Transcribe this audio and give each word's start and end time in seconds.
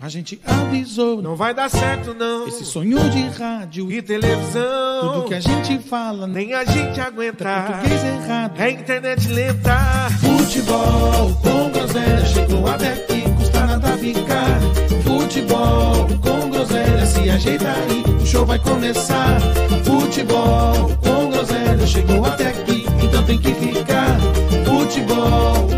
A 0.00 0.08
gente 0.08 0.40
avisou. 0.46 1.20
Não 1.20 1.34
vai 1.34 1.52
dar 1.52 1.68
certo, 1.68 2.14
não. 2.14 2.46
Esse 2.46 2.64
sonho 2.64 3.10
de 3.10 3.20
rádio 3.36 3.90
e 3.90 4.00
televisão. 4.00 5.00
Tudo 5.00 5.24
que 5.26 5.34
a 5.34 5.40
gente 5.40 5.76
fala. 5.80 6.24
Nem 6.24 6.54
a 6.54 6.64
gente 6.64 7.00
aguenta. 7.00 7.64
Português 7.66 8.04
errado. 8.04 8.60
É 8.60 8.70
internet 8.70 9.28
lenta. 9.28 9.76
Futebol 10.20 11.34
com 11.42 11.70
groselha. 11.72 12.24
Chegou 12.26 12.68
até 12.68 12.92
aqui. 12.92 13.22
Custa 13.38 13.66
nada 13.66 13.98
ficar. 13.98 14.60
Futebol 15.02 16.06
com 16.22 16.50
groselha. 16.50 17.04
Se 17.04 17.28
ajeita 17.28 17.68
aí. 17.68 18.22
O 18.22 18.24
show 18.24 18.46
vai 18.46 18.60
começar. 18.60 19.40
Futebol 19.84 20.96
com 21.02 21.30
groselha. 21.30 21.86
Chegou 21.88 22.24
até 22.24 22.50
aqui. 22.50 22.86
Então 23.02 23.24
tem 23.24 23.38
que 23.38 23.52
ficar. 23.52 24.16
Futebol 24.64 25.77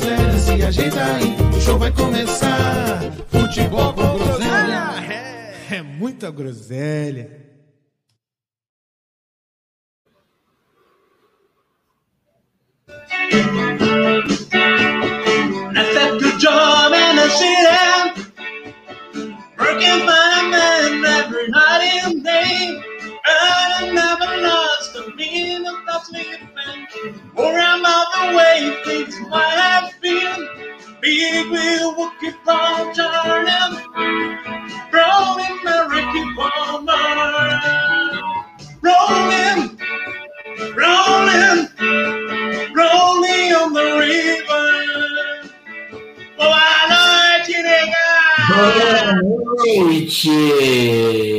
groselha. 0.00 0.38
Se 0.38 0.62
ajeita 0.62 1.04
aí. 1.04 1.36
O 1.56 1.60
show 1.60 1.78
vai 1.78 1.92
começar. 1.92 3.00
Futebol 3.30 3.92
com 3.92 4.18
groselha. 4.18 4.94
É, 5.70 5.76
é 5.76 5.82
muita 5.82 6.30
groselha. 6.30 7.38
I 15.72 16.18
the 16.18 16.36
job 16.38 16.92
in 16.92 17.16
the 17.16 17.28
city, 17.30 18.30
working 19.58 20.00
for 20.04 20.10
a 20.10 20.42
man 20.50 21.04
every 21.04 21.48
night 21.48 22.04
and 22.04 22.24
day. 22.24 22.82
I 23.24 23.90
never 23.92 24.40
lost 25.00 25.12
a 25.12 25.16
minute 25.16 25.88
of 25.92 26.04
sleeping, 26.04 27.20
or 27.36 27.58
I'm 27.58 27.84
out 27.84 28.06
the 28.12 28.36
way 28.36 28.82
things 28.84 29.18
might 29.28 29.56
have 29.56 29.92
been. 30.00 30.48
Big 31.00 31.50
wheel 31.50 31.94
will 31.96 32.12
keep 32.20 32.36
on 32.46 32.94
turning, 32.94 33.80
rolling 34.92 35.58
Mary 35.64 36.02
keep 36.12 36.38
on 36.38 36.86
rolling, 38.82 39.78
rolling, 40.76 41.68
rolling 42.74 43.52
on 43.54 43.72
the 43.72 43.84
river. 43.98 44.68
Boa 46.36 46.70
noite, 46.88 47.62
nega! 47.62 48.06
Boa 48.48 49.12
noite! 49.86 50.28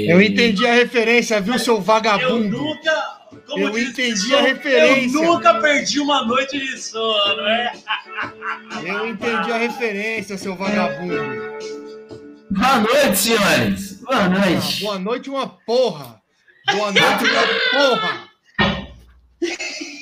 Eu 0.09 0.21
entendi 0.21 0.65
a 0.65 0.73
referência, 0.73 1.39
viu, 1.39 1.57
seu 1.59 1.75
Eu 1.75 1.81
vagabundo? 1.81 2.57
nunca. 2.57 3.20
Como 3.51 3.67
Eu 3.67 3.77
entendi 3.77 4.33
a 4.35 4.41
referência. 4.41 5.17
Eu 5.17 5.23
nunca 5.23 5.53
perdi 5.59 5.99
uma 5.99 6.25
noite 6.25 6.59
de 6.59 6.77
sono, 6.81 7.41
é? 7.41 7.73
Eu 8.85 9.07
entendi 9.07 9.51
a 9.51 9.57
referência, 9.57 10.37
seu 10.37 10.55
vagabundo. 10.55 11.15
Boa 12.51 12.79
noite, 12.79 13.17
senhores! 13.17 14.01
Boa 14.01 14.17
Ah, 14.17 14.29
noite! 14.29 14.81
boa 14.83 14.99
noite, 14.99 15.29
uma 15.29 15.47
porra. 15.47 16.21
Boa 16.73 16.91
noite, 16.91 17.23
uma 17.23 17.69
porra. 17.71 18.31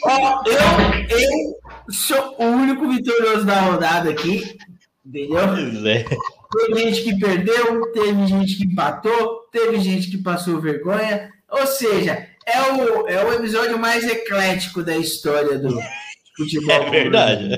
Ó, 0.05 0.43
eu, 0.45 1.17
eu 1.17 1.93
sou 1.93 2.35
o 2.39 2.43
único 2.45 2.87
vitorioso 2.89 3.45
da 3.45 3.61
rodada 3.61 4.09
aqui, 4.09 4.57
entendeu? 5.05 5.47
Pois 5.47 5.85
é. 5.85 6.05
Teve 6.51 6.79
gente 6.79 7.03
que 7.03 7.19
perdeu, 7.19 7.91
teve 7.91 8.25
gente 8.27 8.55
que 8.57 8.65
empatou, 8.65 9.47
teve 9.51 9.79
gente 9.79 10.09
que 10.09 10.17
passou 10.17 10.59
vergonha. 10.59 11.29
Ou 11.49 11.67
seja, 11.67 12.27
é 12.51 12.71
o, 12.73 13.07
é 13.07 13.25
o 13.25 13.33
episódio 13.33 13.77
mais 13.79 14.03
eclético 14.07 14.83
da 14.83 14.95
história 14.97 15.57
do 15.57 15.79
futebol. 16.35 16.71
É 16.83 16.89
verdade. 16.89 17.49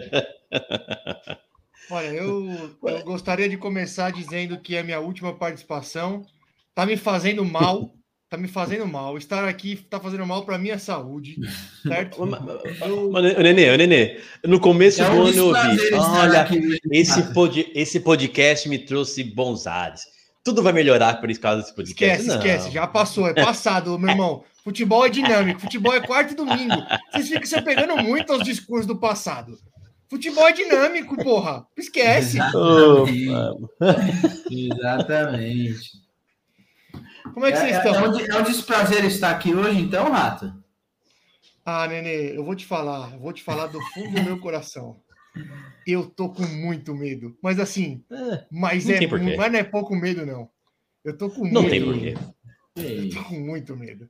Olha, 1.90 2.08
eu, 2.08 2.72
eu 2.84 3.04
gostaria 3.04 3.50
de 3.50 3.58
começar 3.58 4.12
dizendo 4.12 4.60
que 4.60 4.76
é 4.76 4.80
a 4.80 4.84
minha 4.84 5.00
última 5.00 5.34
participação. 5.38 6.26
Tá 6.74 6.86
me 6.86 6.96
fazendo 6.96 7.44
mal. 7.44 7.92
Tá 8.30 8.38
me 8.38 8.48
fazendo 8.48 8.88
mal. 8.88 9.18
Estar 9.18 9.46
aqui 9.46 9.76
tá 9.90 10.00
fazendo 10.00 10.26
mal 10.26 10.46
para 10.46 10.58
minha 10.58 10.80
saúde, 10.80 11.36
certo? 11.84 12.18
Eu- 12.82 13.12
Nenê, 13.44 13.72
ô, 13.72 13.76
Nenê, 13.76 14.22
no 14.46 14.58
começo 14.58 15.02
É 15.04 15.06
do 15.06 15.12
ano 15.12 15.34
eu 15.36 15.48
ouvi, 15.48 15.94
olha, 15.94 16.48
esse, 16.94 17.34
pod, 17.34 17.70
esse 17.76 18.00
podcast 18.00 18.70
me 18.70 18.80
trouxe 18.80 19.22
bons 19.22 19.68
ares. 19.68 20.04
Tudo 20.46 20.64
vai 20.64 20.72
melhorar 20.72 21.20
por 21.20 21.30
causa 21.40 21.62
desse 21.62 21.76
podcast. 21.76 22.22
Esquece, 22.22 22.28
Não. 22.28 22.38
esquece, 22.38 22.72
já 22.72 22.88
passou, 22.88 23.28
é 23.28 23.34
passado, 23.34 24.00
meu 24.00 24.10
irmão. 24.12 24.46
Futebol 24.64 25.06
é 25.06 25.10
dinâmico, 25.10 25.60
futebol 25.60 25.94
é 25.94 26.02
quarto 26.06 26.34
e 26.34 26.36
domingo. 26.36 26.76
Vocês 27.12 27.28
ficam 27.30 27.46
se 27.46 27.56
apegando 27.56 27.98
muito 27.98 28.32
aos 28.32 28.44
discursos 28.44 28.86
do 28.86 28.96
passado. 28.98 29.58
Futebol 30.10 30.48
é 30.48 30.52
dinâmico, 30.52 31.16
porra. 31.24 31.66
Esquece. 31.78 32.38
Exatamente. 34.50 35.92
Como 37.34 37.46
é 37.46 37.52
que 37.52 37.58
vocês 37.58 37.72
É, 37.72 37.76
é, 37.76 37.78
estão? 37.78 38.12
um, 38.12 38.20
é 38.20 38.38
um 38.40 38.44
desprazer 38.44 39.06
estar 39.06 39.32
aqui 39.32 39.54
hoje, 39.54 39.80
então, 39.80 40.12
Rato? 40.12 40.54
Ah, 41.66 41.88
Nenê, 41.88 42.36
eu 42.36 42.44
vou 42.44 42.56
te 42.56 42.66
falar, 42.66 43.14
eu 43.14 43.20
vou 43.20 43.32
te 43.32 43.42
falar 43.44 43.68
do 43.68 43.80
fundo 43.94 44.16
do 44.16 44.24
meu 44.24 44.40
coração. 44.40 45.00
Eu 45.88 46.06
tô 46.08 46.30
com 46.30 46.44
muito 46.44 46.94
medo. 46.94 47.38
Mas 47.42 47.60
assim, 47.60 48.04
É, 48.12 48.46
mas, 48.52 48.86
Não 48.86 48.94
é, 48.96 48.98
tem 49.00 49.08
mas 49.38 49.52
não 49.52 49.60
é 49.60 49.64
pouco 49.64 49.96
medo, 49.96 50.26
não. 50.26 50.50
Eu 51.06 51.18
tô 51.18 51.30
com 51.30 51.46
Não 51.46 51.62
muito 51.62 51.70
tem 51.70 51.80
medo. 51.80 52.20
porquê. 52.76 53.10
Que 53.10 53.16
Tô 53.16 53.24
com 53.24 53.40
muito 53.40 53.76
medo. 53.78 54.10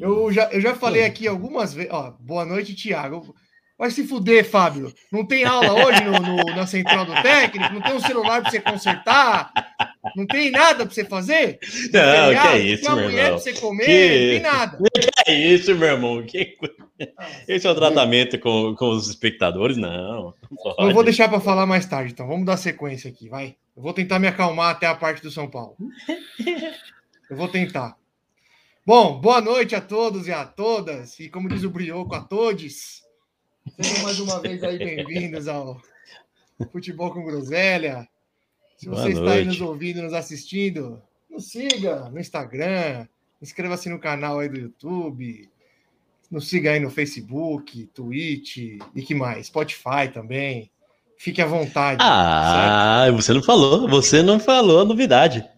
Eu 0.00 0.32
já, 0.32 0.44
eu 0.52 0.60
já 0.60 0.74
falei 0.74 1.04
aqui 1.04 1.26
algumas 1.26 1.72
vezes. 1.74 1.90
Ó, 1.92 2.12
boa 2.20 2.44
noite, 2.44 2.74
Thiago. 2.74 3.34
Vai 3.78 3.90
se 3.90 4.06
fuder, 4.06 4.42
Fábio. 4.48 4.90
Não 5.12 5.22
tem 5.26 5.44
aula 5.44 5.86
hoje 5.86 6.02
no, 6.02 6.12
no- 6.12 6.44
na 6.56 6.66
central 6.66 7.04
do 7.04 7.12
técnico? 7.20 7.74
Não 7.74 7.82
tem 7.82 7.92
um 7.92 8.00
celular 8.00 8.40
pra 8.40 8.50
você 8.50 8.58
consertar? 8.58 9.52
Não 10.16 10.26
tem 10.26 10.50
nada 10.50 10.86
pra 10.86 10.94
você 10.94 11.04
fazer? 11.04 11.58
Não, 11.92 12.00
Feriado? 12.00 12.32
que 12.32 12.46
é 12.48 12.52
Não 12.52 12.56
isso, 12.58 12.82
tem 12.82 12.90
uma 12.90 12.96
meu 12.96 13.04
mulher 13.10 13.24
irmão. 13.26 13.34
pra 13.42 13.52
você 13.52 13.60
comer? 13.60 13.84
Que- 13.84 14.08
Não 14.08 14.30
tem 14.30 14.40
nada. 14.40 14.78
Que 15.26 15.30
é 15.30 15.34
isso, 15.34 15.74
meu 15.74 15.88
irmão? 15.88 16.22
Que 16.24 16.56
Esse 17.46 17.66
é 17.66 17.70
o 17.70 17.74
tratamento 17.74 18.38
com, 18.38 18.74
com 18.74 18.88
os 18.90 19.08
espectadores? 19.10 19.76
Não. 19.76 20.32
não 20.78 20.94
vou 20.94 21.04
deixar 21.04 21.28
para 21.28 21.40
falar 21.40 21.66
mais 21.66 21.84
tarde, 21.84 22.12
então. 22.12 22.26
Vamos 22.26 22.46
dar 22.46 22.56
sequência 22.56 23.10
aqui, 23.10 23.28
vai. 23.28 23.56
Eu 23.76 23.82
vou 23.82 23.92
tentar 23.92 24.18
me 24.18 24.26
acalmar 24.28 24.70
até 24.70 24.86
a 24.86 24.94
parte 24.94 25.20
do 25.20 25.30
São 25.30 25.50
Paulo. 25.50 25.76
Eu 27.28 27.36
vou 27.36 27.48
tentar. 27.48 27.94
Bom, 28.86 29.20
boa 29.20 29.40
noite 29.40 29.74
a 29.74 29.80
todos 29.80 30.28
e 30.28 30.32
a 30.32 30.44
todas. 30.44 31.18
E 31.18 31.28
como 31.28 31.48
diz 31.48 31.64
o 31.64 31.70
Brioco, 31.70 32.14
a 32.14 32.20
todos. 32.20 33.02
Sejam 33.80 34.04
mais 34.04 34.20
uma 34.20 34.40
vez 34.40 34.62
aí 34.62 34.78
bem-vindos 34.78 35.48
ao 35.48 35.82
Futebol 36.70 37.12
com 37.12 37.24
Groselha. 37.24 38.08
Se 38.76 38.88
Boa 38.88 39.02
você 39.02 39.08
está 39.08 39.32
aí 39.32 39.44
nos 39.44 39.60
ouvindo, 39.60 40.02
nos 40.02 40.12
assistindo, 40.12 41.02
nos 41.28 41.50
siga 41.50 42.08
no 42.10 42.20
Instagram, 42.20 43.08
inscreva-se 43.42 43.88
no 43.88 43.98
canal 43.98 44.38
aí 44.38 44.48
do 44.48 44.60
YouTube, 44.60 45.50
nos 46.30 46.48
siga 46.48 46.70
aí 46.70 46.78
no 46.78 46.88
Facebook, 46.88 47.88
Twitch 47.88 48.58
e 48.94 49.02
que 49.02 49.16
mais? 49.16 49.48
Spotify 49.48 50.08
também. 50.14 50.70
Fique 51.18 51.42
à 51.42 51.46
vontade. 51.46 51.98
Ah, 52.00 53.08
você 53.10 53.32
não 53.32 53.42
falou. 53.42 53.88
Você 53.88 54.22
não 54.22 54.38
falou 54.38 54.82
a 54.82 54.84
novidade. 54.84 55.40
certo? 55.40 55.56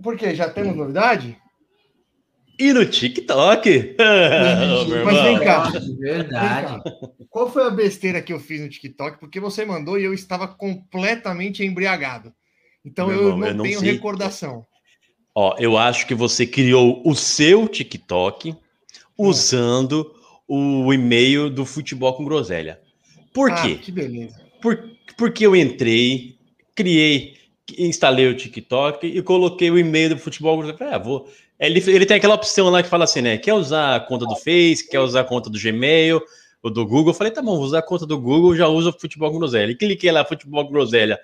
Por 0.00 0.16
quê? 0.16 0.36
Já 0.36 0.48
temos 0.48 0.76
novidade? 0.76 1.36
E 2.58 2.72
no 2.72 2.86
TikTok? 2.86 3.96
Mas 5.04 5.22
vem 5.22 5.34
irmão. 5.34 5.44
cá. 5.44 5.70
De 5.70 5.94
verdade. 5.96 6.72
Vem 6.72 6.82
cá. 6.82 7.00
Qual 7.28 7.52
foi 7.52 7.64
a 7.66 7.70
besteira 7.70 8.22
que 8.22 8.32
eu 8.32 8.40
fiz 8.40 8.60
no 8.60 8.68
TikTok? 8.68 9.18
Porque 9.20 9.38
você 9.38 9.64
mandou 9.64 9.98
e 9.98 10.04
eu 10.04 10.14
estava 10.14 10.48
completamente 10.48 11.62
embriagado. 11.64 12.32
Então 12.84 13.08
Meu 13.08 13.16
eu 13.16 13.28
irmão, 13.28 13.38
não 13.40 13.46
eu 13.48 13.54
não 13.54 13.64
tenho 13.64 13.80
sei. 13.80 13.92
recordação. 13.92 14.64
Ó, 15.34 15.54
eu 15.58 15.76
acho 15.76 16.06
que 16.06 16.14
você 16.14 16.46
criou 16.46 17.02
o 17.04 17.14
seu 17.14 17.68
TikTok 17.68 18.54
usando 19.18 20.14
o 20.48 20.92
e-mail 20.94 21.50
do 21.50 21.66
Futebol 21.66 22.14
com 22.14 22.24
Groselha. 22.24 22.80
Por 23.34 23.50
Ah, 23.50 23.62
quê? 23.62 23.74
que 23.76 23.92
beleza. 23.92 24.40
Por, 24.62 24.82
porque 25.18 25.44
eu 25.44 25.54
entrei, 25.54 26.36
criei, 26.74 27.34
instalei 27.76 28.28
o 28.28 28.36
TikTok 28.36 29.06
e 29.06 29.20
coloquei 29.22 29.70
o 29.70 29.78
e-mail 29.78 30.10
do 30.10 30.18
Futebol 30.18 30.56
com 30.56 30.62
Groselha. 30.66 30.94
Ah, 30.94 30.98
vou. 30.98 31.28
Ele, 31.58 31.82
ele 31.90 32.04
tem 32.04 32.18
aquela 32.18 32.34
opção 32.34 32.68
lá 32.68 32.82
que 32.82 32.88
fala 32.88 33.04
assim, 33.04 33.22
né? 33.22 33.38
Quer 33.38 33.54
usar 33.54 33.96
a 33.96 34.00
conta 34.00 34.26
do 34.26 34.36
Face, 34.36 34.88
quer 34.88 35.00
usar 35.00 35.20
a 35.20 35.24
conta 35.24 35.48
do 35.48 35.58
Gmail, 35.58 36.20
ou 36.62 36.70
do 36.70 36.86
Google. 36.86 37.10
Eu 37.10 37.14
falei, 37.14 37.32
tá 37.32 37.40
bom, 37.40 37.56
vou 37.56 37.64
usar 37.64 37.78
a 37.78 37.82
conta 37.82 38.04
do 38.04 38.20
Google, 38.20 38.54
já 38.54 38.68
uso 38.68 38.90
o 38.90 39.00
Futebol 39.00 39.32
Groselha. 39.32 39.70
E 39.70 39.76
cliquei 39.76 40.12
lá, 40.12 40.24
Futebol 40.24 40.68
Groselha. 40.68 41.18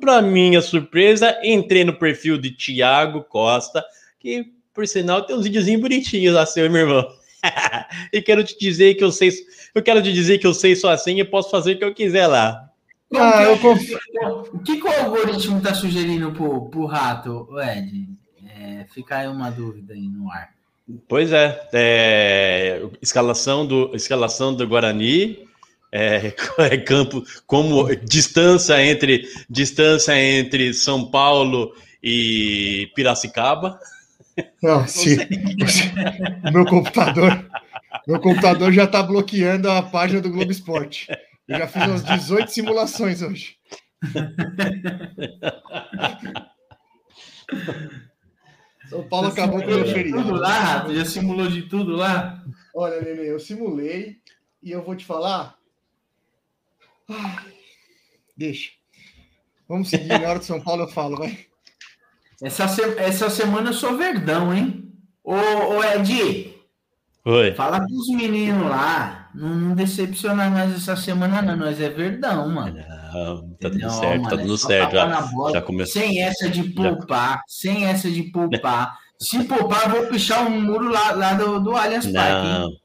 Pra 0.00 0.22
minha 0.22 0.60
surpresa, 0.60 1.38
entrei 1.44 1.84
no 1.84 1.96
perfil 1.96 2.38
de 2.38 2.50
Thiago 2.50 3.22
Costa, 3.24 3.84
que, 4.18 4.46
por 4.72 4.86
sinal, 4.86 5.22
tem 5.22 5.36
uns 5.36 5.44
videozinhos 5.44 5.82
bonitinhos 5.82 6.34
lá, 6.34 6.46
seu 6.46 6.68
meu 6.70 6.82
irmão. 6.82 7.06
e 8.12 8.22
quero 8.22 8.42
te 8.42 8.56
dizer 8.58 8.94
que 8.94 9.04
eu 9.04 9.12
sei. 9.12 9.30
Eu 9.74 9.82
quero 9.82 10.02
te 10.02 10.12
dizer 10.12 10.38
que 10.38 10.46
eu 10.46 10.54
sei 10.54 10.74
só 10.74 10.90
assim 10.90 11.20
e 11.20 11.24
posso 11.24 11.50
fazer 11.50 11.74
o 11.74 11.78
que 11.78 11.84
eu 11.84 11.94
quiser 11.94 12.26
lá. 12.26 12.70
Ah, 13.14 13.44
eu 13.44 13.58
confio. 13.58 13.98
O 14.52 14.58
que, 14.60 14.80
que 14.80 14.86
o 14.86 14.92
algoritmo 14.92 15.58
está 15.58 15.74
sugerindo 15.74 16.32
pro, 16.32 16.68
pro 16.68 16.86
rato, 16.86 17.48
Ed? 17.60 18.08
É, 18.66 18.84
fica 18.92 19.18
aí 19.18 19.28
uma 19.28 19.48
dúvida 19.48 19.94
aí 19.94 20.08
no 20.08 20.28
ar. 20.28 20.50
Pois 21.08 21.32
é, 21.32 21.68
é, 21.72 22.82
escalação, 23.00 23.64
do, 23.64 23.94
escalação 23.94 24.52
do 24.52 24.66
Guarani, 24.66 25.46
é, 25.92 26.34
é 26.58 26.76
campo, 26.76 27.22
como 27.46 27.94
distância 27.94 28.84
entre 28.84 29.22
distância 29.48 30.20
entre 30.20 30.74
São 30.74 31.08
Paulo 31.08 31.72
e 32.02 32.90
Piracicaba. 32.96 33.78
Não, 34.60 34.84
o 36.44 36.52
meu 36.52 36.66
computador, 36.66 37.48
meu 38.06 38.20
computador 38.20 38.72
já 38.72 38.82
está 38.82 39.00
bloqueando 39.00 39.70
a 39.70 39.80
página 39.80 40.20
do 40.20 40.30
Globo 40.30 40.50
Esporte. 40.50 41.06
Eu 41.46 41.58
já 41.58 41.68
fiz 41.68 41.84
umas 41.84 42.04
18 42.04 42.50
simulações 42.50 43.22
hoje. 43.22 43.54
São 48.88 49.02
Paulo 49.08 49.28
acabou 49.28 49.58
com 49.60 49.64
o 49.64 49.68
meu 49.68 49.84
Tudo 49.84 49.92
feriado. 49.94 50.34
lá, 50.34 50.48
Rato? 50.58 50.94
Já 50.94 51.04
simulou 51.04 51.48
de 51.48 51.62
tudo 51.62 51.96
lá? 51.96 52.42
Olha, 52.74 53.00
Nenê, 53.00 53.30
eu 53.30 53.38
simulei 53.40 54.18
e 54.62 54.70
eu 54.70 54.82
vou 54.84 54.94
te 54.94 55.04
falar. 55.04 55.56
Ai, 57.08 57.52
deixa. 58.36 58.70
Vamos 59.68 59.88
seguir, 59.90 60.08
na 60.20 60.28
hora 60.28 60.38
de 60.38 60.44
São 60.44 60.60
Paulo 60.60 60.82
eu 60.84 60.88
falo, 60.88 61.16
vai. 61.16 61.46
Essa, 62.42 62.68
se- 62.68 62.98
essa 62.98 63.30
semana 63.30 63.70
eu 63.70 63.74
sou 63.74 63.96
verdão, 63.96 64.54
hein? 64.54 64.92
Ô, 65.24 65.34
ô 65.34 65.82
Ed, 65.82 66.54
Oi. 67.24 67.54
fala 67.54 67.80
com 67.80 67.92
os 67.96 68.08
meninos 68.08 68.68
lá. 68.68 69.25
Não, 69.36 69.48
não 69.54 69.74
decepciona 69.74 70.48
nós 70.48 70.74
essa 70.74 70.96
semana, 70.96 71.42
não. 71.42 71.56
Nós 71.56 71.80
é 71.80 71.88
verdão, 71.90 72.48
mano. 72.48 72.76
Não, 73.12 73.50
tá 73.60 73.68
tudo 73.70 73.78
Não, 73.78 73.90
certo, 73.90 74.22
mano, 74.22 74.36
tá 74.36 74.42
tudo 74.42 74.58
certo. 74.58 74.92
Já, 74.92 75.28
já 75.52 75.62
começou. 75.62 76.02
Sem 76.02 76.22
essa 76.22 76.48
de 76.48 76.62
poupar, 76.70 77.42
sem 77.46 77.86
essa 77.86 78.10
de 78.10 78.22
poupar. 78.24 78.96
Se 79.18 79.44
poupar, 79.44 79.84
eu 79.84 80.02
vou 80.02 80.10
pichar 80.10 80.46
um 80.46 80.60
muro 80.60 80.88
lá, 80.90 81.12
lá 81.12 81.34
do, 81.34 81.60
do 81.60 81.74
Allianz 81.76 82.06
Parque. 82.06 82.76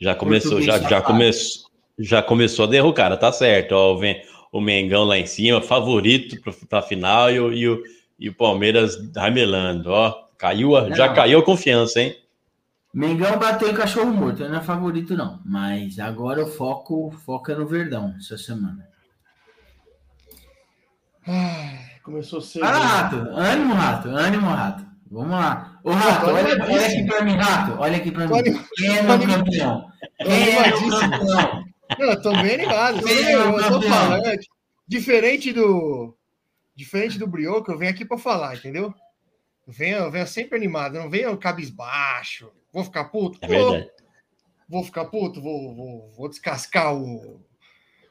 já 0.00 0.14
começou, 0.14 0.52
Português 0.52 0.82
já, 0.82 0.88
já 0.88 1.00
começou, 1.02 1.70
já 1.98 2.22
começou 2.22 2.64
a 2.64 2.68
derrubar, 2.68 3.16
tá 3.16 3.32
certo. 3.32 3.72
Ó, 3.72 3.96
vem 3.96 4.20
o 4.52 4.60
Mengão 4.60 5.04
lá 5.04 5.16
em 5.18 5.26
cima, 5.26 5.60
favorito 5.60 6.40
pra, 6.42 6.52
pra 6.68 6.82
final 6.82 7.30
e 7.30 7.40
o, 7.40 7.52
e, 7.52 7.68
o, 7.68 7.82
e 8.18 8.28
o 8.28 8.34
Palmeiras 8.34 8.96
ramelando, 9.16 9.90
ó. 9.90 10.14
Caiu, 10.38 10.76
a- 10.76 10.90
já 10.90 11.08
caiu 11.12 11.40
a 11.40 11.44
confiança, 11.44 12.00
hein? 12.00 12.14
Mengão 12.92 13.38
bateu 13.38 13.70
o 13.70 13.74
cachorro 13.76 14.12
morto, 14.12 14.48
não 14.48 14.58
é 14.58 14.62
favorito, 14.62 15.16
não. 15.16 15.40
Mas 15.44 15.98
agora 15.98 16.42
o 16.42 16.46
foco, 16.46 17.12
é 17.48 17.54
no 17.54 17.66
Verdão 17.66 18.14
essa 18.18 18.36
semana. 18.36 18.88
Ai, 21.26 22.00
começou 22.02 22.40
cedo. 22.40 22.62
Lá, 22.64 22.72
Rato. 22.72 23.16
Ânimo, 23.16 23.74
Rato. 23.74 24.08
Ânimo, 24.08 24.46
Rato. 24.48 24.86
Vamos 25.10 25.30
lá. 25.32 25.78
Ô, 25.84 25.90
Rato, 25.90 26.26
olha, 26.26 26.64
olha 26.64 26.86
aqui 26.86 27.04
pra 27.06 27.22
mim, 27.22 27.36
Rato. 27.36 27.80
Olha 27.80 27.96
aqui 27.96 28.10
pra 28.10 28.26
mim. 28.26 28.38
anim- 28.38 28.64
Quem 28.76 28.96
é 28.96 29.02
meu 29.02 29.18
campeão? 29.26 29.90
Quem 30.18 30.52
é 30.54 30.68
meu 30.68 30.98
campeão? 31.00 31.64
Não, 31.98 32.06
eu 32.06 32.22
tô 32.22 32.30
bem 32.32 32.54
animado. 32.54 33.02
Quem 33.02 33.24
é 33.24 33.34
Eu, 33.34 33.52
o 33.52 33.58
eu 33.60 33.64
tô 33.68 33.74
campeão? 33.74 33.92
falando. 33.92 34.38
Diferente 34.86 35.52
do. 35.52 36.16
Diferente 36.74 37.18
do 37.18 37.26
Brioco, 37.26 37.70
eu 37.70 37.78
venho 37.78 37.90
aqui 37.90 38.04
pra 38.04 38.16
falar, 38.16 38.54
entendeu? 38.56 38.94
Eu 39.66 39.72
venho, 39.72 39.98
eu 39.98 40.10
venho 40.10 40.26
sempre 40.26 40.56
animado, 40.56 40.96
eu 40.96 41.02
não 41.02 41.10
venho 41.10 41.36
cabisbaixo. 41.36 42.50
Vou 42.72 42.84
ficar 42.84 43.04
puto? 43.04 43.38
É 43.42 43.46
Vou. 43.46 43.72
verdade. 43.72 43.90
Vou 44.68 44.84
ficar 44.84 45.04
puto? 45.06 45.40
Vou, 45.42 45.74
vou, 45.74 46.10
vou 46.16 46.28
descascar 46.28 46.94
o, 46.94 47.40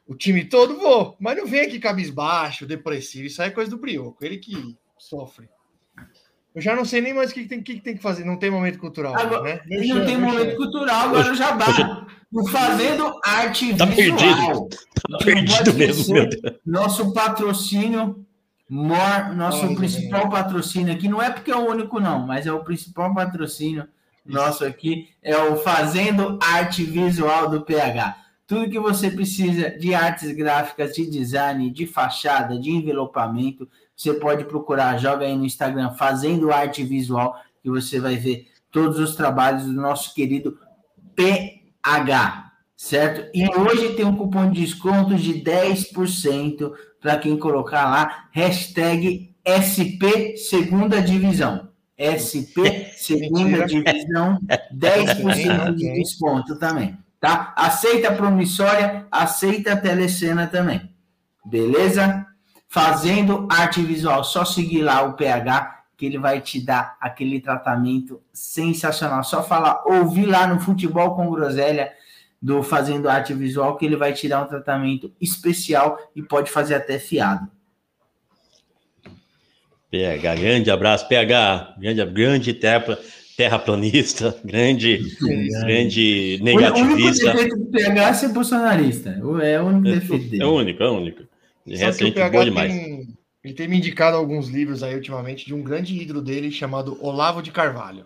o 0.05 0.15
time 0.15 0.43
todo? 0.43 0.75
Vou. 0.77 1.15
Mas 1.19 1.37
não 1.37 1.47
vem 1.47 1.61
aqui 1.61 1.79
cabisbaixo, 1.79 2.65
depressivo. 2.65 3.27
Isso 3.27 3.41
aí 3.41 3.47
é 3.47 3.51
coisa 3.51 3.71
do 3.71 3.77
Brioco, 3.77 4.23
ele 4.25 4.37
que 4.37 4.77
sofre. 4.97 5.47
Eu 6.53 6.61
já 6.61 6.75
não 6.75 6.83
sei 6.83 6.99
nem 6.99 7.13
mais 7.13 7.31
o 7.31 7.33
que 7.33 7.45
tem, 7.45 7.61
que 7.61 7.79
tem 7.79 7.95
que 7.95 8.01
fazer. 8.01 8.25
Não 8.25 8.35
tem 8.37 8.49
momento 8.49 8.79
cultural, 8.79 9.15
Agora, 9.15 9.43
né? 9.43 9.61
Ele 9.69 9.93
não 9.93 10.05
tem 10.05 10.17
momento 10.17 10.57
cultural, 10.57 11.09
agora 11.09 11.33
já 11.33 11.51
dá. 11.51 12.07
O 12.31 12.47
Fazendo 12.49 13.19
Arte 13.23 13.75
Tá 13.77 13.85
Visual. 13.85 14.17
perdido. 14.17 14.69
Tá 15.09 15.17
perdido 15.23 15.73
mesmo, 15.75 16.13
meu 16.13 16.27
Deus. 16.27 16.41
Nosso 16.65 17.13
patrocínio, 17.13 18.25
mor, 18.69 19.33
nosso 19.35 19.65
Olha, 19.65 19.75
principal 19.75 20.29
patrocínio 20.29 20.93
aqui, 20.93 21.07
não 21.07 21.21
é 21.21 21.29
porque 21.29 21.51
é 21.51 21.55
o 21.55 21.69
único, 21.69 21.99
não, 21.99 22.25
mas 22.25 22.45
é 22.45 22.51
o 22.51 22.63
principal 22.63 23.13
patrocínio 23.13 23.87
nosso 24.25 24.65
aqui, 24.65 25.09
é 25.21 25.35
o 25.37 25.57
Fazendo 25.57 26.37
Arte 26.41 26.83
Visual 26.83 27.49
do 27.49 27.61
PH. 27.61 28.17
Tudo 28.45 28.69
que 28.69 28.79
você 28.79 29.11
precisa 29.11 29.69
de 29.71 29.93
artes 29.93 30.31
gráficas, 30.31 30.93
de 30.95 31.05
design, 31.05 31.69
de 31.69 31.85
fachada, 31.85 32.59
de 32.59 32.71
envelopamento, 32.71 33.69
você 33.95 34.13
pode 34.13 34.45
procurar, 34.45 34.97
joga 34.97 35.25
aí 35.25 35.35
no 35.35 35.45
Instagram, 35.45 35.91
Fazendo 35.91 36.51
Arte 36.51 36.83
Visual, 36.83 37.39
que 37.61 37.69
você 37.69 37.99
vai 37.99 38.15
ver 38.15 38.47
todos 38.71 38.97
os 38.97 39.15
trabalhos 39.15 39.65
do 39.65 39.73
nosso 39.73 40.13
querido 40.13 40.57
PH, 41.15 42.51
certo? 42.75 43.29
E 43.33 43.47
hoje 43.49 43.93
tem 43.95 44.05
um 44.05 44.15
cupom 44.15 44.49
de 44.49 44.61
desconto 44.61 45.15
de 45.15 45.43
10% 45.43 46.71
para 47.01 47.17
quem 47.17 47.37
colocar 47.37 47.89
lá, 47.89 48.29
hashtag 48.31 49.35
SP 49.45 50.37
Segunda 50.37 51.01
Divisão. 51.01 51.68
SP 51.99 52.91
Segunda. 52.95 53.65
Divisão, 53.65 54.39
10% 54.73 55.75
de 55.75 55.93
desconto 55.93 56.57
também, 56.57 56.97
tá? 57.19 57.53
Aceita 57.55 58.13
promissória, 58.13 59.05
aceita 59.11 59.73
a 59.73 59.77
telecena 59.77 60.47
também, 60.47 60.93
beleza? 61.45 62.25
Fazendo 62.67 63.47
arte 63.51 63.81
visual, 63.81 64.23
só 64.23 64.45
seguir 64.45 64.83
lá 64.83 65.01
o 65.01 65.13
PH 65.13 65.79
que 65.97 66.05
ele 66.05 66.17
vai 66.17 66.39
te 66.39 66.61
dar 66.61 66.95
aquele 67.01 67.41
tratamento 67.41 68.21
sensacional. 68.31 69.21
Só 69.21 69.43
falar, 69.43 69.83
ouvir 69.85 70.25
lá 70.25 70.47
no 70.47 70.57
Futebol 70.57 71.13
com 71.13 71.29
Groselha 71.29 71.91
do 72.41 72.63
Fazendo 72.63 73.09
Arte 73.09 73.33
Visual 73.33 73.75
que 73.75 73.85
ele 73.85 73.97
vai 73.97 74.13
te 74.13 74.29
dar 74.29 74.43
um 74.43 74.47
tratamento 74.47 75.11
especial 75.19 75.99
e 76.15 76.21
pode 76.23 76.49
fazer 76.49 76.75
até 76.75 76.97
fiado. 76.97 77.51
PH, 79.91 80.35
grande 80.35 80.69
abraço, 80.71 81.07
PH, 81.07 81.75
grande, 81.79 82.05
grande 82.05 82.53
terra, 82.53 82.97
terraplanista, 83.35 84.37
grande, 84.45 84.99
grande 85.65 86.39
O 86.41 86.45
único 86.45 86.59
negativista. 86.59 87.33
defeito 87.33 87.55
do 87.57 87.65
PH 87.67 88.09
é 88.09 88.13
ser 88.13 88.27
bolsonarista. 88.29 89.19
O- 89.23 89.39
É 89.39 89.61
o 89.61 89.65
único 89.65 89.83
defeito 89.87 90.25
É 90.25 90.29
dele. 90.29 90.43
o 90.43 90.53
único, 90.55 90.83
é 90.83 90.89
o 90.89 90.93
único. 90.93 91.23
De 91.65 91.77
Só 91.77 91.85
resto, 91.85 91.97
que 91.99 92.03
o 92.03 92.07
gente 92.07 92.15
PH 92.15 92.43
demais. 92.45 92.71
tem, 92.73 93.07
ele 93.43 93.53
tem 93.53 93.67
me 93.67 93.77
indicado 93.77 94.17
alguns 94.17 94.47
livros 94.47 94.83
aí 94.83 94.93
ultimamente 94.95 95.45
de 95.45 95.53
um 95.53 95.63
grande 95.63 95.95
ídolo 95.99 96.21
dele 96.21 96.51
chamado 96.51 96.97
Olavo 97.01 97.41
de 97.41 97.51
Carvalho. 97.51 98.05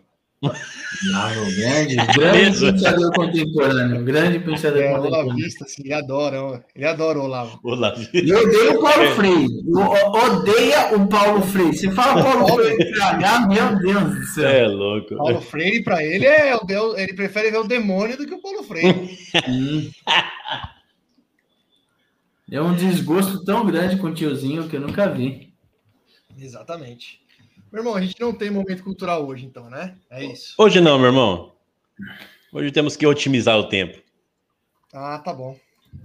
Ah, 1.16 1.32
o 1.42 1.56
grande, 1.56 1.96
grande 1.96 2.38
Mesmo. 2.38 2.72
pensador 2.72 3.12
contemporâneo. 3.14 4.04
Grande 4.04 4.40
pensador 4.40 4.82
É, 4.82 4.92
contemporâneo. 4.94 5.26
olavista, 5.26 5.66
assim, 5.66 5.82
ele 5.84 5.94
adora, 5.94 6.64
ele 6.76 6.86
adora 6.86 7.20
o 7.20 7.24
Olavo. 7.24 7.60
Olá. 7.64 7.94
E 8.14 8.34
odeia 8.34 8.72
o 8.78 8.82
Paulo 8.82 9.04
É. 9.04 9.16
Freire. 9.16 9.48
Odeia 9.76 10.96
o 10.96 11.08
Paulo 11.08 11.42
Freire. 11.42 11.76
Você 11.78 11.92
fala 11.92 12.24
Paulo 12.24 12.48
Freire 12.56 12.92
PH, 12.94 13.48
meu 13.48 13.80
Deus 13.80 14.16
do 14.16 14.26
céu. 14.28 14.50
É 14.50 14.68
louco. 14.68 15.16
Paulo 15.16 15.42
Freire, 15.42 15.84
para 15.84 16.04
ele, 16.04 16.26
é 16.26 16.56
o 16.56 16.64
Deus, 16.66 16.98
ele 16.98 17.14
prefere 17.14 17.50
ver 17.52 17.58
o 17.58 17.68
demônio 17.68 18.18
do 18.18 18.26
que 18.26 18.34
o 18.34 18.42
Paulo 18.42 18.64
Freire. 18.64 19.18
Hum. 19.50 19.90
É 22.52 22.62
um 22.62 22.76
desgosto 22.76 23.44
tão 23.46 23.66
grande 23.66 23.98
com 23.98 24.08
o 24.08 24.14
tiozinho 24.14 24.68
que 24.70 24.76
eu 24.76 24.82
nunca 24.82 25.10
vi. 25.10 25.52
Exatamente. 26.40 27.23
Meu 27.74 27.82
irmão, 27.82 27.96
a 27.96 28.02
gente 28.02 28.22
não 28.22 28.32
tem 28.32 28.52
momento 28.52 28.84
cultural 28.84 29.26
hoje, 29.28 29.46
então, 29.48 29.68
né? 29.68 29.96
É 30.12 30.24
isso. 30.24 30.54
Hoje 30.60 30.80
não, 30.80 30.98
meu 31.00 31.08
irmão. 31.08 31.52
Hoje 32.54 32.72
temos 32.72 32.96
que 32.96 33.06
otimizar 33.08 33.58
o 33.58 33.68
tempo. 33.68 33.98
Ah, 34.94 35.18
tá 35.18 35.34
bom. 35.34 35.58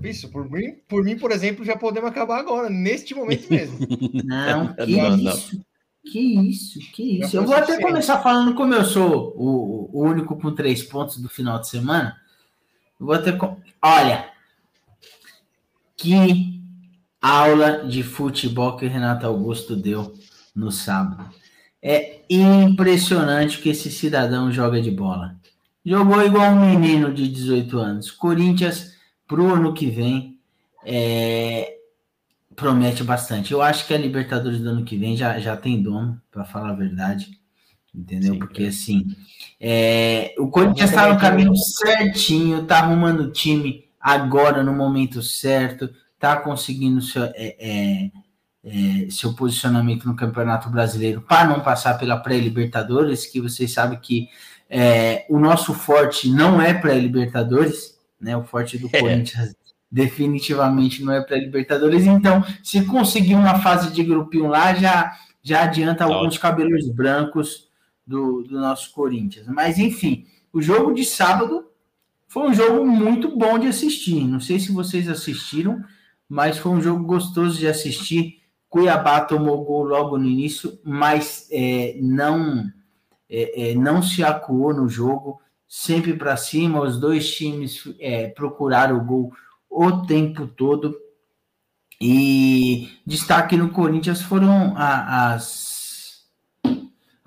Isso, 0.03 0.31
por 0.31 0.51
mim, 0.51 0.77
por 0.89 1.05
mim, 1.05 1.19
por 1.19 1.31
exemplo, 1.31 1.67
já 1.67 1.77
podemos 1.77 2.09
acabar 2.09 2.39
agora, 2.41 2.71
neste 2.71 3.15
momento 3.15 3.49
mesmo. 3.53 3.79
Não, 4.25 4.73
que 4.83 4.97
Não, 4.97 5.17
não. 5.19 5.31
isso. 5.35 5.61
Que 6.11 6.19
isso, 6.49 6.79
que 6.93 7.21
isso. 7.21 7.37
Eu 7.37 7.45
vou 7.45 7.55
até 7.55 7.79
começar 7.83 8.23
falando 8.23 8.55
como 8.55 8.73
eu 8.73 8.83
sou 8.87 9.35
o, 9.37 9.91
o 9.93 10.03
único 10.05 10.39
com 10.41 10.55
três 10.55 10.83
pontos 10.83 11.19
do 11.19 11.29
final 11.29 11.61
de 11.61 11.69
semana. 11.69 12.17
Eu 12.99 13.05
vou 13.05 13.15
até. 13.15 13.33
com- 13.33 13.61
Olha, 13.83 14.31
que 15.99 16.63
aula 17.21 17.87
de 17.87 18.03
futebol 18.03 18.75
que 18.79 18.87
o 18.87 18.89
Renato 18.89 19.27
Augusto 19.27 19.77
deu 19.77 20.15
no 20.57 20.73
sábado. 20.73 21.29
É 21.83 22.21
impressionante 22.29 23.61
que 23.61 23.69
esse 23.69 23.91
cidadão 23.91 24.51
joga 24.51 24.81
de 24.81 24.91
bola. 24.91 25.37
Jogou 25.85 26.25
igual 26.25 26.53
um 26.53 26.71
menino 26.71 27.13
de 27.15 27.29
18 27.29 27.79
anos. 27.79 28.11
Corinthians, 28.11 28.95
pro 29.27 29.55
ano 29.55 29.73
que 29.73 29.89
vem, 29.89 30.39
é, 30.85 31.77
promete 32.55 33.05
bastante. 33.05 33.53
Eu 33.53 33.63
acho 33.63 33.87
que 33.87 33.95
a 33.95 33.99
Libertadores 33.99 34.61
do 34.61 34.69
ano 34.69 34.85
que 34.85 34.97
vem 34.97 35.17
já, 35.17 35.39
já 35.39 35.57
tem 35.57 35.81
dono, 35.81 36.21
para 36.31 36.45
falar 36.45 36.71
a 36.71 36.75
verdade. 36.75 37.39
Entendeu? 37.95 38.35
Sim, 38.35 38.39
Porque 38.39 38.65
assim, 38.65 39.07
é, 39.61 40.35
o 40.39 40.49
Corinthians 40.49 40.91
está 40.91 41.13
no 41.13 41.19
caminho 41.19 41.55
certinho, 41.57 42.65
tá 42.65 42.79
arrumando 42.79 43.21
o 43.21 43.33
time 43.33 43.89
agora 44.01 44.63
no 44.63 44.73
momento 44.73 45.23
certo, 45.23 45.89
tá 46.19 46.37
conseguindo 46.37 47.01
seu, 47.01 47.25
é, 47.25 48.11
é, 48.65 49.09
seu 49.11 49.35
posicionamento 49.35 50.07
no 50.07 50.17
Campeonato 50.17 50.69
Brasileiro 50.69 51.21
para 51.21 51.47
não 51.47 51.61
passar 51.61 51.99
pela 51.99 52.17
pré-Libertadores, 52.17 53.27
que 53.27 53.41
vocês 53.41 53.73
sabem 53.73 53.99
que 53.99 54.29
é, 54.69 55.25
o 55.29 55.39
nosso 55.39 55.73
forte 55.73 56.29
não 56.29 56.61
é 56.61 56.75
pré-Libertadores, 56.75 57.99
né? 58.21 58.37
O 58.37 58.45
forte 58.45 58.77
do 58.79 58.89
É. 58.93 59.01
Corinthians 59.01 59.55
definitivamente 59.91 61.03
não 61.03 61.13
é 61.13 61.23
para 61.23 61.39
Libertadores. 61.39 62.05
Então, 62.05 62.45
se 62.63 62.85
conseguir 62.85 63.35
uma 63.35 63.61
fase 63.61 63.93
de 63.93 64.05
grupinho 64.05 64.49
lá, 64.49 64.75
já, 64.75 65.17
já 65.43 65.63
adianta 65.63 66.07
Tá 66.07 66.13
alguns 66.13 66.37
cabelos 66.37 66.89
brancos 66.89 67.69
do, 68.07 68.43
do 68.43 68.61
nosso 68.61 68.93
Corinthians. 68.93 69.47
Mas, 69.47 69.79
enfim, 69.79 70.27
o 70.53 70.61
jogo 70.61 70.93
de 70.93 71.05
sábado 71.05 71.67
foi 72.27 72.49
um 72.51 72.55
jogo 72.55 72.87
muito 72.87 73.37
bom 73.37 73.59
de 73.59 73.67
assistir. 73.67 74.27
Não 74.27 74.41
sei 74.41 74.61
se 74.61 74.73
vocês 74.73 75.09
assistiram, 75.09 75.83
mas 76.29 76.59
foi 76.59 76.73
um 76.73 76.83
jogo 76.83 77.05
gostoso 77.05 77.59
de 77.59 77.67
assistir. 77.67 78.38
Cuiabá 78.69 79.21
tomou 79.21 79.65
gol 79.65 79.85
logo 79.85 80.19
no 80.19 80.27
início, 80.27 80.79
mas 80.85 81.49
é, 81.51 81.97
não, 82.01 82.65
é, 83.29 83.71
é, 83.71 83.75
não 83.75 84.03
se 84.03 84.23
acuou 84.23 84.75
no 84.75 84.89
jogo, 84.89 85.41
sempre 85.67 86.15
para 86.15 86.37
cima. 86.37 86.83
Os 86.83 87.01
dois 87.01 87.31
times 87.35 87.85
é, 87.99 88.29
procuraram 88.29 88.99
o 88.99 89.05
gol 89.05 89.33
o 89.71 90.03
tempo 90.07 90.47
todo. 90.47 90.95
E 92.01 92.91
destaque 93.07 93.57
no 93.57 93.71
Corinthians 93.71 94.23
foram 94.23 94.75
a, 94.77 95.33
as, 95.33 95.68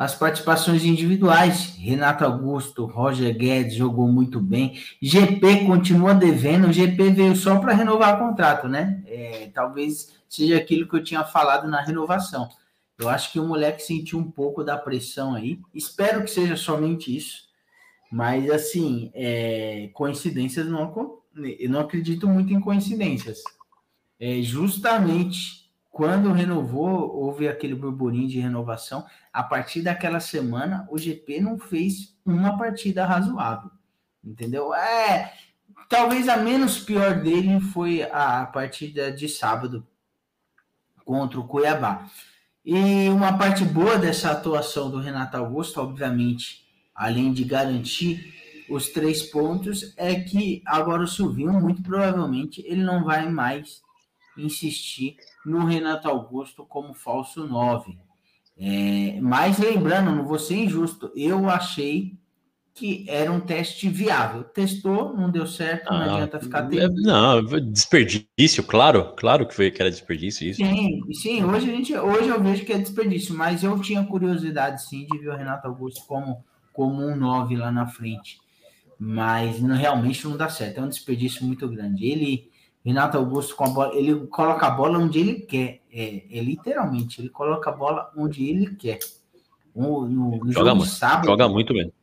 as 0.02 0.16
participações 0.16 0.84
individuais. 0.84 1.76
Renato 1.78 2.26
Augusto, 2.26 2.88
Roger 2.88 3.38
Guedes 3.38 3.76
jogou 3.76 4.08
muito 4.08 4.40
bem. 4.40 4.82
GP 5.00 5.66
continua 5.68 6.16
devendo. 6.16 6.70
O 6.70 6.74
GP 6.74 7.12
veio 7.12 7.36
só 7.36 7.60
para 7.60 7.76
renovar 7.76 8.16
o 8.16 8.28
contrato, 8.28 8.68
né? 8.68 9.04
É, 9.06 9.52
talvez 9.54 10.12
seja 10.28 10.58
aquilo 10.58 10.88
que 10.88 10.96
eu 10.96 11.04
tinha 11.04 11.24
falado 11.24 11.68
na 11.68 11.84
renovação. 11.84 12.50
Eu 12.98 13.10
acho 13.10 13.32
que 13.32 13.40
o 13.40 13.48
moleque 13.48 13.84
sentiu 13.84 14.18
um 14.18 14.32
pouco 14.32 14.64
da 14.64 14.76
pressão 14.76 15.36
aí. 15.36 15.60
Espero 15.72 16.24
que 16.24 16.32
seja 16.32 16.56
somente 16.56 17.16
isso. 17.16 17.44
Mas, 18.12 18.50
assim, 18.50 19.12
é, 19.14 19.92
coincidências 19.94 20.66
não 20.66 21.22
eu 21.60 21.70
não 21.70 21.80
acredito 21.80 22.28
muito 22.28 22.52
em 22.52 22.60
coincidências. 22.60 23.44
É, 24.20 24.42
justamente 24.42 25.61
quando 25.92 26.32
renovou, 26.32 27.14
houve 27.14 27.50
aquele 27.50 27.76
burburinho 27.76 28.30
de 28.30 28.40
renovação. 28.40 29.06
A 29.32 29.44
partir 29.44 29.82
daquela 29.82 30.22
semana, 30.22 30.88
o 30.90 30.98
GP 30.98 31.42
não 31.42 31.60
fez 31.60 32.18
uma 32.26 32.58
partida 32.58 33.06
razoável. 33.06 33.70
Entendeu? 34.24 34.74
É, 34.74 35.34
talvez 35.90 36.30
a 36.30 36.38
menos 36.38 36.80
pior 36.80 37.22
dele 37.22 37.60
foi 37.60 38.04
a 38.04 38.46
partida 38.46 39.12
de 39.12 39.28
sábado 39.28 39.86
contra 41.04 41.38
o 41.38 41.48
Cuiabá. 41.48 42.08
E 42.64 43.10
uma 43.10 43.38
parte 43.38 43.66
boa 43.66 43.98
dessa 43.98 44.32
atuação 44.32 44.90
do 44.90 45.00
Renato 45.00 45.36
Augusto, 45.36 45.82
obviamente, 45.82 46.66
além 46.96 47.34
de 47.34 47.44
garantir 47.44 48.34
os 48.70 48.88
três 48.90 49.24
pontos 49.24 49.94
é 49.98 50.16
que 50.16 50.62
agora 50.66 51.04
o 51.04 51.08
Silvinho, 51.08 51.60
muito 51.60 51.84
provavelmente, 51.84 52.64
ele 52.66 52.84
não 52.84 53.04
vai 53.04 53.30
mais 53.30 53.82
insistir 54.38 55.18
no 55.46 55.66
Renato 55.66 56.08
Augusto 56.08 56.66
como 56.66 56.94
falso 56.94 57.46
9. 57.48 57.98
É, 58.58 59.20
mas 59.22 59.58
lembrando, 59.58 60.12
não 60.12 60.26
vou 60.26 60.38
ser 60.38 60.56
injusto, 60.56 61.12
eu 61.16 61.50
achei 61.50 62.14
que 62.74 63.06
era 63.10 63.32
um 63.32 63.40
teste 63.40 63.90
viável. 63.90 64.44
Testou, 64.44 65.16
não 65.16 65.30
deu 65.30 65.46
certo, 65.46 65.92
não 65.92 65.98
Ah, 65.98 66.06
adianta 66.06 66.40
ficar 66.40 66.66
é, 66.66 66.70
tendo. 66.70 67.02
Não, 67.02 67.44
desperdício, 67.44 68.64
claro, 68.64 69.14
claro 69.16 69.48
que 69.48 69.54
foi 69.56 69.72
que 69.72 69.82
era 69.82 69.92
desperdício 69.92 70.48
isso. 70.48 70.58
Sim, 70.58 71.02
sim, 71.14 71.44
hoje, 71.44 71.70
a 71.70 71.74
gente, 71.76 71.98
hoje 71.98 72.30
eu 72.30 72.42
vejo 72.42 72.66
que 72.66 72.74
é 72.74 72.78
desperdício, 72.78 73.36
mas 73.36 73.64
eu 73.64 73.80
tinha 73.82 74.04
curiosidade 74.06 74.84
sim 74.84 75.06
de 75.06 75.18
ver 75.18 75.30
o 75.30 75.36
Renato 75.36 75.68
Augusto 75.68 76.06
como, 76.08 76.44
como 76.72 77.04
um 77.06 77.16
9 77.16 77.56
lá 77.56 77.72
na 77.72 77.88
frente. 77.88 78.40
Mas 78.98 79.60
não, 79.60 79.76
realmente 79.76 80.24
não 80.26 80.38
dá 80.38 80.48
certo, 80.48 80.78
é 80.78 80.84
um 80.84 80.90
desperdício 80.90 81.44
muito 81.46 81.68
grande. 81.68 82.06
Ele, 82.06 82.51
Renato 82.84 83.18
Augusto, 83.18 83.56
com 83.56 83.66
a 83.66 83.70
bola, 83.70 83.96
ele 83.96 84.28
coloca 84.28 84.66
a 84.68 84.72
bola 84.72 84.98
onde 84.98 85.20
ele 85.20 85.36
quer. 85.42 85.82
É, 85.92 86.24
é 86.40 86.42
literalmente, 86.42 87.22
ele 87.22 87.30
coloca 87.30 87.70
a 87.70 87.74
bola 87.74 88.12
onde 88.18 88.44
ele 88.50 88.76
quer. 88.76 89.00
No, 89.76 90.08
no, 90.08 90.44
no 90.44 90.52
Joga 90.52 90.72
jogo 90.72 90.80
de 90.80 90.86
muito, 90.86 90.90
sábado, 90.90 91.26
Joga 91.26 91.48
muito 91.50 91.74
mesmo. 91.74 91.94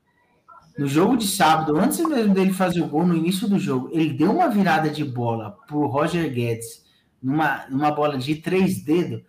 no 0.78 0.86
jogo 0.86 1.16
de 1.16 1.26
sábado, 1.26 1.76
antes 1.76 1.98
mesmo 1.98 2.32
dele 2.32 2.52
fazer 2.52 2.80
o 2.80 2.88
gol, 2.88 3.04
no 3.06 3.16
início 3.16 3.48
do 3.48 3.58
jogo, 3.58 3.90
ele 3.92 4.14
deu 4.14 4.30
uma 4.32 4.48
virada 4.48 4.88
de 4.88 5.04
bola 5.04 5.50
pro 5.66 5.86
Roger 5.86 6.32
Guedes, 6.32 6.84
numa, 7.22 7.66
numa 7.68 7.90
bola 7.90 8.16
de 8.16 8.36
três 8.36 8.82
dedos, 8.82 9.22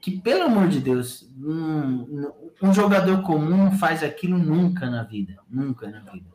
que, 0.00 0.20
pelo 0.20 0.44
amor 0.44 0.68
de 0.68 0.80
Deus, 0.80 1.28
um, 1.38 2.30
um 2.62 2.72
jogador 2.72 3.22
comum 3.22 3.56
não 3.56 3.72
faz 3.72 4.02
aquilo 4.02 4.38
nunca 4.38 4.90
na 4.90 5.02
vida. 5.04 5.38
Nunca 5.48 5.88
na 5.88 6.00
vida. 6.00 6.26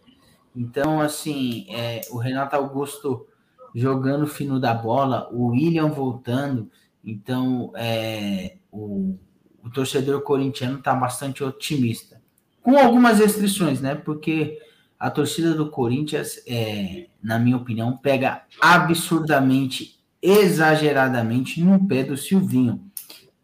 Então, 0.55 0.99
assim, 0.99 1.65
é, 1.69 2.01
o 2.11 2.17
Renato 2.17 2.55
Augusto 2.55 3.27
jogando 3.73 4.27
fino 4.27 4.59
da 4.59 4.73
bola, 4.73 5.29
o 5.31 5.47
William 5.47 5.87
voltando, 5.87 6.69
então 7.03 7.71
é, 7.75 8.57
o, 8.71 9.17
o 9.63 9.69
torcedor 9.69 10.21
corintiano 10.21 10.79
está 10.79 10.93
bastante 10.93 11.43
otimista. 11.43 12.21
Com 12.61 12.77
algumas 12.77 13.19
restrições, 13.19 13.81
né? 13.81 13.95
Porque 13.95 14.59
a 14.99 15.09
torcida 15.09 15.55
do 15.55 15.69
Corinthians, 15.71 16.41
é, 16.47 17.07
na 17.23 17.39
minha 17.39 17.57
opinião, 17.57 17.97
pega 17.97 18.43
absurdamente, 18.61 19.99
exageradamente 20.21 21.59
no 21.59 21.87
pé 21.87 22.03
do 22.03 22.15
Silvinho. 22.15 22.85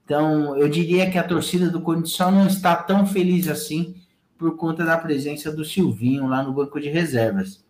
Então, 0.06 0.56
eu 0.56 0.70
diria 0.70 1.10
que 1.10 1.18
a 1.18 1.24
torcida 1.24 1.70
do 1.70 1.82
Corinthians 1.82 2.14
só 2.14 2.32
não 2.32 2.46
está 2.46 2.76
tão 2.76 3.06
feliz 3.06 3.48
assim 3.48 3.96
por 4.38 4.56
conta 4.56 4.86
da 4.86 4.98
presença 4.98 5.52
do 5.52 5.66
Silvinho 5.66 6.28
lá 6.28 6.44
no 6.44 6.54
banco 6.54 6.80
de 6.80 6.90
reservas. 6.90 7.66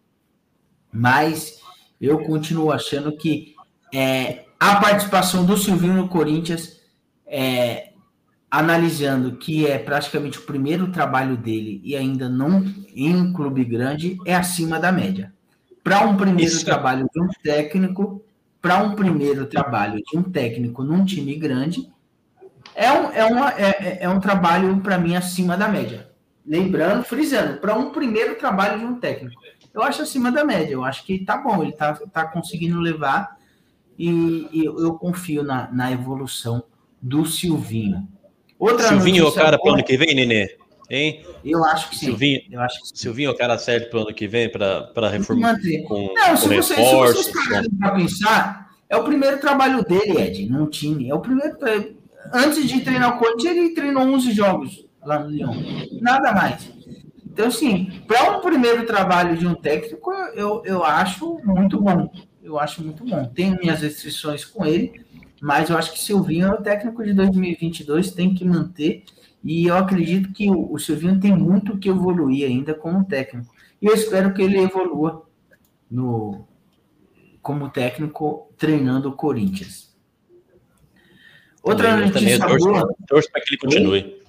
Mas 0.91 1.56
eu 1.99 2.19
continuo 2.19 2.71
achando 2.71 3.11
que 3.11 3.55
é, 3.93 4.45
a 4.59 4.75
participação 4.77 5.45
do 5.45 5.57
Silvinho 5.57 5.93
no 5.93 6.07
Corinthians, 6.07 6.81
é, 7.25 7.91
analisando 8.49 9.37
que 9.37 9.67
é 9.67 9.77
praticamente 9.77 10.39
o 10.39 10.43
primeiro 10.43 10.91
trabalho 10.91 11.35
dele 11.35 11.81
e 11.83 11.95
ainda 11.95 12.29
não 12.29 12.63
em 12.95 13.15
um 13.15 13.33
clube 13.33 13.63
grande, 13.65 14.17
é 14.25 14.35
acima 14.35 14.79
da 14.79 14.91
média. 14.91 15.33
Para 15.83 16.01
um 16.01 16.17
primeiro 16.17 16.51
Isso. 16.51 16.65
trabalho 16.65 17.07
de 17.13 17.21
um 17.21 17.27
técnico, 17.43 18.23
para 18.61 18.77
um 18.77 18.95
primeiro 18.95 19.45
trabalho 19.45 20.01
de 20.03 20.17
um 20.17 20.23
técnico 20.23 20.83
num 20.83 21.05
time 21.05 21.35
grande, 21.35 21.89
é 22.75 22.91
um, 22.91 23.11
é 23.11 23.25
uma, 23.25 23.51
é, 23.51 23.97
é 24.01 24.09
um 24.09 24.19
trabalho, 24.19 24.79
para 24.81 24.97
mim, 24.97 25.15
acima 25.15 25.57
da 25.57 25.67
média. 25.67 26.09
Lembrando, 26.45 27.03
frisando, 27.03 27.57
para 27.59 27.73
um 27.73 27.89
primeiro 27.91 28.35
trabalho 28.35 28.79
de 28.79 28.85
um 28.85 28.99
técnico. 28.99 29.41
Eu 29.77 29.83
acho 29.83 30.01
acima 30.01 30.31
da 30.31 30.43
média, 30.43 30.73
eu 30.73 30.83
acho 30.83 31.05
que 31.05 31.19
tá 31.19 31.37
bom, 31.37 31.61
ele 31.61 31.71
tá, 31.71 31.93
tá 32.11 32.25
conseguindo 32.25 32.79
levar 32.79 33.37
e, 33.97 34.47
e 34.51 34.65
eu, 34.65 34.79
eu 34.79 34.93
confio 34.95 35.43
na, 35.43 35.71
na 35.71 35.91
evolução 35.91 36.63
do 36.99 37.27
Silvinho. 37.27 38.07
Outra 38.57 38.87
Silvinho 38.87 39.25
é 39.25 39.27
o 39.27 39.31
cara 39.31 39.51
boa, 39.55 39.61
pro 39.61 39.73
ano 39.73 39.83
que 39.83 39.95
vem, 39.95 40.15
Nenê? 40.15 40.57
Hein? 40.89 41.23
Eu 41.45 41.63
acho 41.63 41.91
que 41.91 41.95
sim. 41.95 42.07
Silvinho, 42.07 42.41
Eu 42.49 42.59
acho 42.59 42.81
que 42.81 42.87
sim. 42.87 42.95
Silvinho 42.95 43.29
é 43.29 43.31
o 43.31 43.37
cara 43.37 43.55
certo 43.59 43.91
pro 43.91 43.99
ano 43.99 44.15
que 44.15 44.27
vem 44.27 44.51
para 44.51 45.09
reformar 45.11 45.55
com, 45.87 46.11
Não, 46.11 46.29
com 46.31 46.37
se, 46.37 46.47
você, 46.47 46.73
se 46.73 46.95
vocês 46.95 47.31
pararem 47.31 47.69
para 47.69 47.91
pensar, 47.91 48.69
é 48.89 48.97
o 48.97 49.03
primeiro 49.03 49.39
trabalho 49.39 49.83
dele, 49.83 50.19
Ed, 50.19 50.49
num 50.49 50.65
time. 50.65 51.07
É 51.07 51.13
o 51.13 51.19
primeiro. 51.19 51.55
Antes 52.33 52.67
de 52.67 52.81
treinar 52.81 53.15
o 53.15 53.19
Corinthians, 53.19 53.55
ele 53.55 53.75
treinou 53.75 54.01
11 54.01 54.31
jogos 54.31 54.87
lá 55.05 55.19
no 55.19 55.29
Lyon. 55.29 55.53
Nada 56.01 56.33
mais. 56.33 56.76
Então, 57.37 57.49
assim, 57.49 58.01
para 58.07 58.35
um 58.35 58.41
primeiro 58.41 58.83
trabalho 58.87 59.37
de 59.37 59.45
um 59.45 59.53
técnico, 59.53 60.11
eu, 60.33 60.63
eu 60.65 60.83
acho 60.83 61.39
muito 61.43 61.79
bom. 61.79 62.11
Eu 62.41 62.59
acho 62.59 62.83
muito 62.83 63.05
bom. 63.05 63.25
Tenho 63.27 63.59
minhas 63.59 63.81
restrições 63.81 64.43
com 64.43 64.65
ele, 64.65 65.05
mas 65.39 65.69
eu 65.69 65.77
acho 65.77 65.93
que 65.93 65.99
Silvinho 65.99 66.47
é 66.47 66.51
o 66.51 66.63
técnico 66.63 67.03
de 67.03 67.13
2022, 67.13 68.09
tem 68.09 68.33
que 68.33 68.43
manter. 68.43 69.03
E 69.43 69.67
eu 69.67 69.77
acredito 69.77 70.33
que 70.33 70.49
o, 70.49 70.73
o 70.73 70.79
Silvinho 70.79 71.19
tem 71.19 71.31
muito 71.31 71.77
que 71.77 71.89
evoluir 71.89 72.47
ainda 72.47 72.73
como 72.73 73.05
técnico. 73.05 73.53
E 73.79 73.85
eu 73.85 73.93
espero 73.93 74.33
que 74.33 74.41
ele 74.41 74.57
evolua 74.57 75.23
no, 75.91 76.47
como 77.39 77.69
técnico 77.69 78.51
treinando 78.57 79.09
o 79.09 79.13
Corinthians. 79.15 79.95
Outra 81.61 81.89
Eu 81.89 82.11
também 82.11 82.11
notícia 82.11 82.47
torço, 82.47 82.67
boa. 82.67 82.95
torço 83.07 83.31
para 83.31 83.41
que 83.43 83.49
ele 83.51 83.57
continue. 83.59 84.26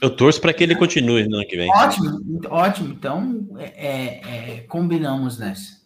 Eu 0.00 0.14
torço 0.14 0.40
para 0.40 0.52
que 0.52 0.62
ele 0.62 0.76
continue 0.76 1.26
no 1.28 1.36
ano 1.36 1.46
que 1.46 1.56
vem. 1.56 1.70
Ótimo, 1.70 2.20
ótimo. 2.50 2.92
Então, 2.92 3.48
é, 3.56 3.64
é, 3.64 4.56
é, 4.56 4.60
combinamos 4.62 5.38
nessa. 5.38 5.82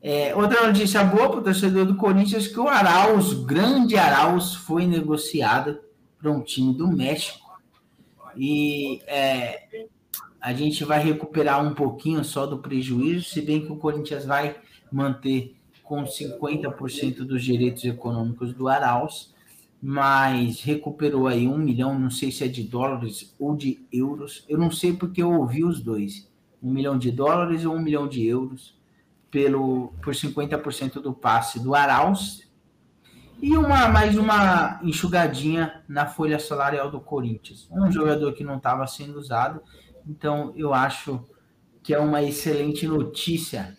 É, 0.00 0.34
outra 0.34 0.66
notícia 0.66 1.02
boa 1.02 1.30
para 1.30 1.40
o 1.40 1.42
torcedor 1.42 1.86
do 1.86 1.96
Corinthians 1.96 2.46
que 2.46 2.60
o 2.60 2.68
Arauz, 2.68 3.32
grande 3.32 3.96
Arauz, 3.96 4.54
foi 4.54 4.86
negociado 4.86 5.80
para 6.18 6.30
um 6.30 6.42
time 6.42 6.76
do 6.76 6.86
México. 6.88 7.58
E 8.36 9.00
é, 9.06 9.86
a 10.40 10.52
gente 10.52 10.84
vai 10.84 11.02
recuperar 11.02 11.64
um 11.64 11.74
pouquinho 11.74 12.22
só 12.22 12.46
do 12.46 12.58
prejuízo, 12.58 13.24
se 13.24 13.40
bem 13.40 13.64
que 13.64 13.72
o 13.72 13.76
Corinthians 13.76 14.26
vai 14.26 14.56
manter 14.92 15.56
com 15.82 16.04
50% 16.04 17.24
dos 17.24 17.42
direitos 17.42 17.84
econômicos 17.84 18.52
do 18.52 18.68
Arauz, 18.68 19.33
mas 19.86 20.62
recuperou 20.62 21.28
aí 21.28 21.46
um 21.46 21.58
milhão, 21.58 21.98
não 21.98 22.08
sei 22.08 22.32
se 22.32 22.42
é 22.42 22.48
de 22.48 22.62
dólares 22.62 23.36
ou 23.38 23.54
de 23.54 23.86
euros, 23.92 24.42
eu 24.48 24.56
não 24.56 24.70
sei 24.70 24.94
porque 24.94 25.22
eu 25.22 25.30
ouvi 25.30 25.62
os 25.62 25.82
dois, 25.82 26.26
um 26.62 26.70
milhão 26.70 26.96
de 26.96 27.10
dólares 27.10 27.66
ou 27.66 27.74
um 27.74 27.82
milhão 27.82 28.08
de 28.08 28.26
euros, 28.26 28.74
pelo, 29.30 29.92
por 30.02 30.14
50% 30.14 31.02
do 31.02 31.12
passe 31.12 31.60
do 31.60 31.74
Arauz 31.74 32.50
e 33.42 33.54
uma 33.58 33.86
mais 33.88 34.16
uma 34.16 34.80
enxugadinha 34.82 35.84
na 35.86 36.06
folha 36.06 36.38
salarial 36.38 36.90
do 36.90 36.98
Corinthians. 36.98 37.68
Um 37.70 37.92
jogador 37.92 38.32
que 38.32 38.42
não 38.42 38.56
estava 38.56 38.86
sendo 38.86 39.18
usado, 39.18 39.60
então 40.08 40.54
eu 40.56 40.72
acho 40.72 41.22
que 41.82 41.92
é 41.92 41.98
uma 41.98 42.22
excelente 42.22 42.88
notícia 42.88 43.76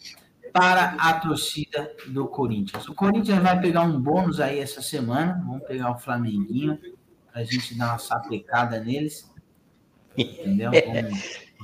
para 0.56 0.96
a 0.98 1.20
torcida 1.20 1.92
do 2.08 2.30
Corinthians. 2.30 2.88
O 2.88 2.94
Corinthians 2.94 3.44
vai 3.44 3.60
pegar 3.60 3.82
um 3.82 4.00
bônus 4.00 4.40
aí 4.40 4.60
essa 4.60 4.82
semana, 4.82 5.44
vamos 5.46 5.68
pegar 5.68 5.92
o 5.92 5.98
Flamenguinho 5.98 6.80
para 7.30 7.42
a 7.42 7.44
gente 7.44 7.78
dar 7.78 7.90
uma 7.90 7.98
sapecada 7.98 8.80
neles. 8.80 9.30
Entendeu? 10.18 10.72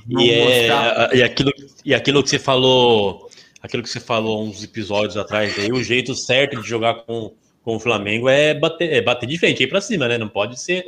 Vamos, 0.04 0.24
e, 0.24 0.30
é, 0.32 1.16
e, 1.16 1.22
aquilo, 1.22 1.52
e 1.84 1.94
aquilo 1.94 2.22
que 2.24 2.30
você 2.30 2.38
falou, 2.38 3.30
aquilo 3.62 3.84
que 3.84 3.88
você 3.88 4.00
falou 4.00 4.44
uns 4.44 4.64
episódios 4.64 5.16
atrás 5.16 5.56
aí, 5.56 5.70
o 5.70 5.82
jeito 5.82 6.12
certo 6.12 6.60
de 6.60 6.68
jogar 6.68 7.04
com, 7.04 7.32
com 7.62 7.76
o 7.76 7.80
Flamengo 7.80 8.28
é 8.28 8.52
bater, 8.52 8.92
é 8.92 9.00
bater 9.00 9.28
de 9.28 9.38
frente, 9.38 9.62
ir 9.62 9.68
para 9.68 9.80
cima, 9.80 10.08
né? 10.08 10.18
Não 10.18 10.28
pode 10.28 10.60
ser, 10.60 10.84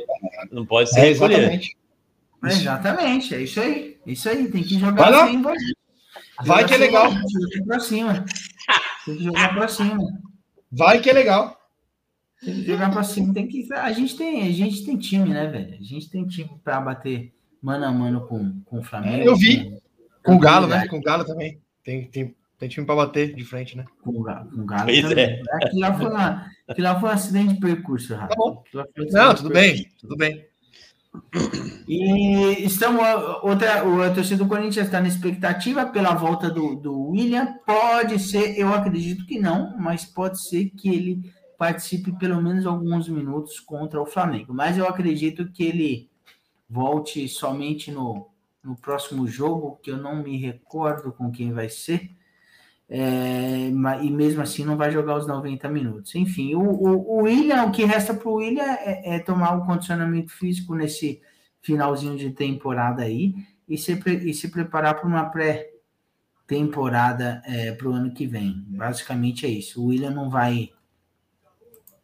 não 0.51 0.65
pode 0.65 0.89
ser 0.89 0.99
É, 0.99 1.09
exatamente. 1.11 1.77
É, 2.43 2.47
exatamente, 2.47 3.35
é 3.35 3.41
isso 3.41 3.61
aí. 3.61 3.97
É 4.05 4.11
isso 4.11 4.27
aí, 4.27 4.51
tem 4.51 4.61
que 4.61 4.77
jogar 4.77 5.03
Vai 5.03 5.11
lá. 5.11 5.23
assim, 5.23 5.41
vai. 6.43 6.65
Que 6.65 6.73
é 6.73 6.77
legal. 6.77 7.11
Tem 7.11 7.21
que 7.21 7.53
jogar 7.53 7.65
pra 7.65 7.79
cima. 7.79 8.25
Tem 9.05 9.17
que 9.17 9.23
jogar 9.23 9.53
pra 9.53 9.67
cima. 9.67 10.03
Vai 10.71 10.99
que 10.99 11.09
é 11.09 11.13
legal. 11.13 11.57
Tem 12.43 12.55
que 12.55 12.65
jogar 12.65 12.91
pra 12.91 13.03
cima. 13.03 13.33
Tem 13.33 13.47
que... 13.47 13.73
A, 13.73 13.91
gente 13.91 14.17
tem, 14.17 14.47
a 14.47 14.51
gente 14.51 14.85
tem 14.85 14.97
time, 14.97 15.29
né, 15.29 15.47
velho? 15.47 15.73
A 15.79 15.83
gente 15.83 16.09
tem 16.09 16.25
time 16.25 16.49
pra 16.63 16.81
bater 16.81 17.33
mano 17.61 17.85
a 17.85 17.91
mano 17.91 18.27
com, 18.27 18.61
com 18.65 18.79
o 18.79 18.83
Flamengo. 18.83 19.23
Eu 19.23 19.35
vi. 19.35 19.73
Com 20.23 20.35
o 20.35 20.39
Galo, 20.39 20.67
né? 20.67 20.87
Com 20.87 20.97
o 20.97 21.01
Galo 21.01 21.23
também. 21.23 21.59
Tem, 21.83 22.09
tem, 22.09 22.35
tem 22.57 22.69
time 22.69 22.85
para 22.85 22.95
bater 22.95 23.33
de 23.33 23.43
frente, 23.43 23.77
né? 23.77 23.85
Com 24.03 24.11
o 24.11 24.23
Galo, 24.23 24.49
com 24.49 24.61
o 24.61 24.65
Galo 24.65 24.85
Pois 24.85 25.01
também. 25.01 25.41
Aquilo 25.51 25.81
lá, 25.81 25.93
foi 25.93 26.07
uma, 26.07 26.51
aquilo 26.67 26.87
lá 26.87 26.99
foi 26.99 27.09
um 27.09 27.11
acidente 27.11 27.53
de 27.53 27.59
percurso, 27.59 28.15
Rafa. 28.15 28.29
Tá 28.29 28.35
bom. 28.35 28.63
Não, 29.11 29.35
tudo 29.35 29.49
bem, 29.49 29.89
tudo 29.99 30.15
bem. 30.17 30.45
E 31.87 32.65
estamos. 32.65 33.01
Outra, 33.43 33.85
o 33.87 34.13
torcedor 34.13 34.47
do 34.47 34.49
Corinthians 34.49 34.87
está 34.87 34.99
na 34.99 35.07
expectativa 35.07 35.85
pela 35.85 36.13
volta 36.13 36.49
do, 36.49 36.75
do 36.75 37.09
William. 37.09 37.57
Pode 37.65 38.19
ser, 38.19 38.57
eu 38.59 38.73
acredito 38.73 39.25
que 39.25 39.39
não, 39.39 39.77
mas 39.77 40.05
pode 40.05 40.41
ser 40.41 40.71
que 40.71 40.89
ele 40.89 41.33
participe 41.57 42.11
pelo 42.17 42.41
menos 42.41 42.65
alguns 42.65 43.07
minutos 43.07 43.59
contra 43.59 44.01
o 44.01 44.05
Flamengo. 44.05 44.53
Mas 44.53 44.77
eu 44.77 44.87
acredito 44.87 45.51
que 45.51 45.63
ele 45.63 46.09
volte 46.69 47.27
somente 47.27 47.91
no, 47.91 48.27
no 48.63 48.75
próximo 48.75 49.27
jogo, 49.27 49.79
que 49.81 49.91
eu 49.91 49.97
não 49.97 50.23
me 50.23 50.37
recordo 50.37 51.11
com 51.11 51.31
quem 51.31 51.53
vai 51.53 51.69
ser. 51.69 52.09
É, 52.87 53.67
e 54.01 54.11
mesmo 54.11 54.43
assim 54.43 54.63
não 54.63 54.77
vai 54.77 54.91
jogar 54.91 55.17
os 55.17 55.25
90 55.27 55.67
minutos. 55.69 56.13
Enfim, 56.15 56.55
o, 56.55 56.61
o, 56.61 57.17
o 57.17 57.23
William, 57.23 57.63
o 57.63 57.71
que 57.71 57.83
resta 57.83 58.13
para 58.13 58.29
o 58.29 58.35
William 58.35 58.63
é, 58.63 59.15
é 59.15 59.19
tomar 59.19 59.57
o 59.57 59.65
condicionamento 59.65 60.31
físico 60.31 60.73
nesse 60.75 61.19
finalzinho 61.61 62.15
de 62.15 62.29
temporada 62.29 63.03
aí 63.03 63.33
e 63.67 63.77
se, 63.77 63.91
e 63.91 64.33
se 64.33 64.47
preparar 64.49 64.95
para 64.95 65.07
uma 65.07 65.25
pré-temporada 65.25 67.41
para 67.77 67.89
o 67.89 67.93
ano 67.93 68.13
que 68.13 68.27
vem. 68.27 68.63
Basicamente 68.67 69.45
é 69.47 69.49
isso. 69.49 69.81
O 69.81 69.87
William 69.87 70.11
não 70.11 70.29
vai 70.29 70.69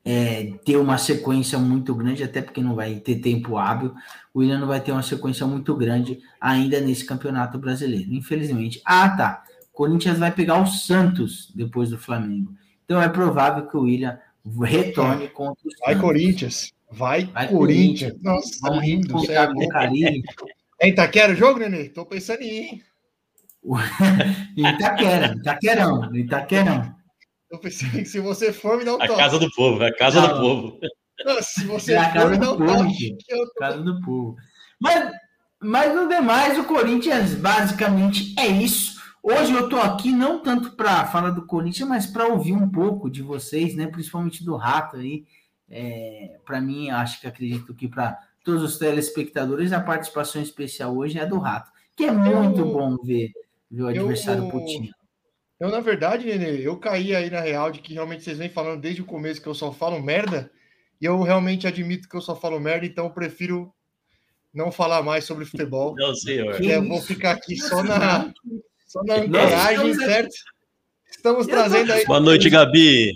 é, 0.04 0.54
ter 0.66 0.78
uma 0.78 0.98
sequência 0.98 1.60
muito 1.60 1.94
grande, 1.94 2.24
até 2.24 2.42
porque 2.42 2.62
não 2.62 2.76
vai 2.76 2.96
ter 2.96 3.20
tempo 3.20 3.58
hábil. 3.58 3.94
O 4.34 4.40
William 4.40 4.60
não 4.60 4.68
vai 4.68 4.82
ter 4.82 4.92
uma 4.92 5.04
sequência 5.04 5.46
muito 5.46 5.76
grande 5.76 6.20
ainda 6.40 6.80
nesse 6.80 7.06
campeonato 7.06 7.60
brasileiro, 7.60 8.12
infelizmente. 8.12 8.82
Ah, 8.84 9.10
tá. 9.10 9.44
Corinthians 9.86 10.20
vai 10.20 10.32
pegar 10.32 10.62
o 10.62 10.68
Santos 10.68 11.52
depois 11.56 11.90
do 11.90 11.98
Flamengo. 11.98 12.54
Então 12.86 13.02
é 13.02 13.10
provável 13.10 13.68
que 13.68 13.76
o 13.78 13.82
William 13.82 14.20
retorne 14.64 15.28
contra 15.30 15.62
o 15.68 15.70
Vai 15.86 15.94
Santos. 15.94 16.02
Corinthians. 16.02 16.74
Vai, 16.92 17.26
Vai 17.26 17.48
Corinthians. 17.48 18.12
Corinthians. 18.12 18.24
Nossa, 18.24 18.60
tá 18.62 18.70
Vamos 18.70 18.84
lindo. 18.86 19.14
Você 19.14 19.32
é 19.34 19.48
com 19.48 19.68
carinho. 19.70 20.22
É 20.80 20.90
Itaquera 20.90 21.34
o 21.34 21.36
jogo, 21.36 21.60
Nenê? 21.60 21.90
Tô 21.90 22.06
pensando 22.06 22.42
em 22.42 22.48
ir? 22.76 22.84
Itaquera, 24.58 25.36
Itaquerão, 25.38 26.16
Itaquerão. 26.16 26.96
Tô 27.50 27.58
pensando 27.60 28.00
em 28.00 28.06
se 28.06 28.20
você 28.20 28.52
for, 28.54 28.78
me 28.78 28.86
dá 28.86 28.94
um 28.96 29.02
A 29.02 29.08
toque. 29.08 29.20
casa 29.20 29.40
do 29.40 29.52
povo, 29.52 29.84
a 29.84 29.94
casa 29.96 30.22
Não. 30.22 30.28
do 30.34 30.40
povo. 30.42 30.80
Nossa, 31.26 31.42
se 31.44 31.66
você 31.66 31.94
É 31.94 31.98
a 31.98 32.06
for, 32.06 32.14
casa 32.14 32.30
me 32.32 32.38
dá 32.38 32.46
do 32.46 32.54
um 32.54 32.58
povo, 32.58 32.78
toque. 32.86 33.16
que 33.18 33.36
tô- 33.36 33.54
Casa 33.60 33.78
do 33.82 34.02
povo. 34.02 34.36
Mas, 34.80 35.12
mas 35.62 35.96
no 35.96 36.08
demais, 36.08 36.58
o 36.58 36.64
Corinthians 36.64 37.36
basicamente 37.36 38.34
é 38.40 38.48
isso. 38.48 38.91
Hoje 39.24 39.54
eu 39.54 39.70
tô 39.70 39.78
aqui 39.78 40.12
não 40.12 40.42
tanto 40.42 40.72
para 40.76 41.06
falar 41.06 41.30
do 41.32 41.46
Corinthians, 41.46 41.88
mas 41.88 42.06
para 42.08 42.28
ouvir 42.28 42.54
um 42.54 42.68
pouco 42.70 43.10
de 43.10 43.22
vocês, 43.22 43.76
né? 43.76 43.88
Principalmente 43.88 44.44
do 44.44 44.56
Rato 44.56 44.98
aí. 44.98 45.26
É, 45.70 46.40
para 46.46 46.60
mim, 46.60 46.90
acho 46.90 47.22
que 47.22 47.28
acredito 47.28 47.74
que 47.74 47.88
para 47.88 48.18
todos 48.44 48.64
os 48.64 48.78
telespectadores, 48.78 49.72
a 49.72 49.80
participação 49.80 50.42
especial 50.42 50.98
hoje 50.98 51.18
é 51.20 51.22
a 51.22 51.26
do 51.26 51.38
Rato, 51.38 51.72
que 51.96 52.04
é 52.06 52.12
muito 52.12 52.60
Eu- 52.62 52.74
bom 52.74 52.98
ver, 52.98 53.32
ver 53.70 53.84
o 53.84 53.86
eu- 53.86 53.88
adversário 53.90 54.50
putinho. 54.50 54.92
Eu, 55.60 55.70
na 55.70 55.80
verdade, 55.80 56.26
Nenê, 56.26 56.68
eu 56.68 56.78
caí 56.80 57.16
aí 57.16 57.30
na 57.30 57.40
real 57.40 57.72
de 57.72 57.80
que 57.80 57.94
realmente 57.94 58.24
vocês 58.24 58.40
vêm 58.40 58.50
falando 58.50 58.82
desde 58.82 59.04
o 59.04 59.06
começo 59.06 59.40
que 59.40 59.48
eu 59.48 59.54
só 59.54 59.72
falo 59.72 60.02
merda, 60.02 60.52
e 61.00 61.06
eu 61.06 61.22
realmente 61.22 61.68
admito 61.68 62.10
que 62.10 62.16
eu 62.16 62.22
só 62.22 62.36
falo 62.36 62.60
merda, 62.60 62.86
então 62.88 63.06
eu 63.06 63.12
prefiro 63.12 63.72
não 64.52 64.72
falar 64.72 65.04
mais 65.04 65.24
sobre 65.24 65.46
futebol. 65.46 65.94
Não, 65.96 66.14
senhor. 66.16 66.60
E 66.60 66.72
eu 66.72 66.86
vou 66.86 67.00
ficar 67.00 67.34
aqui 67.34 67.56
só 67.58 67.84
na, 67.84 68.34
só 68.92 69.02
na 69.04 69.16
ancoragem, 69.16 69.94
certo? 69.96 70.36
Estamos 71.10 71.48
trazendo 71.48 71.94
aí. 71.94 72.06
Boa 72.06 72.20
noite, 72.20 72.50
Gabi. 72.50 73.14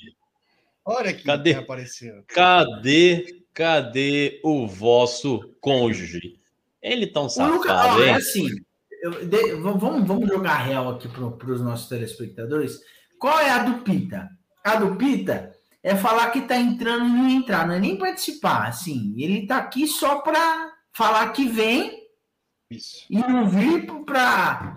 Olha 0.86 1.10
aqui 1.10 1.24
Cadê? 1.24 1.54
quem 1.54 1.64
apareceu. 1.64 2.24
Cadê, 2.28 3.44
cadê 3.54 4.40
o 4.44 4.66
vosso 4.68 5.40
cônjuge? 5.60 6.40
Ele 6.82 7.08
tão 7.08 7.28
safado, 7.28 8.04
é 8.04 8.10
hein? 8.10 8.14
assim, 8.16 8.48
eu- 9.02 9.26
de- 9.26 9.56
vamos, 9.56 10.08
vamos 10.08 10.30
jogar 10.30 10.58
real 10.58 10.90
aqui 10.92 11.10
para 11.10 11.52
os 11.52 11.62
nossos 11.62 11.90
telespectadores. 11.90 12.80
Qual 13.20 13.38
é 13.40 13.50
a 13.50 13.64
do 13.64 13.80
Pita? 13.84 14.30
A 14.64 14.76
do 14.76 14.96
Pita 14.96 15.52
é 15.84 15.96
falar 15.96 16.30
que 16.30 16.42
tá 16.42 16.56
entrando 16.58 17.06
e 17.06 17.10
não 17.10 17.30
entrar, 17.30 17.68
não 17.68 17.74
é 17.74 17.80
nem 17.80 17.98
participar, 17.98 18.68
assim. 18.68 19.14
Ele 19.18 19.46
tá 19.48 19.58
aqui 19.58 19.88
só 19.88 20.20
para 20.20 20.72
falar 20.94 21.30
que 21.34 21.48
vem 21.50 22.00
Isso. 22.70 23.06
e 23.10 23.18
não 23.18 23.50
vir 23.50 23.88
para 24.06 24.75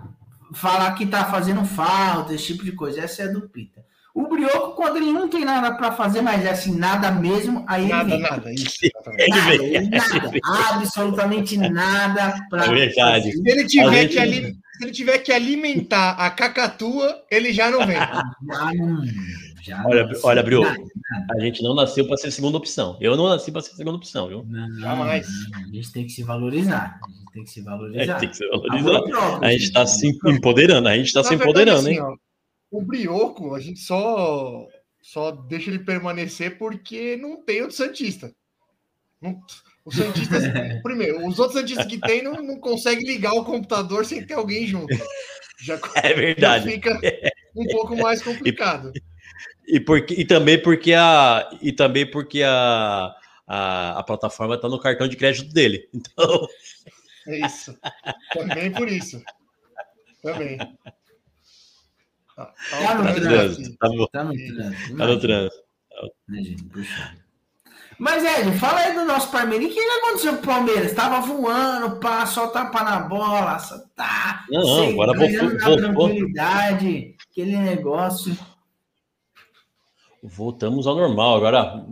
falar 0.53 0.91
que 0.93 1.05
tá 1.05 1.25
fazendo 1.25 1.63
falta, 1.65 2.33
esse 2.33 2.45
tipo 2.47 2.63
de 2.63 2.71
coisa. 2.71 3.01
Essa 3.01 3.23
é 3.23 3.25
a 3.25 3.31
do 3.31 3.47
Pita. 3.49 3.83
O 4.13 4.27
Brioco, 4.27 4.75
quando 4.75 4.97
ele 4.97 5.13
não 5.13 5.29
tem 5.29 5.45
nada 5.45 5.75
para 5.75 5.91
fazer, 5.91 6.21
mas 6.21 6.43
é 6.43 6.49
assim, 6.49 6.75
nada 6.75 7.11
mesmo, 7.11 7.63
aí 7.67 7.83
ele 7.83 7.91
Nada, 7.93 8.09
vem. 8.09 8.19
nada, 8.21 8.53
isso. 8.53 8.77
exatamente. 8.83 9.21
Ele 9.21 9.29
Nada, 9.29 9.57
vem. 9.57 9.75
ele 9.75 9.89
nada, 10.41 10.75
absolutamente 10.75 11.57
nada 11.57 12.35
para 12.49 12.65
É 12.65 12.69
verdade. 12.69 13.31
Se 13.31 13.41
ele, 13.49 13.65
tiver 13.67 14.07
que 14.07 14.19
ali- 14.19 14.55
se 14.77 14.83
ele 14.83 14.91
tiver 14.91 15.17
que 15.19 15.31
alimentar 15.31 16.11
a 16.13 16.29
cacatua, 16.31 17.23
ele 17.29 17.53
já 17.53 17.69
não 17.69 17.85
vem. 17.85 17.97
Já 18.49 18.73
não. 18.73 19.03
Já 19.61 19.83
Olha, 19.85 20.09
olha, 20.23 20.43
Brio, 20.43 20.61
nada, 20.61 20.87
a 21.31 21.39
gente 21.39 21.61
não 21.61 21.75
nasceu 21.75 22.07
para 22.07 22.17
ser 22.17 22.31
segunda 22.31 22.57
opção. 22.57 22.97
Eu 23.01 23.15
não 23.17 23.27
nasci 23.27 23.51
para 23.51 23.61
ser 23.61 23.75
segunda 23.75 23.97
opção, 23.97 24.27
viu? 24.27 24.43
não, 24.47 24.79
Jamais. 24.79 25.27
não, 25.51 25.59
A 25.59 25.63
gente 25.67 25.91
tem 25.91 26.05
que 26.05 26.11
se 26.11 26.23
valorizar. 26.23 26.99
A 27.03 27.09
gente 27.09 27.31
tem 27.33 27.43
que 27.43 27.49
se 27.49 27.59
É, 27.59 27.63
valorizar. 27.63 28.19
tem 28.19 28.29
que 28.29 28.37
se 28.37 28.43
Amor 28.45 28.61
valorizar. 28.69 29.01
próprio, 29.01 29.45
A 29.47 29.51
gente 29.51 29.63
está 29.63 29.85
se 29.85 30.07
empoderando, 30.25 30.87
a 30.87 30.95
gente 30.95 31.07
está 31.07 31.23
se 31.23 31.29
verdade, 31.29 31.49
empoderando, 31.49 31.79
assim, 31.87 31.91
hein? 31.97 32.01
ó, 32.01 32.15
o 32.71 32.81
Brioco, 32.83 33.55
a 33.55 33.59
gente 33.59 33.79
só, 33.79 34.65
só 35.01 35.31
deixa 35.31 35.69
ele 35.69 35.79
permanecer 35.79 36.57
porque 36.57 37.17
não 37.17 37.43
tem 37.43 37.61
outro 37.61 37.75
Santista. 37.75 38.31
Não- 39.21 39.39
os 39.85 39.95
Santistas, 39.95 40.43
primeiro, 40.83 41.25
os 41.27 41.39
outros 41.39 41.59
Santistas 41.59 41.85
que 41.87 41.97
tem 41.99 42.21
não, 42.21 42.33
não 42.43 42.59
conseguem 42.59 43.05
ligar 43.05 43.33
o 43.33 43.43
computador 43.43 44.05
sem 44.05 44.23
ter 44.25 44.35
alguém 44.35 44.67
junto. 44.67 44.93
Já, 45.63 45.75
É 46.03 46.09
já 46.09 46.13
verdade. 46.15 46.69
fica 46.71 46.99
um 47.55 47.65
pouco 47.67 47.95
mais 47.97 48.21
complicado. 48.21 48.91
E, 48.95 49.01
porque, 49.79 50.13
e 50.15 50.25
também 50.25 50.61
porque 50.61 50.93
a 50.93 51.49
e 51.61 51.71
também 51.71 52.09
porque 52.09 52.41
a, 52.43 53.13
a, 53.47 53.99
a 53.99 54.03
plataforma 54.03 54.55
está 54.55 54.67
no 54.67 54.79
cartão 54.79 55.07
de 55.07 55.15
crédito 55.15 55.53
dele. 55.53 55.87
Então, 55.93 56.47
É 57.27 57.45
isso. 57.45 57.77
Também 58.33 58.71
por 58.71 58.87
isso. 58.87 59.21
Também. 60.23 60.57
Tá, 62.35 62.53
Tá 62.69 62.95
no 62.95 63.03
tá 63.03 63.13
tá 63.13 63.19
no 63.19 63.21
trânsito, 63.21 63.77
tá 63.77 63.89
no, 63.89 64.07
Tá 64.07 64.23
no 64.23 64.33
trânsito. 64.33 64.97
tá 64.97 65.05
no 65.07 65.19
trânsito. 65.19 65.63
Né. 66.29 67.17
Mas, 67.99 68.23
Ed, 68.23 68.57
fala 68.57 68.79
aí 68.79 68.93
do 68.93 69.03
nosso 69.03 69.29
Palmeiras. 69.29 69.67
O 69.69 69.73
que 69.73 69.79
aconteceu 69.79 70.37
com 70.37 70.43
o 70.43 70.45
Palmeiras? 70.45 70.93
Tava 70.93 71.19
voando, 71.19 71.99
pá, 71.99 72.25
só 72.25 72.47
tapa 72.47 72.81
na 72.81 73.01
bola, 73.01 73.59
só 73.59 73.77
tá. 73.93 74.45
Não, 74.49 74.61
não, 74.61 74.89
agora 74.91 75.13
ganhando 75.19 75.49
voltou- 75.59 75.59
na 75.81 75.87
voltou. 75.91 76.05
tranquilidade, 76.07 77.15
aquele 77.29 77.57
negócio. 77.57 78.37
Voltamos 80.21 80.85
ao 80.85 80.95
normal. 80.95 81.37
Agora, 81.37 81.83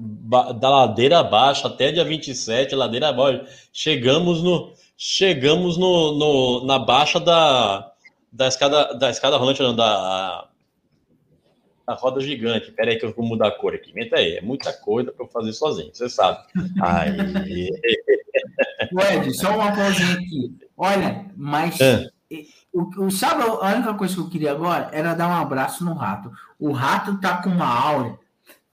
da 0.60 0.70
ladeira 0.70 1.20
abaixo 1.20 1.66
até 1.68 1.92
dia 1.92 2.04
27, 2.04 2.76
ladeira 2.76 3.10
abaixo. 3.10 3.46
Chegamos 3.72 4.44
no. 4.44 4.74
Chegamos 4.98 5.78
no, 5.78 6.12
no- 6.18 6.66
na 6.66 6.80
baixa 6.80 7.20
da, 7.20 7.92
da 8.32 8.48
escada 8.48 8.94
da 8.96 9.10
escada 9.10 9.38
rolante, 9.38 9.62
não, 9.62 9.76
da, 9.76 10.48
a 11.86 11.94
roda 11.94 12.20
gigante. 12.20 12.72
Pera 12.72 12.92
aí 12.92 12.98
que 12.98 13.06
eu 13.06 13.14
vou 13.14 13.26
mudar 13.26 13.48
a 13.48 13.52
cor 13.52 13.74
aqui. 13.76 13.92
Inventa 13.92 14.18
aí, 14.18 14.38
é 14.38 14.42
muita 14.42 14.74
coisa 14.74 15.12
para 15.12 15.24
eu 15.26 15.30
fazer 15.30 15.54
sozinho, 15.54 15.90
você 15.94 16.10
sabe. 16.10 16.40
Aí. 16.82 17.70
Ed, 18.92 19.34
só 19.38 19.56
uma 19.56 19.72
pausinha 19.76 20.14
aqui. 20.14 20.56
Olha, 20.78 21.26
mas 21.36 21.80
É. 21.82 22.10
o, 22.80 23.06
o- 23.06 23.12
sabe 23.12 23.44
a 23.44 23.76
única 23.76 23.94
coisa 23.94 24.14
que 24.16 24.22
eu 24.22 24.30
queria 24.30 24.52
agora 24.52 24.90
era 24.92 25.14
dar 25.14 25.28
um 25.30 25.36
abraço 25.36 25.84
no 25.86 25.94
rato. 25.94 26.32
O 26.60 26.72
rato 26.72 27.20
tá 27.20 27.38
com 27.42 27.50
uma 27.50 27.66
aura. 27.68 28.18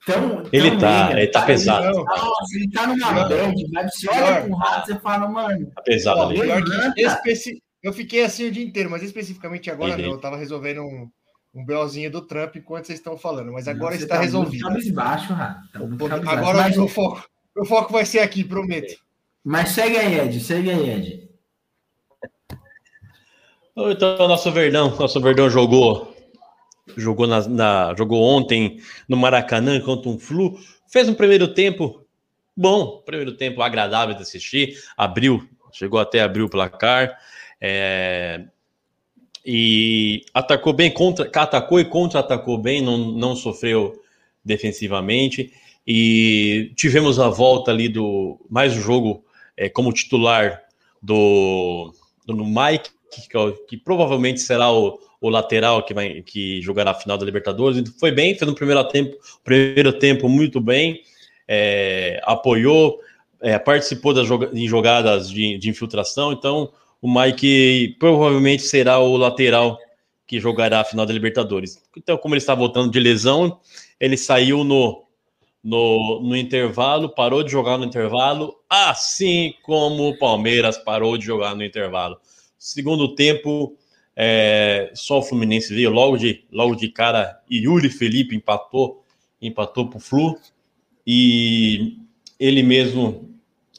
Tão, 0.05 0.43
Ele 0.51 0.69
tão 0.71 0.79
tá, 0.79 1.11
ele 1.13 1.27
tá 1.27 1.39
cara. 1.39 1.45
pesado. 1.47 1.87
Não, 1.97 2.03
Nossa, 2.03 2.55
ele 2.55 2.69
tá 2.71 2.85
numa 2.87 3.11
bad, 3.27 3.71
vai. 3.71 3.89
Você 3.89 4.07
olha 4.09 4.41
pro 4.43 4.55
rato 4.55 4.91
e 4.93 4.99
fala, 4.99 5.27
mano, 5.27 5.71
Tá 5.75 5.81
pesado 5.81 6.19
Ó, 6.19 6.25
ali. 6.29 6.41
pior 6.41 6.63
que 6.63 6.69
Levanta. 6.69 7.01
especi- 7.01 7.61
Eu 7.81 7.91
fiquei 7.91 8.23
assim 8.23 8.47
o 8.47 8.51
dia 8.51 8.63
inteiro, 8.63 8.89
mas 8.91 9.01
especificamente 9.01 9.71
agora 9.71 9.93
Entendi. 9.93 10.07
não. 10.07 10.15
Eu 10.15 10.21
tava 10.21 10.37
resolvendo 10.37 10.81
um, 10.81 11.09
um 11.55 11.65
BOzinho 11.65 12.11
do 12.11 12.21
Trump 12.21 12.55
enquanto 12.55 12.85
vocês 12.85 12.99
estão 12.99 13.17
falando, 13.17 13.51
mas 13.51 13.67
agora 13.67 13.95
você 13.97 14.03
está 14.03 14.17
tá 14.17 14.21
resolvido. 14.21 14.61
Muito 14.61 14.73
cabisbaixo, 14.75 15.33
rato. 15.33 15.59
Tá 15.73 15.79
muito. 15.79 16.05
Agora 16.05 16.57
mas, 16.57 16.75
o 16.75 16.81
meu 16.81 16.87
foco, 16.87 17.23
meu 17.55 17.65
foco 17.65 17.91
vai 17.91 18.05
ser 18.05 18.19
aqui, 18.19 18.43
prometo. 18.43 18.93
mas 19.43 19.69
segue 19.69 19.97
aí, 19.97 20.19
Ed, 20.19 20.39
segue 20.39 20.69
aí, 20.69 20.89
Ed. 20.89 21.24
Então, 23.77 24.27
nosso 24.27 24.51
Verdão, 24.51 24.95
nosso 24.97 25.19
Verdão 25.19 25.49
jogou, 25.49 26.15
jogou, 26.95 27.27
na, 27.27 27.47
na- 27.47 27.95
jogou 27.97 28.21
ontem 28.23 28.79
no 29.07 29.17
Maracanã 29.17 29.79
contra 29.81 30.09
um 30.09 30.17
Flu. 30.17 30.57
Fez 30.87 31.09
um 31.09 31.13
primeiro 31.13 31.53
tempo 31.53 32.05
bom, 32.55 33.01
primeiro 33.05 33.35
tempo 33.35 33.61
agradável 33.61 34.15
de 34.15 34.21
assistir. 34.21 34.77
Abriu, 34.95 35.47
chegou 35.73 35.99
até 35.99 36.21
abrir 36.21 36.43
o 36.43 36.49
placar. 36.49 37.17
é, 37.59 38.45
e 39.45 40.25
atacou 40.33 40.73
bem, 40.73 40.89
contra, 40.91 41.29
atacou 41.35 41.79
e 41.79 41.85
contra-atacou 41.85 42.57
bem, 42.57 42.81
não, 42.81 42.97
não 42.97 43.35
sofreu 43.35 44.01
defensivamente. 44.43 45.53
E 45.85 46.71
tivemos 46.75 47.19
a 47.19 47.29
volta 47.29 47.69
ali 47.69 47.87
do 47.87 48.39
mais 48.49 48.75
um 48.75 48.81
jogo 48.81 49.23
é, 49.55 49.69
como 49.69 49.93
titular 49.93 50.63
do, 51.01 51.93
do 52.25 52.43
Mike, 52.43 52.89
que, 53.21 53.51
que 53.67 53.77
provavelmente 53.77 54.39
será 54.41 54.71
o, 54.71 54.99
o 55.21 55.29
lateral 55.29 55.83
que, 55.83 55.93
vai, 55.93 56.21
que 56.21 56.61
jogará 56.61 56.91
a 56.91 56.95
final 56.95 57.17
da 57.17 57.25
Libertadores. 57.25 57.77
Então, 57.77 57.93
Foi 57.99 58.11
bem, 58.11 58.37
fez 58.37 58.49
um 58.49 58.53
primeiro 58.53 58.83
tempo, 58.85 59.17
primeiro 59.43 59.93
tempo 59.93 60.29
muito 60.29 60.59
bem, 60.61 61.01
é, 61.47 62.21
apoiou, 62.23 62.99
é, 63.41 63.57
participou 63.57 64.13
das 64.13 64.27
joga- 64.27 64.49
em 64.53 64.67
jogadas 64.67 65.29
de, 65.29 65.57
de 65.57 65.69
infiltração. 65.69 66.31
Então, 66.31 66.71
o 67.01 67.13
Mike 67.13 67.95
provavelmente 67.99 68.63
será 68.63 68.99
o 68.99 69.15
lateral 69.17 69.77
que 70.27 70.39
jogará 70.39 70.81
a 70.81 70.83
final 70.83 71.05
da 71.05 71.13
Libertadores. 71.13 71.81
Então, 71.95 72.17
como 72.17 72.33
ele 72.33 72.39
está 72.41 72.55
voltando 72.55 72.91
de 72.91 72.99
lesão, 72.99 73.59
ele 73.99 74.17
saiu 74.17 74.63
no, 74.63 75.03
no, 75.63 76.19
no 76.21 76.35
intervalo, 76.35 77.09
parou 77.09 77.43
de 77.43 77.51
jogar 77.51 77.77
no 77.77 77.85
intervalo, 77.85 78.55
assim 78.69 79.53
como 79.63 80.09
o 80.09 80.17
Palmeiras 80.17 80.77
parou 80.77 81.17
de 81.17 81.25
jogar 81.25 81.55
no 81.55 81.63
intervalo. 81.63 82.17
Segundo 82.65 83.13
tempo, 83.13 83.77
é, 84.15 84.89
só 84.95 85.19
o 85.19 85.21
Fluminense 85.21 85.71
veio 85.71 85.91
logo 85.91 86.17
de, 86.17 86.43
logo 86.51 86.73
de 86.73 86.89
cara. 86.89 87.39
Yuri 87.49 87.91
Felipe 87.91 88.35
empatou, 88.35 89.03
empatou 89.39 89.87
para 89.87 89.97
o 89.97 89.99
Flu. 89.99 90.35
E 91.05 91.95
ele 92.39 92.63
mesmo 92.63 93.29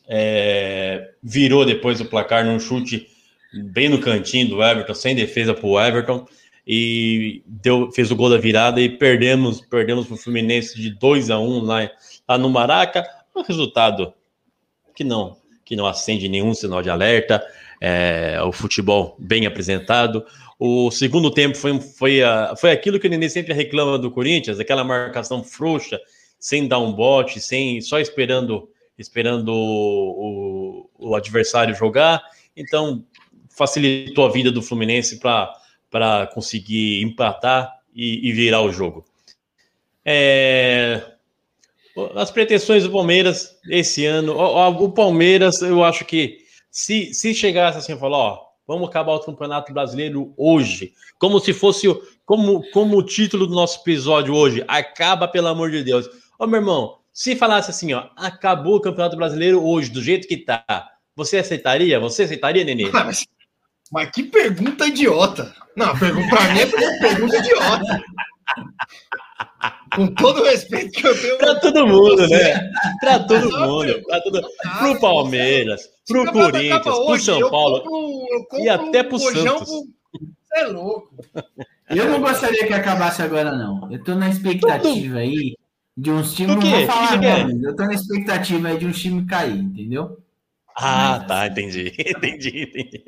é, 0.06 1.10
virou 1.20 1.66
depois 1.66 2.00
o 2.00 2.04
placar 2.04 2.44
num 2.44 2.60
chute 2.60 3.08
bem 3.52 3.88
no 3.88 4.00
cantinho 4.00 4.50
do 4.50 4.62
Everton, 4.62 4.94
sem 4.94 5.16
defesa 5.16 5.52
para 5.52 5.66
o 5.66 5.80
Everton. 5.80 6.24
E 6.64 7.42
deu, 7.44 7.90
fez 7.90 8.12
o 8.12 8.16
gol 8.16 8.30
da 8.30 8.38
virada 8.38 8.80
e 8.80 8.88
perdemos, 8.88 9.62
perdemos 9.62 10.06
para 10.06 10.14
o 10.14 10.18
Fluminense 10.18 10.80
de 10.80 10.90
2 10.90 11.32
a 11.32 11.40
1 11.40 11.60
lá, 11.62 11.90
lá 12.28 12.38
no 12.38 12.48
Maraca. 12.48 13.04
Um 13.34 13.42
resultado 13.42 14.14
que 14.94 15.02
não, 15.02 15.36
que 15.64 15.74
não 15.74 15.88
acende 15.88 16.28
nenhum 16.28 16.54
sinal 16.54 16.82
de 16.82 16.88
alerta 16.88 17.44
é, 17.80 18.40
o 18.42 18.52
futebol 18.52 19.16
bem 19.18 19.46
apresentado. 19.46 20.24
O 20.58 20.90
segundo 20.90 21.30
tempo 21.30 21.56
foi, 21.56 21.78
foi, 21.80 22.22
a, 22.22 22.54
foi 22.56 22.70
aquilo 22.72 22.98
que 22.98 23.06
o 23.06 23.10
Nenê 23.10 23.28
sempre 23.28 23.52
reclama 23.52 23.98
do 23.98 24.10
Corinthians, 24.10 24.58
aquela 24.58 24.84
marcação 24.84 25.44
frouxa, 25.44 26.00
sem 26.38 26.66
dar 26.66 26.78
um 26.78 26.92
bote, 26.92 27.40
sem 27.40 27.80
só 27.80 27.98
esperando 27.98 28.68
esperando 28.98 29.52
o, 29.52 30.88
o, 30.98 31.10
o 31.10 31.14
adversário 31.14 31.74
jogar. 31.74 32.22
Então, 32.56 33.04
facilitou 33.50 34.26
a 34.26 34.30
vida 34.30 34.50
do 34.50 34.62
Fluminense 34.62 35.18
para 35.18 36.26
conseguir 36.32 37.02
empatar 37.02 37.72
e, 37.94 38.28
e, 38.28 38.32
virar 38.32 38.62
o 38.62 38.72
jogo. 38.72 39.04
É, 40.04 41.02
as 42.14 42.30
pretensões 42.30 42.84
do 42.84 42.90
Palmeiras 42.90 43.58
esse 43.68 44.04
ano, 44.04 44.34
o, 44.34 44.84
o 44.84 44.92
Palmeiras, 44.92 45.62
eu 45.62 45.82
acho 45.84 46.04
que 46.04 46.45
se, 46.76 47.14
se 47.14 47.32
chegasse 47.32 47.78
assim, 47.78 47.98
falar, 47.98 48.18
ó, 48.18 48.40
vamos 48.68 48.90
acabar 48.90 49.14
o 49.14 49.20
Campeonato 49.20 49.72
Brasileiro 49.72 50.34
hoje, 50.36 50.92
como 51.18 51.40
se 51.40 51.54
fosse 51.54 51.88
o, 51.88 52.02
como, 52.26 52.70
como 52.70 52.98
o 52.98 53.02
título 53.02 53.46
do 53.46 53.54
nosso 53.54 53.80
episódio 53.80 54.34
hoje, 54.34 54.62
acaba, 54.68 55.26
pelo 55.26 55.48
amor 55.48 55.70
de 55.70 55.82
Deus. 55.82 56.06
Ô, 56.38 56.46
meu 56.46 56.60
irmão, 56.60 56.98
se 57.14 57.34
falasse 57.34 57.70
assim, 57.70 57.94
ó, 57.94 58.08
acabou 58.14 58.76
o 58.76 58.80
Campeonato 58.80 59.16
Brasileiro 59.16 59.66
hoje, 59.66 59.88
do 59.88 60.02
jeito 60.02 60.28
que 60.28 60.36
tá, 60.36 60.90
você 61.16 61.38
aceitaria? 61.38 61.98
Você 61.98 62.24
aceitaria, 62.24 62.62
Nenê? 62.62 62.90
Mas, 62.90 63.26
mas 63.90 64.10
que 64.10 64.24
pergunta 64.24 64.86
idiota. 64.86 65.54
Não, 65.74 65.98
pergunta 65.98 66.28
pra 66.28 66.52
mim 66.52 66.60
é 66.60 66.66
pergunta 67.00 67.36
idiota. 67.38 68.02
Com 69.94 70.08
todo 70.08 70.42
o 70.42 70.44
respeito 70.44 70.92
que 70.92 71.06
eu 71.06 71.18
tenho. 71.18 71.38
Pra 71.38 71.54
todo 71.54 71.86
mundo, 71.86 72.28
né? 72.28 72.70
Pra 73.00 73.18
todo 73.20 73.50
mundo. 73.50 74.02
Pra 74.06 74.20
todo... 74.20 74.46
Pro 74.78 75.00
Palmeiras, 75.00 75.95
pro 76.06 76.32
Corinthians, 76.32 76.82
pro 76.82 77.18
São 77.18 77.50
Paulo 77.50 77.80
compro, 77.82 78.58
e 78.58 78.68
até 78.68 79.02
pro 79.02 79.16
um 79.16 79.18
Santos. 79.18 79.68
Você 79.68 80.60
é 80.60 80.64
louco. 80.66 81.14
Eu 81.90 82.10
não 82.10 82.20
gostaria 82.20 82.66
que 82.66 82.72
acabasse 82.72 83.22
agora, 83.22 83.52
não. 83.56 83.90
Eu 83.92 84.02
tô 84.02 84.14
na 84.14 84.28
expectativa 84.28 85.18
aí 85.18 85.56
de 85.96 86.10
uns 86.10 86.34
times. 86.34 86.56
Não 86.56 86.62
vou 86.62 86.86
falar 86.86 87.08
Que 87.12 87.18
que 87.20 87.26
é? 87.26 87.38
nomes, 87.44 87.62
Eu 87.62 87.76
tô 87.76 87.84
na 87.84 87.94
expectativa 87.94 88.68
aí 88.68 88.78
de 88.78 88.86
um 88.86 88.92
time 88.92 89.26
cair, 89.26 89.56
entendeu? 89.58 90.18
Ah, 90.78 91.16
Mas, 91.20 91.28
tá, 91.28 91.46
entendi, 91.46 91.92
entendi, 91.98 92.62
entendi. 92.64 93.04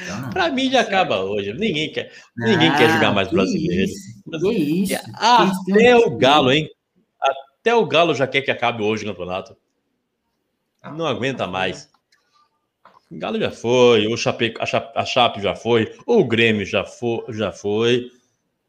então. 0.00 0.30
Pra 0.30 0.50
mim 0.50 0.70
já 0.70 0.80
acaba 0.80 1.20
hoje. 1.22 1.52
Ninguém 1.52 1.92
quer, 1.92 2.10
ninguém 2.36 2.74
quer 2.76 2.88
jogar 2.90 3.12
mais 3.12 3.28
que 3.28 3.34
brasileiro. 3.34 3.82
isso, 3.84 4.40
Que 4.40 4.48
isso? 4.48 4.94
Até 5.14 5.96
o 5.96 6.16
Galo, 6.16 6.50
hein? 6.50 6.68
Até 7.60 7.74
o 7.74 7.84
Galo 7.86 8.14
já 8.14 8.26
quer 8.26 8.42
que 8.42 8.50
acabe 8.50 8.82
hoje 8.82 9.04
o 9.04 9.08
campeonato. 9.08 9.56
Não 10.92 11.06
aguenta 11.06 11.46
mais. 11.46 11.88
O 13.10 13.18
Galo 13.18 13.38
já 13.38 13.50
foi, 13.50 14.06
o 14.06 14.16
Chape, 14.16 14.54
a, 14.58 15.04
Chape, 15.04 15.40
já 15.40 15.54
foi, 15.54 15.94
o 16.06 16.24
Grêmio 16.24 16.66
já 16.66 16.84
foi, 16.84 17.24
já 17.30 17.52
foi. 17.52 18.10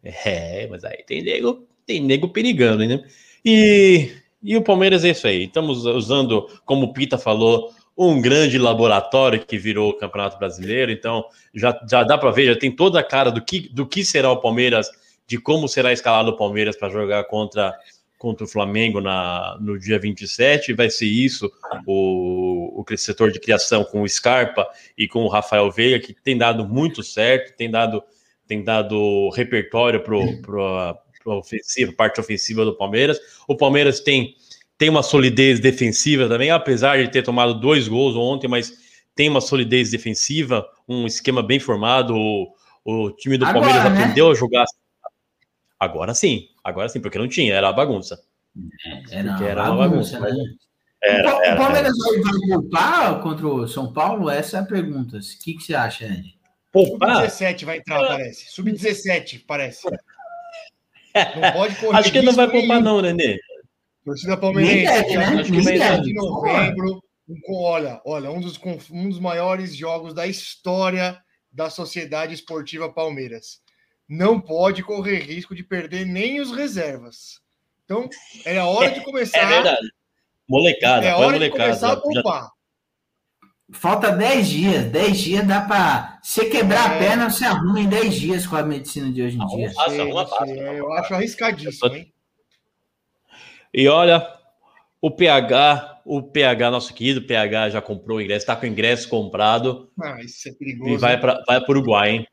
É, 0.03 0.67
mas 0.67 0.83
aí 0.83 1.03
tem 1.05 1.23
nego, 1.23 1.67
tem 1.85 1.99
nego 1.99 2.29
perigando, 2.29 2.85
né? 2.85 3.03
E, 3.43 4.11
e 4.43 4.55
o 4.55 4.61
Palmeiras 4.61 5.03
é 5.03 5.09
isso 5.09 5.25
aí. 5.25 5.45
Estamos 5.45 5.85
usando, 5.85 6.47
como 6.63 6.85
o 6.85 6.93
Pita 6.93 7.17
falou, 7.17 7.71
um 7.97 8.21
grande 8.21 8.57
laboratório 8.57 9.43
que 9.43 9.57
virou 9.57 9.89
o 9.89 9.97
Campeonato 9.97 10.37
Brasileiro. 10.37 10.91
Então, 10.91 11.25
já, 11.53 11.79
já 11.89 12.03
dá 12.03 12.17
para 12.17 12.31
ver, 12.31 12.53
já 12.53 12.59
tem 12.59 12.71
toda 12.71 12.99
a 12.99 13.03
cara 13.03 13.31
do 13.31 13.43
que, 13.43 13.69
do 13.69 13.85
que 13.85 14.03
será 14.03 14.31
o 14.31 14.41
Palmeiras, 14.41 14.89
de 15.27 15.39
como 15.39 15.67
será 15.67 15.91
escalado 15.93 16.31
o 16.31 16.37
Palmeiras 16.37 16.77
para 16.77 16.89
jogar 16.89 17.23
contra, 17.25 17.73
contra 18.25 18.43
o 18.43 18.47
Flamengo 18.47 18.99
na, 18.99 19.55
no 19.61 19.77
dia 19.77 19.99
27. 19.99 20.73
Vai 20.73 20.89
ser 20.89 21.05
isso, 21.05 21.51
o, 21.85 22.83
o 22.83 22.97
setor 22.97 23.31
de 23.31 23.39
criação 23.39 23.83
com 23.83 24.01
o 24.01 24.09
Scarpa 24.09 24.67
e 24.97 25.07
com 25.07 25.19
o 25.19 25.27
Rafael 25.27 25.69
Veiga, 25.69 25.99
que 25.99 26.11
tem 26.11 26.35
dado 26.35 26.67
muito 26.67 27.03
certo, 27.03 27.55
tem 27.55 27.69
dado, 27.69 28.01
tem 28.47 28.63
dado 28.63 29.29
repertório 29.29 30.01
para 30.01 30.97
a 31.27 31.35
ofensiva, 31.35 31.93
parte 31.93 32.19
ofensiva 32.19 32.65
do 32.65 32.75
Palmeiras. 32.75 33.19
O 33.47 33.55
Palmeiras 33.55 33.99
tem 33.99 34.33
tem 34.75 34.89
uma 34.89 35.03
solidez 35.03 35.59
defensiva 35.59 36.27
também, 36.27 36.49
apesar 36.49 36.97
de 36.97 37.11
ter 37.11 37.21
tomado 37.21 37.53
dois 37.53 37.87
gols 37.87 38.15
ontem, 38.15 38.47
mas 38.47 38.73
tem 39.13 39.29
uma 39.29 39.39
solidez 39.39 39.91
defensiva, 39.91 40.65
um 40.89 41.05
esquema 41.05 41.43
bem 41.43 41.59
formado. 41.59 42.15
O, 42.15 42.51
o 42.83 43.11
time 43.11 43.37
do 43.37 43.45
Agora, 43.45 43.67
Palmeiras 43.67 43.91
né? 43.91 44.01
aprendeu 44.01 44.31
a 44.31 44.33
jogar. 44.33 44.65
Agora 45.79 46.13
sim, 46.13 46.47
agora 46.63 46.89
sim, 46.89 47.01
porque 47.01 47.17
não 47.17 47.27
tinha, 47.27 47.53
era 47.53 47.71
bagunça. 47.71 48.19
É, 49.11 49.23
Porque 49.23 49.43
era 49.43 49.63
uma 49.71 49.87
bagunça, 49.89 50.19
né? 50.19 50.31
Era, 51.03 51.37
o 51.37 51.41
era, 51.43 51.55
o 51.55 51.57
Palmeiras 51.57 51.97
vai 51.97 52.19
vai 52.19 52.33
poupar 52.49 53.21
contra 53.21 53.47
o 53.47 53.67
São 53.67 53.91
Paulo? 53.91 54.29
Essa 54.29 54.57
é 54.57 54.59
a 54.61 54.65
pergunta. 54.65 55.17
O 55.17 55.43
que, 55.43 55.53
que 55.55 55.61
você 55.63 55.75
acha, 55.75 56.05
Ed? 56.05 56.35
Poupar? 56.71 57.29
Sub-17 57.29 57.65
vai 57.65 57.77
entrar, 57.77 58.07
parece. 58.07 58.49
Sub-17, 58.51 59.43
parece. 59.45 59.85
Não 61.15 61.51
pode 61.53 61.75
correr 61.75 61.97
Acho 61.97 62.11
que 62.11 62.21
não 62.21 62.33
vai 62.33 62.49
poupar, 62.49 62.81
não, 62.81 63.01
Nenê. 63.01 63.37
Torcida 64.03 64.37
palmeirense, 64.37 64.85
deve, 64.85 65.17
né? 65.17 65.43
27 65.43 65.51
Nem 65.65 65.79
deve. 65.79 66.01
de 66.03 66.13
novembro. 66.13 67.03
com- 67.45 67.63
olha, 67.63 68.01
olha, 68.05 68.29
um 68.31 68.39
dos, 68.39 68.59
um 68.91 69.09
dos 69.09 69.19
maiores 69.19 69.75
jogos 69.75 70.13
da 70.13 70.27
história 70.27 71.17
da 71.51 71.69
Sociedade 71.69 72.33
Esportiva 72.33 72.91
Palmeiras. 72.91 73.61
Não 74.07 74.39
pode 74.39 74.83
correr 74.83 75.19
risco 75.19 75.55
de 75.55 75.63
perder 75.63 76.05
nem 76.05 76.39
os 76.39 76.51
reservas. 76.51 77.39
Então, 77.83 78.07
é 78.45 78.57
a 78.57 78.65
hora 78.65 78.91
de 78.91 79.01
começar. 79.05 79.37
É 79.39 79.45
verdade. 79.45 79.87
Molecada, 80.47 81.05
É 81.05 81.13
hora 81.15 81.27
de 81.39 81.45
molecada. 81.49 81.63
começar 81.63 81.87
a 81.87 81.95
Já- 81.95 82.01
poupar. 82.01 82.51
Falta 83.73 84.11
10 84.11 84.47
dias. 84.47 84.85
10 84.91 85.17
dias 85.17 85.47
dá 85.47 85.61
pra. 85.61 86.19
Se 86.21 86.45
quebrar 86.51 86.91
a 86.91 86.93
É. 86.95 86.99
perna, 86.99 87.29
você 87.31 87.45
arruma 87.45 87.79
em 87.79 87.87
10 87.89 88.13
dias 88.13 88.45
com 88.45 88.55
a 88.55 88.61
medicina 88.63 89.11
de 89.11 89.23
hoje 89.23 89.37
em 89.41 89.45
dia. 89.47 89.71
Passa, 89.73 90.01
arruma 90.03 90.21
é, 90.21 90.23
arruma 90.23 90.73
eu 90.73 90.93
acho 90.93 91.13
arriscadíssimo, 91.15 91.95
hein? 91.95 92.13
E 93.73 93.87
olha, 93.87 94.25
o 95.01 95.09
PH, 95.11 96.01
o 96.05 96.21
PH, 96.21 96.71
nosso 96.71 96.93
querido 96.93 97.23
PH 97.23 97.71
já 97.71 97.81
comprou 97.81 98.19
o 98.19 98.21
ingresso, 98.21 98.45
tá 98.45 98.55
com 98.55 98.65
o 98.65 98.69
ingresso 98.69 99.09
comprado 99.09 99.91
Ah, 100.01 100.21
isso 100.21 100.47
é 100.47 100.51
perigoso. 100.53 100.93
e 100.93 100.97
vai 100.97 101.19
para 101.19 101.43
vai 101.47 101.59
pro 101.59 101.71
Uruguai, 101.79 102.11
hein? 102.11 102.27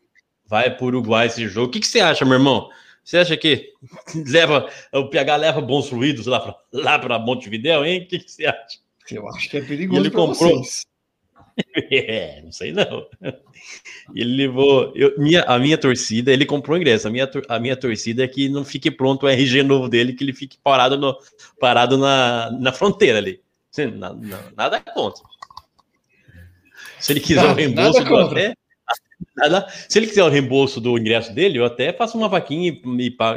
Vai 0.52 0.76
pro 0.76 0.84
Uruguai 0.88 1.28
esse 1.28 1.48
jogo. 1.48 1.68
O 1.68 1.70
que, 1.70 1.80
que 1.80 1.86
você 1.86 1.98
acha, 2.00 2.26
meu 2.26 2.34
irmão? 2.34 2.68
Você 3.02 3.16
acha 3.16 3.34
que 3.38 3.72
leva 4.26 4.68
o 4.92 5.08
PH 5.08 5.36
leva 5.36 5.60
bons 5.62 5.88
fluidos 5.88 6.26
lá 6.26 6.38
para 6.40 6.54
lá 6.70 6.98
para 6.98 7.18
Montevidéu, 7.18 7.86
hein? 7.86 8.02
O 8.02 8.06
que, 8.06 8.18
que 8.18 8.30
você 8.30 8.44
acha? 8.44 8.78
Eu 9.10 9.26
acho 9.30 9.48
que 9.48 9.56
é 9.56 9.62
perigoso 9.62 9.98
Ele 10.02 10.10
pra 10.10 10.20
comprou. 10.20 10.58
vocês. 10.58 10.84
É, 11.90 12.40
não 12.42 12.52
sei 12.52 12.72
não. 12.72 13.06
Ele 14.14 14.36
levou. 14.36 14.92
eu- 14.94 15.14
minha, 15.18 15.42
a 15.44 15.58
minha 15.58 15.76
torcida, 15.78 16.30
ele 16.32 16.44
comprou 16.46 16.76
o 16.76 16.80
ingresso. 16.80 17.08
A 17.08 17.10
minha, 17.10 17.30
a 17.48 17.58
minha 17.58 17.76
torcida 17.76 18.24
é 18.24 18.28
que 18.28 18.48
não 18.48 18.62
fique 18.64 18.90
pronto 18.90 19.24
o 19.24 19.28
RG 19.28 19.62
novo 19.62 19.88
dele, 19.88 20.12
que 20.14 20.22
ele 20.24 20.32
fique 20.34 20.56
parado, 20.62 20.96
no, 20.98 21.16
parado 21.60 21.96
na, 21.98 22.50
na 22.58 22.72
fronteira 22.72 23.16
ali. 23.18 23.40
Na- 23.96 24.12
na- 24.14 24.42
nada 24.56 24.80
contra. 24.80 25.22
Se 27.00 27.12
ele 27.12 27.20
quiser 27.20 27.40
o 27.42 27.48
Nada- 27.48 27.60
reembolso 27.60 28.00
do 28.02 28.06
contra. 28.08 28.26
até. 28.48 28.54
Nada- 29.36 29.66
se 29.88 29.98
ele 29.98 30.06
quiser 30.06 30.24
o 30.24 30.28
reembolso 30.28 30.80
do 30.80 30.96
ingresso 30.98 31.32
dele, 31.34 31.58
eu 31.58 31.64
até 31.64 31.92
faço 31.92 32.16
uma 32.18 32.28
vaquinha 32.28 32.70
e, 32.72 32.80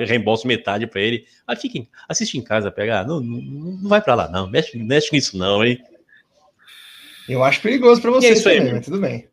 e 0.02 0.06
reembolso 0.06 0.48
metade 0.48 0.88
para 0.88 1.02
ele. 1.02 1.26
Ah, 1.48 1.56
fica 1.56 1.78
em- 1.78 1.88
assiste 2.08 2.38
em 2.38 2.42
casa, 2.42 2.72
pegar. 2.72 3.06
Não, 3.06 3.20
não, 3.20 3.42
não 3.82 3.90
vai 3.90 4.02
para 4.02 4.16
lá, 4.16 4.30
não. 4.30 4.50
Mexe, 4.50 4.78
mexe 4.78 5.10
nisso, 5.12 5.38
não, 5.38 5.64
hein? 5.64 5.82
Eu 7.28 7.44
acho 7.44 7.62
perigoso 7.62 8.02
pra 8.02 8.12
vocês 8.12 8.40
isso 8.40 8.50
aí, 8.50 8.58
também, 8.58 8.82
tudo 8.82 9.00
bem. 9.00 9.28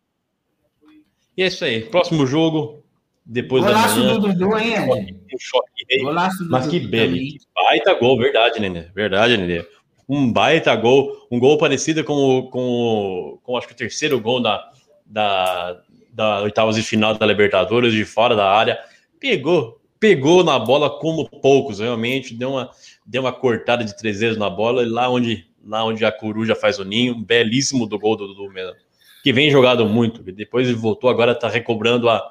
E 1.36 1.42
é 1.42 1.46
isso 1.46 1.64
aí. 1.64 1.82
Próximo 1.82 2.26
jogo, 2.26 2.82
depois 3.24 3.62
da 3.64 3.70
Golaço 3.72 3.98
manhã. 4.00 4.18
do 4.18 4.28
Dudu, 4.32 4.58
hein? 4.58 5.18
Um 5.32 5.38
choque 5.38 5.70
rei. 5.90 6.02
Golaço 6.02 6.44
do 6.44 6.50
Mas 6.50 6.66
que 6.66 6.80
belo. 6.80 7.12
que 7.14 7.38
Baita 7.54 7.94
gol, 7.94 8.18
verdade, 8.18 8.60
Nenê. 8.60 8.82
Verdade, 8.94 9.36
Nenê. 9.36 9.64
Um 10.08 10.30
baita 10.32 10.74
gol. 10.76 11.26
Um 11.30 11.38
gol 11.38 11.56
parecido 11.56 12.02
com, 12.04 12.12
o- 12.12 12.50
com, 12.50 12.60
o- 12.60 13.38
com 13.42 13.56
acho 13.56 13.66
que 13.68 13.72
o 13.72 13.76
terceiro 13.76 14.20
gol 14.20 14.40
da, 14.42 14.70
da, 15.06 15.80
da 16.12 16.42
oitavas 16.42 16.76
de 16.76 16.82
final 16.82 17.14
da 17.16 17.24
Libertadores, 17.26 17.92
de 17.92 18.04
fora 18.04 18.36
da 18.36 18.48
área. 18.50 18.78
Pegou, 19.18 19.80
pegou 19.98 20.44
na 20.44 20.58
bola 20.58 20.90
como 20.98 21.28
poucos, 21.28 21.80
realmente. 21.80 22.34
Deu 22.34 22.50
uma, 22.50 22.70
deu 23.06 23.22
uma 23.22 23.32
cortada 23.32 23.84
de 23.84 23.96
três 23.96 24.20
vezes 24.20 24.36
na 24.36 24.50
bola. 24.50 24.82
E 24.82 24.86
lá 24.86 25.08
onde, 25.08 25.46
lá 25.64 25.84
onde 25.84 26.04
a 26.04 26.12
coruja 26.12 26.54
faz 26.54 26.78
o 26.78 26.84
ninho, 26.84 27.14
um 27.14 27.22
belíssimo 27.22 27.86
do 27.86 27.98
gol 27.98 28.16
do 28.16 28.26
Dudu 28.28 28.50
mesmo. 28.52 28.74
Que 29.22 29.32
vem 29.32 29.50
jogado 29.50 29.86
muito. 29.86 30.22
Depois 30.22 30.68
ele 30.68 30.76
voltou, 30.76 31.08
agora 31.08 31.32
está 31.32 31.48
recobrando 31.48 32.08
a, 32.08 32.22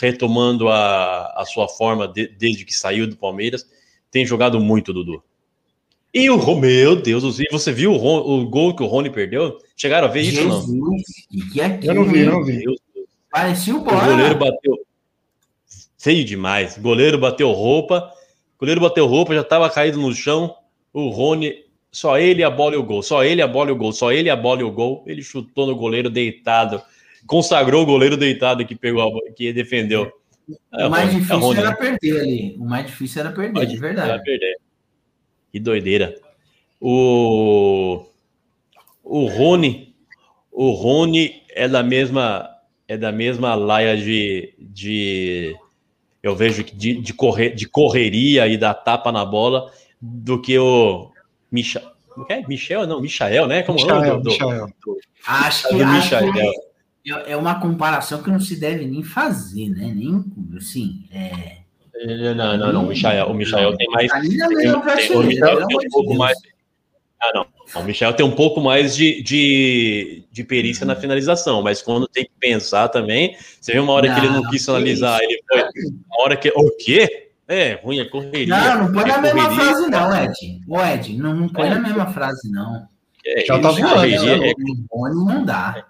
retomando 0.00 0.68
a, 0.68 1.26
a 1.36 1.44
sua 1.46 1.68
forma 1.68 2.08
de- 2.08 2.28
desde 2.28 2.64
que 2.64 2.74
saiu 2.74 3.06
do 3.06 3.16
Palmeiras. 3.16 3.64
Tem 4.10 4.26
jogado 4.26 4.60
muito, 4.60 4.92
Dudu. 4.92 5.22
E 6.12 6.28
o 6.28 6.56
meu 6.56 6.96
Deus, 6.96 7.22
do 7.22 7.30
céu, 7.32 7.46
você 7.52 7.72
viu 7.72 7.92
o, 7.92 7.96
Ron- 7.96 8.40
o 8.40 8.50
gol 8.50 8.74
que 8.74 8.82
o 8.82 8.86
Rony 8.86 9.10
perdeu? 9.10 9.58
Chegaram 9.76 10.08
a 10.08 10.10
ver 10.10 10.22
isso 10.22 10.42
não? 10.42 10.60
Jesus, 10.60 11.02
que 11.52 11.60
é 11.60 11.66
aquilo? 11.66 11.92
Eu 11.92 11.94
não 11.94 12.12
vi, 12.12 12.24
não 12.24 12.44
vi. 12.44 12.58
Deus, 12.58 12.80
Parecia 13.30 13.74
o 13.74 13.78
o 13.78 13.82
goleiro 13.84 14.36
bateu. 14.36 14.78
Feio 15.98 16.24
demais. 16.24 16.76
O 16.76 16.80
goleiro 16.80 17.18
bateu 17.18 17.50
roupa. 17.52 18.12
O 18.56 18.60
goleiro 18.60 18.80
bateu 18.80 19.06
roupa, 19.06 19.34
já 19.34 19.42
estava 19.42 19.68
caído 19.70 19.98
no 19.98 20.12
chão. 20.14 20.54
O 20.92 21.08
Rony, 21.08 21.64
só 21.92 22.18
ele, 22.18 22.42
a 22.42 22.50
bola 22.50 22.74
e 22.74 22.78
o 22.78 22.82
gol. 22.82 23.02
Só 23.02 23.22
ele, 23.22 23.40
a 23.42 23.46
bola 23.46 23.70
e 23.70 23.72
o 23.72 23.76
gol. 23.76 23.92
Só 23.92 24.10
ele, 24.12 24.28
a 24.30 24.36
bola 24.36 24.60
e 24.60 24.64
o 24.64 24.72
gol. 24.72 25.04
Ele 25.06 25.22
chutou 25.22 25.66
no 25.66 25.76
goleiro 25.76 26.10
deitado. 26.10 26.82
Consagrou 27.26 27.82
o 27.82 27.86
goleiro 27.86 28.16
deitado 28.16 28.64
que 28.64 28.74
pegou 28.74 29.02
bola, 29.10 29.30
que 29.36 29.52
defendeu. 29.52 30.10
É, 30.72 30.86
O 30.86 30.90
mais 30.90 31.06
Rony, 31.06 31.16
é 31.16 31.18
difícil 31.20 31.38
Rony, 31.38 31.58
era 31.60 31.70
né? 31.70 31.76
perder 31.76 32.20
ali. 32.20 32.56
O 32.58 32.64
mais 32.64 32.86
difícil 32.86 33.20
era 33.20 33.32
perder, 33.32 33.66
de 33.66 33.76
verdade. 33.76 34.24
perder. 34.24 34.56
Que 35.52 35.60
doideira. 35.60 36.16
O, 36.80 38.06
o 39.04 39.26
Rony, 39.26 39.94
o 40.50 40.70
Rony 40.70 41.42
é 41.50 41.68
da 41.68 41.82
mesma 41.82 42.48
é 42.90 42.96
da 42.96 43.12
mesma 43.12 43.54
laia 43.54 43.96
de, 43.96 44.52
de 44.58 45.56
eu 46.20 46.34
vejo 46.34 46.64
que 46.64 46.74
de, 46.74 47.00
de, 47.00 47.14
correr, 47.14 47.50
de 47.54 47.68
correria 47.68 48.48
e 48.48 48.58
da 48.58 48.74
tapa 48.74 49.12
na 49.12 49.24
bola 49.24 49.72
do 50.00 50.42
que 50.42 50.58
o 50.58 51.08
Michel, 51.52 51.88
é? 52.28 52.44
Michel 52.48 52.88
não, 52.88 53.00
Michael, 53.00 53.46
né? 53.46 53.62
Como 53.62 53.78
é 53.78 53.82
o 53.84 53.86
nome 53.86 54.00
Michael, 54.00 54.16
do, 54.16 54.22
do, 54.24 54.30
Michael. 54.30 54.66
Acho 55.24 55.68
que, 55.68 55.76
do 55.76 55.84
acho 55.84 56.16
Michael. 56.16 56.52
que 57.04 57.12
é 57.12 57.36
uma 57.36 57.60
comparação 57.60 58.24
que 58.24 58.30
não 58.30 58.40
se 58.40 58.58
deve 58.58 58.84
nem 58.84 59.04
fazer, 59.04 59.68
né? 59.68 59.92
Nem, 59.94 60.24
assim, 60.56 61.04
é... 61.12 61.58
Não, 62.34 62.56
não, 62.56 62.72
não, 62.72 62.84
o 62.86 62.88
Michael, 62.88 63.26
o 63.28 63.34
Michael 63.34 63.76
tem 63.76 63.88
mais 63.90 64.10
tem, 64.10 64.20
mesma 64.20 64.48
tem, 64.48 64.72
o 64.72 64.80
pelo 64.80 65.68
tem 65.68 65.76
um 65.86 65.90
pouco 65.90 66.14
mais. 66.14 66.36
Ah, 67.22 67.30
não. 67.34 67.46
O 67.74 67.82
Michel 67.82 68.12
tem 68.14 68.26
um 68.26 68.30
pouco 68.32 68.60
mais 68.60 68.96
de, 68.96 69.22
de, 69.22 70.24
de 70.32 70.44
perícia 70.44 70.84
na 70.84 70.96
finalização, 70.96 71.62
mas 71.62 71.80
quando 71.80 72.08
tem 72.08 72.24
que 72.24 72.32
pensar 72.40 72.88
também, 72.88 73.36
você 73.60 73.72
viu 73.72 73.82
uma 73.84 73.92
hora 73.92 74.12
que 74.12 74.18
ele 74.20 74.28
não 74.28 74.42
Não, 74.42 74.50
quis 74.50 74.62
isso. 74.62 74.76
ele 74.76 74.96
foi. 74.96 75.62
Uma 76.08 76.22
hora 76.24 76.36
que. 76.36 76.48
O 76.56 76.70
quê? 76.76 77.28
É, 77.46 77.80
ruim, 77.82 77.98
é 78.00 78.04
correria. 78.04 78.46
Não, 78.48 78.84
não 78.86 78.92
põe 78.92 79.02
é 79.02 79.06
na 79.08 79.18
mesma 79.20 79.42
correria, 79.48 79.64
frase, 79.64 79.90
não, 79.90 80.24
Ed. 80.24 80.60
Ô, 80.68 80.80
Ed, 80.84 81.12
não, 81.18 81.34
não 81.34 81.48
põe 81.48 81.66
É. 81.66 81.70
na 81.70 81.80
mesma 81.80 82.06
frase, 82.12 82.50
não. 82.50 82.88
É, 83.26 83.44
Já 83.44 83.58
tá 83.58 83.70
voando, 83.70 83.88
correria, 83.94 84.36
Não, 84.36 84.44
é, 84.44 84.50
o 84.50 84.98
Boni 84.98 85.24
não 85.34 85.44
dá. 85.44 85.84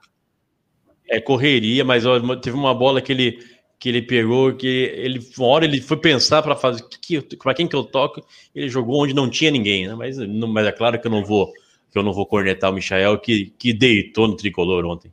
é 1.08 1.20
correria, 1.20 1.84
mas 1.84 2.04
ó, 2.06 2.18
teve 2.36 2.56
uma 2.56 2.74
bola 2.74 3.00
que 3.02 3.12
ele, 3.12 3.38
que 3.78 3.88
ele 3.88 4.02
pegou, 4.02 4.52
que 4.54 4.66
ele, 4.66 5.20
uma 5.38 5.46
hora 5.48 5.64
ele 5.64 5.80
foi 5.80 5.96
pensar 5.98 6.42
para 6.42 6.56
fazer, 6.56 6.82
que, 7.00 7.20
que, 7.22 7.36
para 7.36 7.52
quem 7.54 7.66
que 7.68 7.76
eu 7.76 7.84
toco, 7.84 8.24
ele 8.54 8.68
jogou 8.68 9.02
onde 9.02 9.12
não 9.14 9.28
tinha 9.28 9.50
ninguém, 9.50 9.86
né? 9.86 9.94
Mas, 9.94 10.16
não, 10.16 10.48
mas 10.48 10.66
é 10.66 10.72
claro 10.72 11.00
que 11.00 11.06
eu 11.06 11.10
não 11.10 11.24
vou, 11.24 11.52
que 11.90 11.98
eu 11.98 12.02
não 12.02 12.12
vou 12.12 12.26
cornetar 12.26 12.70
o 12.70 12.74
Michael, 12.74 13.18
que, 13.18 13.46
que 13.58 13.72
deitou 13.72 14.28
no 14.28 14.36
tricolor 14.36 14.84
ontem. 14.84 15.12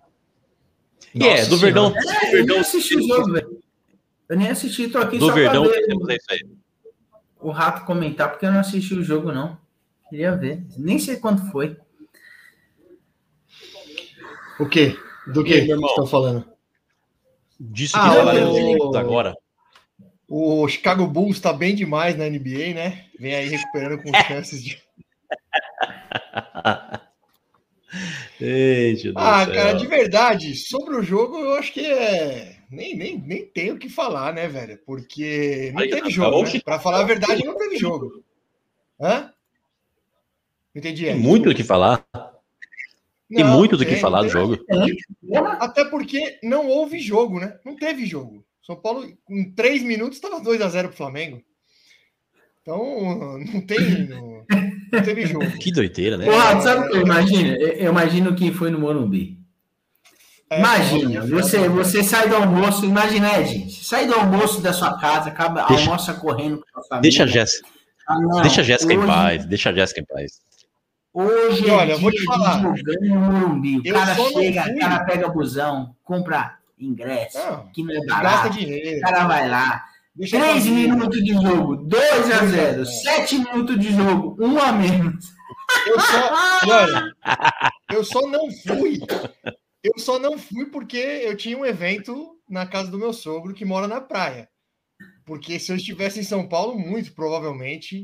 E 1.14 1.24
é, 1.28 1.32
Nossa 1.38 1.50
do 1.50 1.58
Verdão, 1.58 1.94
É, 1.96 2.32
do 2.32 2.38
eu 2.38 2.46
nem 2.46 2.60
assisti 2.60 2.96
o 2.98 3.08
jogo, 3.08 3.32
velho. 3.34 3.60
Eu 4.30 4.38
nem 4.38 4.50
assisti, 4.50 4.88
tô 4.90 4.98
aqui 5.00 5.18
do 5.18 5.28
só 5.28 5.34
Verdão, 5.34 5.64
pra 5.64 5.72
ver 5.74 5.86
temos 5.86 6.10
é 6.10 6.16
isso 6.16 6.26
aí. 6.32 6.46
o 7.42 7.50
Rato 7.50 7.86
comentar, 7.86 8.30
porque 8.30 8.46
eu 8.46 8.52
não 8.52 8.60
assisti 8.60 8.94
o 8.94 9.04
jogo, 9.04 9.32
não. 9.32 9.58
Queria 10.10 10.36
ver. 10.36 10.64
Nem 10.78 11.00
sei 11.00 11.16
quanto 11.18 11.50
foi. 11.52 11.78
O 14.60 14.68
quê? 14.68 14.98
Do 15.28 15.44
que 15.44 15.56
estão 15.56 16.06
falando? 16.06 16.46
Disso 17.60 17.94
que 17.94 18.00
Ah, 18.00 18.14
falaremos 18.14 18.56
o- 18.58 18.96
agora. 18.96 19.36
O 20.28 20.68
Chicago 20.68 21.08
Bulls 21.08 21.40
tá 21.40 21.54
bem 21.54 21.74
demais 21.74 22.18
na 22.18 22.26
NBA, 22.30 22.74
né? 22.74 23.06
Vem 23.20 23.34
aí 23.34 23.48
recuperando 23.48 24.02
com 24.04 24.14
chances 24.14 24.64
de. 24.64 24.78
Do 28.40 29.14
Ah, 29.16 29.46
cara, 29.48 29.74
de 29.74 29.88
verdade, 29.88 30.56
sobre 30.56 30.96
o 30.96 31.02
jogo, 31.04 31.38
eu 31.38 31.54
acho 31.54 31.74
que 31.74 31.86
é. 31.86 32.58
Nem, 32.70 32.96
nem, 32.96 33.18
nem 33.18 33.46
tenho 33.46 33.76
o 33.76 33.80
que 33.80 33.90
falar, 33.90 34.34
né, 34.34 34.48
velho? 34.48 34.78
Porque 34.86 35.72
não 35.74 35.82
Aí, 35.82 35.90
teve 35.90 36.02
tá 36.04 36.10
jogo. 36.10 36.44
Né? 36.44 36.60
Pra 36.64 36.80
falar 36.80 37.00
a 37.02 37.06
verdade, 37.06 37.44
não 37.44 37.58
teve 37.58 37.78
jogo. 37.78 38.24
Hã? 39.00 39.32
Não 40.76 40.80
entendi. 40.80 41.06
Tem 41.06 41.14
Ed, 41.16 41.20
muito 41.20 41.44
desculpa. 41.46 41.58
que 41.58 41.64
falar. 41.64 42.06
Tem 43.34 43.44
Não, 43.44 43.58
muito 43.58 43.76
do 43.76 43.84
que 43.84 43.92
tem, 43.92 44.00
falar 44.00 44.22
do 44.22 44.32
tem. 44.32 44.32
jogo. 44.32 44.58
Até 45.60 45.86
porque 45.86 46.40
não 46.44 46.68
houve 46.68 47.00
jogo, 47.00 47.40
né? 47.40 47.58
Não 47.66 47.76
teve 47.76 48.06
jogo. 48.06 48.46
São 48.62 48.76
Paulo, 48.76 49.08
em 49.30 49.52
três 49.52 49.82
minutos, 49.82 50.18
estava 50.18 50.40
2 50.42 50.62
a 50.62 50.70
0 50.70 50.90
pro 50.90 50.98
Flamengo. 50.98 51.42
Então, 52.62 53.40
não 53.54 53.62
tem. 53.62 54.08
Não 54.08 54.46
teve 54.90 55.26
jogo. 55.26 55.50
Que 55.60 55.72
doideira, 55.72 56.18
né? 56.18 56.30
Rato, 56.30 56.64
sabe 56.64 56.86
o 56.88 56.90
que 56.90 56.98
eu 56.98 57.02
imagino? 57.02 57.56
Eu 57.56 57.92
imagino 57.92 58.36
que 58.36 58.52
foi 58.52 58.70
no 58.70 58.80
Morumbi. 58.80 59.38
É, 60.50 60.60
Imagina, 60.60 61.26
você, 61.26 61.58
é, 61.58 61.68
você 61.70 62.02
sai 62.04 62.30
do 62.30 62.36
almoço, 62.38 62.86
imagina, 62.86 63.38
Ed, 63.38 63.70
você 63.70 63.84
sai 63.84 64.08
do 64.08 64.14
almoço 64.16 64.62
da 64.62 64.72
sua 64.72 64.98
casa, 64.98 65.28
acaba, 65.30 65.66
Deixa- 65.66 65.84
almoça 65.84 66.14
correndo 66.14 66.60
com 66.60 66.80
a 66.80 66.82
sua 66.84 66.84
família. 66.90 67.02
Deixa 67.02 67.24
a 67.24 67.28
Jéssica, 67.28 67.68
Ah, 68.08 68.42
deixa 68.42 68.62
a 68.62 68.64
Jéssica 68.64 68.94
em 68.94 69.06
paz, 69.06 69.46
deixa 69.46 69.70
a 69.70 69.74
Jéssica 69.74 70.00
em 70.00 70.06
paz. 70.06 70.40
Hoje 71.14 71.68
E 71.68 71.70
olha, 71.70 71.92
é 71.92 71.96
eu 71.96 72.00
vou 72.00 72.12
te 72.12 72.24
falar. 72.24 72.62
jogando 72.62 73.02
no 73.10 73.20
Morumbi. 73.20 73.80
O 73.80 73.82
Eu 73.84 73.96
cara 73.96 74.16
chega, 74.16 74.72
o 74.72 74.80
cara 74.80 75.00
pega 75.04 75.28
busão, 75.28 75.94
compra 76.04 76.54
ingresso, 76.80 77.38
Não, 77.40 77.68
que 77.74 77.84
não 77.84 77.92
é 77.92 77.96
Gasta 78.06 78.24
barato. 78.24 78.50
dinheiro. 78.52 78.98
O 79.00 79.02
cara 79.02 79.28
vai 79.28 79.50
lá, 79.50 79.84
Deixa 80.18 80.38
a 80.38 80.42
3 80.52 80.64
família. 80.66 80.94
minutos 80.94 81.24
de 81.24 81.34
jogo, 81.34 81.76
2 81.78 82.32
a 82.32 82.46
0 82.46 82.82
É. 82.82 82.86
7 82.86 83.40
minutos 83.40 83.80
de 83.80 83.94
jogo, 83.94 84.36
1 84.44 84.60
a 84.60 84.72
menos. 84.72 85.26
Eu 85.86 86.00
só, 86.00 86.34
olha, 86.68 87.14
eu 87.94 88.04
só 88.04 88.22
não 88.28 88.50
fui. 88.52 89.00
Eu 89.84 89.94
só 90.00 90.18
não 90.20 90.38
fui 90.38 90.66
porque 90.66 90.98
eu 90.98 91.36
tinha 91.38 91.58
um 91.58 91.66
evento 91.66 92.36
na 92.50 92.66
casa 92.66 92.90
do 92.90 92.98
meu 92.98 93.14
sogro 93.14 93.54
que 93.54 93.64
mora 93.66 93.88
na 93.88 94.02
praia. 94.02 94.50
Porque 95.26 95.60
se 95.60 95.72
eu 95.72 95.76
estivesse 95.76 96.20
em 96.20 96.24
São 96.24 96.48
Paulo, 96.48 96.78
muito 96.80 97.14
provavelmente 97.14 98.04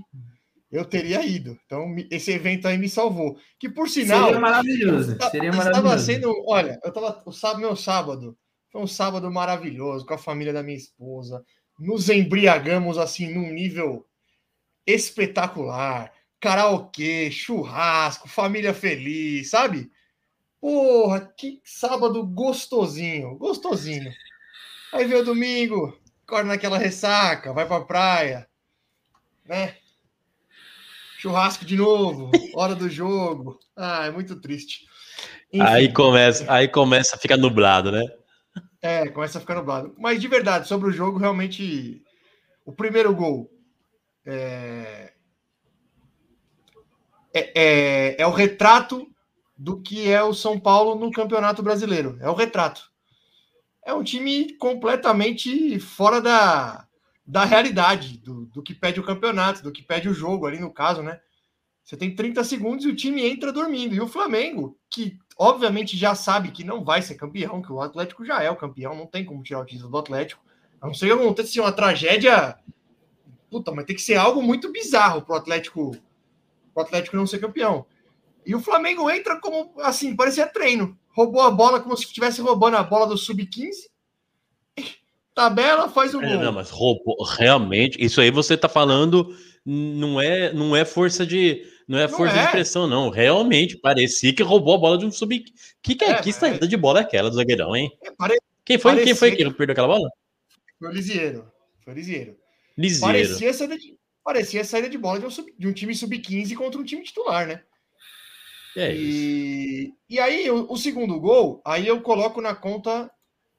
eu 0.71 0.83
teria 0.85 1.25
ido. 1.25 1.57
Então, 1.65 1.95
esse 2.11 2.31
evento 2.31 2.67
aí 2.67 2.77
me 2.77 2.89
salvou. 2.89 3.37
Que 3.59 3.69
por 3.69 3.89
sinal. 3.89 4.25
Seria 4.25 4.39
maravilhoso. 4.39 5.17
Seria 5.31 5.49
Estava 5.49 5.71
maravilhoso. 5.71 6.05
sendo, 6.05 6.43
olha, 6.47 6.79
eu 6.83 6.91
tava 6.91 7.21
o 7.25 7.31
sábado, 7.31 7.59
meu 7.61 7.75
sábado 7.75 8.37
foi 8.71 8.81
um 8.81 8.87
sábado 8.87 9.31
maravilhoso 9.31 10.05
com 10.05 10.13
a 10.15 10.17
família 10.17 10.51
da 10.51 10.63
minha 10.63 10.77
esposa. 10.77 11.43
Nos 11.83 12.07
embriagamos 12.07 12.97
assim 12.97 13.33
num 13.33 13.51
nível 13.51 14.07
espetacular. 14.87 16.13
Karaokê, 16.39 17.29
churrasco, 17.29 18.29
família 18.29 18.73
feliz, 18.73 19.49
sabe? 19.49 19.91
Porra, 20.61 21.29
que 21.37 21.61
sábado 21.65 22.25
gostosinho, 22.25 23.35
gostosinho. 23.37 24.09
Aí 24.93 25.05
veio 25.05 25.21
o 25.21 25.25
domingo, 25.25 25.99
acorda 26.25 26.49
naquela 26.49 26.77
ressaca, 26.77 27.51
vai 27.51 27.67
pra 27.67 27.81
praia, 27.81 28.47
né? 29.45 29.75
Churrasco 31.17 31.65
de 31.65 31.75
novo, 31.75 32.31
hora 32.55 32.75
do 32.75 32.89
jogo. 32.89 33.59
Ah, 33.75 34.05
é 34.05 34.11
muito 34.11 34.39
triste. 34.39 34.87
Enfim. 35.51 35.65
Aí 35.67 35.91
começa, 35.91 36.45
aí 36.49 36.69
começa 36.69 37.17
a 37.17 37.19
ficar 37.19 37.35
nublado, 37.35 37.91
né? 37.91 38.03
É, 38.81 39.07
começa 39.07 39.37
a 39.37 39.41
ficar 39.41 39.55
nublado. 39.55 39.95
Mas 39.97 40.19
de 40.19 40.27
verdade, 40.27 40.67
sobre 40.67 40.89
o 40.89 40.91
jogo, 40.91 41.17
realmente, 41.17 42.03
o 42.65 42.73
primeiro 42.73 43.15
gol 43.15 43.49
é, 44.25 45.13
é, 47.33 47.51
é, 47.55 48.21
é 48.21 48.27
o 48.27 48.31
retrato 48.31 49.07
do 49.57 49.81
que 49.81 50.09
é 50.09 50.21
o 50.21 50.33
São 50.33 50.59
Paulo 50.59 50.95
no 50.95 51.11
Campeonato 51.11 51.63
Brasileiro. 51.63 52.17
É 52.19 52.29
o 52.29 52.35
retrato. 52.35 52.91
É 53.85 53.93
um 53.93 54.03
time 54.03 54.53
completamente 54.57 55.79
fora 55.79 56.21
da, 56.21 56.87
da 57.25 57.45
realidade, 57.45 58.17
do, 58.17 58.45
do 58.47 58.61
que 58.61 58.73
pede 58.73 58.99
o 58.99 59.05
campeonato, 59.05 59.63
do 59.63 59.71
que 59.71 59.83
pede 59.83 60.09
o 60.09 60.13
jogo 60.13 60.45
ali 60.45 60.59
no 60.59 60.73
caso, 60.73 61.01
né? 61.01 61.19
Você 61.83 61.97
tem 61.97 62.15
30 62.15 62.43
segundos 62.45 62.85
e 62.85 62.89
o 62.89 62.95
time 62.95 63.25
entra 63.25 63.51
dormindo. 63.51 63.93
E 63.93 63.99
o 63.99 64.07
Flamengo, 64.07 64.79
que 64.89 65.17
obviamente 65.37 65.97
já 65.97 66.15
sabe 66.15 66.51
que 66.51 66.63
não 66.63 66.83
vai 66.83 67.01
ser 67.01 67.15
campeão, 67.15 67.61
que 67.61 67.71
o 67.71 67.81
Atlético 67.81 68.25
já 68.25 68.41
é 68.41 68.49
o 68.49 68.55
campeão, 68.55 68.95
não 68.95 69.07
tem 69.07 69.25
como 69.25 69.43
tirar 69.43 69.59
o 69.59 69.65
título 69.65 69.89
do 69.89 69.97
Atlético. 69.97 70.43
A 70.81 70.87
não 70.87 70.93
ser 70.93 71.07
que 71.07 71.13
aconteça 71.13 71.61
uma 71.61 71.71
tragédia. 71.71 72.57
Puta, 73.49 73.71
mas 73.71 73.85
tem 73.85 73.95
que 73.95 74.01
ser 74.01 74.15
algo 74.15 74.41
muito 74.41 74.71
bizarro 74.71 75.21
pro 75.21 75.35
Atlético, 75.35 75.95
pro 76.73 76.83
Atlético 76.83 77.15
não 77.15 77.27
ser 77.27 77.39
campeão. 77.39 77.85
E 78.45 78.53
o 78.53 78.59
Flamengo 78.59 79.09
entra 79.09 79.39
como 79.39 79.73
assim, 79.81 80.15
parecia 80.15 80.47
treino. 80.47 80.97
Roubou 81.15 81.41
a 81.41 81.51
bola 81.51 81.79
como 81.79 81.95
se 81.95 82.05
estivesse 82.05 82.41
roubando 82.41 82.77
a 82.77 82.83
bola 82.83 83.07
do 83.07 83.17
sub-15. 83.17 83.92
Tabela, 85.33 85.89
faz 85.89 86.13
o 86.13 86.21
É, 86.21 86.27
gol. 86.27 86.43
não, 86.43 86.51
mas 86.51 86.69
roubou, 86.69 87.23
realmente, 87.23 87.97
isso 88.03 88.21
aí 88.21 88.29
você 88.31 88.55
tá 88.55 88.69
falando 88.69 89.35
não 89.65 90.19
é, 90.21 90.51
não 90.53 90.75
é 90.75 90.83
força 90.85 91.25
de 91.25 91.65
não 91.87 91.97
é 91.99 92.07
Não 92.07 92.17
força 92.17 92.35
é. 92.35 92.39
de 92.39 92.45
expressão, 92.45 92.87
não. 92.87 93.09
Realmente, 93.09 93.77
parecia 93.77 94.33
que 94.33 94.41
roubou 94.43 94.75
a 94.75 94.77
bola 94.77 94.97
de 94.97 95.05
um 95.05 95.11
sub. 95.11 95.43
Que, 95.81 95.95
que, 95.95 96.03
É, 96.05 96.15
que 96.21 96.27
mas- 96.29 96.35
saída 96.35 96.65
de 96.67 96.77
bola 96.77 96.99
é 96.99 97.03
aquela 97.03 97.29
do 97.29 97.35
zagueirão, 97.35 97.75
hein? 97.75 97.91
É, 98.01 98.11
pare- 98.11 98.37
Quem 98.65 98.77
foi, 98.77 98.95
quem 99.03 99.13
foi 99.15 99.29
parecia 99.31 99.51
que 99.51 99.57
perdeu 99.57 99.73
aquela 99.73 99.87
bola? 99.89 100.09
Foi 100.79 100.87
o 100.89 100.91
Lisieiro. 100.91 101.51
Foi 101.83 101.93
o 101.93 101.95
Lisieiro. 101.95 102.37
Liseiro. 102.77 103.05
Parecia 103.13 103.53
saída 103.53 103.77
de, 103.77 103.97
parecia 104.23 104.63
saída 104.63 104.89
de 104.89 104.97
bola 104.97 105.19
de 105.19 105.25
um, 105.25 105.29
sub- 105.29 105.53
de 105.57 105.67
um 105.67 105.73
time 105.73 105.93
sub-15 105.93 106.55
contra 106.55 106.79
um 106.79 106.83
time 106.85 107.03
titular, 107.03 107.45
né? 107.47 107.61
É 108.77 108.93
isso. 108.93 109.01
E, 109.05 109.93
e 110.09 110.19
aí, 110.19 110.49
o, 110.49 110.65
o 110.71 110.77
segundo 110.77 111.19
gol, 111.19 111.61
aí 111.65 111.85
eu 111.85 112.01
coloco 112.01 112.39
na 112.41 112.55
conta 112.55 113.11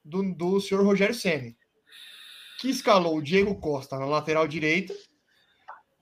do, 0.03 0.23
do 0.33 0.59
senhor 0.59 0.83
Rogério 0.83 1.13
Senni, 1.15 1.55
que 2.59 2.69
escalou 2.69 3.17
o 3.17 3.21
Diego 3.21 3.59
Costa 3.59 3.97
na 3.97 4.05
lateral 4.05 4.47
direita. 4.47 4.93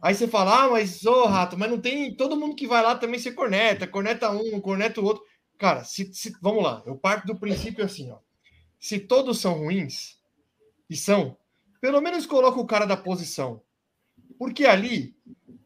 Aí 0.02 0.14
você 0.14 0.28
fala, 0.28 0.66
ah, 0.66 0.70
mas, 0.70 1.06
ô, 1.06 1.26
Rato, 1.26 1.58
mas 1.58 1.70
não 1.70 1.80
tem. 1.80 2.14
Todo 2.16 2.36
mundo 2.38 2.56
que 2.56 2.68
vai 2.68 2.84
lá 2.84 2.96
também 2.96 3.20
se 3.20 3.32
corneta, 3.32 3.88
corneta 3.88 4.30
um, 4.32 4.60
corneta 4.60 5.00
o 5.00 5.06
outro. 5.06 5.24
Cara, 5.58 5.84
se, 5.84 6.14
se- 6.14 6.36
vamos 6.42 6.64
lá, 6.64 6.84
eu 6.86 6.98
parto 6.98 7.26
do 7.28 7.40
princípio 7.40 7.86
assim, 7.86 8.12
ó. 8.12 8.20
Se 8.80 9.00
todos 9.00 9.40
são 9.40 9.54
ruins, 9.60 10.18
e 10.90 10.96
são, 10.96 11.38
pelo 11.82 12.02
menos 12.02 12.26
coloca 12.26 12.60
o 12.60 12.68
cara 12.68 12.86
da 12.86 12.98
posição. 12.98 13.62
Porque 14.38 14.66
ali, 14.66 15.16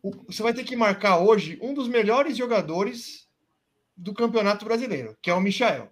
o- 0.04 0.12
você 0.28 0.44
vai 0.44 0.54
ter 0.54 0.64
que 0.64 0.76
marcar 0.76 1.20
hoje 1.20 1.58
um 1.62 1.74
dos 1.74 1.88
melhores 1.88 2.38
jogadores 2.38 3.28
do 3.96 4.14
Campeonato 4.14 4.66
Brasileiro, 4.66 5.18
que 5.22 5.30
é 5.30 5.34
o 5.34 5.42
Michael. 5.42 5.92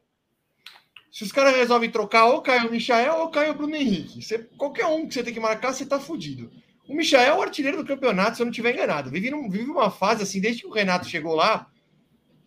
Se 1.15 1.23
os 1.23 1.31
caras 1.31 1.55
resolvem 1.55 1.89
trocar, 1.89 2.25
ou 2.25 2.41
cai 2.41 2.67
o 2.67 2.69
Michael 2.69 3.21
ou 3.21 3.29
cai 3.29 3.49
o 3.49 3.53
Bruno 3.53 3.73
Henrique. 3.73 4.21
Você- 4.21 4.49
qualquer 4.57 4.85
um 4.85 5.07
que 5.07 5.13
você 5.13 5.23
tem 5.23 5.33
que 5.33 5.39
marcar, 5.39 5.73
você 5.73 5.85
tá 5.85 5.97
fudido. 5.97 6.51
O 6.89 6.93
Michael 6.93 7.35
é 7.35 7.37
o 7.37 7.41
artilheiro 7.41 7.77
do 7.77 7.85
campeonato, 7.87 8.35
se 8.35 8.41
eu 8.41 8.45
não 8.45 8.51
estiver 8.51 8.73
enganado. 8.73 9.09
Vive, 9.09 9.31
num- 9.31 9.49
vive 9.49 9.71
uma 9.71 9.89
fase 9.89 10.23
assim, 10.23 10.41
desde 10.41 10.63
que 10.63 10.67
o 10.67 10.73
Renato 10.73 11.07
chegou 11.07 11.33
lá, 11.33 11.67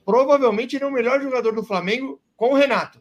provavelmente 0.05 0.77
ele 0.77 0.85
é 0.85 0.87
o 0.87 0.93
melhor 0.93 1.19
jogador 1.23 1.55
do 1.55 1.65
Flamengo 1.65 2.21
com 2.37 2.51
o 2.51 2.55
Renato. 2.55 3.01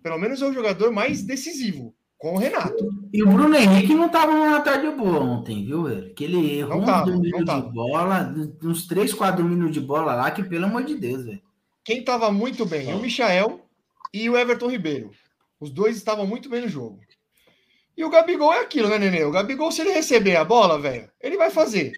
Pelo 0.00 0.16
menos 0.16 0.40
é 0.40 0.46
o 0.46 0.52
jogador 0.52 0.92
mais 0.92 1.24
decisivo 1.24 1.92
com 2.16 2.34
o 2.34 2.38
Renato. 2.38 2.88
E 3.12 3.20
o 3.20 3.26
Bruno 3.28 3.56
Henrique 3.56 3.92
não 3.94 4.08
tava 4.08 4.30
numa 4.32 4.60
tarde 4.60 4.88
boa 4.92 5.18
ontem, 5.18 5.64
viu, 5.64 5.82
velho? 5.84 6.14
Que 6.14 6.22
ele 6.22 6.58
errou 6.60 6.84
tava, 6.84 7.10
não 7.10 7.44
tava. 7.44 7.66
de 7.66 7.72
bola, 7.74 8.34
uns 8.62 8.86
três, 8.86 9.12
quatro 9.12 9.42
domínios 9.42 9.72
de 9.72 9.80
bola 9.80 10.14
lá, 10.14 10.30
que 10.30 10.44
pelo 10.44 10.66
amor 10.66 10.84
de 10.84 10.94
Deus, 10.94 11.24
velho. 11.24 11.42
Quem 11.84 11.98
estava 11.98 12.30
muito 12.30 12.64
bem, 12.64 12.94
o 12.94 13.00
Michael 13.00 13.60
e 14.12 14.28
o 14.28 14.36
Everton 14.36 14.68
Ribeiro. 14.68 15.10
Os 15.58 15.70
dois 15.70 15.96
estavam 15.96 16.26
muito 16.26 16.48
bem 16.48 16.62
no 16.62 16.68
jogo. 16.68 17.00
E 17.96 18.04
o 18.04 18.10
Gabigol 18.10 18.52
é 18.52 18.60
aquilo, 18.60 18.88
né, 18.88 18.98
Nenê? 18.98 19.24
O 19.24 19.30
Gabigol, 19.30 19.70
se 19.70 19.82
ele 19.82 19.92
receber 19.92 20.36
a 20.36 20.44
bola, 20.44 20.78
velho, 20.78 21.10
ele 21.20 21.36
vai 21.36 21.50
fazer. 21.50 21.92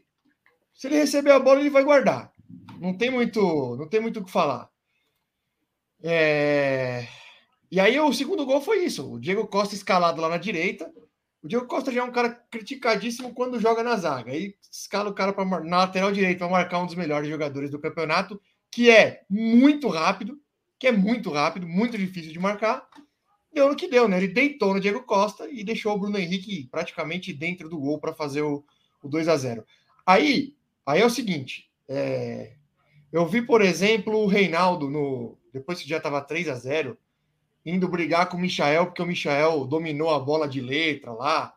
Se 0.75 0.89
ele 0.89 0.97
receber 0.97 1.31
a 1.31 1.39
bola, 1.39 1.61
ele 1.61 1.71
vai 1.71 1.85
guardar. 1.85 2.33
Não 2.81 2.97
tem 2.97 3.11
muito, 3.11 3.77
não 3.77 3.89
tem 3.89 4.01
muito 4.01 4.21
o 4.21 4.25
que 4.25 4.31
falar. 4.31 4.69
É... 6.03 7.07
E 7.71 7.79
aí 7.79 7.99
o 8.01 8.13
segundo 8.13 8.45
gol 8.45 8.61
foi 8.61 8.85
isso. 8.85 9.13
O 9.13 9.21
Diego 9.21 9.47
Costa 9.47 9.75
escalado 9.75 10.21
lá 10.21 10.29
na 10.29 10.37
direita. 10.37 10.93
O 11.43 11.49
Diego 11.49 11.67
Costa 11.67 11.93
já 11.93 12.01
é 12.01 12.05
um 12.05 12.13
cara 12.13 12.31
criticadíssimo 12.51 13.33
quando 13.33 13.61
joga 13.61 13.83
na 13.83 13.97
zaga. 13.97 14.33
Aí 14.33 14.57
escala 14.71 15.11
o 15.11 15.15
cara 15.15 15.33
pra, 15.33 15.45
na 15.45 15.79
lateral 15.79 16.13
direita 16.13 16.41
para 16.41 16.49
marcar 16.49 16.81
um 16.81 16.87
dos 16.87 16.95
melhores 16.95 17.29
jogadores 17.29 17.71
do 17.71 17.81
campeonato, 17.81 18.41
que 18.71 18.91
é 18.91 19.23
muito 19.29 19.89
rápido, 19.89 20.39
que 20.83 20.89
é 20.89 20.91
muito 20.91 21.31
rápido, 21.31 21.65
muito 21.65 21.97
difícil 21.97 22.33
de 22.33 22.41
marcar. 22.41 22.89
Deu 23.55 23.69
no 23.69 23.77
que 23.77 23.87
deu, 23.87 24.09
né? 24.09 24.17
Ele 24.17 24.27
deitou 24.27 24.75
no 24.75 24.81
Diego 24.81 25.05
Costa 25.05 25.49
e 25.49 25.63
deixou 25.63 25.95
o 25.95 25.97
Bruno 25.97 26.19
Henrique 26.19 26.67
praticamente 26.73 27.33
dentro 27.33 27.69
do 27.69 27.79
gol 27.79 28.01
para 28.01 28.13
fazer 28.13 28.43
o, 28.43 28.65
o 29.01 29.09
2 29.09 29.29
a 29.29 29.37
0 29.37 29.65
Aí, 30.05 30.57
aí 30.85 31.01
é 31.01 31.07
o 31.07 31.11
seguinte: 31.11 31.71
é, 31.89 32.55
eu 33.13 33.25
vi, 33.25 33.43
por 33.43 33.63
exemplo, 33.63 34.25
o 34.25 34.27
Reinaldo, 34.27 34.91
no, 34.91 35.39
depois 35.53 35.81
que 35.81 35.89
já 35.89 35.99
estava 35.99 36.21
3 36.21 36.49
a 36.49 36.57
0 36.57 36.99
indo 37.65 37.87
brigar 37.87 38.29
com 38.29 38.37
o 38.37 38.41
Michael, 38.41 38.87
porque 38.87 39.03
o 39.03 39.07
Michael 39.07 39.65
dominou 39.67 40.11
a 40.11 40.19
bola 40.19 40.49
de 40.49 40.61
letra 40.61 41.13
lá. 41.13 41.55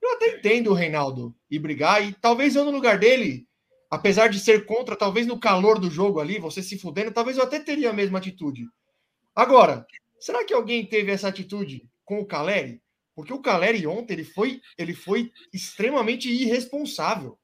Eu 0.00 0.12
até 0.12 0.36
entendo 0.36 0.70
o 0.70 0.74
Reinaldo 0.74 1.34
ir 1.50 1.58
brigar, 1.58 2.06
e 2.06 2.12
talvez 2.12 2.54
eu, 2.54 2.64
no 2.64 2.70
lugar 2.70 2.96
dele, 2.96 3.47
apesar 3.90 4.28
de 4.28 4.38
ser 4.38 4.66
contra, 4.66 4.96
talvez 4.96 5.26
no 5.26 5.38
calor 5.38 5.78
do 5.78 5.90
jogo 5.90 6.20
ali, 6.20 6.38
você 6.38 6.62
se 6.62 6.78
fudendo, 6.78 7.12
talvez 7.12 7.36
eu 7.36 7.44
até 7.44 7.58
teria 7.58 7.90
a 7.90 7.92
mesma 7.92 8.18
atitude. 8.18 8.66
Agora, 9.34 9.86
será 10.18 10.44
que 10.44 10.52
alguém 10.52 10.84
teve 10.86 11.12
essa 11.12 11.28
atitude 11.28 11.88
com 12.04 12.20
o 12.20 12.26
Caleri? 12.26 12.82
Porque 13.14 13.32
o 13.32 13.40
Caleri 13.40 13.86
ontem 13.86 14.14
ele 14.14 14.24
foi, 14.24 14.60
ele 14.76 14.94
foi 14.94 15.32
extremamente 15.52 16.30
irresponsável. 16.30 17.38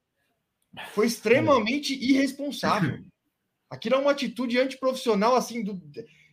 Foi 0.92 1.06
extremamente 1.06 1.94
irresponsável. 1.94 2.98
Aquilo 3.70 3.96
é 3.96 3.98
uma 3.98 4.10
atitude 4.10 4.58
antiprofissional 4.58 5.34
assim 5.34 5.62
do, 5.62 5.80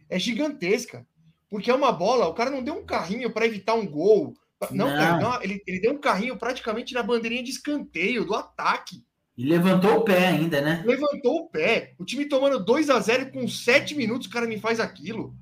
é 0.09 0.19
gigantesca. 0.19 1.07
Porque 1.49 1.69
é 1.69 1.73
uma 1.73 1.91
bola, 1.91 2.27
o 2.27 2.33
cara 2.33 2.49
não 2.49 2.63
deu 2.63 2.75
um 2.75 2.85
carrinho 2.85 3.31
para 3.31 3.45
evitar 3.45 3.73
um 3.73 3.85
gol. 3.85 4.33
Não, 4.69 4.87
Não. 4.87 4.95
cara, 4.95 5.19
não, 5.19 5.43
ele, 5.43 5.61
ele 5.65 5.79
deu 5.79 5.93
um 5.93 5.99
carrinho 5.99 6.37
praticamente 6.37 6.93
na 6.93 7.01
bandeirinha 7.01 7.43
de 7.43 7.49
escanteio 7.49 8.23
do 8.23 8.35
ataque. 8.35 9.03
E 9.37 9.45
levantou 9.45 9.97
o 9.97 10.03
pé 10.03 10.27
ainda, 10.27 10.61
né? 10.61 10.83
Levantou 10.85 11.37
o 11.37 11.49
pé. 11.49 11.93
O 11.97 12.05
time 12.05 12.25
tomando 12.25 12.63
2 12.63 12.89
a 12.89 12.99
0 12.99 13.23
e 13.23 13.31
com 13.31 13.47
7 13.47 13.95
minutos 13.95 14.27
o 14.27 14.29
cara 14.29 14.45
me 14.45 14.59
faz 14.59 14.79
aquilo. 14.79 15.35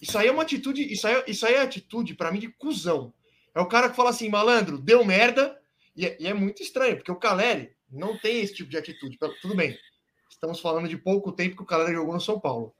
Isso 0.00 0.16
aí 0.18 0.28
é 0.28 0.32
uma 0.32 0.42
atitude, 0.42 0.82
isso 0.92 1.06
aí, 1.06 1.22
isso 1.26 1.46
aí 1.46 1.54
é 1.54 1.60
atitude 1.60 2.14
para 2.14 2.32
mim 2.32 2.38
de 2.38 2.48
cuzão. 2.48 3.12
É 3.54 3.60
o 3.60 3.66
cara 3.66 3.90
que 3.90 3.96
fala 3.96 4.10
assim, 4.10 4.28
malandro, 4.28 4.78
deu 4.78 5.04
merda, 5.04 5.58
e 5.94 6.06
é, 6.06 6.16
e 6.18 6.26
é 6.26 6.32
muito 6.32 6.62
estranho, 6.62 6.96
porque 6.96 7.12
o 7.12 7.16
Caleri 7.16 7.72
não 7.90 8.18
tem 8.18 8.40
esse 8.40 8.54
tipo 8.54 8.70
de 8.70 8.78
atitude. 8.78 9.18
Tudo 9.42 9.54
bem, 9.54 9.76
estamos 10.30 10.60
falando 10.60 10.88
de 10.88 10.96
pouco 10.96 11.32
tempo 11.32 11.56
que 11.56 11.62
o 11.62 11.66
Caleri 11.66 11.94
jogou 11.94 12.14
no 12.14 12.20
São 12.20 12.40
Paulo, 12.40 12.74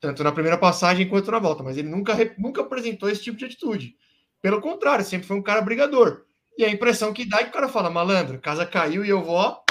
tanto 0.00 0.24
na 0.24 0.32
primeira 0.32 0.58
passagem 0.58 1.08
quanto 1.08 1.30
na 1.30 1.38
volta, 1.38 1.62
mas 1.62 1.76
ele 1.76 1.88
nunca, 1.88 2.14
nunca 2.36 2.62
apresentou 2.62 3.08
esse 3.08 3.22
tipo 3.22 3.38
de 3.38 3.44
atitude. 3.44 3.96
Pelo 4.42 4.60
contrário, 4.60 5.04
sempre 5.04 5.26
foi 5.26 5.36
um 5.36 5.42
cara 5.42 5.62
brigador. 5.62 6.24
E 6.56 6.64
a 6.64 6.70
impressão 6.70 7.12
que 7.12 7.24
dá 7.24 7.40
é 7.40 7.44
que 7.44 7.50
o 7.50 7.52
cara 7.52 7.68
fala, 7.68 7.90
malandro, 7.90 8.40
casa 8.40 8.64
caiu 8.64 9.04
e 9.04 9.08
eu 9.08 9.22
vou, 9.22 9.62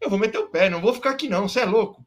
eu 0.00 0.08
vou 0.08 0.18
meter 0.18 0.38
o 0.38 0.48
pé, 0.48 0.70
não 0.70 0.80
vou 0.80 0.94
ficar 0.94 1.10
aqui 1.10 1.28
não, 1.28 1.48
você 1.48 1.60
é 1.60 1.64
louco. 1.64 2.04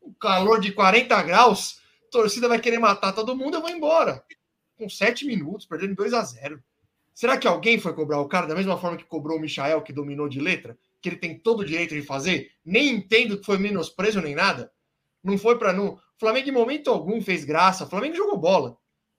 O 0.00 0.14
calor 0.14 0.60
de 0.60 0.72
40 0.72 1.20
graus, 1.22 1.80
torcida 2.10 2.48
vai 2.48 2.60
querer 2.60 2.78
matar 2.78 3.12
todo 3.12 3.36
mundo, 3.36 3.56
eu 3.56 3.60
vou 3.60 3.70
embora. 3.70 4.24
Com 4.78 4.88
7 4.88 5.26
minutos, 5.26 5.66
perdendo 5.66 5.96
2 5.96 6.14
a 6.14 6.22
0 6.22 6.62
Será 7.14 7.36
que 7.36 7.46
alguém 7.46 7.78
foi 7.78 7.92
cobrar 7.92 8.20
o 8.20 8.28
cara 8.28 8.46
da 8.46 8.54
mesma 8.54 8.78
forma 8.78 8.96
que 8.96 9.04
cobrou 9.04 9.36
o 9.36 9.40
Michael, 9.40 9.82
que 9.82 9.92
dominou 9.92 10.28
de 10.28 10.40
letra? 10.40 10.78
Que 11.00 11.10
ele 11.10 11.16
tem 11.16 11.38
todo 11.38 11.60
o 11.60 11.64
direito 11.64 11.94
de 11.94 12.02
fazer? 12.02 12.50
Nem 12.64 12.88
entendo 12.88 13.38
que 13.38 13.44
foi 13.44 13.58
menosprezo 13.58 14.20
nem 14.20 14.34
nada. 14.34 14.72
Não 15.22 15.36
foi 15.36 15.58
para 15.58 15.72
não. 15.72 15.94
O 15.94 16.00
Flamengo, 16.18 16.48
em 16.48 16.52
momento 16.52 16.90
algum, 16.90 17.20
fez 17.20 17.44
graça. 17.44 17.84
O 17.84 17.88
Flamengo 17.88 18.16
jogou 18.16 18.38
bola. 18.38 18.78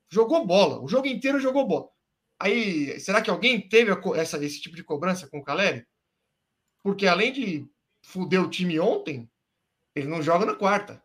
Jogou 0.09 0.45
bola. 0.45 0.82
O 0.82 0.88
jogo 0.88 1.07
inteiro 1.07 1.39
jogou 1.39 1.68
bola. 1.68 1.88
Aí, 2.40 3.00
será 3.00 3.22
que 3.22 3.30
alguém 3.30 3.68
teve 3.68 3.92
essa, 4.16 4.44
esse 4.44 4.62
tipo 4.62 4.76
de 4.76 4.84
cobrança 4.84 5.28
com 5.28 5.40
o 5.40 5.44
Caleri? 5.44 5.86
Porque 6.84 7.08
além 7.08 7.32
de 7.32 7.68
fuder 8.02 8.42
o 8.42 8.50
time 8.50 8.80
ontem, 8.80 9.30
ele 9.96 10.08
não 10.08 10.22
joga 10.22 10.46
na 10.46 10.56
quarta. 10.56 11.02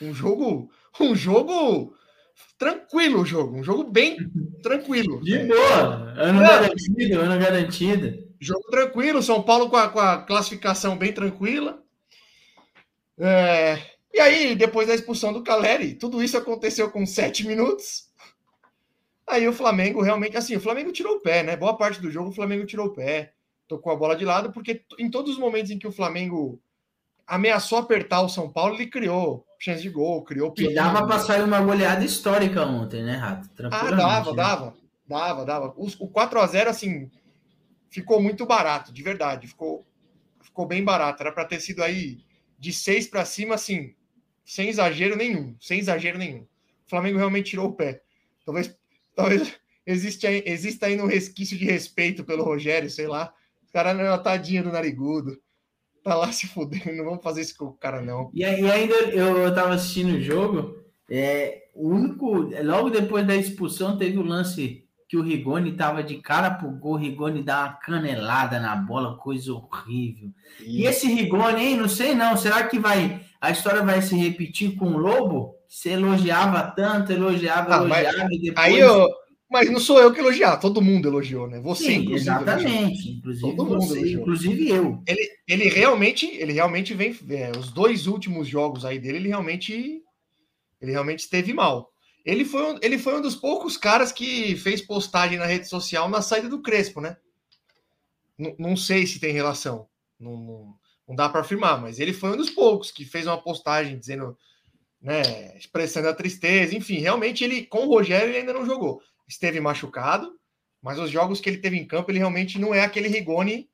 Um 0.00 0.12
jogo. 0.14 0.70
Um 1.00 1.14
jogo 1.14 1.96
tranquilo, 2.58 3.22
o 3.22 3.26
jogo. 3.26 3.56
Um 3.56 3.64
jogo 3.64 3.84
bem 3.84 4.16
tranquilo. 4.62 5.20
De 5.22 5.34
É. 5.36 5.46
boa. 5.46 6.12
Ano 6.16 6.40
Não. 6.40 6.46
garantido, 6.46 7.20
ano 7.20 7.40
garantido. 7.40 8.28
Jogo 8.40 8.70
tranquilo, 8.70 9.22
São 9.22 9.42
Paulo 9.42 9.68
com 9.70 9.76
a, 9.76 9.88
com 9.88 9.98
a 9.98 10.22
classificação 10.22 10.96
bem 10.96 11.12
tranquila. 11.12 11.82
É, 13.18 13.78
e 14.14 14.20
aí, 14.20 14.54
depois 14.54 14.86
da 14.86 14.94
expulsão 14.94 15.32
do 15.32 15.42
Caleri, 15.42 15.94
tudo 15.94 16.22
isso 16.22 16.36
aconteceu 16.36 16.90
com 16.90 17.04
sete 17.04 17.46
minutos. 17.46 18.07
Aí 19.28 19.46
o 19.46 19.52
Flamengo 19.52 20.02
realmente, 20.02 20.36
assim, 20.36 20.56
o 20.56 20.60
Flamengo 20.60 20.92
tirou 20.92 21.16
o 21.16 21.20
pé, 21.20 21.42
né? 21.42 21.56
Boa 21.56 21.76
parte 21.76 22.00
do 22.00 22.10
jogo 22.10 22.30
o 22.30 22.34
Flamengo 22.34 22.64
tirou 22.66 22.86
o 22.86 22.92
pé, 22.92 23.32
tocou 23.66 23.92
a 23.92 23.96
bola 23.96 24.16
de 24.16 24.24
lado, 24.24 24.50
porque 24.52 24.82
em 24.98 25.10
todos 25.10 25.34
os 25.34 25.38
momentos 25.38 25.70
em 25.70 25.78
que 25.78 25.86
o 25.86 25.92
Flamengo 25.92 26.60
ameaçou 27.26 27.78
apertar 27.78 28.22
o 28.22 28.28
São 28.28 28.50
Paulo, 28.50 28.74
ele 28.74 28.86
criou 28.86 29.44
chance 29.58 29.82
de 29.82 29.90
gol, 29.90 30.22
criou 30.22 30.52
perigo. 30.52 30.74
dava 30.74 31.06
pra 31.06 31.18
sair 31.18 31.42
uma 31.42 31.60
goleada 31.60 32.04
histórica 32.04 32.64
ontem, 32.64 33.02
né, 33.02 33.16
Rato? 33.16 33.48
Ah, 33.70 33.90
dava, 33.90 34.30
né? 34.30 34.36
dava, 34.36 34.76
dava, 35.06 35.44
dava. 35.44 35.74
O, 35.76 35.86
o 35.98 36.08
4 36.08 36.40
a 36.40 36.46
0 36.46 36.70
assim, 36.70 37.10
ficou 37.90 38.22
muito 38.22 38.46
barato, 38.46 38.92
de 38.92 39.02
verdade. 39.02 39.48
Ficou, 39.48 39.84
ficou 40.40 40.66
bem 40.66 40.82
barato. 40.84 41.22
Era 41.22 41.32
para 41.32 41.44
ter 41.44 41.60
sido 41.60 41.82
aí 41.82 42.20
de 42.58 42.72
6 42.72 43.08
para 43.08 43.24
cima, 43.24 43.54
assim, 43.56 43.94
sem 44.44 44.68
exagero 44.68 45.16
nenhum, 45.16 45.56
sem 45.60 45.78
exagero 45.78 46.18
nenhum. 46.18 46.42
O 46.86 46.90
Flamengo 46.90 47.18
realmente 47.18 47.50
tirou 47.50 47.68
o 47.68 47.74
pé. 47.74 48.02
Talvez, 48.44 48.74
talvez 49.18 49.52
exista, 49.84 50.28
aí- 50.28 50.44
exista 50.46 50.86
ainda 50.86 51.02
um 51.02 51.08
resquício 51.08 51.58
de 51.58 51.64
respeito 51.64 52.22
pelo 52.22 52.44
Rogério, 52.44 52.88
sei 52.88 53.08
lá. 53.08 53.32
O 53.68 53.72
cara 53.72 53.92
não 53.92 54.04
é 54.04 54.10
uma 54.10 54.18
tadinha 54.18 54.62
do 54.62 54.70
narigudo. 54.70 55.36
Tá 56.04 56.14
lá 56.14 56.30
se 56.30 56.46
fudendo, 56.46 56.92
não 56.92 57.04
vamos 57.04 57.22
fazer 57.22 57.40
isso 57.40 57.56
com 57.56 57.66
o 57.66 57.72
cara, 57.72 58.00
não. 58.00 58.30
E, 58.32 58.42
e 58.42 58.44
ainda 58.70 58.94
eu, 59.10 59.52
tava 59.52 59.74
assistindo 59.74 60.14
o 60.14 60.20
jogo, 60.20 60.76
é, 61.10 61.64
o 61.74 61.88
único, 61.88 62.48
logo 62.62 62.90
depois 62.90 63.26
da 63.26 63.34
expulsão 63.34 63.98
teve 63.98 64.16
o 64.18 64.22
lance 64.22 64.84
que 65.08 65.16
o 65.16 65.22
Rigoni 65.22 65.72
tava 65.72 66.02
de 66.02 66.18
cara 66.18 66.50
pro 66.50 66.70
gol, 66.70 66.92
o 66.92 66.96
Rigoni 66.96 67.42
dá 67.42 67.62
uma 67.62 67.72
canelada 67.72 68.60
na 68.60 68.76
bola, 68.76 69.16
coisa 69.16 69.52
horrível. 69.52 70.30
E 70.60 70.84
esse 70.84 71.08
Rigoni, 71.08 71.62
hein, 71.62 71.76
não 71.76 71.88
sei 71.88 72.14
não, 72.14 72.36
será 72.36 72.68
que 72.68 72.78
vai, 72.78 73.22
a 73.40 73.50
história 73.50 73.82
vai 73.82 74.00
se 74.02 74.14
repetir 74.14 74.76
com 74.76 74.86
o 74.86 74.98
Lobo? 74.98 75.57
Você 75.68 75.90
elogiava 75.90 76.72
tanto, 76.74 77.12
elogiava, 77.12 77.74
Ah, 77.76 77.84
mas 77.84 78.04
elogiava 78.04 78.34
e 78.34 78.40
depois... 78.40 78.66
Aí 78.66 78.78
eu. 78.78 79.08
Mas 79.50 79.70
não 79.70 79.80
sou 79.80 79.98
eu 79.98 80.12
que 80.12 80.20
elogiar, 80.20 80.58
todo 80.58 80.82
mundo 80.82 81.08
elogiou, 81.08 81.48
né? 81.48 81.58
Você, 81.60 81.84
Sim, 81.84 81.94
inclusive, 82.00 82.30
elogiou. 82.30 82.42
exatamente, 82.58 83.08
inclusive 83.12 83.56
Todo 83.56 83.64
mundo 83.64 83.80
você, 83.80 83.96
elogiou. 83.98 84.20
inclusive 84.20 84.68
eu. 84.68 85.02
ele, 85.06 85.30
ele 85.48 85.68
realmente, 85.70 86.26
ele 86.26 86.52
realmente 86.52 86.92
vem. 86.92 87.16
é, 87.30 87.50
os 87.58 87.70
dois 87.72 88.06
últimos 88.06 88.46
jogos 88.46 88.84
aí 88.84 88.98
dele, 88.98 89.16
ele 89.18 89.28
realmente, 89.28 90.02
ele 90.80 90.92
realmente 90.92 91.20
esteve 91.20 91.54
mal. 91.54 91.90
Ele 92.26 92.44
foi, 92.44 92.74
um, 92.74 92.78
ele 92.82 92.98
foi 92.98 93.16
um 93.18 93.22
dos 93.22 93.34
poucos 93.34 93.78
caras 93.78 94.12
que 94.12 94.54
fez 94.56 94.82
postagem 94.82 95.38
na 95.38 95.46
rede 95.46 95.66
social 95.66 96.10
na 96.10 96.20
saída 96.20 96.48
do 96.50 96.60
Crespo, 96.60 97.00
né? 97.00 97.16
Não, 98.36 98.54
não 98.58 98.76
sei 98.76 99.06
se 99.06 99.18
tem 99.18 99.32
relação, 99.32 99.88
não, 100.20 100.36
não, 100.36 100.74
não 101.08 101.16
dá 101.16 101.26
para 101.28 101.40
afirmar, 101.40 101.80
mas 101.80 101.98
ele 101.98 102.12
foi 102.12 102.32
um 102.32 102.36
dos 102.36 102.50
poucos 102.50 102.90
que 102.90 103.04
fez 103.04 103.26
uma 103.26 103.40
postagem 103.40 103.98
dizendo, 103.98 104.36
né, 105.00 105.56
expressando 105.56 106.08
a 106.08 106.14
tristeza, 106.14 106.76
enfim, 106.76 106.98
realmente 106.98 107.44
ele 107.44 107.64
com 107.64 107.86
o 107.86 107.88
Rogério 107.88 108.28
ele 108.28 108.38
ainda 108.38 108.52
não 108.52 108.66
jogou. 108.66 109.00
Esteve 109.26 109.60
machucado, 109.60 110.32
mas 110.82 110.98
os 110.98 111.10
jogos 111.10 111.40
que 111.40 111.48
ele 111.48 111.58
teve 111.58 111.76
em 111.76 111.86
campo, 111.86 112.10
ele 112.10 112.18
realmente 112.18 112.58
não 112.58 112.74
é 112.74 112.80
aquele 112.80 113.08
Rigoni 113.08 113.68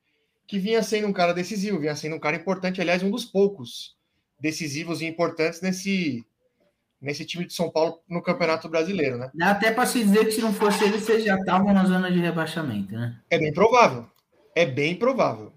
que 0.47 0.59
vinha 0.59 0.83
sendo 0.83 1.07
um 1.07 1.13
cara 1.13 1.33
decisivo, 1.33 1.79
vinha 1.79 1.95
sendo 1.95 2.15
um 2.15 2.19
cara 2.19 2.35
importante, 2.35 2.79
aliás, 2.79 3.01
um 3.01 3.09
dos 3.09 3.25
poucos 3.25 3.95
decisivos 4.39 5.01
e 5.01 5.05
importantes 5.05 5.61
nesse, 5.61 6.23
nesse 7.01 7.25
time 7.25 7.45
de 7.45 7.53
São 7.53 7.71
Paulo 7.71 7.99
no 8.07 8.21
Campeonato 8.21 8.69
Brasileiro, 8.69 9.17
né? 9.17 9.31
Dá 9.33 9.51
até 9.51 9.71
para 9.71 9.85
se 9.85 10.03
dizer 10.03 10.25
que 10.25 10.31
se 10.31 10.41
não 10.41 10.53
fosse 10.53 10.83
ele, 10.83 10.99
vocês 10.99 11.23
já 11.23 11.35
estavam 11.35 11.73
na 11.73 11.85
zona 11.85 12.11
de 12.11 12.19
rebaixamento, 12.19 12.93
né? 12.93 13.19
É 13.29 13.39
bem 13.39 13.53
provável. 13.53 14.07
É 14.53 14.65
bem 14.65 14.95
provável. 14.95 15.51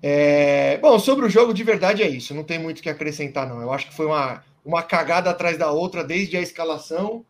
É, 0.00 0.78
Bom, 0.78 0.98
sobre 0.98 1.26
o 1.26 1.30
jogo, 1.30 1.52
de 1.52 1.64
verdade 1.64 2.02
é 2.02 2.08
isso. 2.08 2.34
Não 2.34 2.44
tem 2.44 2.58
muito 2.58 2.78
o 2.78 2.82
que 2.82 2.88
acrescentar, 2.88 3.48
não. 3.48 3.60
Eu 3.60 3.72
acho 3.72 3.88
que 3.88 3.94
foi 3.94 4.06
uma, 4.06 4.44
uma 4.64 4.82
cagada 4.82 5.30
atrás 5.30 5.56
da 5.56 5.70
outra, 5.70 6.04
desde 6.04 6.36
a 6.36 6.40
escalação 6.40 7.24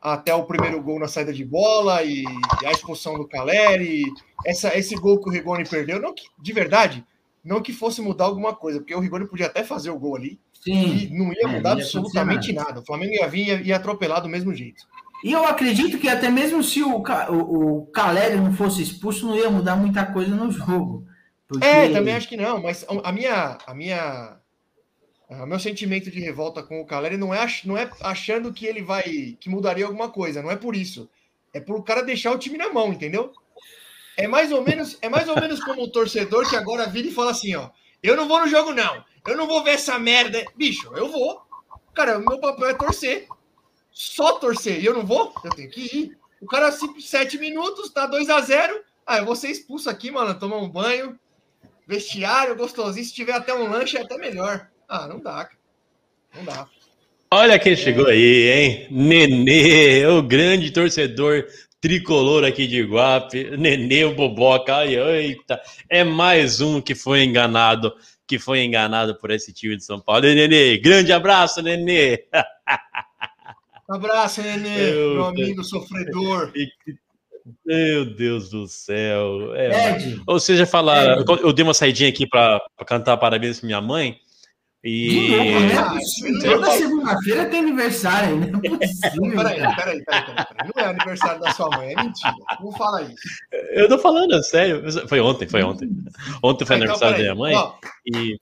até 0.00 0.34
o 0.34 0.44
primeiro 0.44 0.82
gol 0.82 1.00
na 1.00 1.08
saída 1.08 1.32
de 1.32 1.42
bola 1.42 2.02
e, 2.02 2.24
e 2.62 2.66
a 2.66 2.70
expulsão 2.70 3.14
do 3.14 3.26
Caleri. 3.26 4.04
Essa, 4.44 4.76
esse 4.76 4.94
gol 4.96 5.18
que 5.18 5.30
o 5.30 5.32
Rigoni 5.32 5.66
perdeu, 5.66 5.98
não 5.98 6.14
que, 6.14 6.24
de 6.38 6.52
verdade, 6.52 7.02
não 7.42 7.62
que 7.62 7.72
fosse 7.72 8.02
mudar 8.02 8.26
alguma 8.26 8.54
coisa, 8.54 8.80
porque 8.80 8.94
o 8.94 9.00
Rigoni 9.00 9.26
podia 9.26 9.46
até 9.46 9.64
fazer 9.64 9.88
o 9.88 9.98
gol 9.98 10.16
ali 10.16 10.38
e 10.66 11.08
Sim. 11.08 11.18
não 11.18 11.32
ia 11.32 11.44
É, 11.44 11.46
mudar 11.46 11.76
ia 11.76 11.82
absolutamente 11.82 12.50
acontecer 12.50 12.68
nada. 12.68 12.80
O 12.80 12.84
Flamengo 12.84 13.14
ia 13.14 13.26
vir 13.26 13.44
e 13.44 13.48
ia, 13.48 13.62
ia 13.62 13.76
atropelar 13.76 14.20
do 14.20 14.28
mesmo 14.28 14.54
jeito. 14.54 14.84
E 15.22 15.32
eu 15.32 15.42
acredito 15.46 15.98
que 15.98 16.08
até 16.08 16.28
mesmo 16.28 16.62
se 16.62 16.82
o, 16.82 17.02
o, 17.30 17.78
o 17.78 17.86
Caleri 17.86 18.36
não 18.36 18.52
fosse 18.52 18.82
expulso, 18.82 19.26
não 19.26 19.36
ia 19.36 19.50
mudar 19.50 19.74
muita 19.74 20.04
coisa 20.04 20.34
no 20.36 20.50
jogo. 20.50 21.06
Porque... 21.48 21.64
É, 21.64 21.88
também 21.88 22.14
acho 22.14 22.28
que 22.28 22.36
não, 22.36 22.62
mas 22.62 22.84
a 23.02 23.10
minha, 23.10 23.56
a 23.66 23.74
minha, 23.74 24.36
o 25.42 25.46
meu 25.46 25.58
sentimento 25.58 26.10
de 26.10 26.20
revolta 26.20 26.62
com 26.62 26.80
o 26.80 26.86
Caleri 26.86 27.16
não 27.16 27.34
é, 27.34 27.46
não 27.64 27.76
é 27.76 27.90
achando 28.00 28.52
que 28.52 28.66
ele 28.66 28.82
vai, 28.82 29.36
que 29.40 29.48
mudaria 29.48 29.86
alguma 29.86 30.10
coisa, 30.10 30.42
não 30.42 30.50
é 30.50 30.56
por 30.56 30.76
isso. 30.76 31.08
É 31.52 31.60
por 31.60 31.76
o 31.76 31.82
cara 31.82 32.02
deixar 32.02 32.32
o 32.32 32.38
time 32.38 32.58
na 32.58 32.72
mão, 32.72 32.92
entendeu? 32.92 33.32
É 34.16 34.26
mais 34.26 34.52
ou 34.52 34.62
menos, 34.62 34.98
é 35.00 35.08
mais 35.08 35.28
ou 35.28 35.34
menos 35.40 35.62
como 35.62 35.82
o 35.82 35.90
torcedor 35.90 36.48
que 36.48 36.56
agora 36.56 36.86
vira 36.86 37.08
e 37.08 37.12
fala 37.12 37.30
assim, 37.30 37.54
ó, 37.54 37.70
eu 38.02 38.16
não 38.16 38.28
vou 38.28 38.40
no 38.40 38.48
jogo 38.48 38.72
não, 38.72 39.04
eu 39.26 39.36
não 39.36 39.46
vou 39.46 39.64
ver 39.64 39.72
essa 39.72 39.98
merda, 39.98 40.44
bicho, 40.54 40.92
eu 40.94 41.10
vou. 41.10 41.42
Cara, 41.94 42.18
o 42.18 42.24
meu 42.24 42.38
papel 42.38 42.68
é 42.68 42.74
torcer. 42.74 43.26
Só 43.90 44.32
torcer, 44.38 44.80
e 44.80 44.84
eu 44.84 44.92
não 44.92 45.06
vou? 45.06 45.32
Eu 45.44 45.50
tenho 45.50 45.70
que 45.70 45.80
ir. 45.82 46.18
O 46.40 46.46
cara, 46.46 46.70
sete 47.00 47.38
minutos, 47.38 47.90
tá 47.90 48.06
2 48.06 48.28
a 48.28 48.40
0 48.40 48.82
Ah, 49.06 49.18
eu 49.18 49.24
vou 49.24 49.36
ser 49.36 49.48
expulso 49.48 49.88
aqui, 49.88 50.10
mano, 50.10 50.38
tomar 50.38 50.58
um 50.58 50.68
banho, 50.68 51.18
vestiário 51.86 52.56
gostosinho, 52.56 53.06
se 53.06 53.14
tiver 53.14 53.32
até 53.32 53.54
um 53.54 53.70
lanche 53.70 53.96
é 53.96 54.02
até 54.02 54.18
melhor. 54.18 54.68
Ah, 54.88 55.06
não 55.08 55.20
dá, 55.20 55.44
cara. 55.44 55.58
Não 56.36 56.44
dá. 56.44 56.66
Olha 57.30 57.58
quem 57.58 57.74
chegou 57.74 58.06
aí, 58.06 58.50
hein? 58.50 58.86
Nenê, 58.90 60.06
o 60.06 60.22
grande 60.22 60.70
torcedor 60.70 61.44
tricolor 61.80 62.44
aqui 62.44 62.66
de 62.66 62.76
Iguape. 62.80 63.56
Nenê, 63.56 64.04
o 64.04 64.14
Boboca. 64.14 64.76
Ai, 64.76 64.94
eita, 64.96 65.60
é 65.88 66.04
mais 66.04 66.60
um 66.60 66.80
que 66.80 66.94
foi 66.94 67.24
enganado, 67.24 67.92
que 68.26 68.38
foi 68.38 68.62
enganado 68.62 69.16
por 69.16 69.30
esse 69.30 69.52
time 69.52 69.76
de 69.76 69.84
São 69.84 70.00
Paulo. 70.00 70.26
E, 70.26 70.34
Nenê, 70.34 70.78
grande 70.78 71.12
abraço, 71.12 71.60
Nenê. 71.62 72.24
Abraço, 73.88 74.40
Nenê, 74.40 74.92
Eu- 74.94 75.14
meu 75.14 75.24
amigo 75.26 75.62
sofredor. 75.62 76.52
Meu 77.66 78.06
Deus 78.06 78.48
do 78.48 78.66
céu. 78.66 79.54
É, 79.54 79.90
Ed, 79.96 80.22
Ou 80.26 80.40
seja, 80.40 80.64
falar, 80.64 81.18
eu 81.42 81.52
dei 81.52 81.62
uma 81.62 81.74
saidinha 81.74 82.08
aqui 82.08 82.26
para 82.26 82.62
cantar 82.86 83.18
parabéns 83.18 83.60
pra 83.60 83.66
minha 83.66 83.80
mãe. 83.82 84.18
E 84.86 85.30
né? 85.30 85.78
Ah, 85.78 85.98
Toda 86.42 86.70
segunda-feira 86.72 87.46
tem 87.46 87.60
aniversário, 87.60 88.36
né? 88.36 88.46
Não 88.48 88.60
é 88.62 88.68
possível, 88.78 89.34
Peraí, 89.34 89.56
peraí, 89.76 90.04
peraí, 90.04 90.04
peraí. 90.04 90.70
Não 90.74 90.84
é 90.84 90.86
aniversário 90.88 91.40
da 91.40 91.52
sua 91.52 91.70
mãe, 91.70 91.92
é 91.92 92.02
mentira. 92.02 92.34
Não 92.60 92.70
fala 92.72 93.00
isso. 93.02 93.14
eu 93.72 93.88
tô 93.88 93.98
falando, 93.98 94.34
é 94.34 94.42
sério. 94.42 94.82
Foi 95.08 95.20
ontem, 95.20 95.48
foi 95.48 95.62
ontem. 95.62 95.88
Ontem 96.42 96.66
foi 96.66 96.76
Ah, 96.76 96.78
então, 96.80 96.92
aniversário 96.94 97.16
da 97.16 97.22
minha 97.22 97.34
mãe. 97.34 97.54
Ó, 97.54 97.74
E 98.04 98.36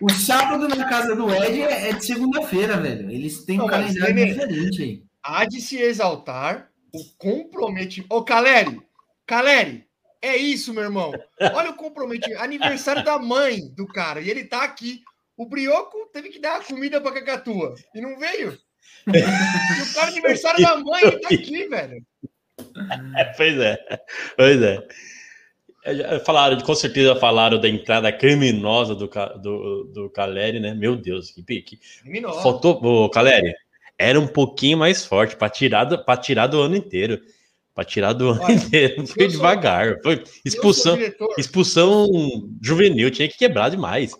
O 0.00 0.10
sábado 0.10 0.66
na 0.66 0.88
casa 0.88 1.14
do 1.14 1.30
Ed 1.34 1.60
é 1.60 1.90
é 1.90 1.92
de 1.92 2.06
segunda-feira, 2.06 2.78
velho. 2.78 3.10
Eles 3.10 3.44
têm 3.44 3.60
um 3.60 3.66
calendário 3.66 4.14
diferente 4.14 4.82
aí. 4.82 5.02
há 5.22 5.44
de 5.44 5.60
se 5.60 5.76
exaltar 5.76 6.68
o 6.94 7.04
comprometimento. 7.18 8.14
Ô, 8.14 8.24
Caleri, 8.24 8.80
Caleri, 9.26 9.84
é 10.22 10.36
isso, 10.36 10.72
meu 10.72 10.84
irmão. 10.84 11.12
Olha 11.54 11.70
o 11.70 11.74
comprometimento. 11.74 12.42
Aniversário 12.42 13.04
da 13.04 13.18
mãe 13.18 13.60
do 13.76 13.86
cara. 13.86 14.20
E 14.22 14.30
ele 14.30 14.44
tá 14.44 14.62
aqui. 14.64 15.02
O 15.40 15.46
Brioco 15.46 16.06
teve 16.12 16.28
que 16.28 16.38
dar 16.38 16.56
a 16.56 16.62
comida 16.62 17.00
pra 17.00 17.12
Cacatua. 17.12 17.74
E 17.94 18.00
não 18.02 18.18
veio. 18.18 18.58
E 19.06 19.10
o 19.90 19.94
cara, 19.94 20.08
aniversário 20.08 20.62
da 20.62 20.76
mãe, 20.76 21.18
tá 21.18 21.28
aqui, 21.32 21.66
velho. 21.66 22.04
pois 23.38 23.58
é, 23.58 23.78
pois 24.36 24.62
é. 24.62 24.86
É, 25.82 26.18
Falaram, 26.18 26.60
com 26.60 26.74
certeza 26.74 27.16
falaram 27.16 27.58
da 27.58 27.66
entrada 27.66 28.12
criminosa 28.12 28.94
do, 28.94 29.06
do, 29.40 29.84
do 29.84 30.10
Caleri, 30.10 30.60
né? 30.60 30.74
Meu 30.74 30.94
Deus, 30.94 31.30
que 31.30 31.42
pique. 31.42 31.78
Criminosa. 32.02 32.42
Faltou, 32.42 32.78
o 32.84 33.08
Caleri, 33.08 33.54
era 33.96 34.20
um 34.20 34.26
pouquinho 34.26 34.76
mais 34.76 35.06
forte 35.06 35.36
para 35.36 35.48
tirar, 35.48 35.84
do- 35.84 36.04
tirar 36.20 36.48
do 36.48 36.60
ano 36.60 36.76
inteiro. 36.76 37.18
Pra 37.74 37.82
tirar 37.82 38.12
do 38.12 38.28
ano 38.28 38.42
Olha, 38.42 38.52
inteiro. 38.52 38.94
eu 38.98 39.06
Foi 39.06 39.22
sou- 39.22 39.28
devagar. 39.28 39.96
Foi 40.02 40.16
sou 40.16 40.24
expulsão, 40.44 40.96
diretor- 40.98 41.34
expulsão 41.38 42.06
juvenil. 42.62 43.10
Tinha 43.10 43.26
que 43.28 43.38
quebrar 43.38 43.70
demais. 43.70 44.14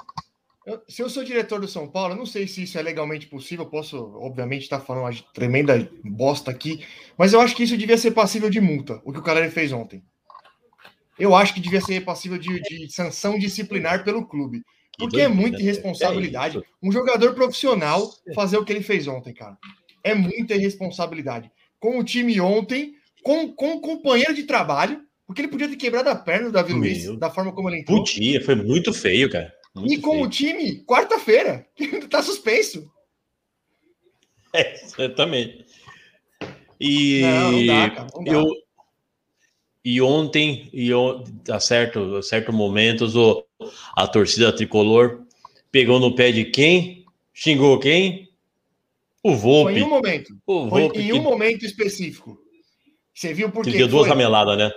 Eu- 0.66 0.82
se 0.86 1.02
eu 1.02 1.08
sou 1.08 1.24
diretor 1.24 1.60
do 1.60 1.68
São 1.68 1.88
Paulo, 1.88 2.14
eu 2.14 2.18
não 2.18 2.26
sei 2.26 2.46
se 2.46 2.62
isso 2.62 2.78
é 2.78 2.82
legalmente 2.82 3.26
possível. 3.26 3.66
Posso, 3.66 3.96
obviamente, 4.16 4.62
estar 4.62 4.80
falando 4.80 5.04
uma 5.04 5.32
tremenda 5.32 5.90
bosta 6.04 6.50
aqui, 6.50 6.84
mas 7.16 7.32
eu 7.32 7.40
acho 7.40 7.56
que 7.56 7.62
isso 7.62 7.76
devia 7.76 7.96
ser 7.96 8.10
passível 8.10 8.50
de 8.50 8.60
multa, 8.60 9.00
o 9.04 9.12
que 9.12 9.18
o 9.18 9.22
cara 9.22 9.50
fez 9.50 9.72
ontem. 9.72 10.02
Eu 11.18 11.34
acho 11.34 11.52
que 11.52 11.60
devia 11.60 11.80
ser 11.80 12.02
passível 12.02 12.38
de, 12.38 12.60
de 12.62 12.92
sanção 12.92 13.38
disciplinar 13.38 14.04
pelo 14.04 14.26
clube. 14.26 14.62
Que 14.92 15.04
Porque 15.04 15.20
é 15.20 15.28
muita 15.28 15.56
né? 15.56 15.62
irresponsabilidade. 15.62 16.58
É. 16.58 16.62
Um 16.82 16.90
jogador 16.90 17.34
profissional 17.34 18.10
fazer 18.34 18.56
o 18.58 18.64
que 18.64 18.72
ele 18.72 18.82
fez 18.82 19.06
ontem, 19.06 19.32
cara. 19.32 19.56
É 20.02 20.14
muita 20.14 20.54
irresponsabilidade. 20.54 21.50
Com 21.78 21.98
o 21.98 22.04
time 22.04 22.40
ontem, 22.40 22.94
com, 23.22 23.52
com 23.52 23.72
o 23.72 23.80
companheiro 23.80 24.34
de 24.34 24.44
trabalho, 24.44 25.02
porque 25.26 25.42
ele 25.42 25.48
podia 25.48 25.68
ter 25.68 25.76
quebrado 25.76 26.08
a 26.08 26.16
perna 26.16 26.46
do 26.46 26.52
Davi 26.52 26.72
Meu. 26.72 26.80
Luiz, 26.80 27.18
da 27.18 27.30
forma 27.30 27.52
como 27.52 27.68
ele 27.68 27.80
entrou. 27.80 27.98
Podia, 27.98 28.42
foi 28.42 28.54
muito 28.54 28.92
feio, 28.92 29.30
cara. 29.30 29.52
Muito 29.74 29.92
E 29.94 30.00
com 30.00 30.12
feio. 30.12 30.24
o 30.24 30.30
time, 30.30 30.84
quarta-feira, 30.84 31.66
que 31.74 31.84
ainda 31.94 32.08
tá 32.08 32.22
suspenso. 32.22 32.90
É, 34.52 34.74
exatamente. 34.82 35.64
E 36.80 37.20
Não, 37.22 37.52
não 37.52 37.66
dá, 37.66 37.90
cara, 37.90 38.06
não 38.16 38.32
eu 38.32 38.52
e 39.84 40.02
ontem 40.02 40.68
e 40.72 40.92
on- 40.92 41.22
a 41.48 41.60
certo 41.60 42.16
a 42.16 42.22
certo 42.22 42.52
momentos 42.52 43.14
o 43.14 43.46
a 43.96 44.08
torcida 44.08 44.52
tricolor 44.52 45.24
pegou 45.70 46.00
no 46.00 46.16
pé 46.16 46.32
de 46.32 46.46
quem? 46.46 47.06
Xingou 47.32 47.78
quem? 47.78 48.28
O 49.22 49.30
Foi 49.30 49.36
Volpe. 49.38 49.72
em 49.78 49.82
um 49.84 49.88
momento. 49.88 50.36
O 50.44 50.68
Foi 50.68 50.80
Volpe 50.82 50.98
em 51.00 51.06
que, 51.06 51.12
um 51.12 51.22
momento 51.22 51.64
específico. 51.64 52.36
Você 53.14 53.32
viu 53.32 53.52
por 53.52 53.64
que 53.64 53.70
quê? 53.70 53.78
deu 53.78 53.86
duas 53.88 54.02
Foi? 54.02 54.08
rameladas, 54.10 54.58
né? 54.58 54.72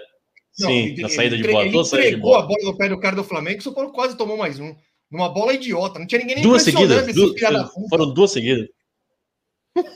Não, 0.59 0.67
Sim, 0.69 0.79
ele- 0.87 1.01
na 1.01 1.09
saída 1.09 1.35
de 1.37 1.43
bola, 1.43 1.65
Ele 1.65 1.71
saídas 1.83 1.89
de 1.89 1.97
entregou 2.15 2.35
a 2.35 2.41
bola. 2.43 2.47
bola 2.59 2.71
no 2.71 2.77
pé 2.77 2.89
do 2.89 2.99
cara 2.99 3.15
do 3.15 3.23
Flamengo, 3.23 3.59
o 3.59 3.63
São 3.63 3.73
Paulo 3.73 3.91
quase 3.91 4.15
tomou 4.17 4.37
mais 4.37 4.59
um. 4.59 4.75
Numa 5.11 5.29
bola 5.29 5.53
idiota. 5.53 5.99
Não 5.99 6.07
tinha 6.07 6.19
ninguém 6.19 6.35
nem 6.37 6.43
Duas 6.43 6.63
seguidas, 6.63 7.13
duas- 7.13 7.39
foram 7.89 8.13
duas 8.13 8.31
seguidas. 8.31 8.67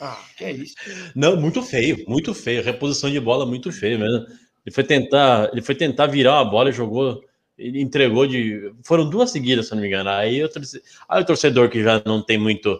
Ah, 0.01 0.17
que 0.37 0.43
é 0.43 0.51
isso. 0.51 0.75
Não, 1.15 1.39
muito 1.39 1.61
feio, 1.61 2.03
muito 2.07 2.33
feio. 2.33 2.63
Reposição 2.63 3.09
de 3.11 3.19
bola 3.19 3.45
muito 3.45 3.71
feio 3.71 3.99
mesmo. 3.99 4.25
Ele 4.65 4.73
foi 4.73 4.83
tentar, 4.83 5.49
ele 5.51 5.61
foi 5.61 5.75
tentar 5.75 6.07
virar 6.07 6.33
uma 6.41 6.45
bola 6.49 6.69
e 6.69 6.73
jogou, 6.73 7.21
ele 7.57 7.79
entregou 7.81 8.25
de. 8.27 8.71
Foram 8.83 9.07
duas 9.09 9.29
seguidas, 9.29 9.67
se 9.67 9.73
eu 9.73 9.75
não 9.75 9.81
me 9.83 9.87
engano. 9.87 10.09
Aí 10.09 10.43
o, 10.43 10.49
torce- 10.49 10.81
aí 11.07 11.21
o 11.21 11.25
torcedor 11.25 11.69
que 11.69 11.83
já 11.83 12.01
não 12.05 12.21
tem 12.23 12.37
muito, 12.37 12.79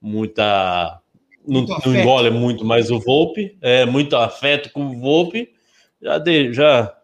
muita. 0.00 1.00
Não, 1.46 1.62
não 1.66 1.96
engole 1.96 2.30
muito 2.30 2.64
mais 2.64 2.90
o 2.90 2.98
Volpe, 3.00 3.56
é 3.60 3.84
muito 3.84 4.14
afeto 4.16 4.70
com 4.72 4.86
o 4.86 4.98
Volpe, 5.00 5.50
já, 6.00 6.18
de- 6.18 6.52
já 6.52 6.94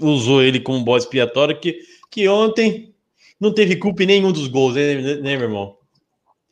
usou 0.00 0.42
ele 0.42 0.60
como 0.60 0.84
bode 0.84 1.04
expiatório, 1.04 1.58
que, 1.58 1.80
que 2.10 2.28
ontem 2.28 2.94
não 3.40 3.52
teve 3.52 3.76
culpa 3.76 4.02
em 4.02 4.06
nenhum 4.06 4.32
dos 4.32 4.48
gols, 4.48 4.74
né, 4.74 4.94
né, 4.94 5.36
meu 5.36 5.42
irmão? 5.48 5.76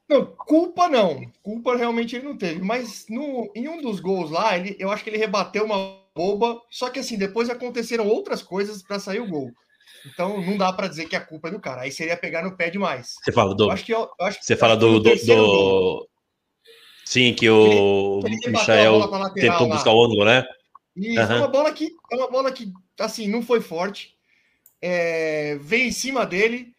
Não, 0.08 0.26
culpa 0.26 0.88
não. 0.88 1.22
Culpa 1.42 1.76
realmente 1.76 2.14
ele 2.14 2.26
não 2.26 2.36
teve. 2.36 2.60
Mas 2.60 3.06
no, 3.08 3.50
em 3.54 3.68
um 3.68 3.80
dos 3.80 4.00
gols 4.00 4.30
lá, 4.30 4.56
ele, 4.56 4.76
eu 4.78 4.90
acho 4.90 5.02
que 5.02 5.10
ele 5.10 5.16
rebateu 5.16 5.64
uma 5.64 5.98
boba. 6.14 6.60
Só 6.70 6.90
que 6.90 6.98
assim, 6.98 7.16
depois 7.16 7.48
aconteceram 7.48 8.06
outras 8.06 8.42
coisas 8.42 8.82
para 8.82 8.98
sair 9.00 9.20
o 9.20 9.26
gol. 9.26 9.50
Então 10.06 10.40
não 10.42 10.58
dá 10.58 10.72
para 10.72 10.88
dizer 10.88 11.06
que 11.06 11.16
a 11.16 11.20
culpa 11.24 11.48
é 11.48 11.50
do 11.50 11.60
cara. 11.60 11.82
Aí 11.82 11.90
seria 11.90 12.16
pegar 12.16 12.42
no 12.42 12.56
pé 12.56 12.68
demais. 12.68 13.14
Você 13.22 13.32
fala 13.32 13.54
do, 13.54 13.64
Eu 13.64 13.70
acho 13.70 13.84
que 13.84 13.94
eu, 13.94 14.10
eu 14.20 14.26
acho, 14.26 14.38
Você 14.42 14.56
fala 14.56 14.76
do, 14.76 15.00
do, 15.00 15.14
do- 15.14 16.08
Sim, 17.06 17.34
que 17.34 17.48
o 17.48 18.20
ele 18.24 18.40
a 18.46 18.50
Michael 18.50 19.00
tentou 19.34 19.68
lá. 19.68 19.74
buscar 19.74 19.92
o 19.92 20.04
ângulo, 20.04 20.24
né? 20.24 20.44
Isso, 20.96 21.20
Aham. 21.20 21.34
é 21.34 21.38
uma 21.38 21.48
bola 21.48 21.72
que 21.72 21.90
é 22.10 22.16
uma 22.16 22.30
bola 22.30 22.52
que 22.52 22.72
assim 22.98 23.28
não 23.28 23.42
foi 23.42 23.60
forte. 23.60 24.14
É, 24.80 25.56
veio 25.60 25.84
em 25.84 25.92
cima 25.92 26.24
dele. 26.26 26.72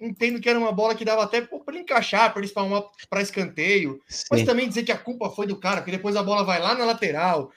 Entendo 0.00 0.40
que 0.40 0.48
era 0.48 0.58
uma 0.58 0.70
bola 0.70 0.94
que 0.94 1.04
dava 1.04 1.24
até 1.24 1.40
para 1.40 1.58
ele 1.68 1.80
encaixar, 1.80 2.30
para 2.30 2.40
ele 2.40 2.46
espalmar 2.46 2.84
para 3.10 3.20
escanteio. 3.20 4.00
Mas 4.30 4.40
Sim. 4.40 4.46
também 4.46 4.68
dizer 4.68 4.84
que 4.84 4.92
a 4.92 4.98
culpa 4.98 5.28
foi 5.28 5.46
do 5.46 5.56
cara, 5.56 5.80
porque 5.80 5.90
depois 5.90 6.14
a 6.14 6.22
bola 6.22 6.44
vai 6.44 6.60
lá 6.60 6.74
na 6.76 6.84
lateral, 6.84 7.50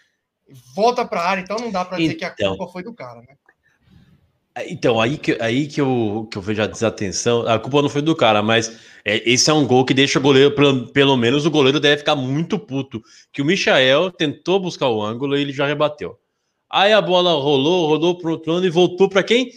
volta 0.76 1.06
para 1.06 1.22
a 1.22 1.30
área, 1.30 1.42
então 1.42 1.58
não 1.58 1.70
dá 1.72 1.86
para 1.86 1.98
dizer 1.98 2.16
que 2.16 2.26
a 2.26 2.30
Então. 2.30 2.58
culpa 2.58 2.72
foi 2.74 2.82
do 2.84 2.94
cara, 2.94 3.22
né? 3.22 3.36
Então, 4.68 5.00
aí 5.00 5.18
que, 5.18 5.38
aí 5.40 5.66
que, 5.68 5.80
eu, 5.80 6.28
que 6.30 6.38
eu 6.38 6.42
vejo 6.42 6.62
a 6.62 6.68
desatenção. 6.68 7.48
A 7.48 7.58
culpa 7.58 7.82
não 7.82 7.90
foi 7.90 8.02
do 8.02 8.16
cara, 8.16 8.42
mas 8.44 8.76
é, 9.06 9.30
esse 9.30 9.50
é 9.50 9.54
um 9.54 9.66
gol 9.66 9.86
que 9.86 9.94
deixa 9.94 10.20
o 10.20 10.22
goleiro, 10.22 10.54
pelo, 10.54 10.88
pelo 10.92 11.16
menos 11.16 11.46
o 11.46 11.52
goleiro 11.52 11.80
deve 11.80 12.00
ficar 12.00 12.16
muito 12.16 12.60
puto. 12.60 13.02
Que 13.32 13.42
o 13.42 13.46
Michael 13.46 14.12
tentou 14.12 14.60
buscar 14.60 14.90
o 14.90 15.02
ângulo 15.02 15.38
e 15.38 15.42
ele 15.42 15.54
já 15.54 15.66
rebateu. 15.66 16.20
Aí 16.72 16.94
a 16.94 17.02
bola 17.02 17.32
rolou, 17.34 17.88
rolou 17.88 18.18
pro 18.18 18.32
outro 18.32 18.54
lado 18.54 18.66
e 18.66 18.70
voltou 18.70 19.10
para 19.10 19.24
quem? 19.24 19.52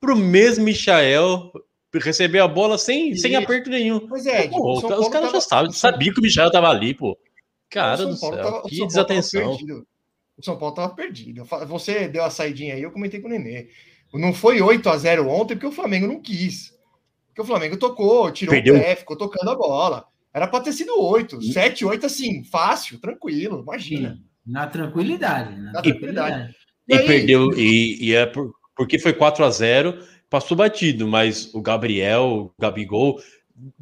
Pro 0.00 0.14
mesmo 0.16 0.64
Michael 0.64 1.52
receber 1.94 2.38
a 2.38 2.46
bola 2.46 2.78
sem, 2.78 3.16
sem 3.16 3.34
aperto 3.34 3.68
nenhum. 3.68 4.06
Pois 4.06 4.24
é, 4.24 4.42
tipo, 4.42 4.56
Pô, 4.58 4.78
o 4.78 4.80
São 4.80 5.00
os 5.00 5.08
caras 5.08 5.32
já 5.32 5.40
sabem, 5.40 5.70
o 5.70 5.74
sabiam 5.74 6.14
que 6.14 6.20
o 6.20 6.22
Michael 6.22 6.50
tava 6.52 6.68
ali, 6.68 6.94
pô. 6.94 7.18
Cara 7.68 8.04
o 8.04 8.06
do 8.06 8.16
céu, 8.16 8.30
tava- 8.30 8.58
o 8.58 8.62
que 8.68 8.86
desatenção. 8.86 9.56
perdido. 9.56 9.86
O 10.38 10.44
São 10.44 10.56
Paulo 10.56 10.74
tava 10.74 10.94
perdido. 10.94 11.44
Você 11.66 12.08
deu 12.08 12.22
a 12.24 12.30
saidinha 12.30 12.74
aí, 12.74 12.82
eu 12.82 12.92
comentei 12.92 13.20
com 13.20 13.26
o 13.26 13.30
Nenê. 13.30 13.68
Não 14.14 14.32
foi 14.32 14.60
8 14.62 14.88
a 14.88 14.96
0 14.96 15.28
ontem 15.28 15.54
porque 15.54 15.66
o 15.66 15.72
Flamengo 15.72 16.06
não 16.06 16.20
quis. 16.20 16.72
Porque 17.28 17.42
o 17.42 17.44
Flamengo 17.44 17.76
tocou, 17.76 18.30
tirou 18.30 18.54
Perdeu. 18.54 18.76
o 18.76 18.80
pé, 18.80 18.96
ficou 18.96 19.16
tocando 19.16 19.50
a 19.50 19.54
bola. 19.56 20.04
Era 20.32 20.46
para 20.46 20.64
ter 20.64 20.72
sido 20.72 21.00
8, 21.00 21.42
7, 21.42 21.84
8 21.84 22.06
assim, 22.06 22.42
fácil, 22.44 22.98
tranquilo, 23.00 23.60
imagina. 23.62 24.18
Na 24.46 24.66
tranquilidade. 24.66 25.56
Na, 25.60 25.72
Na 25.72 25.82
tranquilidade. 25.82 26.54
E 26.88 26.94
E 26.94 26.98
aí- 26.98 27.06
perdeu, 27.06 27.52
e, 27.58 27.98
e 28.08 28.14
é 28.14 28.26
por- 28.26 28.52
porque 28.76 28.98
foi 28.98 29.12
4 29.12 29.44
a 29.44 29.50
0 29.50 29.98
passou 30.28 30.56
batido, 30.56 31.06
mas 31.08 31.52
o 31.54 31.60
Gabriel, 31.60 32.22
o 32.22 32.54
Gabigol, 32.60 33.20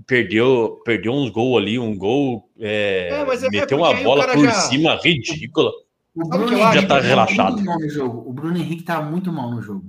perdeu, 0.06 0.80
perdeu 0.84 1.12
uns 1.12 1.30
gols 1.30 1.60
ali, 1.62 1.78
um 1.78 1.96
gol, 1.96 2.50
é, 2.58 3.08
É, 3.10 3.14
é- 3.14 3.46
é 3.46 3.50
meteu 3.50 3.78
uma 3.78 3.94
bola 3.94 4.26
por 4.32 4.44
já- 4.44 4.52
cima 4.52 4.96
ridícula. 4.96 5.70
O 6.14 6.28
Bruno? 6.28 6.52
Henrique 6.58 6.80
Já 6.80 6.86
tá 6.86 7.00
relaxado. 7.00 7.52
muito 7.52 7.64
mal 7.66 7.78
no 7.78 7.88
jogo. 7.88 8.28
O 8.28 8.32
Bruno 8.32 8.56
Henrique 8.58 8.82
tá 8.82 9.00
muito 9.00 9.32
mal 9.32 9.50
no 9.50 9.62
jogo. 9.62 9.84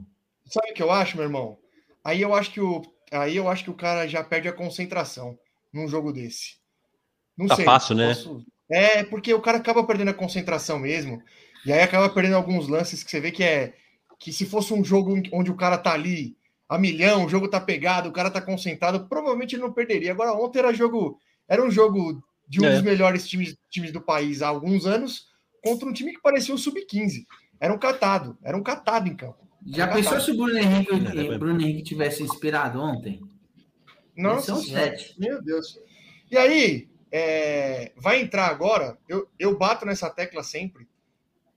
Sabe 0.45 0.71
o 0.71 0.73
que 0.73 0.83
eu 0.83 0.91
acho, 0.91 1.15
meu 1.17 1.25
irmão? 1.25 1.57
Aí 2.03 2.21
eu 2.21 2.35
acho 2.35 2.51
que 2.51 2.61
o, 2.61 2.81
aí 3.11 3.35
eu 3.35 3.47
acho 3.49 3.63
que 3.63 3.69
o 3.71 3.75
cara 3.75 4.07
já 4.07 4.23
perde 4.23 4.47
a 4.47 4.53
concentração 4.53 5.37
num 5.73 5.87
jogo 5.87 6.11
desse. 6.13 6.57
Não 7.37 7.47
Tá 7.47 7.55
fácil, 7.57 7.95
né? 7.95 8.13
É, 8.69 9.03
porque 9.03 9.33
o 9.33 9.41
cara 9.41 9.57
acaba 9.57 9.83
perdendo 9.83 10.09
a 10.09 10.13
concentração 10.13 10.77
mesmo. 10.79 11.21
E 11.65 11.71
aí 11.73 11.81
acaba 11.81 12.09
perdendo 12.09 12.35
alguns 12.35 12.67
lances 12.67 13.03
que 13.03 13.09
você 13.11 13.19
vê 13.19 13.31
que 13.31 13.43
é 13.43 13.73
que 14.19 14.33
se 14.33 14.45
fosse 14.45 14.73
um 14.73 14.83
jogo 14.83 15.13
onde 15.31 15.49
o 15.49 15.55
cara 15.55 15.77
tá 15.77 15.93
ali 15.93 16.35
a 16.67 16.77
milhão, 16.77 17.25
o 17.25 17.29
jogo 17.29 17.47
tá 17.47 17.59
pegado, 17.59 18.09
o 18.09 18.11
cara 18.11 18.29
tá 18.29 18.41
concentrado, 18.41 19.07
provavelmente 19.07 19.55
ele 19.55 19.63
não 19.63 19.71
perderia. 19.73 20.11
Agora 20.11 20.33
ontem 20.33 20.59
era 20.59 20.73
jogo, 20.73 21.19
era 21.47 21.63
um 21.63 21.71
jogo 21.71 22.21
de 22.47 22.61
um 22.61 22.65
É. 22.65 22.73
dos 22.73 22.81
melhores 22.81 23.27
times, 23.27 23.57
times 23.69 23.91
do 23.91 24.01
país 24.01 24.41
há 24.41 24.49
alguns 24.49 24.85
anos 24.85 25.27
contra 25.63 25.87
um 25.87 25.93
time 25.93 26.13
que 26.13 26.21
parecia 26.21 26.53
um 26.53 26.57
sub-15. 26.57 27.25
Era 27.59 27.73
um 27.73 27.77
catado, 27.79 28.37
era 28.43 28.55
um 28.57 28.61
catado 28.63 29.07
em 29.07 29.15
campo. 29.15 29.47
Já 29.67 29.87
Tá 29.87 29.95
pensou 29.95 30.13
bom. 30.15 30.19
se 30.19 30.31
o 30.31 30.37
Bruno 30.37 30.57
Henrique, 30.57 30.91
o 30.93 31.39
Bruno 31.39 31.61
Henrique 31.61 31.83
tivesse 31.83 32.23
inspirado 32.23 32.79
ontem? 32.81 33.21
Nossa, 34.15 34.47
São 34.47 34.61
sete. 34.61 35.15
meu 35.17 35.41
Deus. 35.41 35.79
E 36.29 36.37
aí, 36.37 36.88
é, 37.11 37.91
vai 37.95 38.21
entrar 38.21 38.47
agora. 38.47 38.97
Eu, 39.07 39.27
eu 39.37 39.57
bato 39.57 39.85
nessa 39.85 40.09
tecla 40.09 40.43
sempre. 40.43 40.87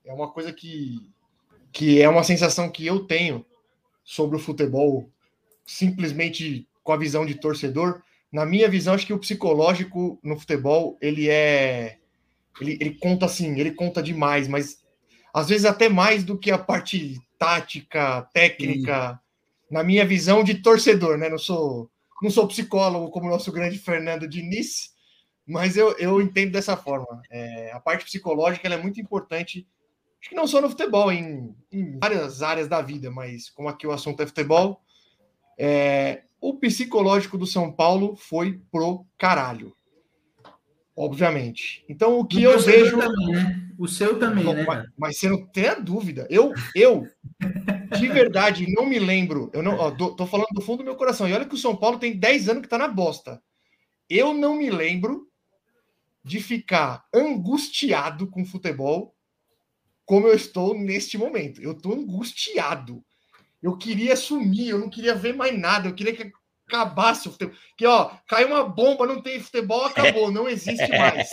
É 0.04 0.12
uma 0.12 0.30
coisa 0.30 0.52
que, 0.52 1.08
que 1.72 2.00
é 2.00 2.08
uma 2.08 2.24
sensação 2.24 2.70
que 2.70 2.86
eu 2.86 3.06
tenho 3.06 3.44
sobre 4.04 4.36
o 4.36 4.40
futebol, 4.40 5.08
simplesmente 5.66 6.66
com 6.82 6.92
a 6.92 6.96
visão 6.96 7.24
de 7.24 7.36
torcedor. 7.36 8.02
Na 8.32 8.44
minha 8.44 8.68
visão, 8.68 8.94
acho 8.94 9.06
que 9.06 9.12
o 9.12 9.18
psicológico 9.18 10.18
no 10.22 10.38
futebol 10.38 10.98
ele 11.00 11.28
é, 11.28 11.98
ele, 12.60 12.78
ele 12.80 12.94
conta 12.94 13.26
assim, 13.26 13.58
ele 13.58 13.72
conta 13.72 14.02
demais, 14.02 14.48
mas 14.48 14.82
às 15.32 15.48
vezes 15.48 15.64
até 15.64 15.88
mais 15.88 16.24
do 16.24 16.38
que 16.38 16.50
a 16.50 16.58
parte 16.58 17.20
tática, 17.38 18.22
técnica. 18.32 19.20
Na 19.70 19.82
minha 19.82 20.04
visão 20.04 20.44
de 20.44 20.56
torcedor, 20.56 21.16
né? 21.16 21.28
Não 21.28 21.38
sou 21.38 21.90
não 22.22 22.30
sou 22.30 22.46
psicólogo 22.46 23.10
como 23.10 23.26
o 23.26 23.30
nosso 23.30 23.50
grande 23.50 23.78
Fernando 23.78 24.28
Diniz, 24.28 24.91
mas 25.46 25.76
eu, 25.76 25.96
eu 25.98 26.20
entendo 26.20 26.52
dessa 26.52 26.76
forma. 26.76 27.22
É, 27.30 27.72
a 27.72 27.80
parte 27.80 28.04
psicológica 28.04 28.68
é 28.68 28.76
muito 28.76 29.00
importante, 29.00 29.66
acho 30.20 30.30
que 30.30 30.36
não 30.36 30.46
só 30.46 30.60
no 30.60 30.70
futebol, 30.70 31.10
em, 31.12 31.54
em 31.70 31.98
várias 31.98 32.42
áreas 32.42 32.68
da 32.68 32.80
vida, 32.80 33.10
mas 33.10 33.50
como 33.50 33.68
aqui 33.68 33.86
o 33.86 33.92
assunto 33.92 34.22
é 34.22 34.26
futebol, 34.26 34.80
é, 35.58 36.22
o 36.40 36.54
psicológico 36.54 37.38
do 37.38 37.46
São 37.46 37.72
Paulo 37.72 38.16
foi 38.16 38.60
pro 38.70 39.06
caralho. 39.18 39.74
Obviamente. 40.94 41.84
Então, 41.88 42.18
o 42.18 42.24
que 42.24 42.46
O 42.46 42.50
eu 42.50 42.60
vejo. 42.60 42.98
Também, 42.98 43.28
né? 43.32 43.70
O 43.78 43.88
seu 43.88 44.18
também, 44.18 44.44
Não, 44.44 44.52
né? 44.52 44.64
mas, 44.66 44.86
mas 44.96 45.18
você 45.18 45.28
não 45.28 45.46
tem 45.46 45.66
a 45.68 45.74
dúvida. 45.74 46.26
Eu, 46.30 46.52
eu, 46.74 47.06
de 47.98 48.08
verdade, 48.08 48.70
não 48.72 48.84
me 48.84 48.98
lembro. 48.98 49.50
Eu 49.54 49.62
não, 49.62 49.76
ó, 49.76 49.90
tô, 49.90 50.14
tô 50.14 50.26
falando 50.26 50.48
do 50.52 50.60
fundo 50.60 50.78
do 50.78 50.84
meu 50.84 50.94
coração. 50.94 51.26
E 51.26 51.32
olha 51.32 51.46
que 51.46 51.54
o 51.54 51.58
São 51.58 51.74
Paulo 51.74 51.98
tem 51.98 52.16
10 52.16 52.50
anos 52.50 52.62
que 52.62 52.68
tá 52.68 52.76
na 52.76 52.88
bosta. 52.88 53.42
Eu 54.08 54.34
não 54.34 54.54
me 54.54 54.70
lembro 54.70 55.26
de 56.24 56.40
ficar 56.40 57.04
angustiado 57.12 58.26
com 58.28 58.44
futebol 58.44 59.14
como 60.04 60.26
eu 60.26 60.34
estou 60.34 60.74
neste 60.74 61.16
momento. 61.16 61.60
Eu 61.62 61.72
estou 61.72 61.94
angustiado. 61.94 63.04
Eu 63.62 63.76
queria 63.76 64.16
sumir, 64.16 64.68
eu 64.68 64.78
não 64.78 64.90
queria 64.90 65.14
ver 65.14 65.34
mais 65.34 65.56
nada, 65.58 65.88
eu 65.88 65.94
queria 65.94 66.14
que 66.14 66.32
acabasse 66.66 67.28
o 67.28 67.32
futebol. 67.32 67.54
Que, 67.76 67.86
ó, 67.86 68.10
caiu 68.26 68.48
uma 68.48 68.64
bomba, 68.64 69.06
não 69.06 69.22
tem 69.22 69.40
futebol, 69.40 69.84
acabou, 69.84 70.30
não 70.30 70.48
existe 70.48 70.88
mais. 70.88 71.30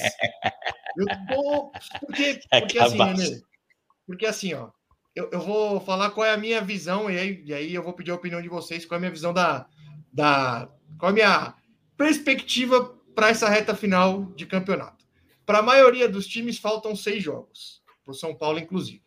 Eu 0.98 1.06
tô. 1.28 1.72
Porque, 2.00 2.40
porque 2.50 2.80
assim. 2.80 2.98
Nenê, 2.98 3.42
porque 4.06 4.26
assim, 4.26 4.54
ó, 4.54 4.70
eu, 5.16 5.30
eu 5.32 5.42
vou 5.42 5.80
falar 5.82 6.12
qual 6.12 6.26
é 6.26 6.34
a 6.34 6.38
minha 6.38 6.62
visão, 6.62 7.10
e 7.10 7.18
aí, 7.18 7.44
e 7.46 7.54
aí 7.54 7.74
eu 7.74 7.84
vou 7.84 7.94
pedir 7.94 8.12
a 8.12 8.16
opinião 8.16 8.42
de 8.42 8.50
vocês, 8.50 8.86
qual 8.86 8.96
é 8.96 8.98
a 8.98 9.02
minha 9.02 9.12
visão 9.12 9.34
da. 9.34 9.68
da 10.12 10.70
qual 10.98 11.10
é 11.10 11.12
a 11.12 11.14
minha 11.14 11.54
perspectiva 11.98 12.99
para 13.20 13.28
essa 13.28 13.50
reta 13.50 13.76
final 13.76 14.32
de 14.34 14.46
campeonato. 14.46 15.06
Para 15.46 15.60
a 15.60 15.62
maioria 15.62 16.08
dos 16.08 16.26
times, 16.26 16.58
faltam 16.58 16.96
seis 16.96 17.22
jogos, 17.22 17.84
para 18.02 18.14
o 18.14 18.16
São 18.16 18.34
Paulo, 18.34 18.60
inclusive. 18.60 19.04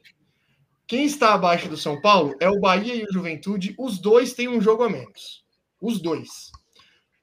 Quem 0.86 1.06
está 1.06 1.32
abaixo 1.32 1.66
do 1.66 1.78
São 1.78 1.98
Paulo 1.98 2.36
é 2.38 2.46
o 2.46 2.60
Bahia 2.60 2.94
e 2.94 3.04
o 3.04 3.10
Juventude, 3.10 3.74
os 3.78 3.98
dois 3.98 4.34
têm 4.34 4.48
um 4.48 4.60
jogo 4.60 4.82
a 4.82 4.90
menos. 4.90 5.46
Os 5.80 5.98
dois. 5.98 6.28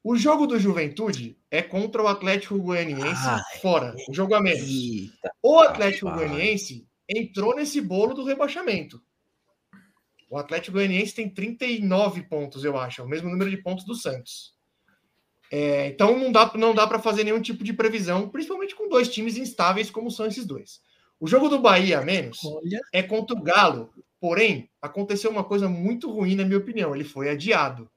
O 0.04 0.16
jogo 0.16 0.48
do 0.48 0.58
Juventude 0.58 1.38
é 1.52 1.62
contra 1.62 2.02
o 2.02 2.08
Atlético 2.08 2.58
Goianiense 2.58 3.28
Ai. 3.28 3.60
fora, 3.62 3.96
o 4.10 4.12
jogo 4.12 4.34
a 4.34 4.42
menos. 4.42 4.68
Eita. 4.68 5.32
O 5.44 5.60
Atlético 5.60 6.08
Rapaz. 6.08 6.28
Goianiense 6.28 6.88
entrou 7.08 7.56
nesse 7.56 7.80
bolo 7.82 8.16
do 8.16 8.24
rebaixamento. 8.24 9.00
O 10.28 10.40
Atlético 10.40 10.78
Goianiense 10.78 11.14
tem 11.14 11.30
39 11.30 12.24
pontos, 12.24 12.64
eu 12.64 12.76
acho, 12.80 13.00
é 13.00 13.04
o 13.04 13.08
mesmo 13.08 13.30
número 13.30 13.52
de 13.52 13.58
pontos 13.58 13.86
do 13.86 13.94
Santos. 13.94 14.58
É, 15.52 15.88
então 15.88 16.18
não 16.18 16.32
dá, 16.32 16.52
não 16.56 16.76
dá 16.76 16.86
para 16.86 17.00
fazer 17.00 17.24
nenhum 17.24 17.42
tipo 17.42 17.64
de 17.64 17.74
previsão, 17.74 18.30
principalmente 18.30 18.76
com 18.76 18.88
dois 18.88 19.10
times 19.10 19.38
instáveis 19.38 19.90
como 19.90 20.12
são 20.12 20.28
esses 20.28 20.46
dois. 20.46 20.82
O 21.20 21.28
jogo 21.28 21.50
do 21.50 21.60
Bahia 21.60 22.00
a 22.00 22.06
menos 22.06 22.40
Olha. 22.46 22.80
é 22.94 23.02
contra 23.02 23.36
o 23.36 23.42
Galo, 23.42 23.90
porém 24.20 24.70
aconteceu 24.82 25.32
uma 25.32 25.44
coisa 25.44 25.68
muito 25.68 26.10
ruim 26.12 26.36
na 26.36 26.46
minha 26.46 26.60
opinião, 26.60 26.96
ele 26.96 27.04
foi 27.04 27.30
adiado. 27.30 27.90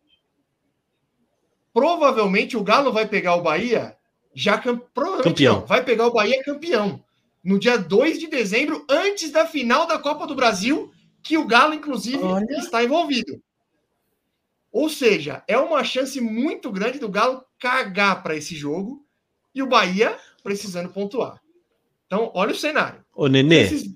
Provavelmente 1.72 2.56
o 2.56 2.64
Galo 2.64 2.92
vai 2.92 3.06
pegar 3.06 3.36
o 3.36 3.42
Bahia 3.42 3.96
já 4.34 4.58
Campeão. 4.58 5.60
não, 5.60 5.66
vai 5.66 5.84
pegar 5.84 6.06
o 6.06 6.12
Bahia 6.12 6.42
campeão 6.42 7.02
no 7.44 7.58
dia 7.58 7.76
2 7.76 8.18
de 8.18 8.28
dezembro, 8.28 8.84
antes 8.88 9.30
da 9.30 9.46
final 9.46 9.86
da 9.86 9.98
Copa 9.98 10.26
do 10.26 10.34
Brasil, 10.34 10.92
que 11.22 11.36
o 11.36 11.46
Galo, 11.46 11.74
inclusive, 11.74 12.22
Olha. 12.22 12.46
está 12.58 12.84
envolvido. 12.84 13.42
Ou 14.72 14.88
seja, 14.88 15.44
é 15.46 15.58
uma 15.58 15.84
chance 15.84 16.18
muito 16.20 16.72
grande 16.72 16.98
do 16.98 17.08
Galo 17.08 17.44
cagar 17.60 18.22
para 18.22 18.34
esse 18.34 18.56
jogo 18.56 19.04
e 19.54 19.62
o 19.62 19.66
Bahia 19.66 20.16
precisando 20.42 20.88
pontuar. 20.88 21.40
Então, 22.06 22.30
olha 22.34 22.52
o 22.52 22.56
cenário. 22.56 23.04
Ô, 23.14 23.26
Nenê, 23.28 23.62
Esses- 23.64 23.94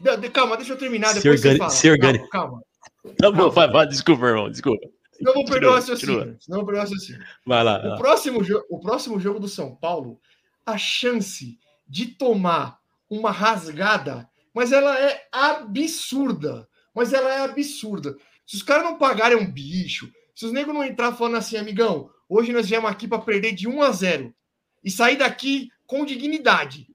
De- 0.00 0.16
de- 0.16 0.30
Calma, 0.30 0.56
deixa 0.56 0.72
eu 0.74 0.78
terminar. 0.78 1.08
Se 1.08 1.14
Depois 1.16 1.40
você 1.40 1.48
organi- 1.48 1.58
fala. 1.58 1.70
se 1.70 1.90
organi- 1.90 2.28
Calma, 2.28 2.62
calma. 3.02 3.14
tá 3.18 3.30
bom, 3.32 3.50
vai, 3.50 3.68
vai, 3.68 3.86
desculpa, 3.88 4.26
irmão, 4.26 4.48
desculpa. 4.48 4.86
Não 5.20 5.34
vou 5.34 5.44
perder 5.44 5.66
o 5.66 5.72
raciocínio. 5.74 6.38
Não 6.48 6.58
vou 6.58 6.66
perder 6.66 6.78
o 6.78 6.82
raciocínio. 6.82 7.24
Vai 7.44 7.64
lá. 7.64 7.84
O 7.84 7.88
lá. 7.88 7.96
próximo, 7.96 8.44
jo- 8.44 8.64
o 8.70 8.78
próximo 8.78 9.18
jogo 9.18 9.40
do 9.40 9.48
São 9.48 9.74
Paulo, 9.74 10.20
a 10.64 10.78
chance 10.78 11.58
de 11.88 12.06
tomar 12.06 12.78
uma 13.10 13.32
rasgada, 13.32 14.30
mas 14.54 14.70
ela 14.70 14.96
é 14.96 15.26
absurda. 15.32 16.68
Mas 16.94 17.12
ela 17.12 17.32
é 17.34 17.40
absurda. 17.44 18.16
Se 18.48 18.56
os 18.56 18.62
caras 18.62 18.82
não 18.82 18.96
pagarem 18.96 19.36
um 19.36 19.44
bicho, 19.44 20.10
se 20.34 20.46
os 20.46 20.52
negros 20.52 20.74
não 20.74 20.82
entrar 20.82 21.12
falando 21.12 21.36
assim, 21.36 21.58
amigão, 21.58 22.08
hoje 22.26 22.50
nós 22.50 22.66
viemos 22.66 22.90
aqui 22.90 23.06
para 23.06 23.18
perder 23.18 23.52
de 23.52 23.68
1 23.68 23.82
a 23.82 23.92
0 23.92 24.34
e 24.82 24.90
sair 24.90 25.16
daqui 25.16 25.68
com 25.86 26.02
dignidade. 26.02 26.86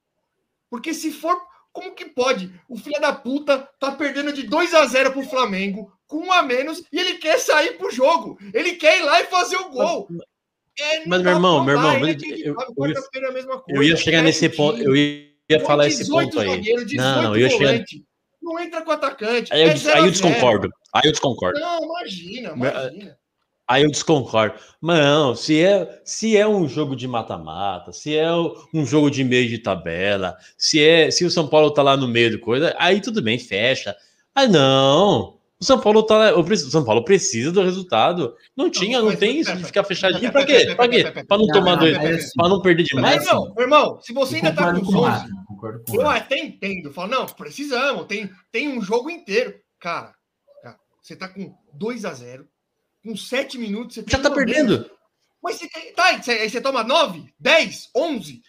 Porque 0.68 0.92
se 0.92 1.12
for, 1.12 1.40
como 1.72 1.94
que 1.94 2.06
pode? 2.06 2.52
O 2.68 2.76
filho 2.76 3.00
da 3.00 3.12
puta 3.12 3.68
tá 3.78 3.92
perdendo 3.92 4.32
de 4.32 4.42
2 4.42 4.74
a 4.74 4.84
0 4.84 5.12
pro 5.12 5.22
Flamengo, 5.22 5.92
com 6.08 6.24
um 6.26 6.32
a 6.32 6.42
menos, 6.42 6.82
e 6.92 6.98
ele 6.98 7.18
quer 7.18 7.38
sair 7.38 7.78
pro 7.78 7.88
jogo. 7.88 8.36
Ele 8.52 8.72
quer 8.72 8.98
ir 8.98 9.04
lá 9.04 9.20
e 9.20 9.26
fazer 9.26 9.56
o 9.56 9.68
gol. 9.68 10.08
É, 10.76 10.98
não 11.00 11.06
Mas, 11.06 11.22
meu 11.22 11.32
irmão, 11.34 11.64
meu 11.64 11.76
irmão, 11.76 11.92
é 11.92 12.00
eu- 12.00 12.06
eu- 12.46 12.60
é 12.60 12.74
coisa. 12.74 13.08
Eu 13.68 13.80
ia 13.80 13.96
chegar 13.96 14.22
Cresce 14.22 14.42
nesse 14.42 14.56
ponto, 14.56 14.82
eu 14.82 14.96
ia 14.96 15.60
falar 15.64 15.86
esse 15.86 15.98
18 15.98 16.30
ponto 16.30 16.40
aí. 16.40 16.48
zagueiro, 16.48 16.84
18 16.84 16.96
Não, 16.96 17.22
não, 17.22 17.36
eu 17.36 17.42
ia 17.42 17.50
chegar. 17.50 17.84
Não 18.42 18.58
entra 18.58 18.82
com 18.82 18.90
atacante. 18.90 19.52
Aí 19.54 19.62
eu, 19.62 19.68
é 19.68 19.70
aí 19.70 20.04
eu 20.04 20.10
desconcordo. 20.10 20.68
Aí 20.94 21.02
eu 21.06 21.10
desconcordo. 21.12 21.58
Não, 21.58 21.82
imagina, 21.84 22.50
imagina. 22.50 23.16
Aí 23.66 23.82
eu 23.82 23.90
desconcordo. 23.90 24.56
Mas 24.80 24.98
não, 24.98 25.34
se 25.34 25.62
é, 25.62 26.00
se 26.04 26.36
é 26.36 26.46
um 26.46 26.68
jogo 26.68 26.94
de 26.94 27.08
mata-mata, 27.08 27.92
se 27.92 28.14
é 28.16 28.28
um 28.74 28.84
jogo 28.86 29.10
de 29.10 29.24
meio 29.24 29.48
de 29.48 29.58
tabela, 29.58 30.36
se 30.56 30.82
é 30.82 31.10
se 31.10 31.24
o 31.24 31.30
São 31.30 31.48
Paulo 31.48 31.70
tá 31.72 31.82
lá 31.82 31.96
no 31.96 32.06
meio 32.06 32.30
do 32.32 32.38
coisa, 32.38 32.74
aí 32.78 33.00
tudo 33.00 33.22
bem, 33.22 33.38
fecha. 33.38 33.96
Ah, 34.34 34.46
não. 34.46 35.38
O 35.58 35.64
São 35.64 35.80
Paulo 35.80 36.02
tá 36.02 36.18
lá, 36.18 36.38
o 36.38 36.56
São 36.56 36.84
Paulo 36.84 37.04
precisa 37.04 37.50
do 37.50 37.62
resultado. 37.62 38.34
Não 38.54 38.68
tinha, 38.68 38.98
não 38.98 39.06
mas- 39.06 39.18
tem 39.18 39.40
isso 39.40 39.56
de 39.56 39.64
ficar 39.64 39.82
fechadinho. 39.84 40.30
mas- 40.34 40.44
quê? 40.44 40.74
Pra 40.76 40.86
quê? 40.88 41.04
Pra 41.26 41.38
não 41.38 41.46
Não, 41.46 41.54
tomar 41.54 41.76
não, 41.76 41.78
dois, 41.78 42.32
pra 42.34 42.48
não 42.48 42.60
perder 42.60 42.82
demais. 42.82 43.24
irmão, 43.24 43.52
meu 43.54 43.64
irmão, 43.64 43.98
se 44.02 44.12
você 44.12 44.36
ainda 44.36 44.52
tá 44.52 44.74
com 44.74 44.80
os 44.82 44.88
11, 44.88 45.00
Rafa, 45.08 45.28
concordo 45.48 45.82
com 45.88 45.92
o 45.96 46.00
eu 46.02 46.08
até 46.10 46.36
entendo. 46.38 46.92
Falo, 46.92 47.08
não, 47.10 47.24
precisamos, 47.24 48.04
tem, 48.06 48.28
tem 48.52 48.68
um 48.68 48.82
jogo 48.82 49.08
inteiro. 49.08 49.54
Cara, 49.80 50.12
você 51.04 51.14
tá 51.14 51.28
com 51.28 51.54
2 51.74 52.04
a 52.04 52.12
0 52.14 52.48
com 53.04 53.14
7 53.16 53.58
minutos, 53.58 53.94
você 53.96 54.00
Já 54.00 54.18
tem 54.18 54.22
tá 54.22 54.28
a 54.28 54.30
menos. 54.30 54.44
perdendo. 54.52 54.90
Mas 55.42 55.56
você, 55.56 55.68
tem- 55.68 55.92
tá, 55.92 56.04
aí 56.06 56.22
você, 56.22 56.30
aí 56.32 56.48
você 56.50 56.60
toma 56.60 56.82
9, 56.82 57.22
10, 57.38 57.90
11 57.94 58.40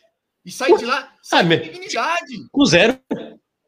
e 0.45 0.51
sai 0.51 0.74
de 0.78 0.86
lá 0.86 1.12
sai 1.22 1.39
Ah, 1.41 1.43
com 1.43 1.49
me- 1.49 1.58
dignidade. 1.58 2.34
Com 2.51 2.66
zero. 2.66 2.97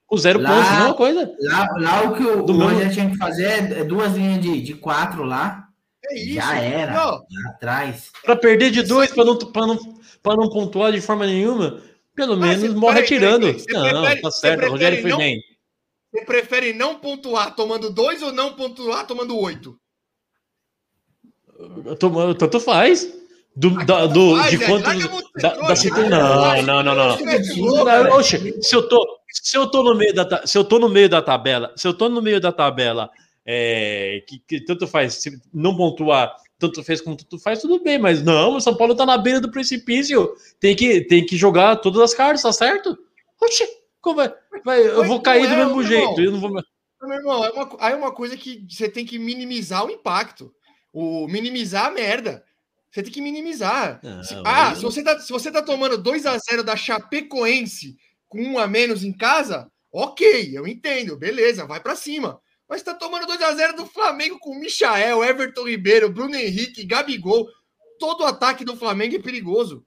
Com 0.05 0.15
zero 0.17 0.39
Lá- 0.39 0.49
pontos, 0.49 0.71
mesma 0.71 0.93
coisa. 0.93 1.35
Lá, 1.41 1.67
lá 1.77 2.01
o 2.03 2.15
que 2.15 2.23
o, 2.23 2.41
Do 2.43 2.53
o 2.53 2.57
meu- 2.57 2.69
Roger 2.69 2.93
tinha 2.93 3.09
que 3.09 3.17
fazer 3.17 3.73
é 3.73 3.83
duas 3.83 4.13
linhas 4.13 4.39
de, 4.41 4.61
de 4.61 4.73
quatro 4.75 5.23
lá, 5.23 5.67
É 6.09 6.15
isso. 6.17 6.35
Já 6.35 6.57
era. 6.57 7.07
Ó, 7.09 7.11
lá 7.17 7.49
atrás. 7.49 8.09
Pra 8.23 8.37
perder 8.37 8.71
de 8.71 8.83
dois, 8.83 9.11
pra 9.11 9.25
não, 9.25 9.37
pra, 9.37 9.67
não, 9.67 9.77
pra 10.23 10.35
não 10.37 10.49
pontuar 10.49 10.93
de 10.93 11.01
forma 11.01 11.25
nenhuma, 11.25 11.81
pelo 12.15 12.37
Mas 12.37 12.61
menos 12.61 12.73
morre 12.77 13.01
atirando. 13.01 13.47
não, 13.47 13.53
prefere- 13.53 14.21
tá 14.21 14.31
certo. 14.31 14.65
O 14.67 14.69
Rogério 14.71 15.01
foi 15.01 15.11
não- 15.11 15.17
bem. 15.17 15.41
Você 16.17 16.25
prefere 16.25 16.73
não 16.73 16.95
pontuar 16.95 17.55
tomando 17.55 17.89
2 17.91 18.23
ou 18.23 18.31
não 18.33 18.53
pontuar 18.53 19.05
tomando 19.05 19.37
8? 19.37 19.77
Tô- 21.99 22.35
Tanto 22.35 22.59
faz. 22.59 23.15
Do, 23.55 23.71
da, 23.85 24.05
do, 24.05 24.35
Faz, 24.37 24.51
de 24.51 24.63
é, 24.63 24.67
quanto. 24.67 24.83
Da, 25.41 25.55
da 25.55 25.75
situ- 25.75 25.95
larga 25.99 26.61
não, 26.61 26.83
não, 26.83 26.83
não, 26.83 26.95
não. 26.95 27.17
Não, 27.17 27.85
velho. 27.85 28.13
oxe, 28.13 28.55
se 28.61 28.75
eu 28.75 28.87
tô, 28.87 29.19
se 29.31 29.57
eu 29.57 29.65
tô 29.65 29.81
no 29.81 29.95
meio 29.95 30.13
da, 30.13 30.45
se 30.45 30.55
eu 30.55 30.63
tô 30.63 30.77
no 30.77 30.87
meio 30.87 31.09
da 31.09 31.23
tabela, 31.23 31.73
se 31.75 31.87
eu 31.87 31.93
tô 31.95 32.07
no 32.07 32.21
meio 32.21 32.39
da 32.39 32.51
tabela, 32.51 33.09
é, 33.43 34.23
que, 34.27 34.37
que 34.47 34.61
tanto 34.63 34.85
faz, 34.85 35.15
se 35.15 35.41
não 35.51 35.75
pontuar, 35.75 36.35
tanto 36.59 36.83
fez 36.83 37.01
como 37.01 37.17
tanto 37.17 37.39
faz, 37.39 37.59
tudo 37.59 37.79
bem, 37.83 37.97
mas 37.97 38.21
não, 38.23 38.57
o 38.57 38.61
São 38.61 38.75
Paulo 38.77 38.93
tá 38.93 39.07
na 39.07 39.17
beira 39.17 39.41
do 39.41 39.49
precipício, 39.49 40.35
tem 40.59 40.75
que, 40.75 41.01
tem 41.01 41.25
que 41.25 41.35
jogar 41.35 41.77
todas 41.77 41.99
as 42.01 42.13
cartas, 42.13 42.43
tá 42.43 42.53
certo? 42.53 42.95
Oxe, 43.41 43.67
como 43.99 44.17
vai, 44.17 44.31
vai- 44.63 44.85
eu 44.85 45.03
vou 45.05 45.21
cair 45.21 45.47
do 45.47 45.53
é, 45.53 45.57
mesmo 45.57 45.83
jeito, 45.83 46.19
irmão. 46.19 46.23
eu 46.23 46.31
não 46.31 46.39
vou, 46.39 46.51
Meu 47.03 47.17
irmão, 47.17 47.43
é 47.45 47.49
uma, 47.51 47.77
aí 47.79 47.93
é 47.93 47.95
uma 47.95 48.11
coisa 48.11 48.35
que 48.35 48.65
você 48.69 48.89
tem 48.89 49.05
que 49.05 49.17
minimizar 49.19 49.85
o 49.85 49.89
impacto. 49.91 50.53
O 50.93 51.27
minimizar 51.27 51.85
a 51.85 51.91
merda. 51.91 52.43
Você 52.91 53.03
tem 53.03 53.11
que 53.11 53.21
minimizar. 53.21 53.99
Não, 54.01 54.23
Se- 54.23 54.35
ah, 54.45 54.73
se 54.73 54.81
você, 54.81 55.03
tá, 55.03 55.19
se 55.19 55.31
você 55.31 55.51
tá 55.51 55.61
tomando 55.61 55.97
2 55.97 56.25
a 56.25 56.37
0 56.37 56.63
da 56.63 56.75
Chapecoense 56.75 57.97
com 58.27 58.41
um 58.41 58.57
a 58.59 58.67
menos 58.67 59.03
em 59.03 59.11
casa, 59.13 59.69
ok, 59.91 60.51
eu 60.57 60.67
entendo, 60.67 61.15
beleza, 61.17 61.65
vai 61.65 61.79
pra 61.79 61.95
cima. 61.95 62.39
Mas 62.69 62.81
tá 62.83 62.93
tomando 62.93 63.25
2 63.27 63.41
a 63.41 63.53
0 63.53 63.75
do 63.75 63.85
Flamengo 63.85 64.37
com 64.39 64.55
Michael, 64.59 65.23
Everton 65.23 65.63
Ribeiro, 65.67 66.09
Bruno 66.11 66.35
Henrique, 66.35 66.83
Gabigol. 66.85 67.47
Todo 67.99 68.25
ataque 68.25 68.65
do 68.65 68.75
Flamengo 68.75 69.15
é 69.15 69.19
perigoso. 69.19 69.85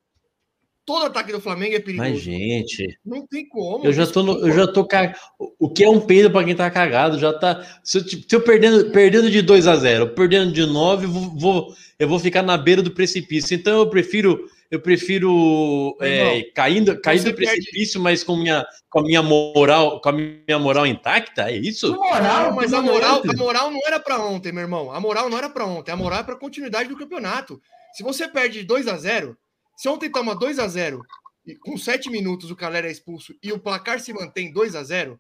Todo 0.91 1.07
ataque 1.07 1.31
do 1.31 1.41
Flamengo 1.41 1.77
é 1.77 1.79
perigoso. 1.79 2.11
Mas, 2.11 2.21
gente, 2.21 2.99
Não 3.07 3.25
tem 3.25 3.49
como. 3.49 3.85
Eu 3.85 3.93
já 3.93 4.05
tô, 4.09 4.25
no, 4.25 4.45
eu 4.45 4.53
já 4.53 4.67
tô 4.67 4.85
ca... 4.85 5.15
O 5.57 5.69
que 5.69 5.85
é 5.85 5.89
um 5.89 6.01
peido 6.01 6.29
pra 6.33 6.43
quem 6.43 6.57
tá 6.57 6.69
cagado? 6.69 7.17
Já 7.17 7.33
tá. 7.33 7.65
Se 7.85 7.99
eu, 7.99 8.03
se 8.03 8.27
eu 8.33 8.41
perdendo, 8.41 8.91
perdendo 8.91 9.31
de 9.31 9.41
2 9.41 9.69
a 9.69 9.77
0 9.77 10.09
perdendo 10.15 10.51
de 10.53 10.67
9, 10.67 11.05
eu 11.05 11.11
vou, 11.11 11.23
vou- 11.39 11.75
eu 11.97 12.09
vou 12.09 12.19
ficar 12.19 12.43
na 12.43 12.57
beira 12.59 12.83
do 12.83 12.91
precipício. 12.91 13.55
Então 13.55 13.79
eu 13.79 13.89
prefiro. 13.89 14.49
Eu 14.69 14.81
prefiro 14.81 15.97
é, 16.01 16.43
caindo, 16.55 17.01
cair 17.01 17.19
você 17.21 17.31
do 17.31 17.35
precipício, 17.37 18.01
mas 18.01 18.23
com, 18.25 18.37
minha, 18.37 18.65
com 18.89 19.01
a 19.01 19.03
minha 19.03 19.23
moral, 19.23 20.01
com 20.01 20.09
a 20.09 20.13
minha 20.13 20.59
moral 20.61 20.87
intacta, 20.87 21.51
é 21.51 21.57
isso? 21.57 21.93
Não, 21.93 22.53
mas 22.55 22.73
a 22.73 22.81
moral, 22.83 23.23
a 23.29 23.37
moral 23.37 23.71
não 23.71 23.81
era 23.87 23.99
pra 24.01 24.19
ontem, 24.25 24.53
meu 24.53 24.63
irmão. 24.63 24.93
A 24.93 25.01
moral 25.01 25.29
não 25.31 25.39
era 25.39 25.49
pra 25.51 25.65
ontem. 25.67 25.91
A 25.93 25.97
moral 25.97 26.21
é 26.21 26.23
pra 26.25 26.37
continuidade 26.37 26.89
do 26.89 26.97
campeonato. 26.97 27.61
Se 27.95 28.03
você 28.03 28.27
perde 28.29 28.63
2 28.65 28.87
a 28.89 28.97
0 28.97 29.37
se 29.81 29.89
ontem 29.89 30.11
toma 30.11 30.35
2 30.35 30.59
a 30.59 30.69
0 30.69 31.01
e 31.47 31.55
com 31.55 31.77
7 31.79 32.11
minutos 32.11 32.51
o 32.51 32.57
Calera 32.57 32.89
é 32.89 32.91
expulso 32.91 33.35
e 33.43 33.53
o 33.53 33.59
placar 33.59 33.99
se 34.01 34.13
mantém 34.13 34.53
2 34.53 34.75
a 34.77 34.83
0 34.83 35.19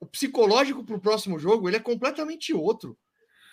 o 0.00 0.06
psicológico 0.06 0.82
pro 0.84 0.98
próximo 1.00 1.38
jogo 1.38 1.68
ele 1.68 1.76
é 1.76 1.80
completamente 1.80 2.54
outro. 2.54 2.96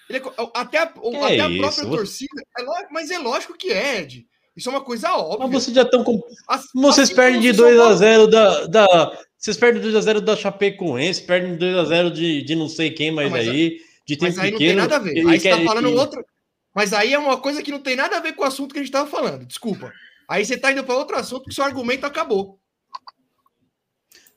É 0.09 0.21
até 0.53 0.77
a, 0.79 0.93
o- 1.01 1.23
até 1.25 1.41
a 1.41 1.49
própria 1.57 1.85
torcida. 1.85 2.41
é 2.59 2.63
mas 2.89 3.11
é 3.11 3.17
lógico 3.19 3.57
que 3.57 3.69
é, 3.71 3.99
Ed. 4.01 4.25
Isso 4.55 4.69
é 4.69 4.71
uma 4.71 4.81
coisa 4.81 5.11
óbvia. 5.13 5.47
Mas 5.49 5.63
vocês 5.63 5.75
já 5.75 5.81
estão 5.83 6.03
com. 6.05 6.19
Assim- 6.47 6.67
Vocês 6.81 7.09
assim 7.09 7.15
perdem 7.15 7.41
de 7.41 7.49
se 7.49 7.55
São 7.55 7.65
2 7.65 7.77
a 7.77 7.81
Paulo- 7.83 7.97
0 7.97 8.27
da, 8.27 8.65
da, 8.67 9.19
Vocês 9.37 9.57
perdem 9.57 9.81
2x0 9.83 10.21
da 10.21 10.35
Chapecoense, 10.37 11.21
perdem 11.23 11.57
2x0 11.57 12.09
de, 12.11 12.41
de 12.41 12.55
não 12.55 12.69
sei 12.69 12.89
quem 12.91 13.11
mais 13.11 13.29
Não, 13.29 13.37
mas 13.37 13.47
aí, 13.49 13.81
de 14.07 14.15
tempo 14.15 14.23
Mas 14.31 14.39
aí 14.39 14.51
não 14.51 14.57
pequeno. 14.57 14.79
tem 14.79 14.89
nada 14.89 14.95
a 14.95 14.99
ver. 14.99 15.27
Aí 15.27 15.39
você 15.41 15.49
tá 15.49 15.57
quer- 15.57 15.65
falando 15.65 15.89
e- 15.89 15.95
outra. 15.95 16.25
Mas 16.73 16.93
aí 16.93 17.13
é 17.13 17.19
uma 17.19 17.37
coisa 17.37 17.61
que 17.61 17.71
não 17.71 17.79
tem 17.79 17.95
nada 17.97 18.15
a 18.17 18.21
ver 18.21 18.31
com 18.33 18.43
o 18.43 18.47
assunto 18.47 18.71
que 18.73 18.79
a 18.79 18.83
gente 18.83 18.91
tava 18.91 19.09
falando. 19.09 19.45
Desculpa. 19.45 19.91
Aí 20.27 20.45
você 20.45 20.57
tá 20.57 20.71
indo 20.71 20.83
para 20.83 20.95
outro 20.95 21.15
assunto 21.15 21.45
que 21.45 21.53
seu 21.55 21.63
argumento 21.63 22.05
acabou. 22.05 22.59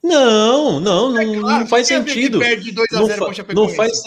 Não, 0.03 0.80
não, 0.80 1.11
não, 1.12 1.18
É 1.20 1.24
claro, 1.38 1.61
não 1.61 1.66
faz 1.66 1.86
sentido. 1.86 2.38
Perde 2.38 2.72
2 2.72 2.88
a 2.93 2.97
Não, 3.01 3.07
0 3.07 3.18
fa- 3.18 3.24
com 3.26 3.30
a 3.30 3.34
Chapecoense. 3.34 3.68
não 3.70 3.76
faz 3.76 4.03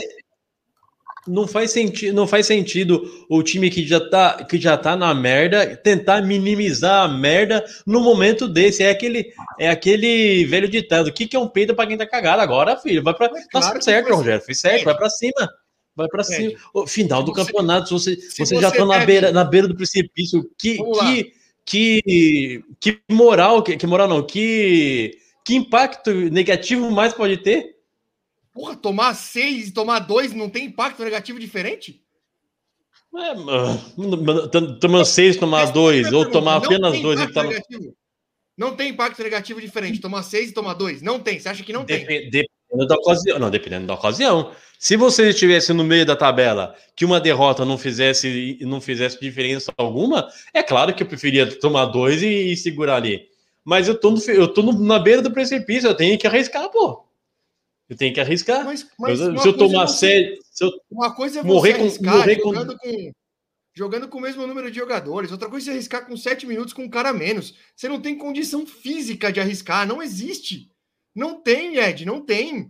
não 1.26 1.48
faz 1.48 1.72
sentido, 1.72 2.14
não 2.14 2.28
faz 2.28 2.46
sentido 2.48 3.10
o 3.30 3.42
time 3.42 3.70
que 3.70 3.88
já 3.88 3.98
tá 4.10 4.44
que 4.44 4.60
já 4.60 4.76
tá 4.76 4.94
na 4.98 5.14
merda 5.14 5.78
tentar 5.78 6.22
minimizar 6.22 7.06
a 7.06 7.08
merda 7.08 7.64
no 7.88 8.02
momento 8.02 8.46
desse. 8.48 8.84
É 8.84 8.90
aquele 8.90 9.32
é 9.58 9.70
aquele 9.70 10.44
velho 10.46 10.68
ditado. 10.68 11.08
O 11.08 11.14
que 11.14 11.26
que 11.28 11.36
é 11.36 11.40
um 11.40 11.48
peido 11.48 11.74
para 11.76 11.88
quem 11.88 11.98
tá 11.98 12.06
cagado 12.06 12.42
agora, 12.42 12.76
filho? 12.76 13.02
Vai 13.04 13.14
para 13.14 13.32
Mas 13.32 13.44
tá 13.44 13.50
claro 13.62 13.82
certo, 13.82 14.08
você- 14.08 14.14
Rogério. 14.14 14.42
Fez 14.42 14.60
certo, 14.60 14.76
Ed. 14.78 14.86
vai 14.86 14.98
para 14.98 15.10
cima. 15.10 15.50
Vai 15.96 16.08
para 16.10 16.24
cima. 16.24 16.52
O 16.74 16.86
final 16.88 17.24
do 17.24 17.34
você- 17.34 17.46
campeonato, 17.46 17.98
você, 17.98 18.16
se 18.18 18.46
você 18.46 18.56
já 18.60 18.70
você 18.70 18.78
tá 18.78 18.86
na 18.86 19.06
beira 19.06 19.32
na 19.32 19.44
beira 19.46 19.68
do 19.68 19.76
precipício. 19.78 20.44
Que 20.60 20.78
que 20.78 21.34
que 21.66 22.64
que 22.80 23.02
moral, 23.10 23.64
que, 23.64 23.78
que 23.78 23.88
moral 23.88 24.08
não, 24.08 24.26
que 24.26 25.18
que 25.46 25.56
impacto 25.56 26.12
negativo 26.12 26.90
mais 26.92 27.14
pode 27.14 27.38
ter? 27.38 27.76
Porra, 28.54 28.76
tomar 28.76 29.14
6 29.16 29.70
e 29.70 29.72
tomar 29.72 30.00
2 30.00 30.34
não 30.34 30.50
tem 30.50 30.66
impacto 30.66 31.04
negativo 31.04 31.40
diferente? 31.40 32.02
É, 33.16 33.36
mano, 33.36 34.48
t- 34.50 34.80
tomando 34.80 35.06
seis, 35.06 35.38
tomar 35.38 35.66
Responde 35.66 36.02
dois, 36.02 36.14
ou 36.14 36.32
tomar 36.32 36.56
apenas 36.56 36.94
tem 36.94 37.02
dois. 37.04 37.20
tá? 37.32 37.44
Não 38.58 38.76
tem 38.76 38.90
impacto 38.90 39.22
negativo 39.22 39.62
diferente. 39.62 40.00
Tomar 40.00 40.24
6 40.24 40.50
e 40.50 40.54
tomar 40.54 40.74
2? 40.74 41.02
Não 41.02 41.20
tem. 41.20 41.40
Você 41.40 41.50
acha 41.50 41.64
que 41.64 41.74
não 41.74 41.86
tem? 41.86 42.00
Depe- 42.00 42.30
Dependendo 42.30 42.88
da 42.88 42.96
ocasião. 42.96 43.40
Não, 43.40 43.50
dependendo 43.52 43.88
da 43.88 43.94
ocasião. 43.96 44.52
Se 44.84 44.98
você 44.98 45.30
estivesse 45.30 45.72
no 45.72 45.82
meio 45.82 46.06
da 46.06 46.14
tabela, 46.14 46.76
que 46.94 47.06
uma 47.06 47.18
derrota 47.18 47.64
não 47.64 47.78
fizesse, 47.78 48.58
não 48.64 48.82
fizesse 48.82 49.18
diferença 49.18 49.72
alguma, 49.78 50.28
é 50.54 50.62
claro 50.62 50.94
que 50.94 51.02
eu 51.02 51.08
preferia 51.08 51.50
tomar 51.58 51.86
dois 51.86 52.22
e, 52.22 52.52
e 52.52 52.58
segurar 52.58 52.98
ali. 52.98 53.30
Mas 53.64 53.88
eu 53.88 53.98
tô, 53.98 54.12
no, 54.12 54.20
eu 54.24 54.46
tô 54.46 54.62
no- 54.62 54.78
na 54.78 55.00
beira 55.00 55.22
do 55.22 55.32
precipício, 55.32 55.88
eu 55.88 55.96
tenho 55.96 56.18
que 56.20 56.28
arriscar, 56.28 56.70
pô. 56.70 57.06
Eu 57.88 57.96
tenho 57.96 58.14
que 58.14 58.20
arriscar. 58.20 58.66
Mas, 58.66 58.86
mas 59.00 59.22
Eu- 59.22 59.38
se 59.40 59.48
eu 59.48 59.54
é 59.54 59.58
tomar 59.58 59.88
você- 59.88 60.00
sério, 60.06 60.40
se 60.52 60.66
eu 60.66 60.72
Uma 60.92 61.16
coisa 61.16 61.40
é 61.40 61.44
Morrer 61.44 61.76
com- 61.76 61.84
arriscar 61.84 62.18
morrer 62.18 62.36
jogando, 62.36 62.78
com... 62.78 63.12
jogando 63.74 64.08
com 64.10 64.18
o 64.18 64.22
mesmo 64.22 64.46
número 64.46 64.70
de 64.70 64.78
jogadores. 64.78 65.32
Outra 65.32 65.48
coisa 65.50 65.72
é 65.72 65.74
arriscar 65.76 66.06
com 66.06 66.18
7 66.18 66.46
minutos 66.46 66.74
com 66.74 66.84
um 66.84 66.90
cara 66.90 67.12
a 67.12 67.14
menos. 67.14 67.56
Você 67.74 67.88
não 67.88 68.02
tem 68.02 68.18
condição 68.18 68.66
física 68.68 69.32
de 69.32 69.40
arriscar. 69.40 69.88
Não 69.88 70.04
existe. 70.04 70.70
Não 71.16 71.42
tem, 71.42 71.78
Ed. 71.78 72.04
Não 72.06 72.20
tem. 72.20 72.70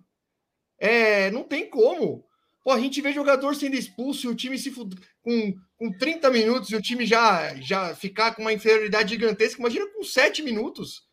É, 0.83 1.31
não 1.31 1.45
tem 1.45 1.69
como. 1.69 2.25
Pô, 2.61 2.71
a 2.71 2.79
gente 2.79 3.01
vê 3.01 3.13
jogador 3.13 3.55
sendo 3.55 3.77
expulso 3.77 4.27
e 4.27 4.29
o 4.29 4.35
time 4.35 4.59
se 4.59 4.69
fud... 4.69 4.93
com, 5.21 5.53
com 5.77 5.97
30 5.97 6.29
minutos 6.29 6.69
e 6.71 6.75
o 6.75 6.81
time 6.81 7.05
já, 7.05 7.55
já 7.55 7.95
ficar 7.95 8.35
com 8.35 8.41
uma 8.41 8.51
inferioridade 8.51 9.11
gigantesca. 9.11 9.61
Imagina 9.61 9.87
com 9.93 10.03
7 10.03 10.41
minutos. 10.41 11.03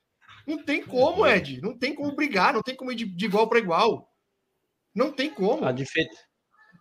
Não 0.44 0.64
tem 0.64 0.82
como, 0.82 1.24
Ed. 1.24 1.60
Não 1.62 1.78
tem 1.78 1.94
como 1.94 2.16
brigar. 2.16 2.52
Não 2.52 2.62
tem 2.62 2.74
como 2.74 2.90
ir 2.90 2.96
de, 2.96 3.04
de 3.04 3.24
igual 3.26 3.48
para 3.48 3.60
igual. 3.60 4.08
Não 4.92 5.12
tem 5.12 5.30
como. 5.30 5.64
A, 5.64 5.70
difer... 5.70 6.08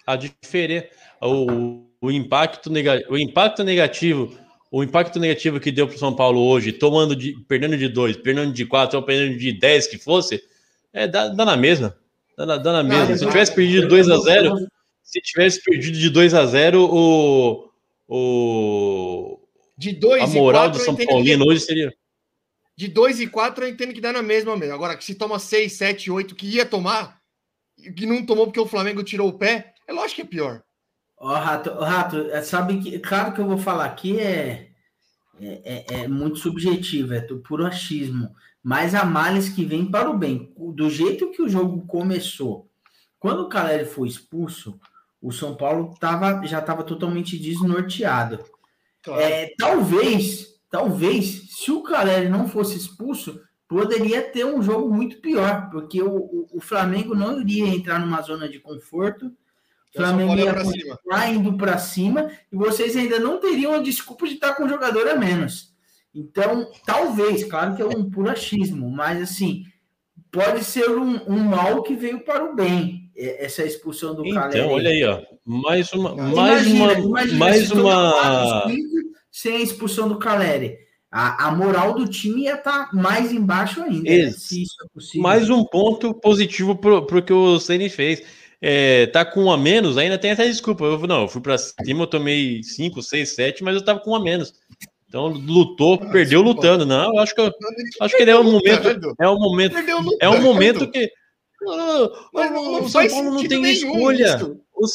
a 0.07 0.15
diferença, 0.15 0.89
o, 1.21 1.85
o, 2.01 2.09
impacto 2.09 2.71
nega... 2.71 3.05
o 3.07 3.19
impacto 3.19 3.63
negativo, 3.63 4.35
o 4.71 4.83
impacto 4.83 5.19
negativo 5.19 5.59
que 5.59 5.71
deu 5.71 5.87
para 5.87 5.95
o 5.95 5.99
São 5.99 6.15
Paulo 6.15 6.41
hoje, 6.41 6.73
tomando 6.73 7.15
de, 7.15 7.35
perdendo 7.47 7.77
de 7.77 7.87
dois, 7.87 8.17
perdendo 8.17 8.51
de 8.51 8.65
quatro, 8.65 8.97
ou 8.97 9.05
perdendo 9.05 9.37
de 9.37 9.53
10 9.53 9.87
que 9.87 9.99
fosse, 9.99 10.41
é 10.91 11.07
dá, 11.07 11.27
dá 11.27 11.45
na 11.45 11.55
mesma. 11.55 11.95
Dá 12.39 12.45
na, 12.45 12.55
dá 12.57 12.71
na 12.71 12.83
mesma. 12.83 13.17
se 13.17 13.25
tivesse 13.27 13.53
perdido 13.53 13.87
2 13.89 14.09
a 14.09 14.17
0 14.17 14.55
se 15.03 15.19
tivesse 15.19 15.61
perdido 15.61 15.97
de 15.97 16.09
2 16.09 16.33
a 16.33 16.45
0 16.45 16.85
o, 16.89 17.69
o, 18.07 19.39
De 19.77 19.91
2 19.91 20.23
a 20.23 20.25
e 20.25 20.39
moral 20.39 20.63
4 20.69 20.71
do 20.71 20.81
eu 20.81 20.85
São 20.85 20.93
entendo 20.93 21.05
que- 21.07 21.13
Paulino 21.13 21.45
hoje 21.45 21.59
seria. 21.61 21.93
De 22.77 22.87
2 22.87 23.19
e 23.19 23.27
4 23.27 23.65
eu 23.65 23.69
entendo 23.69 23.93
que 23.93 23.99
dá 23.99 24.13
na 24.13 24.21
mesma 24.21 24.55
mesmo. 24.55 24.73
Agora, 24.73 24.95
que 24.95 25.03
se 25.03 25.15
toma 25.15 25.37
6, 25.37 25.73
7, 25.73 26.09
8, 26.09 26.33
que 26.33 26.47
ia 26.47 26.65
tomar, 26.65 27.19
que 27.97 28.05
não 28.05 28.25
tomou 28.25 28.45
porque 28.45 28.59
o 28.59 28.65
Flamengo 28.65 29.03
tirou 29.03 29.27
o 29.27 29.37
pé, 29.37 29.73
é 29.85 29.91
lógico 29.91 30.15
que 30.15 30.21
é 30.21 30.25
pior. 30.25 30.63
Ó, 31.17 31.33
Rato, 31.33 31.71
ó, 31.77 31.83
Rato, 31.83 32.29
é, 32.31 32.41
sabe 32.41 32.79
que, 32.79 32.97
claro 32.99 33.33
que 33.33 33.41
eu 33.41 33.47
vou 33.47 33.57
falar 33.57 33.83
aqui 33.83 34.17
é, 34.17 34.69
é, 35.41 35.61
é- 35.65 35.85
é 36.03 36.07
muito 36.07 36.37
subjetivo, 36.37 37.13
é 37.13 37.19
do 37.19 37.39
puro 37.39 37.65
achismo, 37.65 38.29
mas 38.63 38.93
há 38.93 39.05
males 39.05 39.49
que 39.49 39.65
vêm 39.65 39.89
para 39.89 40.09
o 40.09 40.17
bem. 40.17 40.53
Do 40.57 40.89
jeito 40.89 41.31
que 41.31 41.41
o 41.41 41.49
jogo 41.49 41.85
começou, 41.87 42.69
quando 43.19 43.41
o 43.41 43.49
Caleri 43.49 43.85
foi 43.85 44.07
expulso, 44.07 44.79
o 45.21 45.31
São 45.31 45.55
Paulo 45.55 45.93
tava, 45.99 46.45
já 46.45 46.59
estava 46.59 46.83
totalmente 46.83 47.37
desnorteado. 47.37 48.43
É, 49.07 49.53
talvez, 49.57 50.59
talvez, 50.69 51.49
se 51.51 51.71
o 51.71 51.83
Caleri 51.83 52.29
não 52.29 52.47
fosse 52.47 52.77
expulso, 52.77 53.41
poderia 53.67 54.21
ter 54.21 54.45
um 54.45 54.61
jogo 54.61 54.93
muito 54.93 55.17
pior, 55.21 55.69
porque 55.69 56.01
o, 56.01 56.15
o, 56.15 56.47
o 56.53 56.61
Flamengo 56.61 57.13
não 57.13 57.39
iria 57.39 57.67
entrar 57.67 57.99
numa 57.99 58.21
zona 58.21 58.47
de 58.49 58.59
conforto. 58.59 59.27
O 59.27 59.97
São 59.97 60.05
Flamengo 60.05 60.35
ia 60.35 60.53
continuar 60.53 61.21
cima. 61.21 61.27
indo 61.27 61.57
para 61.57 61.77
cima 61.77 62.31
e 62.51 62.55
vocês 62.55 62.95
ainda 62.95 63.19
não 63.19 63.39
teriam 63.39 63.73
a 63.73 63.79
desculpa 63.79 64.27
de 64.27 64.35
estar 64.35 64.53
com 64.53 64.63
um 64.63 64.69
jogador 64.69 65.07
a 65.07 65.15
menos. 65.15 65.68
Então, 66.13 66.69
talvez, 66.85 67.43
claro 67.43 67.75
que 67.75 67.81
é 67.81 67.85
um 67.85 68.09
puro 68.09 68.29
achismo, 68.29 68.89
mas 68.89 69.21
assim, 69.21 69.63
pode 70.31 70.63
ser 70.63 70.89
um, 70.89 71.19
um 71.27 71.39
mal 71.39 71.83
que 71.83 71.95
veio 71.95 72.23
para 72.23 72.43
o 72.43 72.55
bem, 72.55 73.11
é- 73.15 73.45
essa 73.45 73.63
expulsão 73.63 74.15
do 74.15 74.23
Caleri. 74.33 74.59
Então, 74.59 74.71
olha 74.71 74.89
aí, 74.89 75.03
ó. 75.03 75.21
Mais 75.45 75.91
uma. 75.93 76.15
Mais 76.15 76.67
Imagina, 76.67 76.83
uma. 76.83 77.23
imagina 77.23 77.37
mais 77.37 77.71
uma. 77.71 78.65
sem 79.31 79.57
a 79.57 79.61
expulsão 79.61 80.07
do 80.07 80.17
Caleri. 80.17 80.77
A, 81.11 81.47
a 81.47 81.51
moral 81.51 81.95
do 81.95 82.07
time 82.07 82.43
ia 82.43 82.53
estar 82.53 82.93
mais 82.93 83.31
embaixo 83.33 83.81
ainda, 83.81 84.09
né? 84.09 84.31
Se 84.31 84.61
isso 84.61 84.75
é 84.83 84.87
possível. 84.93 85.23
Mais 85.23 85.49
um 85.49 85.63
ponto 85.63 86.13
positivo 86.13 86.75
pro, 86.75 87.03
pro 87.05 87.23
que 87.23 87.33
o 87.33 87.59
Ceni 87.59 87.89
fez. 87.89 88.21
É, 88.61 89.07
tá 89.07 89.23
com 89.23 89.45
um 89.45 89.51
a 89.51 89.57
menos, 89.57 89.97
ainda 89.97 90.17
tem 90.17 90.31
essa 90.31 90.45
desculpa. 90.45 90.83
Eu, 90.83 90.99
não, 91.07 91.21
eu 91.21 91.27
fui 91.27 91.41
pra 91.41 91.57
cima, 91.57 92.03
eu 92.03 92.07
tomei 92.07 92.61
5, 92.61 93.01
6, 93.01 93.29
7, 93.29 93.63
mas 93.63 93.75
eu 93.75 93.83
tava 93.83 94.01
com 94.01 94.11
um 94.11 94.15
a 94.15 94.19
menos. 94.19 94.53
Então 95.09 95.27
lutou, 95.27 95.99
Ah, 96.01 96.05
perdeu 96.11 96.39
lutando. 96.41 96.85
Não, 96.85 97.15
eu 97.15 97.19
acho 97.19 97.33
que, 97.33 97.41
eu- 97.41 97.51
acho 97.99 98.15
que 98.15 98.21
ele 98.21 98.31
é 98.31 98.39
um 98.39 98.43
momento. 98.43 99.15
É 99.19 99.27
um 99.27 99.39
momento. 99.39 99.75
É 100.21 100.29
um 100.29 100.41
momento 100.41 100.89
que. 100.89 101.11
Não, 101.61 102.11
Mas 102.31 102.51
não, 102.51 102.71
não 102.71 102.83
o 102.83 102.89
São 102.89 103.05
Paulo 103.09 103.31
não 103.31 103.43
tem 103.45 103.63
escolha. 103.69 104.39
O, 104.73 104.85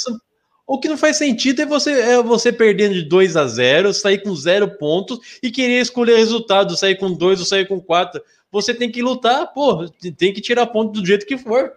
o 0.67 0.81
que 0.81 0.89
não 0.89 0.97
faz 0.97 1.17
sentido 1.17 1.61
é 1.61 1.67
você, 1.67 1.91
é 1.91 2.23
você 2.23 2.53
perdendo 2.53 2.95
de 2.95 3.03
2 3.03 3.37
a 3.37 3.47
0, 3.47 3.93
sair 3.93 4.23
com 4.23 4.35
zero 4.35 4.79
pontos 4.79 5.19
e 5.43 5.51
querer 5.51 5.81
escolher 5.81 6.17
resultado, 6.17 6.77
sair 6.77 6.95
com 6.95 7.13
2 7.13 7.41
ou 7.41 7.45
sair 7.45 7.67
com 7.67 7.81
4. 7.81 8.23
Você 8.51 8.73
tem 8.73 8.91
que 8.91 9.03
lutar, 9.03 9.53
pô, 9.53 9.87
tem 10.17 10.33
que 10.33 10.41
tirar 10.41 10.67
ponto 10.69 11.01
do 11.01 11.07
jeito 11.07 11.27
que 11.27 11.37
for. 11.37 11.73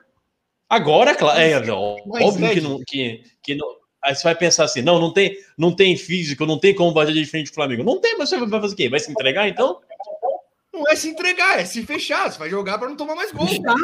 Agora, 0.69 1.15
claro, 1.15 1.39
é, 1.39 1.59
Mas, 2.05 2.23
óbvio 2.23 2.51
que 2.51 2.61
não, 2.61 2.79
que, 2.85 3.23
que 3.41 3.55
não. 3.55 3.67
Aí 4.07 4.15
você 4.15 4.23
vai 4.23 4.35
pensar 4.35 4.63
assim, 4.63 4.81
não, 4.81 4.99
não 4.99 5.11
tem, 5.11 5.37
não 5.57 5.75
tem 5.75 5.97
físico, 5.97 6.45
não 6.45 6.57
tem 6.57 6.73
como 6.73 6.93
bater 6.93 7.13
de 7.13 7.25
frente 7.25 7.51
do 7.51 7.53
Flamengo. 7.53 7.83
Não 7.83 7.99
tem, 7.99 8.17
mas 8.17 8.29
você 8.29 8.37
vai 8.37 8.61
fazer 8.61 8.73
o 8.73 8.77
quê? 8.77 8.87
Vai 8.87 9.01
se 9.01 9.11
entregar 9.11 9.49
então? 9.49 9.81
Não 10.73 10.87
é 10.87 10.95
se 10.95 11.09
entregar, 11.09 11.59
é 11.59 11.65
se 11.65 11.85
fechar. 11.85 12.31
Você 12.31 12.39
vai 12.39 12.49
jogar 12.49 12.77
para 12.77 12.87
não 12.87 12.95
tomar 12.95 13.15
mais 13.15 13.33
gol. 13.33 13.45
Fechar? 13.45 13.75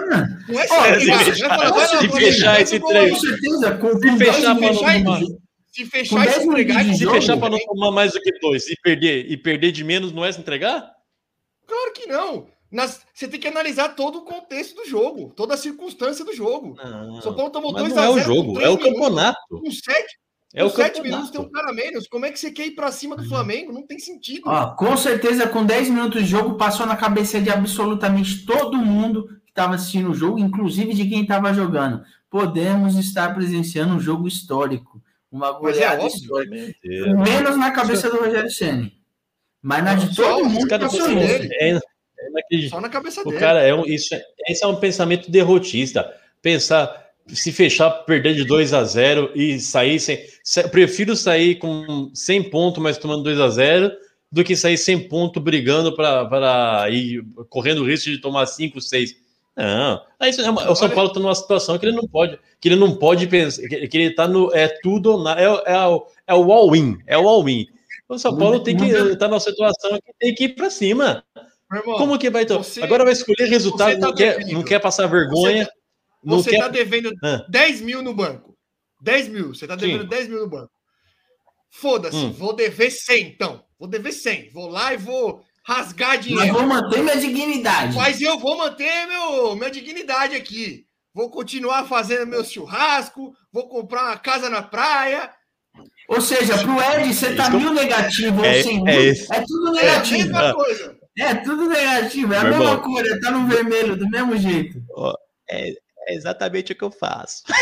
Não 0.48 0.60
é 0.62 0.66
se 0.68 0.74
Olha, 0.74 0.96
entregar. 0.96 1.24
se 1.26 1.32
Você 1.32 1.48
vai 1.48 1.58
falar, 1.58 1.76
lá, 1.76 1.88
se 1.88 2.10
fechar 2.10 2.56
faz 2.56 2.62
esse 2.70 2.76
o 2.78 2.80
gol 2.80 2.90
treino. 2.90 3.06
aí. 3.08 3.12
Com 3.12 3.20
certeza, 3.20 3.78
com, 3.78 3.88
Se 3.90 4.00
10 4.00 4.18
fechar 4.18 4.42
pra 4.42 4.54
minutos 4.54 4.82
não 4.82 5.04
tomar. 5.04 5.22
Se 5.74 5.86
fechar 5.86 6.16
e 6.22 6.26
10 6.26 6.36
se 6.36 6.44
entregar, 6.48 6.84
Se 6.86 6.94
jogo, 7.04 7.16
fechar 7.16 7.38
para 7.38 7.50
não 7.50 7.60
tomar 7.60 7.92
mais 7.92 8.14
do 8.14 8.22
que 8.22 8.40
dois 8.40 8.68
e 8.70 8.76
perder, 8.82 9.30
e 9.30 9.36
perder 9.36 9.72
de 9.74 9.84
menos, 9.84 10.14
não 10.14 10.24
é 10.24 10.32
se 10.32 10.40
entregar? 10.40 10.90
Claro 11.68 11.92
que 11.94 12.06
não. 12.08 12.48
Nas- 12.74 13.06
Você 13.14 13.28
tem 13.28 13.40
que 13.40 13.48
analisar 13.48 13.90
todo 13.90 14.18
o 14.20 14.22
contexto 14.26 14.76
do 14.76 14.86
jogo, 14.90 15.32
toda 15.36 15.54
a 15.54 15.58
circunstância 15.58 16.26
do 16.26 16.34
jogo. 16.36 16.76
Não, 16.84 17.22
São 17.22 17.34
Paulo 17.36 17.52
tomou 17.52 17.72
mas 17.72 17.84
2 17.84 17.94
não 17.96 18.02
a 18.02 18.06
é 18.06 18.10
0 18.10 18.16
o 18.16 18.20
jogo, 18.36 18.60
é 18.60 18.68
o 18.70 18.76
minutos. 18.76 18.86
campeonato. 18.86 19.40
Com 19.50 19.72
7 19.72 20.18
É 20.56 20.64
o 20.64 20.70
sete 20.70 21.02
minutos 21.02 21.32
tem 21.32 21.42
um 21.42 21.50
cara 21.50 21.72
a 21.72 21.74
menos. 21.74 22.08
Como 22.08 22.26
é 22.26 22.32
que 22.32 22.40
você 22.40 22.52
quer 22.52 22.68
ir 22.68 22.72
pra 22.76 22.92
cima 22.92 23.16
do 23.16 23.24
Flamengo? 23.28 23.72
Não 23.72 23.86
tem 23.88 23.98
sentido. 23.98 24.44
Ó, 24.46 24.68
com 24.76 24.96
certeza, 24.98 25.48
com 25.48 25.66
10 25.66 25.90
minutos 25.90 26.22
de 26.24 26.28
jogo, 26.28 26.58
passou 26.58 26.86
na 26.86 26.96
cabeça 26.96 27.40
de 27.42 27.50
absolutamente 27.50 28.46
todo 28.46 28.78
mundo 28.78 29.28
que 29.46 29.50
estava 29.52 29.74
assistindo 29.76 30.12
o 30.12 30.14
jogo, 30.16 30.38
inclusive 30.40 30.94
de 30.94 31.08
quem 31.10 31.22
estava 31.24 31.54
jogando. 31.54 32.04
Podemos 32.30 32.96
estar 32.98 33.34
presenciando 33.34 33.94
um 33.96 34.00
jogo 34.00 34.28
histórico. 34.28 35.02
Uma 35.32 35.48
é 35.50 35.54
goleada 35.54 36.04
óbvio. 36.04 36.18
histórica. 36.18 36.76
Menos 37.24 37.58
na 37.58 37.72
cabeça 37.72 38.10
do 38.10 38.18
Rogério 38.18 38.50
Ceni. 38.52 38.94
Mas 39.62 39.84
na 39.84 39.96
de 39.96 40.16
todo 40.16 40.46
mundo 40.46 40.68
dele. 40.68 41.50
é, 41.60 41.80
é. 42.52 42.68
Só 42.70 42.80
na 42.82 42.90
cabeça 42.90 43.22
O 43.22 43.26
dele. 43.26 43.38
cara 43.40 43.62
é 43.62 43.74
um, 43.74 43.86
isso, 43.86 44.14
é- 44.16 44.24
esse 44.50 44.64
é 44.64 44.68
um 44.68 44.76
pensamento 44.76 45.30
derrotista. 45.32 46.12
Pensar, 46.42 47.04
se 47.28 47.52
fechar, 47.52 47.90
perder 48.06 48.36
de 48.36 48.44
2 48.44 48.74
a 48.74 48.84
0 48.84 49.32
e 49.36 49.60
sair 49.60 50.00
sem. 50.00 50.20
se- 50.44 50.68
prefiro 50.70 51.16
sair 51.16 51.56
com 51.56 52.10
100 52.14 52.44
pontos, 52.50 52.82
mas 52.84 52.98
tomando 52.98 53.24
2 53.24 53.40
a 53.40 53.50
0 53.50 53.92
do 54.32 54.44
que 54.44 54.56
sair 54.56 54.78
sem 54.78 55.00
ponto 55.00 55.40
brigando 55.40 55.96
para 55.96 56.90
ir 56.90 57.24
correndo 57.50 57.80
o 57.84 57.88
risco 57.88 58.10
de 58.10 58.18
tomar 58.20 58.46
5, 58.48 58.82
6. 58.82 59.16
Não. 59.56 60.02
Aí, 60.20 60.32
isso 60.32 60.42
é 60.42 60.50
o 60.50 60.76
São 60.76 60.90
Paulo 60.90 61.10
está 61.10 61.20
numa 61.20 61.36
situação 61.36 61.78
que 61.78 61.86
ele 61.86 61.96
não 61.96 62.08
pode, 62.08 62.40
que 62.60 62.68
ele 62.68 62.76
não 62.76 62.96
pode 62.96 63.28
pensar, 63.28 63.62
que, 63.68 63.76
ele 63.76 64.06
está 64.06 64.28
no 64.28 64.52
é 64.52 64.68
tudo 64.82 65.12
ou 65.12 65.24
nada, 65.24 65.40
é, 65.40 65.48
o- 65.50 65.62
é, 65.66 65.88
o- 65.88 66.08
é 66.28 66.34
o 66.34 66.52
all-in, 66.52 66.98
é 67.06 67.16
o 67.18 67.28
all-in. 67.30 67.68
O 68.10 68.18
São 68.18 68.36
Paulo 68.36 68.60
tem 68.60 68.76
que 68.76 68.86
estar 68.86 69.28
numa 69.28 69.40
situação 69.40 69.92
que 70.04 70.12
tem 70.20 70.34
que 70.34 70.44
ir 70.46 70.50
para 70.56 70.70
cima. 70.72 71.24
Irmão, 71.80 71.98
Como 71.98 72.18
que 72.20 72.30
vai? 72.30 72.46
você- 72.46 72.82
Agora 72.84 73.04
vai 73.04 73.14
escolher 73.14 73.48
resultado, 73.50 74.00
tá 74.00 74.08
não, 74.08 74.16
quer, 74.16 74.46
não 74.48 74.64
quer 74.64 74.80
passar 74.80 75.08
vergonha, 75.08 75.68
não 76.24 76.38
você 76.38 76.52
quer. 76.52 76.60
tá 76.60 76.68
devendo 76.68 77.12
Ah. 77.24 77.46
10 77.50 77.82
mil 77.82 78.02
no 78.02 78.14
banco. 78.14 78.56
10 79.02 79.28
mil. 79.28 79.54
Você 79.54 79.68
tá 79.68 79.76
devendo 79.76 80.04
Sim. 80.04 80.08
10 80.10 80.28
mil 80.30 80.40
no 80.40 80.50
banco. 80.50 80.72
Foda-se, 81.72 82.16
Hum. 82.16 82.32
vou 82.32 82.54
dever 82.54 82.92
100, 82.92 83.28
então. 83.28 83.64
Vou 83.80 83.88
dever 83.88 84.12
100. 84.12 84.50
Vou 84.52 84.68
lá 84.70 84.94
e 84.94 84.98
vou 84.98 85.42
rasgar 85.66 86.16
Mas 86.18 86.26
dinheiro. 86.26 86.54
vou 86.54 86.64
manter 86.68 87.02
minha 87.04 87.18
dignidade. 87.18 87.96
Mas 87.96 88.22
eu 88.22 88.38
vou 88.38 88.58
manter 88.58 89.08
meu, 89.08 89.56
minha 89.56 89.72
dignidade 89.72 90.36
aqui. 90.36 90.86
Vou 91.14 91.30
continuar 91.30 91.86
fazendo 91.88 92.28
meu 92.28 92.44
churrasco, 92.44 93.34
vou 93.52 93.68
comprar 93.68 94.04
uma 94.08 94.18
casa 94.18 94.50
na 94.50 94.62
praia. 94.62 95.32
Ou 96.08 96.22
seja, 96.22 96.58
pro 96.60 96.80
Ed, 96.82 97.14
você 97.14 97.34
tá 97.36 97.48
eu- 97.48 97.60
mil 97.60 97.74
negativo 97.74 98.40
ou 98.40 98.46
É- 98.46 98.62
sem 98.62 98.78
é 98.80 98.82
mil. 98.84 99.12
isso. 99.12 99.34
É 99.34 99.42
tudo 99.42 99.68
É 99.78 99.82
a 99.82 99.84
negativo. 99.84 100.18
mesma 100.20 100.54
coisa. 100.54 100.98
É 101.18 101.36
tudo 101.36 101.68
negativo. 101.68 102.34
É 102.34 102.40
a 102.40 102.44
Meu 102.44 102.52
mesma 102.52 102.72
irmão. 102.72 102.82
cor, 102.82 103.04
tá 103.22 103.32
no 103.32 103.48
vermelho, 103.48 103.96
do 103.96 104.10
mesmo 104.10 104.36
jeito. 104.38 104.82
É 105.50 105.74
exatamente 106.10 106.74
o 106.74 106.76
que 106.76 106.84
eu 106.84 106.92
faço. 106.92 107.44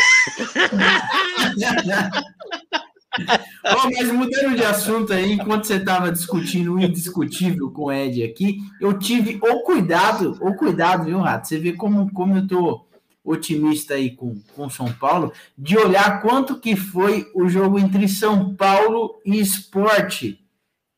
Mas 3.94 4.10
mudando 4.10 4.56
de 4.56 4.64
assunto 4.64 5.12
aí, 5.12 5.32
enquanto 5.32 5.66
você 5.66 5.74
estava 5.74 6.10
discutindo 6.10 6.74
o 6.74 6.80
indiscutível 6.80 7.70
com 7.70 7.84
o 7.84 7.92
Ed 7.92 8.24
aqui, 8.24 8.58
eu 8.80 8.98
tive 8.98 9.38
o 9.42 9.62
cuidado, 9.62 10.38
o 10.40 10.54
cuidado, 10.56 11.04
viu, 11.04 11.18
Rato? 11.20 11.46
Você 11.46 11.58
vê 11.58 11.74
como, 11.74 12.10
como 12.12 12.38
eu 12.38 12.46
tô 12.46 12.86
otimista 13.24 13.94
aí 13.94 14.16
com 14.16 14.34
o 14.56 14.70
São 14.70 14.90
Paulo, 14.94 15.32
de 15.56 15.76
olhar 15.76 16.22
quanto 16.22 16.58
que 16.58 16.74
foi 16.74 17.30
o 17.34 17.48
jogo 17.48 17.78
entre 17.78 18.08
São 18.08 18.54
Paulo 18.56 19.20
e 19.24 19.38
Esporte 19.38 20.41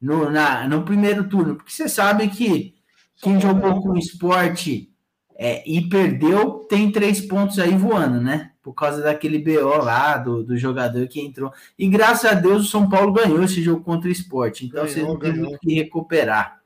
no, 0.05 0.30
na, 0.30 0.68
no 0.68 0.82
primeiro 0.82 1.26
turno. 1.28 1.57
Porque 1.57 1.72
você 1.72 1.88
sabe 1.88 2.28
que 2.28 2.74
quem 3.22 3.40
jogou 3.40 3.80
com 3.80 3.90
o 3.90 3.98
Esporte 3.98 4.90
é, 5.34 5.62
e 5.66 5.88
perdeu 5.88 6.66
tem 6.68 6.92
três 6.92 7.22
pontos 7.22 7.59
aí 7.59 7.74
voando, 7.74 8.20
né? 8.20 8.50
Por 8.62 8.74
causa 8.74 9.02
daquele 9.02 9.38
BO 9.38 9.82
lá 9.82 10.18
do, 10.18 10.44
do 10.44 10.59
jogador 10.59 11.09
que 11.09 11.20
entrou. 11.20 11.50
E 11.78 11.88
graças 11.88 12.30
a 12.30 12.34
Deus 12.34 12.66
o 12.66 12.70
São 12.70 12.88
Paulo 12.88 13.14
ganhou 13.14 13.42
esse 13.42 13.62
jogo 13.62 13.82
contra 13.82 14.09
o 14.09 14.12
esporte. 14.12 14.66
Então 14.66 14.84
Ganhou, 14.84 15.16
vocês 15.18 15.36
não 15.38 15.48
tem 15.48 15.59
que 15.59 15.74
recuperar. 15.74 16.61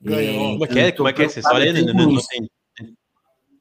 Ganhou. 0.00 0.52
Como 0.52 0.64
é 0.64 0.68
que 0.68 0.78
é? 0.78 0.92
Como 0.92 1.08
é 1.08 1.12
que 1.12 1.22
é 1.22 1.24
essa 1.24 1.40
história 1.40 1.72
preocupado 1.72 1.98
Não, 2.06 2.12
não, 2.12 2.22
tem, 2.22 2.48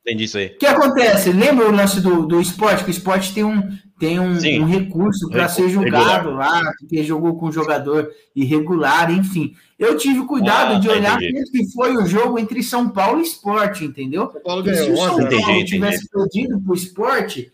entendi 0.02 0.26
isso 0.26 0.38
aí. 0.38 0.48
O 0.48 0.58
que 0.60 0.66
acontece? 0.68 1.32
Lembra 1.32 1.68
o 1.68 1.72
lance 1.72 2.00
do, 2.02 2.24
do 2.28 2.40
esporte? 2.40 2.84
Que 2.84 2.92
o 2.92 2.92
esporte 2.92 3.34
tem 3.34 3.44
um, 3.44 3.68
tem 4.00 4.20
um, 4.20 4.32
um 4.34 4.66
recurso 4.66 5.30
para 5.30 5.48
ser 5.50 5.70
julgado 5.70 6.32
lá, 6.32 6.62
porque 6.80 7.04
jogou 7.04 7.36
com 7.38 7.48
um 7.48 7.52
jogador 7.52 8.10
irregular, 8.36 9.12
enfim. 9.12 9.56
Eu 9.78 9.98
tive 9.98 10.26
cuidado 10.26 10.76
Ah, 10.76 10.80
de 10.80 10.88
olhar 10.90 11.22
entendi. 11.22 11.52
que 11.52 11.72
foi 11.72 11.96
o 11.98 12.06
jogo 12.06 12.38
entre 12.40 12.62
São 12.64 12.90
Paulo 12.90 13.20
e 13.20 13.24
esporte, 13.24 13.86
entendeu? 13.86 14.32
São 14.32 14.42
Paulo 14.42 14.64
Porque 14.64 14.78
se 14.78 14.84
o 14.84 14.94
ganhou. 14.94 15.06
São. 15.08 15.22
Entendi, 15.22 15.42
Paulo 15.42 15.52
entendi. 15.56 15.72
tivesse 15.72 16.10
perdido 16.10 16.60
para 16.62 16.72
o 16.72 16.76
esporte, 16.76 17.52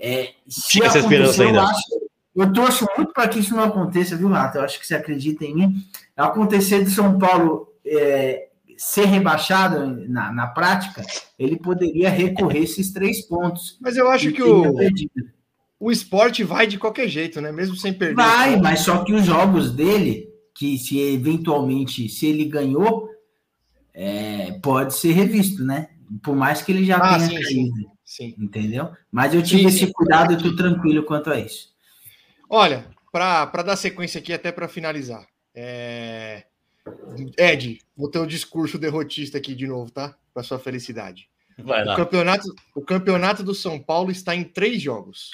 é, 0.00 0.30
se 0.48 0.68
Tinha 0.68 0.86
essa 0.86 0.98
esperança 0.98 1.42
acontecer, 1.42 1.44
eu 1.44 1.60
ainda. 1.60 1.62
acho. 1.72 2.06
Eu 2.34 2.52
torço 2.52 2.86
muito 2.96 3.12
para 3.14 3.28
que 3.28 3.38
isso 3.38 3.54
não 3.56 3.62
aconteça, 3.64 4.14
viu, 4.16 4.28
Rato? 4.28 4.58
Eu 4.58 4.62
acho 4.62 4.78
que 4.78 4.86
você 4.86 4.94
acredita 4.94 5.44
em 5.44 5.54
mim. 5.54 5.74
Acontecer 6.16 6.84
de 6.84 6.90
São 6.90 7.18
Paulo 7.18 7.68
é, 7.84 8.48
ser 8.76 9.06
rebaixado 9.06 9.86
na, 10.08 10.30
na 10.32 10.46
prática, 10.48 11.02
ele 11.38 11.56
poderia 11.56 12.10
recorrer 12.10 12.58
esses 12.64 12.92
três 12.92 13.22
pontos. 13.26 13.78
Mas 13.80 13.96
eu 13.96 14.10
acho 14.10 14.32
que 14.32 14.42
o, 14.42 14.74
perdido. 14.74 15.10
O 15.78 15.90
esporte 15.90 16.42
vai 16.42 16.66
de 16.66 16.78
qualquer 16.78 17.08
jeito, 17.08 17.40
né? 17.40 17.52
Mesmo 17.52 17.76
sem 17.76 17.92
perder. 17.92 18.14
Vai, 18.14 18.56
mas 18.56 18.80
só 18.80 19.04
que 19.04 19.12
os 19.12 19.24
jogos 19.24 19.70
dele, 19.70 20.28
que 20.54 20.78
se 20.78 20.98
eventualmente, 20.98 22.08
se 22.08 22.26
ele 22.26 22.44
ganhou, 22.46 23.08
é, 23.92 24.58
pode 24.62 24.94
ser 24.94 25.12
revisto, 25.12 25.64
né? 25.64 25.88
Por 26.22 26.34
mais 26.36 26.62
que 26.62 26.72
ele 26.72 26.84
já 26.84 26.96
Ah, 26.98 27.16
tenha 27.18 27.28
sim, 27.28 27.42
caído, 27.42 27.90
Sim. 28.04 28.34
entendeu? 28.38 28.90
Mas 29.10 29.34
eu 29.34 29.42
tive 29.42 29.62
Sim, 29.62 29.68
esse 29.68 29.86
sim. 29.86 29.92
cuidado 29.92 30.32
e 30.32 30.38
tô 30.38 30.54
tranquilo 30.54 31.02
quanto 31.04 31.30
a 31.30 31.38
isso. 31.38 31.74
Olha, 32.48 32.86
para 33.10 33.62
dar 33.62 33.76
sequência 33.76 34.18
aqui, 34.18 34.32
até 34.32 34.52
para 34.52 34.68
finalizar. 34.68 35.26
É... 35.54 36.44
Ed, 37.36 37.78
vou 37.96 38.08
ter 38.08 38.18
o 38.20 38.26
discurso 38.26 38.78
derrotista 38.78 39.38
aqui 39.38 39.54
de 39.54 39.66
novo, 39.66 39.90
tá? 39.90 40.14
Para 40.32 40.44
sua 40.44 40.58
felicidade. 40.58 41.28
Vai 41.58 41.82
O 41.82 41.86
lá. 41.86 41.96
campeonato, 41.96 42.54
o 42.74 42.82
campeonato 42.82 43.42
do 43.42 43.54
São 43.54 43.78
Paulo 43.80 44.10
está 44.10 44.36
em 44.36 44.44
três 44.44 44.80
jogos. 44.80 45.30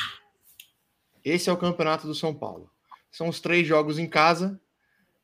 Esse 1.25 1.49
é 1.49 1.53
o 1.53 1.57
campeonato 1.57 2.07
do 2.07 2.15
São 2.15 2.35
Paulo. 2.35 2.71
São 3.11 3.29
os 3.29 3.41
três 3.41 3.67
jogos 3.67 3.99
em 3.99 4.07
casa 4.09 4.61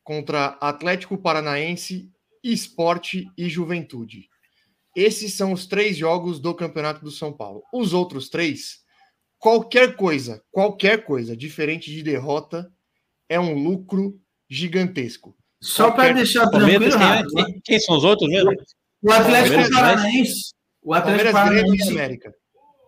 contra 0.05 0.57
Atlético 0.61 1.17
Paranaense, 1.19 2.11
Esporte 2.43 3.27
e 3.37 3.49
Juventude. 3.49 4.29
Esses 4.97 5.35
são 5.35 5.53
os 5.53 5.67
três 5.67 5.97
jogos 5.97 6.41
do 6.41 6.55
campeonato 6.55 7.05
do 7.05 7.11
São 7.11 7.33
Paulo. 7.33 7.63
Os 7.73 7.93
outros 7.93 8.29
três, 8.29 8.81
qualquer 9.39 9.97
coisa, 9.97 10.43
qualquer 10.51 11.05
coisa 11.05 11.37
diferente 11.37 11.91
de 11.91 12.03
derrota 12.03 12.71
é 13.29 13.39
um 13.39 13.55
lucro 13.63 14.19
gigantesco. 14.49 15.37
Só 15.61 15.91
para 15.91 15.97
Qualquer- 16.05 16.15
deixar 16.15 16.49
tranquilo, 16.49 16.85
quem? 16.89 16.99
Rato, 16.99 17.35
Quem- 17.35 17.61
quem 17.65 17.81
são 17.81 17.97
os 17.97 18.05
outros 18.05 18.29
mesmo? 18.29 18.51
o 19.03 19.13
Atlético 19.13 19.71
Paranaense, 19.73 20.55
o 20.83 20.95
Atlético 20.95 21.25
Grêmio 21.25 21.29
e 21.29 21.33
Paranaense 21.33 21.91
América. 21.91 22.35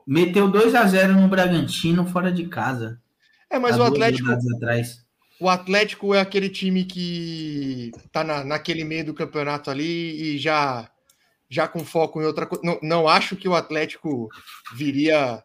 Meteu 0.07 0.51
2 0.51 0.75
a 0.75 0.87
0 0.87 1.15
no 1.15 1.29
Bragantino 1.29 2.07
fora 2.07 2.31
de 2.33 2.47
casa. 2.49 3.01
É, 3.49 3.59
mas 3.59 3.79
o 3.79 3.83
Atlético, 3.83 4.29
atrás. 4.57 5.05
O 5.41 5.49
Atlético 5.49 6.15
é 6.15 6.21
aquele 6.21 6.49
time 6.49 6.85
que 6.85 7.91
tá 8.13 8.23
na, 8.23 8.45
naquele 8.45 8.85
meio 8.85 9.07
do 9.07 9.15
campeonato 9.15 9.71
ali 9.71 10.35
e 10.35 10.39
já 10.39 10.91
já 11.53 11.67
com 11.67 11.85
foco 11.85 12.21
em 12.23 12.25
outra 12.25 12.47
coisa. 12.47 12.65
Não, 12.65 12.79
não 12.83 13.09
acho 13.09 13.35
que 13.37 13.49
o 13.49 13.55
Atlético 13.57 14.29
viria 14.75 15.43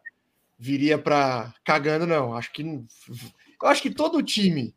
viria 0.59 0.97
para 0.97 1.53
cagando 1.63 2.05
não. 2.05 2.35
Acho 2.35 2.51
que 2.53 2.61
eu 2.61 3.67
acho 3.67 3.81
que 3.81 3.89
todo 3.89 4.21
time 4.21 4.75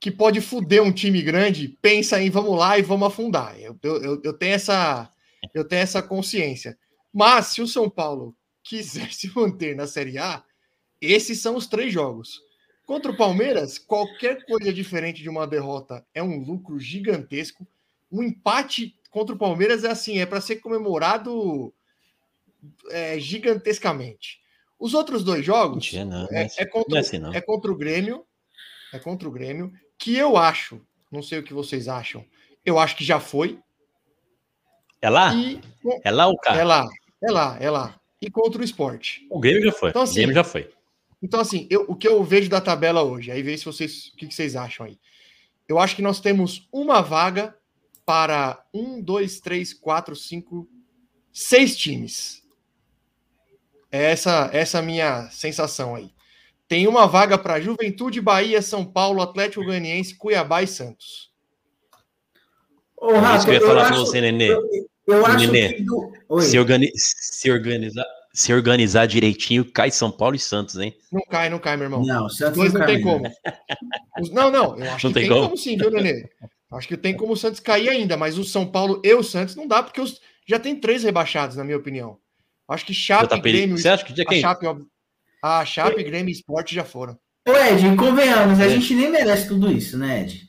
que 0.00 0.10
pode 0.10 0.40
fuder 0.40 0.82
um 0.82 0.92
time 0.92 1.22
grande 1.22 1.68
pensa 1.80 2.20
em 2.20 2.28
vamos 2.30 2.58
lá 2.58 2.78
e 2.78 2.82
vamos 2.82 3.06
afundar. 3.08 3.56
Eu, 3.60 3.78
eu- 3.82 4.20
eu 4.24 4.32
tenho 4.32 4.54
essa 4.54 5.08
eu 5.54 5.64
tenho 5.64 5.82
essa 5.82 6.02
consciência. 6.02 6.76
Mas 7.14 7.46
se 7.46 7.62
o 7.62 7.68
São 7.68 7.88
Paulo 7.88 8.34
quiser 8.68 9.12
se 9.14 9.30
manter 9.34 9.74
na 9.76 9.86
Série 9.86 10.18
A, 10.18 10.42
esses 11.00 11.40
são 11.40 11.56
os 11.56 11.66
três 11.66 11.92
jogos. 11.92 12.40
Contra 12.86 13.10
o 13.10 13.16
Palmeiras, 13.16 13.78
qualquer 13.78 14.44
coisa 14.46 14.72
diferente 14.72 15.20
de 15.22 15.28
uma 15.28 15.46
derrota 15.46 16.06
é 16.14 16.22
um 16.22 16.38
lucro 16.38 16.78
gigantesco. 16.78 17.66
Um 18.10 18.22
empate 18.22 18.94
contra 19.10 19.34
o 19.34 19.38
Palmeiras 19.38 19.82
é 19.82 19.90
assim, 19.90 20.18
é 20.18 20.26
para 20.26 20.40
ser 20.40 20.56
comemorado 20.56 21.74
é, 22.90 23.18
gigantescamente. 23.18 24.40
Os 24.78 24.94
outros 24.94 25.24
dois 25.24 25.44
jogos 25.44 25.92
não. 25.92 26.28
é, 26.30 26.42
é 26.42 26.44
assim- 26.46 26.60
é 26.62 26.66
contra, 26.66 26.96
é 26.98 27.00
assim, 27.00 27.20
é 27.34 27.40
contra 27.40 27.72
o 27.72 27.76
Grêmio, 27.76 28.24
é 28.92 28.98
contra 28.98 29.26
o 29.28 29.32
Grêmio, 29.32 29.72
que 29.98 30.14
eu 30.16 30.36
acho, 30.36 30.80
não 31.10 31.22
sei 31.22 31.38
o 31.38 31.42
que 31.42 31.54
vocês 31.54 31.88
acham, 31.88 32.24
eu 32.64 32.78
acho 32.78 32.96
que 32.96 33.04
já 33.04 33.18
foi. 33.18 33.58
É 35.02 35.10
lá? 35.10 35.34
E 35.34 35.60
É 36.04 36.10
lá 36.10 36.28
o 36.28 36.34
é 36.34 36.36
cara? 36.42 36.64
lá, 36.64 36.88
é 37.22 37.30
lá, 37.32 37.58
é 37.60 37.70
lá. 37.70 38.00
E 38.20 38.30
contra 38.30 38.60
o 38.60 38.64
esporte. 38.64 39.26
O 39.30 39.38
Grêmio 39.38 39.62
já 39.64 39.72
foi. 39.72 39.90
Então, 39.90 40.00
o 40.02 40.04
assim, 40.04 40.14
Grêmio 40.14 40.34
já 40.34 40.44
foi. 40.44 40.70
Então, 41.22 41.40
assim, 41.40 41.66
eu- 41.70 41.84
o 41.88 41.94
que 41.96 42.06
eu 42.08 42.22
vejo 42.24 42.48
da 42.48 42.60
tabela 42.60 43.02
hoje, 43.02 43.30
aí 43.30 43.42
vê 43.42 43.56
se 43.56 43.64
vocês, 43.64 44.08
o 44.08 44.16
que, 44.16 44.26
que 44.26 44.34
vocês 44.34 44.56
acham 44.56 44.86
aí. 44.86 44.98
Eu 45.68 45.78
acho 45.78 45.96
que 45.96 46.02
nós 46.02 46.20
temos 46.20 46.68
uma 46.72 47.00
vaga 47.02 47.56
para 48.04 48.64
um, 48.72 49.00
dois, 49.02 49.40
três, 49.40 49.74
quatro, 49.74 50.14
cinco, 50.14 50.68
seis 51.32 51.76
times. 51.76 52.42
É 53.90 54.12
essa, 54.12 54.48
essa 54.52 54.78
a 54.78 54.82
minha 54.82 55.28
sensação 55.30 55.94
aí. 55.94 56.10
Tem 56.68 56.86
uma 56.86 57.06
vaga 57.06 57.36
para 57.38 57.60
Juventude, 57.60 58.20
Bahia, 58.20 58.60
São 58.62 58.84
Paulo, 58.84 59.22
Atlético 59.22 59.64
Goianiense, 59.64 60.16
Cuiabá 60.16 60.62
e 60.62 60.66
Santos. 60.66 61.32
Ô, 62.96 63.08
que 63.08 63.50
eu 63.50 63.54
ia 63.54 63.60
falar 63.60 63.86
pra 63.86 63.96
acho- 63.96 64.06
você, 64.06 64.20
Nenê. 64.20 64.48
Eu, 65.06 65.24
acho 65.24 65.46
Nenê, 65.50 65.72
que 65.74 65.82
do... 65.82 66.12
Se, 66.40 66.58
organi- 66.58 66.90
se 66.94 67.50
organizar, 67.50 68.04
se 68.34 68.52
organizar 68.52 69.06
direitinho, 69.06 69.64
cai 69.64 69.90
São 69.90 70.10
Paulo 70.10 70.34
e 70.34 70.38
Santos, 70.38 70.76
hein? 70.76 70.94
Não 71.12 71.22
cai, 71.30 71.48
não 71.48 71.58
cai, 71.58 71.76
meu 71.76 71.84
irmão. 71.84 72.02
Não, 72.04 72.28
Santos 72.28 72.56
Dois 72.56 72.72
não 72.72 72.80
cai, 72.80 72.94
tem 72.96 73.02
como. 73.02 73.24
Os- 74.20 74.30
Não, 74.30 74.50
não, 74.50 74.78
eu 74.78 74.90
acho 74.92 75.06
Não 75.06 75.12
que 75.14 75.20
tem 75.20 75.28
tem, 75.28 75.28
como? 75.28 75.42
como? 75.42 75.56
sim, 75.56 75.76
viu, 75.76 75.90
Nenê? 75.90 76.28
Acho 76.72 76.88
que 76.88 76.96
tem 76.96 77.16
como 77.16 77.32
o 77.32 77.36
Santos 77.36 77.60
cair 77.60 77.88
ainda, 77.88 78.16
mas 78.16 78.36
o 78.36 78.44
São 78.44 78.66
Paulo 78.66 79.00
e 79.04 79.14
o 79.14 79.22
Santos 79.22 79.54
não 79.54 79.68
dá, 79.68 79.82
porque 79.82 80.00
os, 80.00 80.20
já 80.48 80.58
tem 80.58 80.74
três 80.74 81.04
rebaixados, 81.04 81.56
na 81.56 81.62
minha 81.64 81.76
opinião. 81.78 82.18
Acho 82.68 82.84
que 82.84 82.92
Chape, 82.92 83.28
tá 83.28 83.38
Grêmio, 83.38 83.78
Você 83.78 83.88
acha 83.88 84.04
que 84.04 84.14
já 84.16 84.24
a 84.24 84.26
quem? 84.26 84.40
Chape, 84.40 84.66
óbvio- 84.66 84.88
a 85.42 85.64
Chape, 85.64 86.02
Grêmio 86.02 86.30
e 86.30 86.32
Sport 86.32 86.72
já 86.72 86.84
foram. 86.84 87.16
Ô, 87.48 87.52
Ed, 87.52 87.94
convenhamos, 87.96 88.58
a 88.58 88.64
É. 88.66 88.68
gente 88.70 88.92
nem 88.92 89.08
merece 89.08 89.46
tudo 89.46 89.70
isso, 89.70 89.96
né, 89.96 90.22
Ed? 90.22 90.45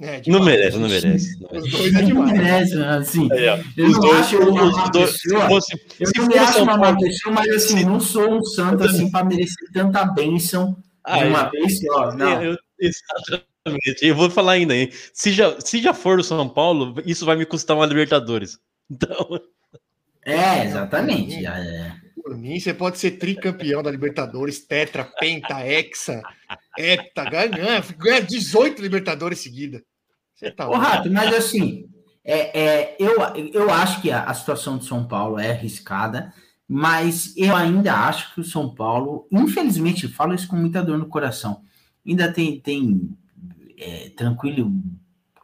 É, 0.00 0.20
Não 0.26 0.42
merece, 0.42 0.78
não 0.78 0.88
merece. 0.88 1.38
Não 1.40 1.48
merece. 1.50 1.66
Os 1.68 1.70
dois 1.78 1.94
é 1.94 1.98
Não 2.02 2.06
demais. 2.08 2.32
merece, 2.32 2.82
assim. 2.84 3.28
Aí, 3.32 3.44
Eu 3.76 3.86
os 3.86 3.92
não 3.92 4.00
dois, 4.00 4.32
os 4.32 4.90
dois, 4.90 5.10
se 5.10 5.22
pessoa. 5.28 5.48
fosse, 5.48 5.80
Eu 6.00 6.06
se 6.08 6.18
não 6.18 6.42
acho 6.42 6.62
uma 6.62 6.76
má 6.76 6.82
Paulo, 6.86 6.98
pessoa, 6.98 7.34
mas 7.34 7.48
assim, 7.50 7.84
não 7.84 8.00
sou 8.00 8.34
um 8.38 8.42
santo 8.42 8.82
assim 8.84 9.10
para 9.10 9.24
merecer 9.24 9.68
tanta 9.72 10.04
bênção 10.06 10.72
de 10.72 10.80
Ah, 11.04 11.18
uma 11.26 11.50
vez 11.50 11.78
só. 11.80 12.12
Não. 12.14 12.42
Eu- 12.42 12.58
exatamente. 12.80 14.02
Eu 14.02 14.14
vou 14.16 14.28
falar 14.30 14.52
ainda, 14.52 14.74
hein? 14.74 14.90
Se 15.14 15.30
já, 15.32 15.60
se 15.60 15.80
já 15.80 15.94
for 15.94 16.18
o 16.18 16.24
São 16.24 16.48
Paulo, 16.48 16.94
isso 17.06 17.24
vai 17.24 17.36
me 17.36 17.46
custar 17.46 17.76
uma 17.76 17.86
Libertadores. 17.86 18.58
Então, 18.90 19.40
É, 20.26 20.64
exatamente. 20.66 21.46
É. 21.46 21.92
Por 22.22 22.36
mim, 22.36 22.60
você 22.60 22.74
pode 22.74 22.98
ser 22.98 23.12
tricampeão 23.12 23.82
da 23.82 23.90
Libertadores, 23.90 24.60
tetra, 24.66 25.04
penta, 25.18 25.64
hexa, 25.66 26.20
hepta, 26.78 27.24
ganha, 27.24 27.48
ganha, 27.48 27.84
ganha 27.98 28.22
18 28.22 28.80
Libertadores 28.80 29.40
seguida. 29.40 29.82
Você 30.34 30.50
tá 30.50 30.68
Ô, 30.68 30.74
Rato, 30.74 31.10
mas 31.10 31.32
assim, 31.34 31.88
é, 32.24 32.60
é, 32.60 32.96
eu, 32.98 33.16
eu 33.52 33.70
acho 33.70 34.00
que 34.00 34.10
a, 34.10 34.24
a 34.24 34.34
situação 34.34 34.78
de 34.78 34.84
São 34.84 35.06
Paulo 35.06 35.38
é 35.38 35.50
arriscada, 35.50 36.32
mas 36.68 37.34
eu 37.36 37.54
ainda 37.54 37.94
acho 37.94 38.34
que 38.34 38.40
o 38.40 38.44
São 38.44 38.74
Paulo, 38.74 39.26
infelizmente, 39.30 40.08
falo 40.08 40.34
isso 40.34 40.48
com 40.48 40.56
muita 40.56 40.82
dor 40.82 40.98
no 40.98 41.06
coração, 41.06 41.62
ainda 42.06 42.32
tem, 42.32 42.60
tem 42.60 43.10
é, 43.78 44.10
tranquilo, 44.16 44.72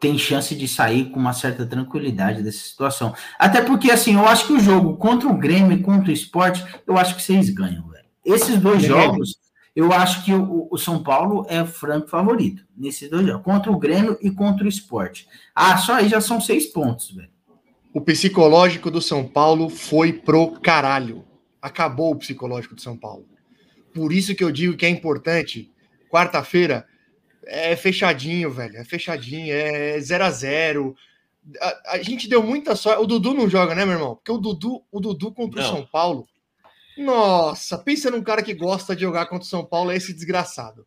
tem 0.01 0.17
chance 0.17 0.55
de 0.55 0.69
sair 0.69 1.11
com 1.11 1.19
uma 1.19 1.33
certa 1.33 1.67
tranquilidade 1.67 2.43
dessa 2.43 2.61
situação. 2.61 3.15
Até 3.39 3.61
porque, 3.61 3.91
assim, 3.91 4.15
eu 4.15 4.27
acho 4.27 4.47
que 4.47 4.53
o 4.53 4.61
jogo 4.61 4.97
contra 4.97 5.29
o 5.29 5.37
Grêmio 5.37 5.73
e 5.73 5.83
contra 5.83 6.11
o 6.11 6.15
esporte, 6.15 6.65
eu 6.87 6.97
acho 6.97 7.17
que 7.17 7.23
vocês 7.23 7.51
ganham, 7.51 7.87
velho. 7.89 8.05
Esses 8.25 8.59
dois 8.59 8.83
jogos, 8.83 9.37
eu 9.79 9.93
acho 9.93 10.25
que 10.25 10.35
o, 10.35 10.67
o 10.69 10.77
São 10.77 11.05
Paulo 11.05 11.47
é 11.49 11.63
o 11.63 11.67
franco 11.67 12.09
favorito 12.09 12.67
nesses 12.77 13.09
dois 13.09 13.25
jogos, 13.25 13.45
contra 13.45 13.71
o 13.71 13.79
Grêmio 13.79 14.19
e 14.21 14.29
contra 14.29 14.65
o 14.65 14.69
esporte. 14.69 15.29
Ah, 15.55 15.77
só 15.77 15.95
aí 15.95 16.09
já 16.09 16.21
são 16.21 16.41
seis 16.41 16.67
pontos, 16.67 17.13
velho. 17.13 17.31
O 17.95 18.01
psicológico 18.01 18.91
do 18.91 19.01
São 19.01 19.25
Paulo 19.25 19.71
foi 19.71 20.13
pro 20.13 20.51
caralho. 20.61 21.25
Acabou 21.63 22.11
o 22.11 22.17
psicológico 22.17 22.75
do 22.75 22.81
São 22.81 22.97
Paulo. 22.97 23.25
Por 23.95 24.13
isso 24.13 24.35
que 24.35 24.43
eu 24.43 24.51
digo 24.51 24.77
que 24.77 24.85
é 24.85 24.89
importante. 24.89 25.71
Quarta-feira 26.11 26.85
é 27.47 27.77
fechadinho, 27.77 28.51
velho. 28.51 28.79
É 28.79 28.85
fechadinho, 28.85 29.55
é 29.55 30.01
0 30.01 30.25
a 30.25 30.31
0 30.33 30.97
a, 31.61 31.93
a 31.93 32.03
gente 32.03 32.29
deu 32.29 32.43
muita 32.43 32.75
sorte. 32.75 33.01
O 33.01 33.07
Dudu 33.07 33.33
não 33.33 33.49
joga, 33.49 33.77
né, 33.77 33.85
meu 33.85 33.95
irmão? 33.95 34.17
Porque 34.17 34.33
o 34.33 34.39
Dudu, 34.39 34.83
o 34.91 34.99
Dudu 34.99 35.33
contra 35.33 35.61
o 35.61 35.63
Não. 35.63 35.71
São 35.71 35.87
Paulo. 35.87 36.27
Nossa, 36.99 37.79
pensa 37.79 38.11
num 38.11 38.23
cara 38.23 38.43
que 38.43 38.53
gosta 38.53 38.95
de 38.95 39.03
jogar 39.03 39.27
contra 39.27 39.45
o 39.45 39.49
São 39.49 39.65
Paulo, 39.65 39.93
é 39.93 39.97
esse 39.97 40.13
desgraçado. 40.13 40.85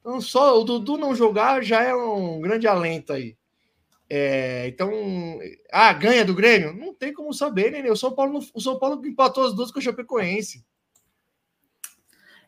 Então, 0.00 0.20
só 0.20 0.58
o 0.58 0.64
Dudu 0.64 0.96
não 0.96 1.14
jogar 1.14 1.62
já 1.62 1.82
é 1.82 1.94
um 1.94 2.40
grande 2.40 2.66
alento 2.66 3.12
aí. 3.12 3.36
É, 4.08 4.68
então, 4.68 4.90
ah, 5.72 5.92
ganha 5.92 6.24
do 6.24 6.34
Grêmio? 6.34 6.72
Não 6.72 6.94
tem 6.94 7.12
como 7.12 7.34
saber, 7.34 7.70
né? 7.70 7.90
O 7.90 7.96
São 7.96 8.12
Paulo, 8.12 8.40
o 8.54 8.60
São 8.60 8.78
Paulo 8.78 9.04
empatou 9.04 9.44
as 9.44 9.54
duas 9.54 9.70
com 9.70 9.78
o 9.78 9.82
Chapecoense. 9.82 10.64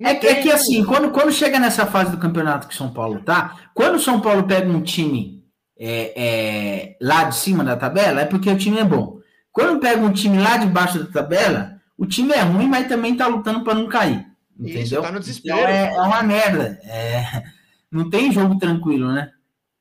É 0.01 0.15
que, 0.15 0.27
é 0.27 0.35
que 0.37 0.51
assim, 0.51 0.85
quando, 0.85 1.11
quando 1.11 1.33
chega 1.33 1.59
nessa 1.59 1.85
fase 1.85 2.13
do 2.13 2.19
campeonato 2.19 2.69
que 2.69 2.75
o 2.75 2.77
São 2.77 2.93
Paulo 2.93 3.21
tá, 3.25 3.71
quando 3.75 3.97
o 3.97 4.01
São 4.01 4.21
Paulo 4.21 4.47
pega 4.47 4.71
um 4.71 4.81
time 4.81 5.45
é, 5.77 6.13
é, 6.17 6.97
lá 7.01 7.25
de 7.25 7.35
cima 7.35 7.65
da 7.65 7.77
tabela, 7.77 8.21
é 8.21 8.25
porque 8.25 8.49
o 8.49 8.57
time 8.57 8.79
é 8.79 8.85
bom. 8.85 9.19
Quando 9.51 9.81
pega 9.81 10.01
um 10.01 10.13
time 10.13 10.39
lá 10.39 10.57
de 10.57 10.67
baixo 10.67 11.03
da 11.03 11.11
tabela, 11.11 11.78
o 11.99 12.07
time 12.07 12.33
é 12.33 12.41
ruim, 12.41 12.69
mas 12.69 12.87
também 12.87 13.17
tá 13.17 13.27
lutando 13.27 13.65
para 13.65 13.75
não 13.75 13.89
cair. 13.89 14.25
Isso, 14.61 14.79
Entendeu? 14.79 15.03
tá 15.03 15.11
no 15.11 15.19
desespero. 15.19 15.59
Então 15.59 15.69
é, 15.69 15.95
é 15.95 16.01
uma 16.01 16.23
merda. 16.23 16.79
É, 16.85 17.45
não 17.91 18.09
tem 18.09 18.33
jogo 18.33 18.57
tranquilo, 18.57 19.13
né? 19.13 19.33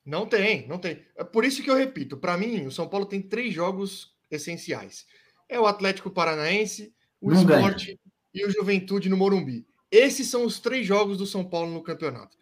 Não 0.03 0.25
tem, 0.25 0.67
não 0.67 0.79
tem. 0.79 1.03
É 1.15 1.23
por 1.23 1.45
isso 1.45 1.61
que 1.61 1.69
eu 1.69 1.75
repito, 1.75 2.17
para 2.17 2.37
mim, 2.37 2.65
o 2.65 2.71
São 2.71 2.87
Paulo 2.87 3.05
tem 3.05 3.21
três 3.21 3.53
jogos 3.53 4.15
essenciais. 4.31 5.05
É 5.47 5.59
o 5.59 5.67
Atlético 5.67 6.09
Paranaense, 6.09 6.93
o 7.21 7.31
Não 7.31 7.45
ganha. 7.45 7.59
Esporte 7.59 7.99
e 8.33 8.45
o 8.45 8.51
Juventude 8.51 9.09
no 9.09 9.17
Morumbi. 9.17 9.67
Esses 9.91 10.27
são 10.27 10.43
os 10.43 10.59
três 10.59 10.85
jogos 10.85 11.17
do 11.17 11.25
São 11.25 11.45
Paulo 11.45 11.71
no 11.71 11.83
campeonato. 11.83 12.35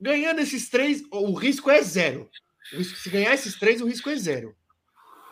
Ganhando 0.00 0.40
esses 0.40 0.68
três, 0.68 1.02
o 1.10 1.34
risco 1.34 1.70
é 1.70 1.82
zero. 1.82 2.28
Se 3.02 3.10
ganhar 3.10 3.34
esses 3.34 3.58
três, 3.58 3.80
o 3.80 3.86
risco 3.86 4.08
é 4.08 4.16
zero. 4.16 4.56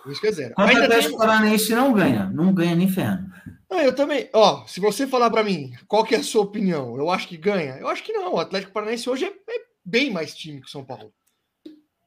O 0.05 0.09
risco 0.09 0.27
é 0.27 0.33
zero. 0.33 0.55
Quando 0.55 0.67
o 0.67 0.71
Ainda 0.71 0.81
tem, 0.81 0.97
Atlético 0.97 1.19
Paranaense 1.19 1.75
não 1.75 1.93
ganha, 1.93 2.27
não 2.27 2.53
ganha 2.53 2.75
nem 2.75 2.89
ferrando. 2.89 3.33
Ah, 3.71 3.83
eu 3.83 3.95
também. 3.95 4.29
Ó, 4.33 4.65
se 4.67 4.79
você 4.79 5.07
falar 5.07 5.31
para 5.31 5.43
mim, 5.43 5.73
qual 5.89 6.05
que 6.05 6.15
é 6.15 6.19
a 6.19 6.23
sua 6.23 6.43
opinião? 6.43 6.97
Eu 6.97 7.11
acho 7.11 7.27
que 7.27 7.37
ganha. 7.37 7.77
Eu 7.79 7.89
acho 7.89 8.03
que 8.03 8.13
não. 8.13 8.35
O 8.35 8.39
Atlético 8.39 8.73
Paranaense 8.73 9.09
hoje 9.09 9.25
é, 9.25 9.29
é 9.29 9.61
bem 9.85 10.13
mais 10.13 10.35
time 10.35 10.61
que 10.61 10.67
o 10.67 10.71
São 10.71 10.85
Paulo. 10.85 11.13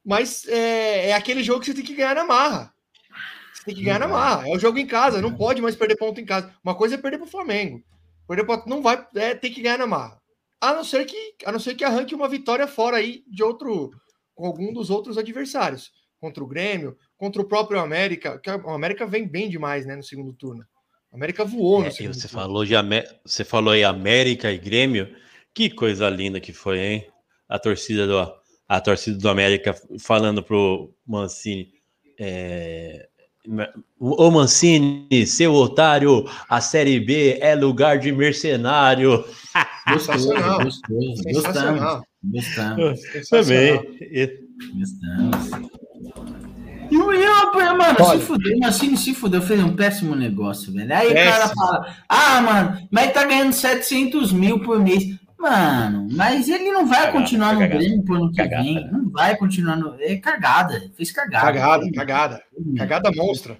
Mas 0.05 0.47
é, 0.47 1.09
é 1.09 1.13
aquele 1.13 1.43
jogo 1.43 1.59
que 1.59 1.65
você 1.65 1.73
tem 1.73 1.83
que 1.83 1.95
ganhar 1.95 2.15
na 2.15 2.23
marra. 2.23 2.73
Você 3.53 3.65
tem 3.65 3.75
que 3.75 3.83
ganhar 3.83 3.99
na 3.99 4.07
marra. 4.07 4.47
É 4.47 4.55
o 4.55 4.59
jogo 4.59 4.77
em 4.77 4.87
casa. 4.87 5.21
Não 5.21 5.35
pode 5.35 5.61
mais 5.61 5.75
perder 5.75 5.97
ponto 5.97 6.21
em 6.21 6.25
casa. 6.25 6.53
Uma 6.63 6.75
coisa 6.75 6.95
é 6.95 6.97
perder 6.97 7.17
para 7.17 7.27
o 7.27 7.31
Flamengo. 7.31 7.83
Perder 8.27 8.45
pro, 8.45 8.63
não 8.67 8.81
vai. 8.81 9.05
É, 9.15 9.35
tem 9.35 9.51
que 9.51 9.61
ganhar 9.61 9.77
na 9.77 9.87
marra. 9.87 10.21
A 10.61 10.73
não 10.73 10.83
ser 10.83 11.05
que, 11.05 11.35
a 11.45 11.51
não 11.51 11.59
ser 11.59 11.75
que 11.75 11.83
arranque 11.83 12.15
uma 12.15 12.29
vitória 12.29 12.67
fora 12.67 12.97
aí 12.97 13.23
de 13.27 13.43
outro, 13.43 13.91
com 14.33 14.45
algum 14.45 14.71
dos 14.71 14.89
outros 14.89 15.17
adversários. 15.17 15.91
Contra 16.19 16.43
o 16.43 16.47
Grêmio, 16.47 16.97
contra 17.17 17.41
o 17.41 17.45
próprio 17.45 17.79
América. 17.79 18.37
Que 18.39 18.49
o 18.49 18.69
América 18.69 19.05
vem 19.05 19.27
bem 19.27 19.49
demais, 19.49 19.85
né, 19.85 19.95
no 19.95 20.03
segundo 20.03 20.31
turno. 20.33 20.63
A 21.11 21.15
América 21.15 21.43
voou 21.45 21.79
no 21.79 21.85
É, 21.85 21.89
e 21.89 21.91
segundo 21.91 22.13
você 22.13 22.27
turno. 22.27 22.41
falou 22.43 22.65
de 22.65 22.75
Amé- 22.75 23.07
você 23.25 23.43
falou 23.43 23.73
aí 23.73 23.83
América 23.83 24.51
e 24.51 24.57
Grêmio. 24.57 25.07
Que 25.53 25.69
coisa 25.69 26.07
linda 26.09 26.39
que 26.39 26.53
foi, 26.53 26.79
hein? 26.79 27.07
A 27.49 27.57
torcida 27.57 28.05
do 28.05 28.33
a 28.69 28.81
torcida 28.81 29.17
do 29.17 29.29
América 29.29 29.73
falando 29.99 30.43
pro 30.43 30.93
Mancini. 31.07 31.71
É... 32.19 33.07
Ô 33.97 34.29
Mancini, 34.29 35.25
seu 35.25 35.53
otário, 35.53 36.25
a 36.49 36.59
Série 36.59 36.99
B 36.99 37.37
é 37.39 37.55
lugar 37.55 37.97
de 37.97 38.11
mercenário. 38.11 39.23
Sensacional. 39.87 40.63
Gostoso, 40.65 41.23
Sensacional. 41.23 42.03
gostamos, 42.21 42.99
gostamos, 43.01 43.01
Sensacional. 43.01 43.83
Também. 43.83 44.37
gostamos. 44.77 46.36
E 46.89 46.97
o 46.97 47.13
Ian, 47.13 47.51
mano, 47.77 47.95
Olha. 47.99 48.19
se 48.19 48.25
fudeu, 48.25 48.55
o 48.55 48.59
Mancini 48.59 48.97
se 48.97 49.13
fudeu, 49.13 49.41
fez 49.41 49.61
um 49.63 49.75
péssimo 49.75 50.15
negócio, 50.15 50.71
velho. 50.73 50.93
Aí 50.95 51.09
o 51.09 51.13
Péssimo. 51.13 51.33
cara 51.39 51.53
fala, 51.55 51.95
ah, 52.07 52.41
mano, 52.41 52.87
mas 52.91 53.13
tá 53.13 53.23
ganhando 53.25 53.53
700 53.53 54.31
mil 54.31 54.61
por 54.61 54.79
mês. 54.79 55.17
Mano, 55.39 56.07
mas 56.11 56.49
ele 56.49 56.71
não 56.71 56.87
vai 56.87 56.97
Cagada, 57.01 57.17
continuar 57.19 57.53
no 57.53 57.59
cagada. 57.59 57.79
Grêmio 57.79 58.03
pro 58.03 58.15
ano 58.15 58.31
que 58.31 58.37
Cagada. 58.37 58.63
vem. 58.63 58.91
Não 58.91 59.09
vai 59.11 59.37
continuar 59.37 59.75
no. 59.75 59.95
É 60.01 60.15
cagada. 60.17 60.91
Fez 60.97 61.11
cagada. 61.11 61.45
Cagada, 61.45 61.91
cagada. 61.91 62.43
Hum. 62.57 62.73
Cagada 62.75 63.11
monstra. 63.15 63.57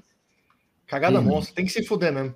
Cagada 0.88 1.20
Hum. 1.20 1.24
monstra. 1.24 1.54
Tem 1.56 1.66
que 1.66 1.72
se 1.72 1.84
fuder 1.84 2.12
mesmo. 2.12 2.34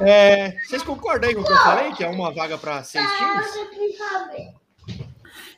É, 0.00 0.54
vocês 0.66 0.82
concordam 0.82 1.28
aí 1.28 1.34
com 1.34 1.42
o 1.42 1.44
que 1.44 1.52
eu 1.52 1.56
falei? 1.56 1.92
Que 1.92 2.04
é 2.04 2.08
uma 2.08 2.32
vaga 2.32 2.56
para 2.56 2.82
seis 2.84 3.04
times? 3.18 5.06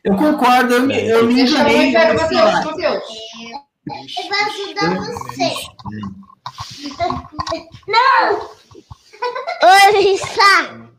Eu 0.03 0.17
concordo, 0.17 0.75
eu, 0.75 0.83
me- 0.87 1.09
eu 1.09 1.27
me 1.27 1.35
Deixa 1.35 1.59
eu 1.71 1.83
enganei. 1.83 1.93
Eu 3.87 3.95
vou 4.29 4.39
ajudar 4.47 4.95
você. 4.99 5.51
Orissa! 9.63 10.91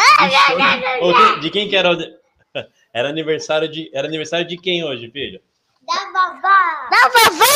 Ô, 1.00 1.12
de, 1.12 1.40
de 1.40 1.50
quem 1.50 1.68
que 1.68 1.76
era 1.76 1.92
o. 1.92 1.96
Era 2.92 3.08
aniversário 3.08 3.68
de. 3.68 3.88
Era 3.94 4.08
aniversário 4.08 4.46
de 4.46 4.56
quem 4.56 4.82
hoje, 4.82 5.10
filho? 5.10 5.40
Da 5.86 6.10
babá! 6.12 6.88
Da 6.90 7.08
babá! 7.08 7.46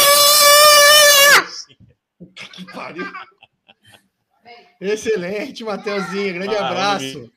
que 2.52 2.64
pariu. 2.72 3.06
Excelente, 4.80 5.64
Mateuzinho. 5.64 6.34
Grande 6.34 6.56
Ah, 6.56 6.68
abraço. 6.68 7.32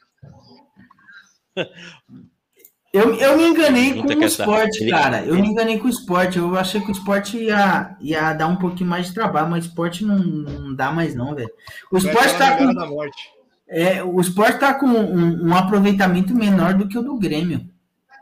Eu, 2.94 3.14
eu 3.16 3.38
me 3.38 3.48
enganei 3.50 3.94
com 4.02 4.08
o 4.08 4.24
esporte, 4.24 4.82
ele- 4.82 4.92
cara. 4.92 5.24
Eu 5.24 5.36
me 5.36 5.48
enganei 5.48 5.78
com 5.78 5.88
o 5.88 5.90
esporte. 5.90 6.38
Eu 6.38 6.58
achei 6.58 6.80
que 6.82 6.88
o 6.90 6.92
esporte 6.92 7.38
ia, 7.38 7.96
ia 8.00 8.34
dar 8.34 8.48
um 8.48 8.56
pouquinho 8.56 8.90
mais 8.90 9.08
de 9.08 9.14
trabalho, 9.14 9.50
mas 9.50 9.66
o 9.66 9.68
esporte 9.68 10.06
não, 10.06 10.18
não 10.18 10.74
dá 10.76 10.92
mais, 10.92 11.14
não, 11.14 11.36
velho. 11.36 11.50
O 11.92 11.98
esporte 11.98 12.38
tá 12.38 12.58
com, 12.58 12.72
é, 13.70 14.04
o 14.04 14.20
esporte 14.22 14.60
tá 14.60 14.74
com 14.74 14.86
um, 14.88 15.50
um 15.50 15.56
aproveitamento 15.56 16.34
menor 16.34 16.74
do 16.74 16.88
que 16.88 16.98
o 16.98 17.02
do 17.04 17.18
Grêmio. 17.20 17.70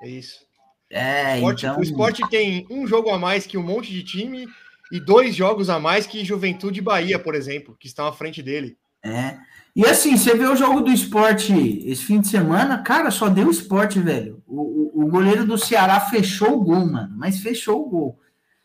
É 0.02 0.10
isso. 0.10 0.44
É, 0.90 1.34
O 1.34 1.36
esporte, 1.38 1.66
então. 1.66 1.80
o 1.80 1.84
esporte 1.84 2.30
tem 2.30 2.68
um 2.70 2.86
jogo 2.88 3.10
a 3.10 3.18
mais 3.20 3.46
que 3.46 3.58
um 3.58 3.64
monte 3.64 3.92
de 3.92 4.04
time 4.04 4.48
e 4.92 5.00
dois 5.00 5.36
jogos 5.36 5.70
a 5.70 5.80
mais 5.80 6.06
que 6.06 6.24
Juventude 6.24 6.80
e 6.80 6.84
Bahia, 6.84 7.18
por 7.20 7.34
exemplo, 7.36 7.76
que 7.80 7.88
estão 7.88 8.08
à 8.08 8.14
frente 8.14 8.42
dele. 8.42 8.78
É. 9.04 9.38
E 9.76 9.86
assim, 9.86 10.16
você 10.16 10.34
vê 10.36 10.46
o 10.46 10.56
jogo 10.56 10.80
do 10.82 10.92
esporte 10.92 11.54
esse 11.86 12.06
fim 12.06 12.22
de 12.22 12.30
semana, 12.30 12.82
cara, 12.82 13.12
só 13.12 13.28
deu 13.28 13.52
esporte, 13.52 14.00
velho. 14.00 14.42
O, 14.48 14.62
o, 14.62 15.04
o 15.04 15.08
goleiro 15.08 15.46
do 15.46 15.58
Ceará 15.58 16.00
fechou 16.00 16.54
o 16.54 16.64
gol, 16.64 16.86
mano, 16.86 17.14
mas 17.18 17.40
fechou 17.40 17.82
o 17.82 17.90
gol. 17.90 18.20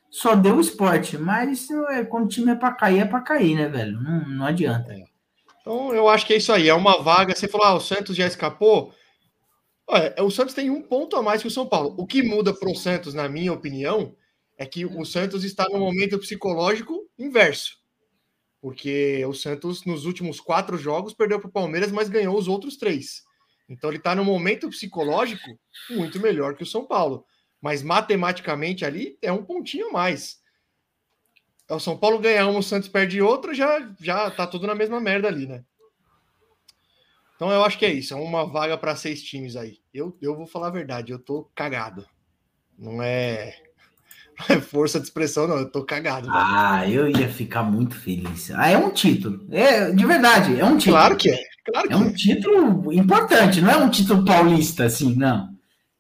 Só 0.08 0.36
deu 0.36 0.60
esporte, 0.60 1.18
mas 1.18 1.68
é, 1.90 2.04
quando 2.04 2.24
o 2.24 2.28
time 2.28 2.52
é 2.52 2.54
pra 2.54 2.72
cair, 2.72 3.00
é 3.00 3.04
pra 3.04 3.20
cair, 3.20 3.56
né, 3.56 3.68
velho? 3.68 4.00
Não, 4.00 4.28
não 4.28 4.46
adianta. 4.46 4.94
Então, 5.60 5.94
eu 5.94 6.08
acho 6.08 6.26
que 6.26 6.32
é 6.32 6.36
isso 6.36 6.52
aí. 6.52 6.68
É 6.68 6.74
uma 6.74 7.02
vaga. 7.02 7.34
Você 7.34 7.46
falou, 7.46 7.66
ah, 7.66 7.74
o 7.74 7.80
Santos 7.80 8.16
já 8.16 8.26
escapou. 8.26 8.92
Olha, 9.86 10.14
o 10.20 10.30
Santos 10.30 10.54
tem 10.54 10.70
um 10.70 10.82
ponto 10.82 11.16
a 11.16 11.22
mais 11.22 11.42
que 11.42 11.48
o 11.48 11.50
São 11.50 11.66
Paulo. 11.66 11.94
O 11.98 12.06
que 12.06 12.22
muda 12.22 12.54
para 12.54 12.70
o 12.70 12.74
Santos, 12.74 13.14
na 13.14 13.28
minha 13.28 13.52
opinião, 13.52 14.14
é 14.56 14.66
que 14.66 14.84
o 14.84 15.04
Santos 15.04 15.44
está 15.44 15.66
no 15.68 15.78
momento 15.78 16.18
psicológico 16.18 17.08
inverso. 17.18 17.79
Porque 18.60 19.24
o 19.24 19.32
Santos, 19.32 19.84
nos 19.84 20.04
últimos 20.04 20.40
quatro 20.40 20.76
jogos, 20.76 21.14
perdeu 21.14 21.40
para 21.40 21.48
o 21.48 21.52
Palmeiras, 21.52 21.90
mas 21.90 22.08
ganhou 22.08 22.36
os 22.36 22.46
outros 22.46 22.76
três. 22.76 23.22
Então 23.68 23.88
ele 23.88 23.98
está 23.98 24.14
no 24.14 24.24
momento 24.24 24.68
psicológico 24.68 25.58
muito 25.90 26.20
melhor 26.20 26.54
que 26.56 26.62
o 26.62 26.66
São 26.66 26.84
Paulo. 26.84 27.24
Mas 27.60 27.82
matematicamente 27.82 28.84
ali 28.84 29.18
é 29.22 29.32
um 29.32 29.44
pontinho 29.44 29.88
a 29.88 29.92
mais. 29.92 30.40
É 31.68 31.74
o 31.74 31.80
São 31.80 31.96
Paulo 31.96 32.18
ganha 32.18 32.46
um, 32.46 32.58
o 32.58 32.62
Santos 32.62 32.88
perde 32.88 33.22
outro, 33.22 33.54
já, 33.54 33.94
já 34.00 34.28
tá 34.30 34.46
tudo 34.46 34.66
na 34.66 34.74
mesma 34.74 35.00
merda 35.00 35.28
ali, 35.28 35.46
né? 35.46 35.64
Então 37.36 37.50
eu 37.50 37.64
acho 37.64 37.78
que 37.78 37.86
é 37.86 37.92
isso, 37.92 38.12
é 38.12 38.16
uma 38.16 38.44
vaga 38.44 38.76
para 38.76 38.96
seis 38.96 39.22
times 39.22 39.56
aí. 39.56 39.78
Eu, 39.94 40.18
eu 40.20 40.36
vou 40.36 40.46
falar 40.46 40.66
a 40.66 40.72
verdade, 40.72 41.12
eu 41.12 41.18
tô 41.18 41.44
cagado. 41.54 42.04
Não 42.76 43.00
é, 43.00 43.54
não 43.62 43.62
é 43.62 43.69
força 44.62 44.98
de 44.98 45.06
expressão, 45.06 45.46
não, 45.46 45.58
eu 45.58 45.70
tô 45.70 45.84
cagado. 45.84 46.26
velho. 46.26 46.32
Ah, 46.38 46.88
eu 46.88 47.08
ia 47.08 47.28
ficar 47.28 47.62
muito 47.62 47.94
feliz. 47.94 48.50
Ah, 48.52 48.70
é 48.70 48.76
um 48.78 48.90
título. 48.90 49.46
É, 49.50 49.90
de 49.90 50.04
verdade, 50.06 50.58
é 50.58 50.64
um 50.64 50.76
título. 50.76 50.96
claro 50.96 51.16
que 51.16 51.30
é, 51.30 51.38
claro 51.70 51.88
que 51.88 51.94
É 51.94 51.96
um 51.96 52.12
título 52.12 52.92
importante, 52.92 53.60
não 53.60 53.70
é 53.70 53.76
um 53.76 53.90
título 53.90 54.24
paulista, 54.24 54.84
assim, 54.84 55.14
não. 55.14 55.48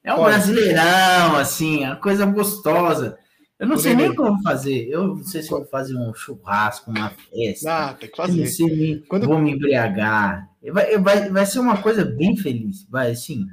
É 0.02 0.14
um 0.14 0.18
Olha. 0.20 0.34
brasileirão, 0.36 1.36
assim, 1.36 1.84
a 1.84 1.96
coisa 1.96 2.24
gostosa. 2.26 3.18
Eu 3.58 3.66
não 3.66 3.76
Ô, 3.76 3.78
sei 3.78 3.94
nem 3.94 4.08
Nenê. 4.08 4.12
o 4.12 4.14
que 4.16 4.22
eu 4.22 4.32
vou 4.34 4.42
fazer. 4.42 4.88
Eu 4.88 5.08
não 5.08 5.22
sei 5.24 5.42
se 5.42 5.50
vou 5.50 5.62
fazer 5.66 5.94
um 5.94 6.14
churrasco, 6.14 6.90
uma 6.90 7.10
festa. 7.30 7.70
Ah, 7.90 7.92
tem 7.92 8.08
que 8.08 8.16
fazer. 8.16 9.04
Quando- 9.06 9.26
vou 9.26 9.38
me 9.38 9.52
embriagar. 9.52 10.48
Vai, 10.72 10.96
vai, 10.98 11.28
vai 11.28 11.44
ser 11.44 11.58
uma 11.58 11.76
coisa 11.76 12.02
bem 12.02 12.34
feliz. 12.38 12.86
Vai, 12.88 13.10
assim, 13.10 13.44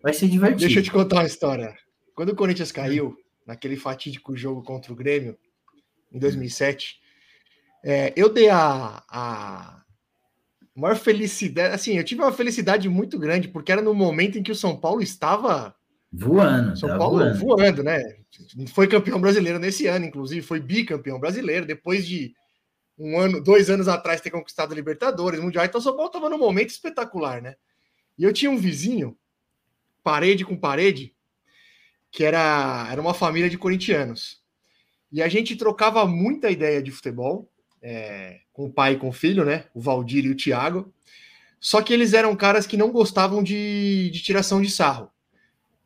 vai 0.00 0.12
ser 0.14 0.28
divertido. 0.28 0.60
Deixa 0.60 0.78
eu 0.78 0.82
te 0.84 0.92
contar 0.92 1.16
uma 1.16 1.24
história. 1.24 1.74
Quando 2.14 2.28
o 2.28 2.36
Corinthians 2.36 2.70
caiu, 2.70 3.16
naquele 3.48 3.76
fatídico 3.76 4.36
jogo 4.36 4.62
contra 4.62 4.92
o 4.92 4.96
Grêmio, 4.96 5.38
em 6.12 6.18
2007, 6.18 7.00
é, 7.82 8.12
eu 8.14 8.28
dei 8.28 8.50
a, 8.50 9.02
a 9.08 9.82
maior 10.76 10.96
felicidade. 10.96 11.74
Assim, 11.74 11.96
eu 11.96 12.04
tive 12.04 12.20
uma 12.20 12.32
felicidade 12.32 12.90
muito 12.90 13.18
grande, 13.18 13.48
porque 13.48 13.72
era 13.72 13.80
no 13.80 13.94
momento 13.94 14.38
em 14.38 14.42
que 14.42 14.52
o 14.52 14.54
São 14.54 14.76
Paulo 14.76 15.00
estava. 15.00 15.74
Voando, 16.12 16.76
São 16.76 16.90
tá 16.90 16.98
Paulo 16.98 17.18
voando. 17.18 17.38
voando, 17.38 17.82
né? 17.82 18.18
Foi 18.74 18.86
campeão 18.86 19.18
brasileiro 19.18 19.58
nesse 19.58 19.86
ano, 19.86 20.04
inclusive, 20.04 20.42
foi 20.42 20.60
bicampeão 20.60 21.18
brasileiro, 21.18 21.64
depois 21.64 22.06
de 22.06 22.34
um 22.98 23.18
ano, 23.18 23.42
dois 23.42 23.70
anos 23.70 23.88
atrás 23.88 24.20
ter 24.20 24.30
conquistado 24.30 24.72
a 24.72 24.74
Libertadores, 24.74 25.40
Mundial. 25.40 25.64
Então, 25.64 25.80
o 25.80 25.82
São 25.82 25.94
Paulo 25.94 26.08
estava 26.08 26.28
num 26.28 26.38
momento 26.38 26.68
espetacular, 26.68 27.40
né? 27.40 27.54
E 28.18 28.24
eu 28.24 28.32
tinha 28.32 28.50
um 28.50 28.58
vizinho, 28.58 29.16
parede 30.02 30.44
com 30.44 30.56
parede, 30.56 31.14
que 32.10 32.24
era, 32.24 32.88
era 32.90 33.00
uma 33.00 33.14
família 33.14 33.50
de 33.50 33.58
corintianos. 33.58 34.40
E 35.12 35.22
a 35.22 35.28
gente 35.28 35.56
trocava 35.56 36.06
muita 36.06 36.50
ideia 36.50 36.82
de 36.82 36.90
futebol, 36.90 37.50
é, 37.82 38.40
com 38.52 38.66
o 38.66 38.72
pai 38.72 38.94
e 38.94 38.96
com 38.98 39.08
o 39.08 39.12
filho, 39.12 39.44
né? 39.44 39.66
O 39.74 39.80
Valdir 39.80 40.24
e 40.26 40.30
o 40.30 40.36
Thiago. 40.36 40.92
Só 41.60 41.82
que 41.82 41.92
eles 41.92 42.14
eram 42.14 42.36
caras 42.36 42.66
que 42.66 42.76
não 42.76 42.92
gostavam 42.92 43.42
de, 43.42 44.10
de 44.10 44.22
tiração 44.22 44.62
de 44.62 44.70
sarro. 44.70 45.10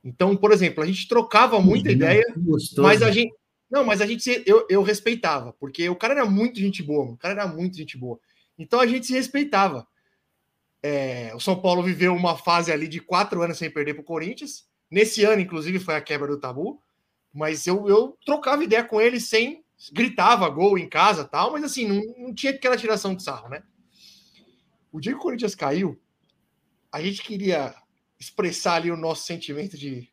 Então, 0.04 0.36
por 0.36 0.52
exemplo, 0.52 0.82
a 0.82 0.86
gente 0.86 1.08
trocava 1.08 1.60
muita 1.60 1.88
Uhum, 1.88 1.94
ideia, 1.96 2.24
gostoso. 2.36 2.82
mas 2.82 3.02
a 3.02 3.10
gente. 3.10 3.32
Não, 3.70 3.84
mas 3.84 4.00
a 4.02 4.06
gente 4.06 4.22
se- 4.22 4.42
eu, 4.46 4.66
eu 4.68 4.82
respeitava, 4.82 5.54
porque 5.54 5.88
o 5.88 5.96
cara 5.96 6.14
era 6.14 6.26
muito 6.26 6.58
gente 6.60 6.82
boa, 6.82 7.12
o 7.12 7.16
cara 7.16 7.34
era 7.42 7.46
muito 7.46 7.76
gente 7.76 7.96
boa. 7.96 8.20
Então 8.58 8.80
a 8.80 8.86
gente 8.86 9.06
se 9.06 9.14
respeitava. 9.14 9.86
É, 10.82 11.32
o 11.34 11.40
São 11.40 11.60
Paulo 11.60 11.82
viveu 11.82 12.14
uma 12.14 12.36
fase 12.36 12.72
ali 12.72 12.88
de 12.88 13.00
quatro 13.00 13.42
anos 13.42 13.58
sem 13.58 13.70
perder 13.70 13.94
para 13.94 14.02
o 14.02 14.04
Corinthians. 14.04 14.64
Nesse 14.92 15.24
ano, 15.24 15.40
inclusive, 15.40 15.80
foi 15.80 15.96
a 15.96 16.00
quebra 16.00 16.28
do 16.28 16.38
tabu. 16.38 16.80
Mas 17.32 17.66
eu, 17.66 17.88
eu 17.88 18.16
trocava 18.24 18.62
ideia 18.62 18.84
com 18.84 19.00
ele 19.00 19.18
sem. 19.18 19.64
Gritava 19.92 20.48
gol 20.48 20.78
em 20.78 20.88
casa 20.88 21.24
tal, 21.24 21.50
mas 21.50 21.64
assim, 21.64 21.88
não, 21.88 22.26
não 22.26 22.34
tinha 22.34 22.52
aquela 22.52 22.76
tiração 22.76 23.16
de 23.16 23.22
sarro, 23.24 23.48
né? 23.48 23.64
O 24.92 25.00
dia 25.00 25.12
que 25.12 25.18
o 25.18 25.22
Corinthians 25.22 25.56
caiu, 25.56 26.00
a 26.92 27.02
gente 27.02 27.20
queria 27.22 27.74
expressar 28.20 28.74
ali 28.74 28.92
o 28.92 28.96
nosso 28.96 29.24
sentimento 29.24 29.76
de, 29.76 30.08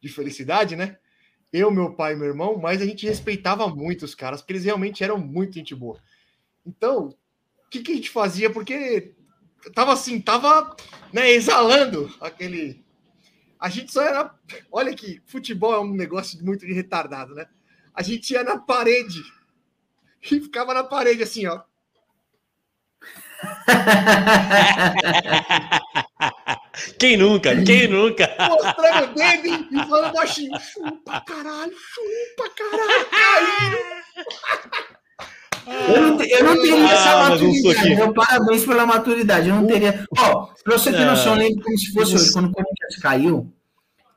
de 0.00 0.08
felicidade, 0.08 0.76
né? 0.76 0.96
eu, 1.52 1.70
meu 1.70 1.92
pai 1.92 2.12
e 2.12 2.16
meu 2.16 2.28
irmão, 2.28 2.58
mas 2.58 2.80
a 2.80 2.86
gente 2.86 3.06
respeitava 3.06 3.66
muito 3.68 4.04
os 4.04 4.14
caras, 4.14 4.40
porque 4.40 4.52
eles 4.52 4.64
realmente 4.64 5.02
eram 5.02 5.18
muito 5.18 5.54
gente 5.54 5.74
boa. 5.74 5.98
Então, 6.64 7.08
o 7.66 7.70
que, 7.70 7.80
que 7.80 7.92
a 7.92 7.94
gente 7.96 8.10
fazia? 8.10 8.50
Porque 8.50 9.14
tava 9.74 9.92
assim, 9.92 10.20
tava 10.20 10.76
né, 11.12 11.30
exalando 11.30 12.12
aquele. 12.20 12.84
A 13.60 13.68
gente 13.68 13.92
só 13.92 14.02
era. 14.02 14.34
Olha 14.72 14.94
que 14.94 15.20
futebol 15.26 15.74
é 15.74 15.80
um 15.80 15.92
negócio 15.92 16.42
muito 16.42 16.64
retardado, 16.64 17.34
né? 17.34 17.46
A 17.94 18.02
gente 18.02 18.32
ia 18.32 18.42
na 18.42 18.58
parede 18.58 19.22
e 20.22 20.40
ficava 20.40 20.72
na 20.72 20.82
parede 20.82 21.22
assim, 21.22 21.46
ó. 21.46 21.60
Quem 26.98 27.16
nunca? 27.16 27.50
Quem 27.64 27.88
nunca? 27.88 28.28
Mostrando 28.38 29.10
o 29.10 29.14
dedo 29.14 29.48
e 29.70 29.78
falando 29.86 30.12
baixinho: 30.14 30.58
chupa 30.60 31.20
caralho, 31.20 31.76
chupa 31.76 32.50
caralho, 32.56 33.06
caiu. 33.10 33.78
Eu 35.66 36.02
não, 36.02 36.16
te- 36.18 36.30
eu 36.30 36.44
não 36.44 36.54
teria 36.60 36.86
Ah, 36.86 36.92
essa 36.92 37.28
maturidade. 37.30 37.94
Meu 37.96 38.12
parabéns 38.14 38.64
pela 38.64 38.86
maturidade. 38.86 39.48
Eu 39.48 39.56
não 39.56 39.66
teria. 39.66 40.04
Ó, 40.18 40.46
pra 40.64 40.78
você 40.78 40.90
ter 40.90 41.02
Ah. 41.02 41.10
noção, 41.10 41.32
eu 41.34 41.38
lembro 41.38 41.62
como 41.62 41.78
se 41.78 41.92
fosse 41.92 42.14
hoje, 42.14 42.32
quando 42.32 42.46
o 42.46 42.52
Corinthians 42.52 42.96
caiu. 43.00 43.52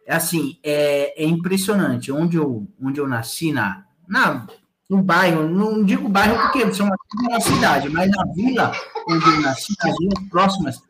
É 0.05 0.15
assim, 0.15 0.57
é, 0.63 1.23
é 1.23 1.25
impressionante. 1.25 2.11
Onde 2.11 2.37
eu, 2.37 2.67
onde 2.81 2.99
eu 2.99 3.07
nasci, 3.07 3.51
na, 3.53 3.85
na, 4.07 4.45
no 4.89 5.01
bairro, 5.01 5.47
não 5.47 5.83
digo 5.83 6.09
bairro 6.09 6.37
porque 6.41 6.73
são 6.73 6.89
uma 7.29 7.39
cidade, 7.39 7.87
mas 7.89 8.09
na 8.11 8.23
vila 8.33 8.71
onde 9.07 9.25
eu 9.25 9.41
nasci, 9.41 9.73
nas 9.83 9.95
vilas 9.97 10.29
próximas, 10.29 10.81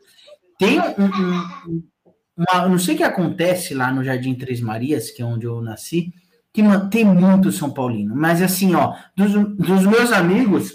tem 0.58 0.80
um, 0.80 0.84
um- 0.84 1.42
um- 1.68 1.82
uma, 2.36 2.68
não 2.68 2.78
sei 2.78 2.94
o 2.94 2.98
que 2.98 3.04
acontece 3.04 3.72
lá 3.74 3.92
no 3.92 4.02
Jardim 4.02 4.34
Três 4.34 4.60
Marias, 4.60 5.10
que 5.12 5.22
é 5.22 5.24
onde 5.24 5.46
eu 5.46 5.60
nasci, 5.62 6.12
que 6.54 6.62
mano, 6.62 6.88
tem 6.88 7.04
muito 7.04 7.50
São 7.50 7.68
Paulino. 7.68 8.14
Mas 8.14 8.40
assim, 8.40 8.76
ó, 8.76 8.94
dos, 9.16 9.32
dos 9.32 9.84
meus 9.84 10.12
amigos, 10.12 10.72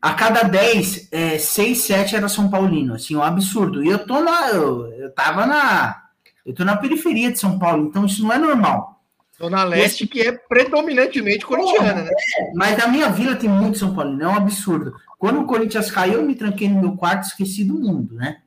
a 0.00 0.14
cada 0.14 0.44
10, 0.44 1.08
é, 1.10 1.36
6, 1.36 1.78
7 1.78 2.16
era 2.16 2.28
São 2.28 2.48
Paulino, 2.48 2.94
assim, 2.94 3.16
um 3.16 3.22
absurdo. 3.22 3.82
E 3.82 3.88
eu 3.88 4.06
tô 4.06 4.20
na. 4.20 4.50
Eu, 4.50 4.86
eu 4.92 5.12
tava 5.12 5.44
na. 5.44 6.04
Eu 6.46 6.54
tô 6.54 6.64
na 6.64 6.76
periferia 6.76 7.32
de 7.32 7.38
São 7.38 7.58
Paulo, 7.58 7.88
então 7.88 8.06
isso 8.06 8.22
não 8.22 8.32
é 8.32 8.38
normal. 8.38 9.02
Zona 9.36 9.64
Leste, 9.64 10.06
que 10.06 10.20
é 10.20 10.32
predominantemente 10.32 11.44
corintiana, 11.44 12.02
né? 12.02 12.10
Mas 12.54 12.78
na 12.78 12.86
minha 12.86 13.08
vila 13.08 13.34
tem 13.34 13.50
muito 13.50 13.76
São 13.76 13.94
Paulino, 13.94 14.22
é 14.22 14.28
um 14.28 14.36
absurdo. 14.36 14.94
Quando 15.18 15.40
o 15.40 15.46
Corinthians 15.46 15.90
caiu, 15.90 16.14
eu 16.14 16.22
me 16.22 16.36
tranquei 16.36 16.68
no 16.68 16.80
meu 16.80 16.96
quarto, 16.96 17.24
esqueci 17.24 17.64
do 17.64 17.74
mundo, 17.74 18.14
né? 18.14 18.38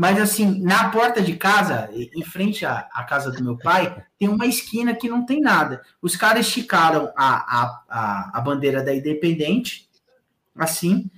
Mas 0.00 0.20
assim, 0.20 0.60
na 0.62 0.90
porta 0.90 1.20
de 1.20 1.32
casa, 1.34 1.90
em 1.92 2.22
frente 2.22 2.64
à, 2.64 2.86
à 2.94 3.02
casa 3.02 3.32
do 3.32 3.42
meu 3.42 3.58
pai, 3.58 4.00
tem 4.16 4.28
uma 4.28 4.46
esquina 4.46 4.94
que 4.94 5.08
não 5.08 5.26
tem 5.26 5.40
nada. 5.40 5.82
Os 6.00 6.14
caras 6.14 6.46
esticaram 6.46 7.12
a, 7.16 7.62
a, 7.62 7.82
a, 7.88 8.30
a 8.38 8.40
bandeira 8.40 8.80
da 8.80 8.94
Independente, 8.94 9.88
assim, 10.56 11.10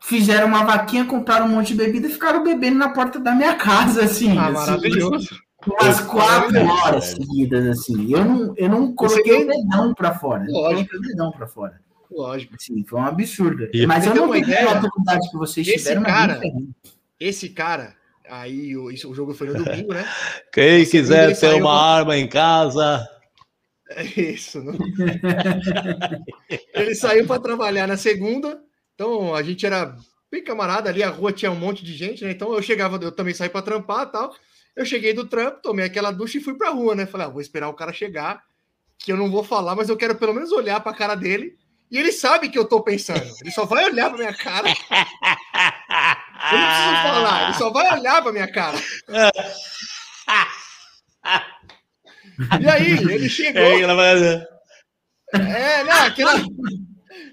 fizeram 0.00 0.46
uma 0.46 0.62
vaquinha, 0.64 1.04
compraram 1.04 1.46
um 1.46 1.48
monte 1.48 1.68
de 1.68 1.74
bebida 1.74 2.06
e 2.06 2.12
ficaram 2.12 2.44
bebendo 2.44 2.78
na 2.78 2.90
porta 2.90 3.18
da 3.18 3.34
minha 3.34 3.56
casa, 3.56 4.04
assim. 4.04 4.38
Ah, 4.38 4.44
assim, 4.46 4.52
maravilhoso. 4.54 5.42
umas 5.66 6.00
quatro 6.02 6.64
horas 6.64 7.04
seguidas, 7.06 7.66
assim. 7.76 8.12
Eu 8.14 8.24
não, 8.24 8.54
eu 8.56 8.68
não 8.68 8.94
coloquei 8.94 9.42
o 9.42 9.46
Você- 9.46 9.62
dedão 9.62 9.94
pra 9.94 10.14
fora. 10.14 10.44
Eu 10.44 10.52
Lógico. 10.52 10.74
coloquei 10.90 10.98
o 10.98 11.02
dedão 11.02 11.32
pra 11.32 11.48
fora. 11.48 11.80
Lógico. 12.08 12.54
Sim, 12.56 12.84
foi 12.84 13.00
um 13.00 13.04
absurdo. 13.04 13.68
E- 13.74 13.84
Mas 13.84 14.06
eu 14.06 14.14
não 14.14 14.32
ideia? 14.36 14.68
a 14.68 14.78
oportunidade 14.78 15.28
que 15.28 15.36
vocês 15.36 15.66
Esse 15.66 15.78
tiveram, 15.78 16.02
mas 16.02 16.12
cara-. 16.12 16.40
Esse 17.18 17.48
cara, 17.48 17.96
aí 18.32 18.76
o, 18.76 18.90
isso- 18.90 19.10
o 19.10 19.14
jogo 19.14 19.34
foi 19.34 19.48
no 19.48 19.62
domingo, 19.62 19.92
né? 19.92 20.04
Quem 20.52 20.84
quiser 20.86 21.28
ter 21.28 21.34
saiu 21.34 21.58
uma 21.58 21.72
arma 21.74 22.16
em 22.16 22.26
casa. 22.26 23.06
É 23.90 24.04
isso. 24.04 24.62
Não... 24.62 24.72
Ele 26.74 26.94
saiu 26.94 27.26
para 27.26 27.42
trabalhar 27.42 27.86
na 27.86 27.96
segunda, 27.96 28.58
então 28.94 29.34
a 29.34 29.42
gente 29.42 29.66
era 29.66 29.94
bem 30.30 30.42
camarada 30.42 30.88
ali, 30.88 31.02
a 31.02 31.10
rua 31.10 31.30
tinha 31.32 31.50
um 31.50 31.56
monte 31.56 31.84
de 31.84 31.94
gente, 31.94 32.24
né? 32.24 32.30
Então 32.30 32.54
eu 32.54 32.62
chegava, 32.62 32.96
eu 33.02 33.12
também 33.12 33.34
saí 33.34 33.50
para 33.50 33.60
trampar 33.60 34.06
e 34.06 34.12
tal. 34.12 34.34
Eu 34.74 34.86
cheguei 34.86 35.12
do 35.12 35.26
trampo, 35.26 35.60
tomei 35.60 35.84
aquela 35.84 36.10
ducha 36.10 36.38
e 36.38 36.40
fui 36.40 36.54
pra 36.54 36.70
rua, 36.70 36.94
né? 36.94 37.04
Falei, 37.04 37.26
ah, 37.26 37.30
vou 37.30 37.42
esperar 37.42 37.68
o 37.68 37.74
cara 37.74 37.92
chegar, 37.92 38.42
que 38.98 39.12
eu 39.12 39.16
não 39.18 39.30
vou 39.30 39.44
falar, 39.44 39.76
mas 39.76 39.90
eu 39.90 39.96
quero 39.96 40.14
pelo 40.14 40.32
menos 40.32 40.50
olhar 40.52 40.80
pra 40.80 40.94
cara 40.94 41.14
dele. 41.14 41.54
E 41.90 41.98
ele 41.98 42.10
sabe 42.10 42.48
que 42.48 42.58
eu 42.58 42.64
tô 42.64 42.80
pensando. 42.82 43.22
Ele 43.42 43.50
só 43.50 43.66
vai 43.66 43.84
olhar 43.84 44.08
pra 44.08 44.18
minha 44.18 44.32
cara. 44.32 44.68
Eu 46.50 46.58
não 46.58 46.66
preciso 46.66 47.02
falar, 47.02 47.44
ele 47.44 47.54
só 47.54 47.70
vai 47.70 47.98
olhar 47.98 48.22
pra 48.22 48.32
minha 48.32 48.50
cara. 48.52 48.76
E 52.60 52.68
aí, 52.68 52.92
ele 52.92 53.28
chegou. 53.28 53.62
É, 53.62 53.80
ela 53.80 53.94
vai- 53.94 54.46
É, 55.34 55.84
não, 55.84 56.02
aquela. 56.06 56.32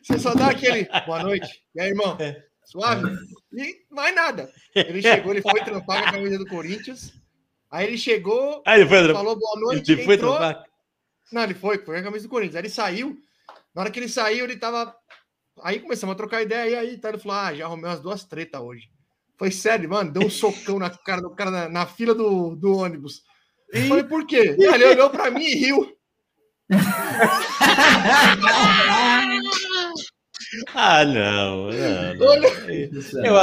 Você 0.04 0.20
só 0.20 0.34
dá 0.34 0.48
aquele 0.52 0.88
boa 1.06 1.24
noite. 1.24 1.62
E 1.76 1.82
aí, 1.82 1.90
irmão? 1.90 2.18
Suave? 2.66 3.12
E 3.54 3.76
mais 3.90 4.14
nada. 4.14 4.52
Ele 4.76 5.02
chegou, 5.02 5.32
ele 5.34 5.42
foi 5.42 5.64
trampar 5.64 6.04
com 6.04 6.10
a 6.10 6.12
camisa 6.12 6.38
do 6.38 6.46
Corinthians. 6.48 7.12
Aí 7.72 7.88
ele 7.88 7.98
chegou, 7.98 8.62
Aí 8.66 8.82
ele 8.82 8.90
foi, 8.90 9.14
falou 9.14 9.38
boa 9.38 9.60
noite, 9.60 9.92
Ele 9.92 10.04
foi 10.04 10.16
entrou. 10.16 10.38
trampar. 10.38 10.64
Não, 11.32 11.44
ele 11.44 11.54
foi, 11.54 11.78
foi 11.80 12.00
a 12.00 12.04
camisa 12.04 12.24
do 12.28 12.30
Corinthians. 12.30 12.56
Aí 12.56 12.62
ele 12.62 12.70
saiu. 12.70 13.18
Na 13.76 13.82
hora 13.82 13.92
que 13.92 14.00
ele 14.00 14.10
saiu, 14.10 14.46
ele 14.46 14.58
tava. 14.58 14.96
Aí 15.62 15.80
começamos 15.80 16.14
a 16.14 16.18
trocar 16.18 16.42
ideia. 16.42 16.70
E 16.70 16.76
aí 16.76 16.98
tá, 16.98 17.10
ele 17.10 17.18
falou: 17.20 17.38
Ah, 17.38 17.54
já 17.54 17.66
arrumei 17.66 17.90
umas 17.90 18.02
duas 18.02 18.24
tretas 18.24 18.62
hoje. 18.62 18.90
Foi 19.40 19.50
sério, 19.52 19.90
mano. 19.90 20.12
Deu 20.12 20.28
um 20.28 20.30
socão 20.30 20.78
na 20.78 20.90
cara 20.90 21.22
do 21.22 21.32
cara 21.32 21.50
na, 21.50 21.70
na 21.70 21.86
fila 21.88 22.14
do, 22.14 22.56
do 22.56 22.78
ônibus. 22.78 23.24
Eu 23.74 23.88
falei, 23.88 24.04
por 24.04 24.28
quê? 24.28 24.56
Ele 24.60 24.86
olhou 24.86 25.10
pra 25.10 25.32
mim 25.32 25.46
e 25.46 25.56
riu. 25.56 25.96
Ah, 30.74 31.06
não. 31.06 31.68
não, 31.70 32.16
não. 32.16 32.28
Olha, 32.28 32.48
Eu. 33.24 33.36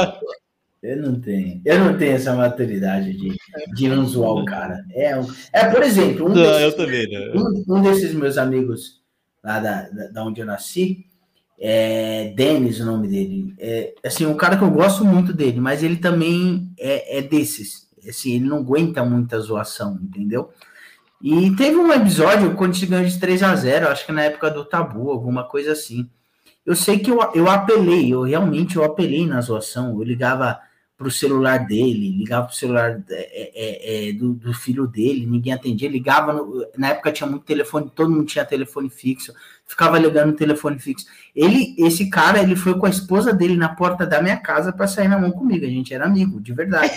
Eu 0.83 1.01
não 1.01 1.19
tenho. 1.19 1.61
Eu 1.65 1.79
não 1.79 1.97
tenho 1.97 2.13
essa 2.15 2.35
maturidade 2.35 3.13
de, 3.13 3.35
de 3.73 3.87
não 3.87 4.05
zoar 4.05 4.31
o 4.33 4.45
cara. 4.45 4.83
É, 4.93 5.17
um- 5.17 5.27
é 5.53 5.69
por 5.69 5.81
exemplo, 5.83 6.25
um, 6.25 6.29
Não, 6.29 6.35
desses, 6.35 6.61
eu 6.61 6.75
também 6.77 7.07
um, 7.35 7.63
um 7.77 7.81
desses 7.81 8.13
meus 8.13 8.37
amigos 8.37 9.01
lá 9.43 9.59
da, 9.59 9.81
da, 9.89 10.07
da 10.07 10.23
onde 10.23 10.41
eu 10.41 10.45
nasci, 10.45 11.05
é 11.59 12.33
Denis, 12.35 12.79
o 12.79 12.85
nome 12.85 13.07
dele. 13.07 13.53
É, 13.57 13.93
assim, 14.05 14.25
um 14.25 14.35
cara 14.37 14.57
que 14.57 14.63
eu 14.63 14.69
gosto 14.71 15.03
muito 15.03 15.33
dele, 15.33 15.59
mas 15.59 15.83
ele 15.83 15.97
também 15.97 16.71
é, 16.77 17.17
é 17.19 17.21
desses. 17.21 17.87
Assim, 18.07 18.35
ele 18.35 18.45
não 18.45 18.57
aguenta 18.57 19.03
muita 19.03 19.39
zoação, 19.39 19.99
entendeu? 20.01 20.49
E 21.21 21.55
teve 21.55 21.75
um 21.77 21.91
episódio 21.91 22.53
quando 22.55 22.75
se 22.75 22.85
ganhou 22.85 23.05
de 23.07 23.19
3 23.19 23.41
a 23.41 23.55
0 23.55 23.87
acho 23.89 24.05
que 24.05 24.11
na 24.11 24.23
época 24.23 24.51
do 24.51 24.63
Tabu, 24.63 25.09
alguma 25.09 25.43
coisa 25.43 25.71
assim. 25.71 26.07
Eu 26.65 26.75
sei 26.75 26.99
que 26.99 27.09
eu, 27.09 27.19
eu 27.33 27.49
apelei, 27.49 28.13
eu 28.13 28.23
realmente 28.23 28.75
eu 28.75 28.83
apelei 28.83 29.25
na 29.25 29.41
zoação. 29.41 29.91
Eu 29.97 30.03
ligava 30.03 30.59
pro 30.97 31.09
celular 31.11 31.65
dele, 31.65 32.11
ligava 32.17 32.47
pro 32.47 32.55
celular 32.55 33.03
é, 33.09 33.51
é, 33.55 34.09
é, 34.09 34.13
do, 34.13 34.33
do 34.33 34.53
filho 34.53 34.87
dele, 34.87 35.25
ninguém 35.27 35.53
atendia, 35.53 35.87
ligava, 35.87 36.33
no- 36.33 36.65
na 36.75 36.89
época 36.89 37.11
tinha 37.11 37.29
muito 37.29 37.45
telefone, 37.45 37.91
todo 37.93 38.09
mundo 38.09 38.25
tinha 38.25 38.43
telefone 38.43 38.89
fixo, 38.89 39.31
ficava 39.67 39.99
ligando 39.99 40.27
no 40.27 40.35
telefone 40.35 40.79
fixo. 40.79 41.05
Ele, 41.35 41.75
esse 41.77 42.09
cara, 42.09 42.41
ele 42.41 42.55
foi 42.55 42.77
com 42.79 42.85
a 42.85 42.89
esposa 42.89 43.33
dele 43.33 43.57
na 43.57 43.69
porta 43.69 44.05
da 44.05 44.21
minha 44.21 44.37
casa 44.37 44.71
para 44.71 44.87
sair 44.87 45.07
na 45.07 45.19
mão 45.19 45.31
comigo, 45.31 45.65
a 45.65 45.69
gente 45.69 45.93
era 45.93 46.05
amigo, 46.05 46.39
de 46.39 46.53
verdade. 46.53 46.93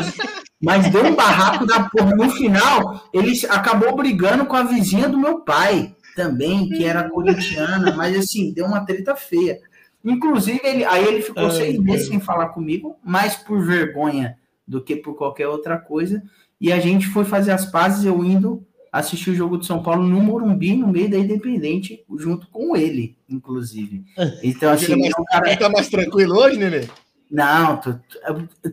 Mas 0.62 0.90
deu 0.90 1.04
um 1.04 1.14
barraco 1.14 1.66
da 1.66 1.90
porra. 1.90 2.14
No 2.16 2.30
final, 2.30 3.04
ele 3.12 3.38
acabou 3.50 3.94
brigando 3.94 4.46
com 4.46 4.56
a 4.56 4.62
vizinha 4.62 5.08
do 5.08 5.18
meu 5.18 5.40
pai 5.40 5.94
também, 6.16 6.70
que 6.70 6.84
era 6.84 7.10
corintiana, 7.10 7.94
mas 7.94 8.16
assim, 8.16 8.52
deu 8.52 8.64
uma 8.64 8.86
treta 8.86 9.14
feia. 9.14 9.58
Inclusive, 10.02 10.60
ele, 10.64 10.84
aí 10.84 11.04
ele 11.04 11.20
ficou 11.20 11.46
Ai, 11.46 11.50
seis 11.50 11.78
meses 11.78 12.08
sem 12.08 12.20
falar 12.20 12.48
comigo, 12.48 12.96
mais 13.04 13.34
por 13.34 13.62
vergonha 13.62 14.38
do 14.66 14.82
que 14.82 14.96
por 14.96 15.16
qualquer 15.16 15.48
outra 15.48 15.76
coisa. 15.76 16.22
E 16.58 16.72
a 16.72 16.78
gente 16.78 17.08
foi 17.08 17.24
fazer 17.24 17.50
as 17.50 17.66
pazes, 17.66 18.04
eu 18.04 18.24
indo 18.24 18.64
assistir 18.98 19.30
o 19.30 19.34
jogo 19.34 19.58
de 19.58 19.66
São 19.66 19.82
Paulo 19.82 20.04
no 20.06 20.20
Morumbi, 20.20 20.76
no 20.76 20.86
meio 20.86 21.10
da 21.10 21.18
Independente, 21.18 22.04
junto 22.16 22.46
com 22.48 22.76
ele, 22.76 23.16
inclusive. 23.28 24.04
Então, 24.42 24.72
assim, 24.72 24.92
Ele 24.92 25.08
é 25.08 25.10
cara 25.30 25.56
tá 25.56 25.68
mais 25.68 25.88
tranquilo 25.88 26.36
hoje, 26.38 26.56
Nenê? 26.58 26.86
não, 27.30 27.78
tu- 27.78 27.98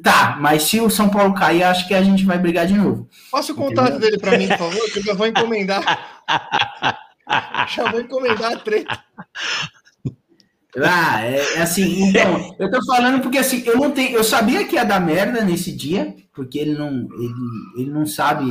tá, 0.03 0.37
mas 0.39 0.63
se 0.63 0.79
o 0.79 0.89
São 0.89 1.09
Paulo 1.09 1.33
cair, 1.33 1.63
acho 1.63 1.87
que 1.87 1.93
a 1.95 2.03
gente 2.03 2.23
vai 2.25 2.37
brigar 2.37 2.67
de 2.67 2.73
novo. 2.75 3.09
Passa 3.31 3.51
o 3.51 3.55
contato 3.55 3.97
dele 3.97 4.19
pra 4.19 4.37
mim, 4.37 4.47
por 4.49 4.57
favor, 4.59 4.91
que 4.91 4.99
eu 4.99 5.03
já 5.03 5.13
vou 5.15 5.25
encomendar. 5.27 5.81
Já 7.73 7.89
vou 7.89 8.01
encomendar 8.01 8.51
a 8.53 8.57
treta. 8.57 8.99
Ah, 10.77 11.23
é, 11.25 11.55
é 11.55 11.61
assim, 11.61 12.03
então, 12.03 12.55
eu 12.59 12.71
tô 12.71 12.83
falando 12.85 13.21
porque 13.21 13.37
assim, 13.37 13.61
eu 13.65 13.77
não 13.77 13.91
tenho, 13.91 14.15
eu 14.17 14.23
sabia 14.23 14.65
que 14.65 14.75
ia 14.75 14.85
dar 14.85 14.99
merda 15.01 15.43
nesse 15.43 15.71
dia, 15.71 16.15
porque 16.33 16.57
ele 16.57 16.73
não, 16.73 16.89
ele, 16.89 17.33
ele 17.77 17.89
não 17.89 18.05
sabe 18.05 18.45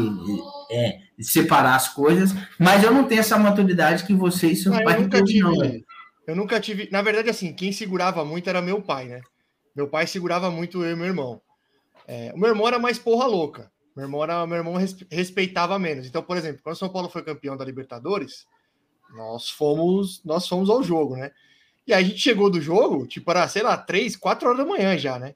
é, 0.71 0.99
separar 1.19 1.77
as 1.77 1.89
coisas, 1.89 2.31
mas 2.59 2.85
eu 2.85 2.93
não 2.93 3.05
tenho 3.05 3.21
essa 3.21 3.39
maturidade 3.39 4.05
que 4.05 4.13
você 4.15 4.49
e 4.49 4.57
seu 4.57 4.75
Ah, 4.75 4.83
pai 4.83 4.97
eu 4.97 5.03
nunca 5.03 5.25
teve, 5.25 5.41
não, 5.41 5.53
tive. 5.57 5.85
Eu 6.27 6.37
nunca 6.37 6.61
tive. 6.61 6.89
Na 6.93 7.03
verdade, 7.03 7.31
assim, 7.31 7.55
quem 7.55 7.73
segurava 7.73 8.25
muito 8.25 8.49
era 8.49 8.61
meu 8.61 8.83
pai, 8.83 9.07
né? 9.07 9.21
Meu 9.75 9.89
pai 9.89 10.07
segurava 10.07 10.51
muito 10.51 10.85
eu 10.85 10.93
e 10.93 10.97
meu 10.97 11.07
irmão. 11.07 11.41
É, 12.07 12.33
o 12.35 12.39
meu 12.39 12.51
irmão 12.51 12.69
era 12.69 12.79
mais 12.79 12.99
porra 12.99 13.27
louca. 13.27 13.71
Meu 13.97 14.05
irmão, 14.05 14.23
era, 14.23 14.47
meu 14.47 14.59
irmão 14.59 14.75
res- 14.77 14.97
respeitava 15.11 15.79
menos. 15.79 16.07
Então, 16.07 16.23
por 16.23 16.37
exemplo, 16.37 16.61
quando 16.63 16.77
o 16.77 16.79
São 16.79 16.89
Paulo 16.89 17.09
foi 17.09 17.23
campeão 17.23 17.57
da 17.57 17.65
Libertadores, 17.65 18.47
nós 19.17 19.51
fomos, 19.51 20.23
nós 20.25 20.47
fomos 20.47 20.71
ao 20.71 20.83
jogo, 20.83 21.17
né? 21.17 21.31
E 21.91 21.93
a 21.93 22.01
gente 22.01 22.19
chegou 22.19 22.49
do 22.49 22.61
jogo, 22.61 23.05
tipo, 23.05 23.29
era, 23.33 23.49
sei 23.49 23.65
lá, 23.65 23.77
três, 23.77 24.15
quatro 24.15 24.47
horas 24.47 24.61
da 24.61 24.65
manhã 24.65 24.97
já, 24.97 25.19
né? 25.19 25.35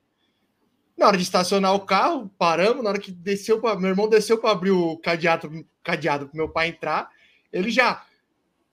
Na 0.96 1.08
hora 1.08 1.16
de 1.16 1.24
estacionar 1.24 1.74
o 1.74 1.80
carro, 1.80 2.30
paramos. 2.38 2.84
Na 2.84 2.90
hora 2.90 3.00
que 3.00 3.10
desceu, 3.10 3.60
pra, 3.60 3.74
meu 3.74 3.90
irmão 3.90 4.08
desceu 4.08 4.38
para 4.38 4.52
abrir 4.52 4.70
o 4.70 4.96
cadeado, 4.98 5.66
cadeado 5.82 6.28
para 6.28 6.36
meu 6.36 6.48
pai 6.48 6.68
entrar, 6.68 7.08
ele 7.52 7.72
já 7.72 8.04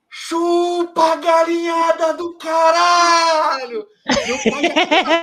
chupa 0.08 1.16
galinhada 1.16 2.14
do 2.14 2.38
caralho! 2.38 3.88
Meu 4.28 4.38
pai 4.52 4.62
já, 4.62 4.76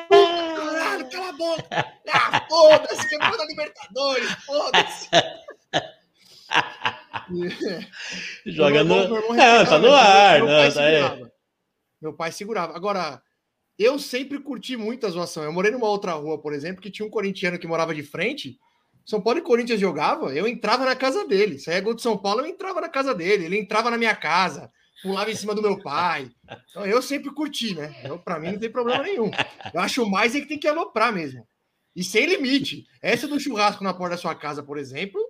caralho, 0.08 1.10
cala 1.10 1.28
a 1.28 1.32
boca! 1.34 1.94
Ah, 2.12 2.44
foda-se, 2.48 3.08
campeão 3.08 3.36
da 3.38 3.46
Libertadores, 3.46 4.32
foda-se! 4.44 5.08
Joga 8.46 8.82
no. 8.82 9.08
Não, 9.08 9.36
tá 9.36 9.44
respeitava, 9.44 9.78
no 9.78 9.94
ar. 9.94 10.40
Não, 10.40 10.72
tá 10.72 10.82
aí. 10.82 11.28
Meu 12.00 12.12
pai 12.12 12.32
segurava. 12.32 12.76
Agora, 12.76 13.22
eu 13.78 13.98
sempre 13.98 14.40
curti 14.40 14.76
muito 14.76 15.06
a 15.06 15.10
zoação. 15.10 15.44
Eu 15.44 15.52
morei 15.52 15.70
numa 15.70 15.88
outra 15.88 16.12
rua, 16.12 16.40
por 16.40 16.52
exemplo, 16.52 16.82
que 16.82 16.90
tinha 16.90 17.06
um 17.06 17.10
corintiano 17.10 17.58
que 17.58 17.66
morava 17.66 17.94
de 17.94 18.02
frente. 18.02 18.58
São 19.04 19.20
Paulo 19.20 19.38
e 19.38 19.42
Corinthians 19.42 19.80
jogava, 19.80 20.34
eu 20.34 20.46
entrava 20.46 20.84
na 20.84 20.94
casa 20.94 21.26
dele. 21.26 21.58
Se 21.58 21.70
é 21.70 21.80
gol 21.80 21.94
de 21.94 22.02
São 22.02 22.18
Paulo, 22.18 22.40
eu 22.40 22.46
entrava 22.46 22.80
na 22.80 22.88
casa 22.88 23.14
dele. 23.14 23.44
Ele 23.44 23.58
entrava 23.58 23.90
na 23.90 23.96
minha 23.96 24.14
casa, 24.14 24.70
pulava 25.02 25.30
em 25.30 25.34
cima 25.34 25.54
do 25.54 25.62
meu 25.62 25.80
pai. 25.80 26.30
Então 26.70 26.84
eu 26.84 27.00
sempre 27.00 27.32
curti, 27.32 27.74
né? 27.74 27.94
Eu, 28.04 28.22
mim 28.40 28.52
não 28.52 28.58
tem 28.58 28.70
problema 28.70 29.02
nenhum. 29.02 29.30
Eu 29.72 29.80
acho 29.80 30.04
mais 30.04 30.34
é 30.34 30.40
que 30.40 30.46
tem 30.46 30.58
que 30.58 30.68
aloprar 30.68 31.12
mesmo. 31.12 31.46
E 31.94 32.04
sem 32.04 32.26
limite. 32.26 32.86
Essa 33.00 33.26
do 33.26 33.40
churrasco 33.40 33.82
na 33.82 33.94
porta 33.94 34.16
da 34.16 34.20
sua 34.20 34.34
casa, 34.34 34.62
por 34.62 34.76
exemplo, 34.76 35.20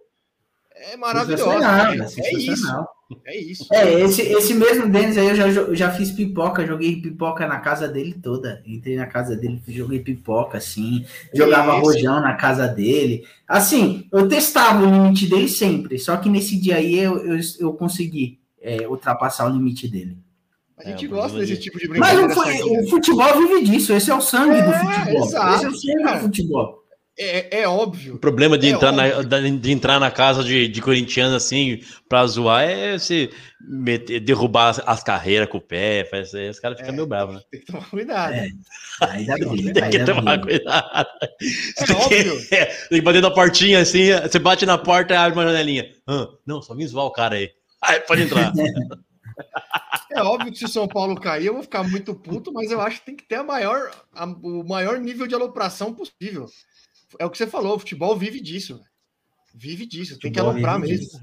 é 0.92 0.96
maravilhosa. 0.96 1.44
Sensacional, 1.44 1.92
É, 1.92 1.96
né? 1.96 2.06
é 2.16 2.36
isso. 2.38 2.86
É 3.24 3.36
isso. 3.38 3.66
É, 3.72 4.00
esse, 4.00 4.20
esse 4.22 4.54
mesmo 4.54 4.88
Denis 4.88 5.16
aí 5.16 5.28
eu 5.28 5.34
já, 5.52 5.74
já 5.74 5.90
fiz 5.90 6.10
pipoca, 6.10 6.66
joguei 6.66 7.00
pipoca 7.00 7.46
na 7.46 7.58
casa 7.58 7.88
dele 7.88 8.12
toda. 8.22 8.62
Entrei 8.66 8.96
na 8.96 9.06
casa 9.06 9.34
dele, 9.34 9.62
joguei 9.66 10.00
pipoca, 10.00 10.58
assim, 10.58 11.04
jogava 11.34 11.72
Isso. 11.72 11.80
rojão 11.80 12.20
na 12.20 12.34
casa 12.34 12.68
dele. 12.68 13.24
Assim, 13.46 14.06
eu 14.12 14.28
testava 14.28 14.84
o 14.86 14.90
limite 14.90 15.26
dele 15.26 15.48
sempre, 15.48 15.98
só 15.98 16.16
que 16.18 16.28
nesse 16.28 16.60
dia 16.60 16.76
aí 16.76 16.98
eu, 16.98 17.16
eu, 17.24 17.40
eu 17.60 17.72
consegui 17.72 18.38
é, 18.60 18.86
ultrapassar 18.86 19.46
o 19.46 19.52
limite 19.54 19.88
dele. 19.88 20.18
A 20.76 20.84
gente 20.90 21.06
É, 21.06 21.08
gosta 21.08 21.38
mas 21.38 21.48
desse 21.48 21.60
tipo 21.62 21.78
de 21.78 21.88
Mas 21.88 21.98
brincadeira. 21.98 22.26
o, 22.28 22.34
fu- 22.34 22.44
sadia. 22.44 22.80
o 22.82 22.88
futebol 22.90 23.38
vive 23.38 23.64
disso, 23.64 23.92
esse 23.94 24.10
é 24.10 24.14
o 24.14 24.20
sangue 24.20 24.60
do 24.62 24.70
É, 24.70 24.78
futebol. 24.78 25.24
exato, 25.24 25.54
esse 25.56 25.64
é 25.64 25.68
o 25.68 25.74
sangue 25.74 26.12
do 26.12 26.20
futebol. 26.20 26.77
É, 27.20 27.62
é 27.62 27.68
O 27.68 27.72
óbvio. 27.72 28.16
problema 28.18 28.56
de, 28.56 28.68
É 28.68 28.70
entrar 28.70 28.92
na, 28.92 29.04
óbvio. 29.06 29.24
da- 29.28 29.40
de 29.40 29.72
entrar 29.72 29.98
na 29.98 30.10
casa 30.10 30.44
de, 30.44 30.68
de 30.68 30.80
corintiano 30.80 31.34
assim 31.34 31.80
pra 32.08 32.24
zoar 32.26 32.62
é 32.62 32.96
você 32.98 33.28
meter, 33.60 34.20
derrubar 34.20 34.68
as, 34.68 34.78
as 34.86 35.02
carreiras 35.02 35.48
com 35.48 35.58
o 35.58 35.60
pé. 35.60 36.04
Faz, 36.08 36.32
aí 36.34 36.48
os 36.48 36.60
caras 36.60 36.78
ficam 36.78 36.92
É. 36.92 36.96
meio 36.96 37.06
bravos, 37.08 37.34
né? 37.34 37.40
Tem 37.50 37.60
que 37.60 37.66
tomar 37.66 37.90
cuidado. 37.90 38.34
É. 38.34 38.48
Aí 39.02 39.26
dá 39.26 39.34
briga. 39.36 39.72
Tem 39.80 39.90
que 39.90 40.04
tomar 40.04 40.40
cuidado. 40.40 41.08
É 41.88 41.92
óbvio. 41.92 42.38
é, 42.52 42.64
tem 42.66 42.98
que 42.98 43.00
bater 43.00 43.22
na 43.22 43.30
portinha 43.30 43.80
assim, 43.80 44.12
você 44.22 44.38
bate 44.38 44.64
na 44.64 44.78
porta 44.78 45.14
e 45.14 45.16
abre 45.16 45.38
uma 45.38 45.44
janelinha. 45.46 45.90
Ah, 46.06 46.28
não, 46.46 46.62
só 46.62 46.74
vim 46.74 46.86
zoar 46.86 47.06
o 47.06 47.10
cara 47.12 47.34
aí. 47.34 47.50
Aí 47.82 48.00
pode 48.00 48.22
entrar. 48.22 48.52
É 50.10 50.22
óbvio 50.22 50.50
que 50.50 50.58
se 50.58 50.64
o 50.64 50.68
São 50.68 50.88
Paulo 50.88 51.14
cair, 51.14 51.46
eu 51.46 51.54
vou 51.54 51.62
ficar 51.62 51.84
muito 51.84 52.12
puto, 52.14 52.52
mas 52.52 52.70
eu 52.72 52.80
acho 52.80 52.98
que 53.00 53.06
tem 53.06 53.14
que 53.16 53.22
ter 53.28 53.36
a 53.36 53.44
maior, 53.44 53.90
a- 54.12 54.24
o 54.24 54.64
maior 54.66 54.98
nível 54.98 55.26
de 55.28 55.34
alopração 55.34 55.94
possível. 55.94 56.46
É 57.18 57.24
o 57.26 57.30
que 57.30 57.38
você 57.38 57.46
falou, 57.46 57.76
o 57.76 57.78
futebol 57.78 58.16
vive 58.16 58.40
disso. 58.40 58.74
velho. 58.76 58.86
Vive 59.54 59.86
disso, 59.86 60.18
tem 60.18 60.30
que 60.30 60.38
aloprar 60.38 60.78
mesmo. 60.78 60.96
disso. 60.98 61.20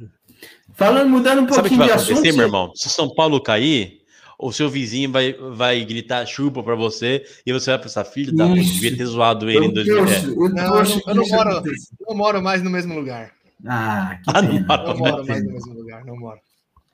Falando, 0.73 1.09
mudando 1.09 1.41
um 1.43 1.47
Sabe 1.53 1.67
o 1.67 1.71
que 1.71 1.77
pouquinho 1.77 1.79
vai 1.79 1.87
de 1.87 1.93
acontecer, 1.93 2.13
assunto. 2.13 2.35
meu 2.37 2.45
irmão? 2.45 2.71
Se 2.75 2.89
São 2.89 3.13
Paulo 3.13 3.39
cair, 3.41 4.01
o 4.37 4.51
seu 4.51 4.67
vizinho 4.69 5.11
vai, 5.11 5.33
vai 5.33 5.85
gritar 5.85 6.25
chupa 6.25 6.61
pra 6.61 6.75
você 6.75 7.23
e 7.45 7.53
você 7.53 7.69
vai 7.71 7.79
pensar, 7.81 8.03
filho 8.03 8.35
da 8.35 8.47
puta, 8.47 8.59
Isso. 8.59 8.73
devia 8.73 8.97
ter 8.97 9.05
zoado 9.05 9.49
ele 9.49 9.65
em 9.65 9.69
Eu 9.69 9.71
2000. 9.73 9.95
É. 9.95 10.05
torço, 10.05 10.29
eu 10.31 10.49
Não, 10.49 10.79
eu 10.79 10.83
que 11.01 11.13
não 11.13 11.27
moro-. 11.27 11.63
Não 12.07 12.15
moro 12.17 12.41
mais 12.43 12.61
no 12.61 12.69
mesmo 12.69 12.93
lugar. 12.95 13.31
Ah, 13.65 14.19
que 14.23 14.29
Ah, 14.35 14.41
não, 14.41 14.49
pena. 14.51 14.77
Não 14.77 14.85
não, 14.85 14.97
moro 14.97 15.25
mais 15.25 15.43
no 15.45 15.53
mesmo 15.53 15.73
lugar, 15.73 16.05
não 16.05 16.17
moro. 16.17 16.39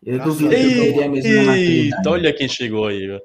Eu 0.03 0.15
Graças 0.17 0.37
duvido 0.37 0.55
que 0.55 0.99
eu 0.99 1.11
mesma 1.11 1.57
Eita, 1.57 2.09
olha 2.09 2.33
quem 2.33 2.47
chegou 2.47 2.87
aí, 2.87 3.09
ó. 3.11 3.19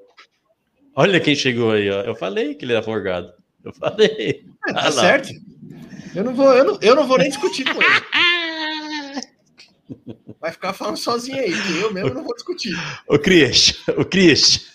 Olha 0.94 1.20
quem 1.20 1.34
chegou 1.34 1.72
aí, 1.72 1.90
ó. 1.90 2.00
Eu 2.02 2.14
falei 2.14 2.54
que 2.54 2.64
ele 2.64 2.72
era 2.72 2.82
forgado. 2.82 3.30
Eu 3.64 3.72
falei. 3.74 4.44
É, 4.68 4.72
tá 4.72 4.80
Ah, 4.80 4.88
lá. 4.90 5.22
Eu 6.14 6.24
não, 6.24 6.34
vou, 6.34 6.52
eu, 6.52 6.64
não, 6.64 6.78
eu 6.80 6.94
não 6.94 7.06
vou 7.06 7.18
nem 7.18 7.28
discutir 7.28 7.64
com 7.64 7.80
ele. 7.80 9.26
Vai 10.40 10.52
ficar 10.52 10.72
falando 10.72 10.96
sozinho 10.96 11.38
aí, 11.38 11.52
que 11.52 11.80
eu 11.80 11.92
mesmo 11.92 12.14
não 12.14 12.24
vou 12.24 12.34
discutir. 12.34 12.74
O 13.08 13.18
Cris, 13.18 13.82
o 13.96 14.04
Cris. 14.04 14.72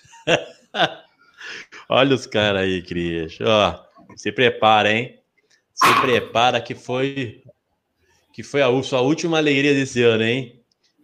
Olha 1.89 2.15
os 2.15 2.25
caras 2.25 2.61
aí, 2.61 2.81
Cris. 2.81 3.37
Ó, 3.41 3.85
se 4.15 4.31
prepara, 4.31 4.91
hein? 4.91 5.19
Se 5.73 6.01
prepara 6.01 6.61
que 6.61 6.75
foi 6.75 7.43
que 8.33 8.43
foi 8.43 8.61
a 8.61 8.83
sua 8.83 9.01
última 9.01 9.37
alegria 9.37 9.73
desse 9.73 10.01
ano, 10.01 10.23
hein? 10.23 10.61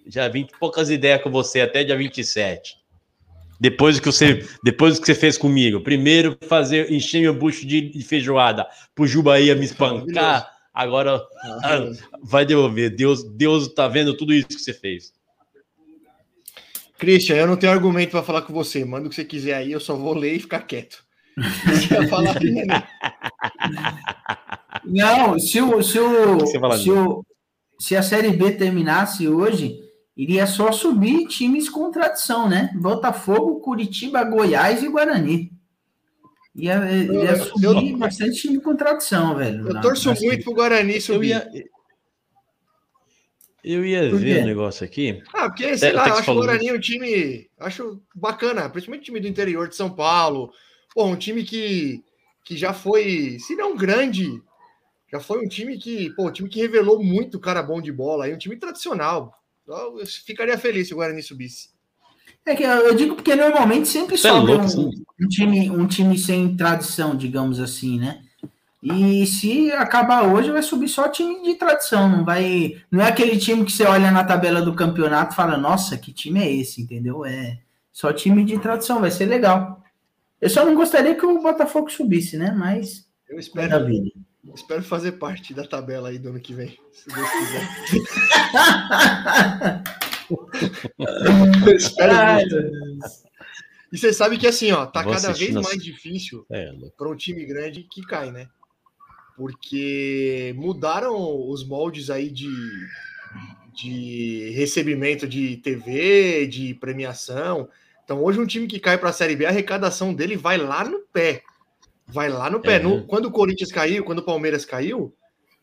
Já 0.07 0.29
vim 0.29 0.47
poucas 0.59 0.89
ideias 0.89 1.21
com 1.21 1.29
você 1.29 1.59
até 1.59 1.83
dia 1.83 1.97
27. 1.97 2.76
Depois 3.59 3.95
do 3.95 4.01
que 4.01 4.11
você, 4.11 4.45
depois 4.63 4.95
do 4.95 5.01
que 5.01 5.07
você 5.07 5.15
fez 5.15 5.38
comigo. 5.38 5.81
Primeiro 5.81 6.38
fazer 6.47 6.91
encher 6.91 7.21
meu 7.21 7.34
bucho 7.34 7.65
de, 7.65 7.89
de 7.89 8.03
feijoada, 8.03 8.67
pro 8.93 9.07
Jubaía 9.07 9.55
me 9.55 9.65
espancar. 9.65 10.51
Agora 10.73 11.19
ah, 11.63 11.89
vai 12.21 12.45
devolver. 12.45 12.95
Deus, 12.95 13.23
Deus 13.23 13.67
tá 13.73 13.88
vendo 13.88 14.15
tudo 14.15 14.31
isso 14.31 14.47
que 14.47 14.59
você 14.59 14.73
fez. 14.73 15.11
Christian, 16.99 17.35
eu 17.35 17.47
não 17.47 17.57
tenho 17.57 17.73
argumento 17.73 18.11
para 18.11 18.23
falar 18.23 18.43
com 18.43 18.53
você. 18.53 18.85
Manda 18.85 19.07
o 19.07 19.09
que 19.09 19.15
você 19.15 19.25
quiser 19.25 19.55
aí, 19.55 19.71
eu 19.71 19.79
só 19.79 19.95
vou 19.95 20.13
ler 20.13 20.34
e 20.34 20.39
ficar 20.39 20.61
quieto. 20.61 21.03
Não, 24.85 25.39
se, 25.39 25.61
o, 25.61 25.84
se, 25.84 25.99
o, 25.99 26.45
se, 26.45 26.91
o, 26.91 27.25
se 27.79 27.95
a 27.95 28.01
Série 28.01 28.31
B 28.31 28.51
terminasse 28.51 29.27
hoje, 29.27 29.79
iria 30.18 30.48
só 30.48 30.72
subir 30.72 31.27
times 31.27 31.69
com 31.69 31.91
tradição, 31.91 32.49
né? 32.49 32.72
Botafogo, 32.76 33.60
Curitiba, 33.61 34.23
Goiás 34.23 34.81
e 34.81 34.89
Guarani. 34.89 35.52
Ia, 36.56 36.91
ia 36.91 37.31
Eu- 37.31 37.45
subir 37.45 37.91
eu- 37.91 37.98
bastante 37.99 38.41
time 38.41 38.60
com 38.60 38.76
tradição, 38.76 39.35
velho. 39.35 39.68
Eu 39.68 39.73
na- 39.76 39.81
torço 39.81 40.11
na 40.11 40.19
muito 40.19 40.44
pro 40.44 40.56
Guarani 40.56 40.95
Eu 40.95 41.02
subir. 41.02 41.27
ia, 41.27 41.48
eu 43.64 43.85
ia 43.85 44.10
ver 44.15 44.35
quê? 44.38 44.41
um 44.41 44.45
negócio 44.45 44.84
aqui. 44.85 45.22
Ah, 45.34 45.49
porque, 45.49 45.77
sei 45.77 45.89
É, 45.89 45.94
lá, 45.94 46.02
eu 46.02 46.06
que 46.06 46.11
acho 46.14 46.22
o 46.22 46.26
falou 46.26 46.44
Guarani 46.45 46.72
um 46.72 46.80
time. 46.80 47.48
Acho 47.60 48.02
bacana, 48.15 48.69
principalmente 48.69 49.06
time 49.06 49.19
do 49.19 49.27
interior 49.27 49.68
de 49.69 49.76
São 49.76 49.89
Paulo. 49.94 50.52
Pô, 50.95 51.06
um 51.06 51.15
time 51.15 51.44
que, 51.44 52.03
que 52.44 52.57
já 52.57 52.73
foi, 52.73 53.38
se 53.39 53.56
não 53.56 53.76
grande, 53.76 54.41
já 55.11 55.19
foi 55.19 55.45
um 55.45 55.48
time 55.48 55.77
que, 55.77 56.10
pô, 56.15 56.27
um 56.27 56.31
time 56.31 56.49
que 56.49 56.60
revelou 56.60 57.03
muito 57.03 57.39
cara 57.39 57.61
bom 57.61 57.80
de 57.81 57.91
bola, 57.91 58.26
aí 58.26 58.34
um 58.34 58.38
time 58.38 58.56
tradicional. 58.57 59.31
Então, 59.68 59.99
Eu 59.99 60.07
ficaria 60.07 60.57
feliz 60.57 60.88
se 60.88 60.94
o 60.94 60.98
Guarani 60.98 61.22
subisse. 61.22 61.69
É 62.45 62.56
que 62.56 62.64
eu 62.64 62.69
eu 62.69 62.95
digo 62.95 63.15
porque 63.15 63.35
normalmente 63.35 63.89
sempre 63.89 64.18
Você 64.18 64.30
é 64.30 64.31
sobe 64.31 64.48
louco, 64.48 64.64
um, 64.64 64.65
assim. 64.65 64.91
um 65.22 65.27
time, 65.27 65.69
um 65.69 65.85
time 65.85 66.18
sem 66.18 66.56
tradição, 66.56 67.14
digamos 67.18 67.60
assim, 67.60 67.99
né? 67.99 68.22
E 68.81 69.27
se 69.27 69.69
acabar 69.73 70.23
hoje, 70.23 70.49
vai 70.52 70.64
subir 70.64 70.88
só 70.88 71.10
time 71.10 71.44
de 71.44 71.56
tradição, 71.56 72.07
não 72.07 72.23
vai. 72.23 72.81
Não 72.89 73.02
é 73.02 73.10
aquele 73.10 73.38
time 73.38 73.65
que 73.65 73.72
você 73.72 73.84
olha 73.84 74.10
na 74.11 74.23
tabela 74.23 74.61
do 74.61 74.73
campeonato 74.73 75.34
e 75.34 75.35
fala, 75.35 75.57
nossa, 75.57 75.98
que 75.98 76.14
time 76.14 76.39
é 76.39 76.49
esse, 76.49 76.81
entendeu? 76.81 77.26
É 77.26 77.60
só 77.91 78.14
time 78.14 78.45
de 78.45 78.57
tradição, 78.60 79.02
vai 79.02 79.11
ser 79.11 79.26
legal. 79.26 79.84
Eu 80.39 80.49
só 80.49 80.64
não 80.64 80.76
gostaria 80.76 81.15
que 81.15 81.26
o 81.26 81.41
Botafogo 81.41 81.89
subisse, 81.89 82.38
né? 82.38 82.52
Mas 82.52 83.06
Eu 83.29 83.39
espero, 83.39 83.85
vida. 83.85 84.09
espero 84.55 84.83
fazer 84.83 85.13
parte 85.13 85.53
da 85.53 85.65
tabela 85.67 86.09
aí 86.09 86.17
do 86.17 86.29
ano 86.29 86.39
que 86.39 86.53
vem, 86.53 86.77
se 86.91 87.07
Deus 87.09 87.29
quiser. 87.29 87.67
Eu 91.67 91.75
espero 91.75 92.13
Ai. 92.13 92.43
E 93.91 93.97
você 93.97 94.11
sabe 94.11 94.37
que 94.37 94.47
assim, 94.47 94.71
ó, 94.71 94.85
tá 94.85 95.01
Vou 95.01 95.13
cada 95.13 95.31
vez 95.31 95.53
nas- 95.53 95.63
mais 95.65 95.81
difícil 95.81 96.45
É, 96.49 96.71
para 96.97 97.09
um 97.09 97.15
time 97.15 97.45
grande 97.45 97.83
que 97.83 98.01
cai, 98.01 98.31
né? 98.31 98.47
Porque 99.37 100.53
mudaram 100.57 101.15
os 101.49 101.65
moldes 101.65 102.09
aí 102.09 102.29
de, 102.29 102.49
de 103.73 104.49
recebimento 104.55 105.27
de 105.27 105.57
TV, 105.57 106.47
de 106.47 106.73
premiação. 106.73 107.69
Então, 108.03 108.21
hoje, 108.23 108.39
um 108.39 108.47
time 108.47 108.67
que 108.67 108.79
cai 108.79 108.97
para 108.97 109.09
a 109.09 109.13
Série 109.13 109.35
B, 109.35 109.45
a 109.45 109.49
arrecadação 109.49 110.13
dele 110.13 110.35
vai 110.35 110.57
lá 110.57 110.83
no 110.83 110.99
pé. 111.13 111.43
Vai 112.07 112.29
lá 112.29 112.49
no 112.49 112.59
pé. 112.59 112.75
É. 112.75 112.79
No- 112.79 113.03
quando 113.05 113.25
o 113.25 113.31
Corinthians 113.31 113.71
caiu, 113.71 114.03
quando 114.03 114.19
o 114.19 114.23
Palmeiras 114.25 114.63
caiu, 114.65 115.13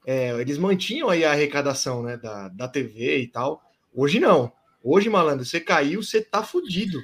é, 0.06 0.30
eles 0.40 0.58
mantinham 0.58 1.08
aí 1.08 1.24
a 1.24 1.32
arrecadação 1.32 2.02
né, 2.02 2.16
da, 2.16 2.48
da 2.48 2.68
TV 2.68 3.18
e 3.20 3.26
tal. 3.26 3.62
Hoje 3.94 4.20
não. 4.20 4.52
Hoje, 4.82 5.08
malandro, 5.08 5.44
você 5.44 5.60
caiu, 5.60 6.02
você 6.02 6.20
tá 6.20 6.42
fudido. 6.42 7.00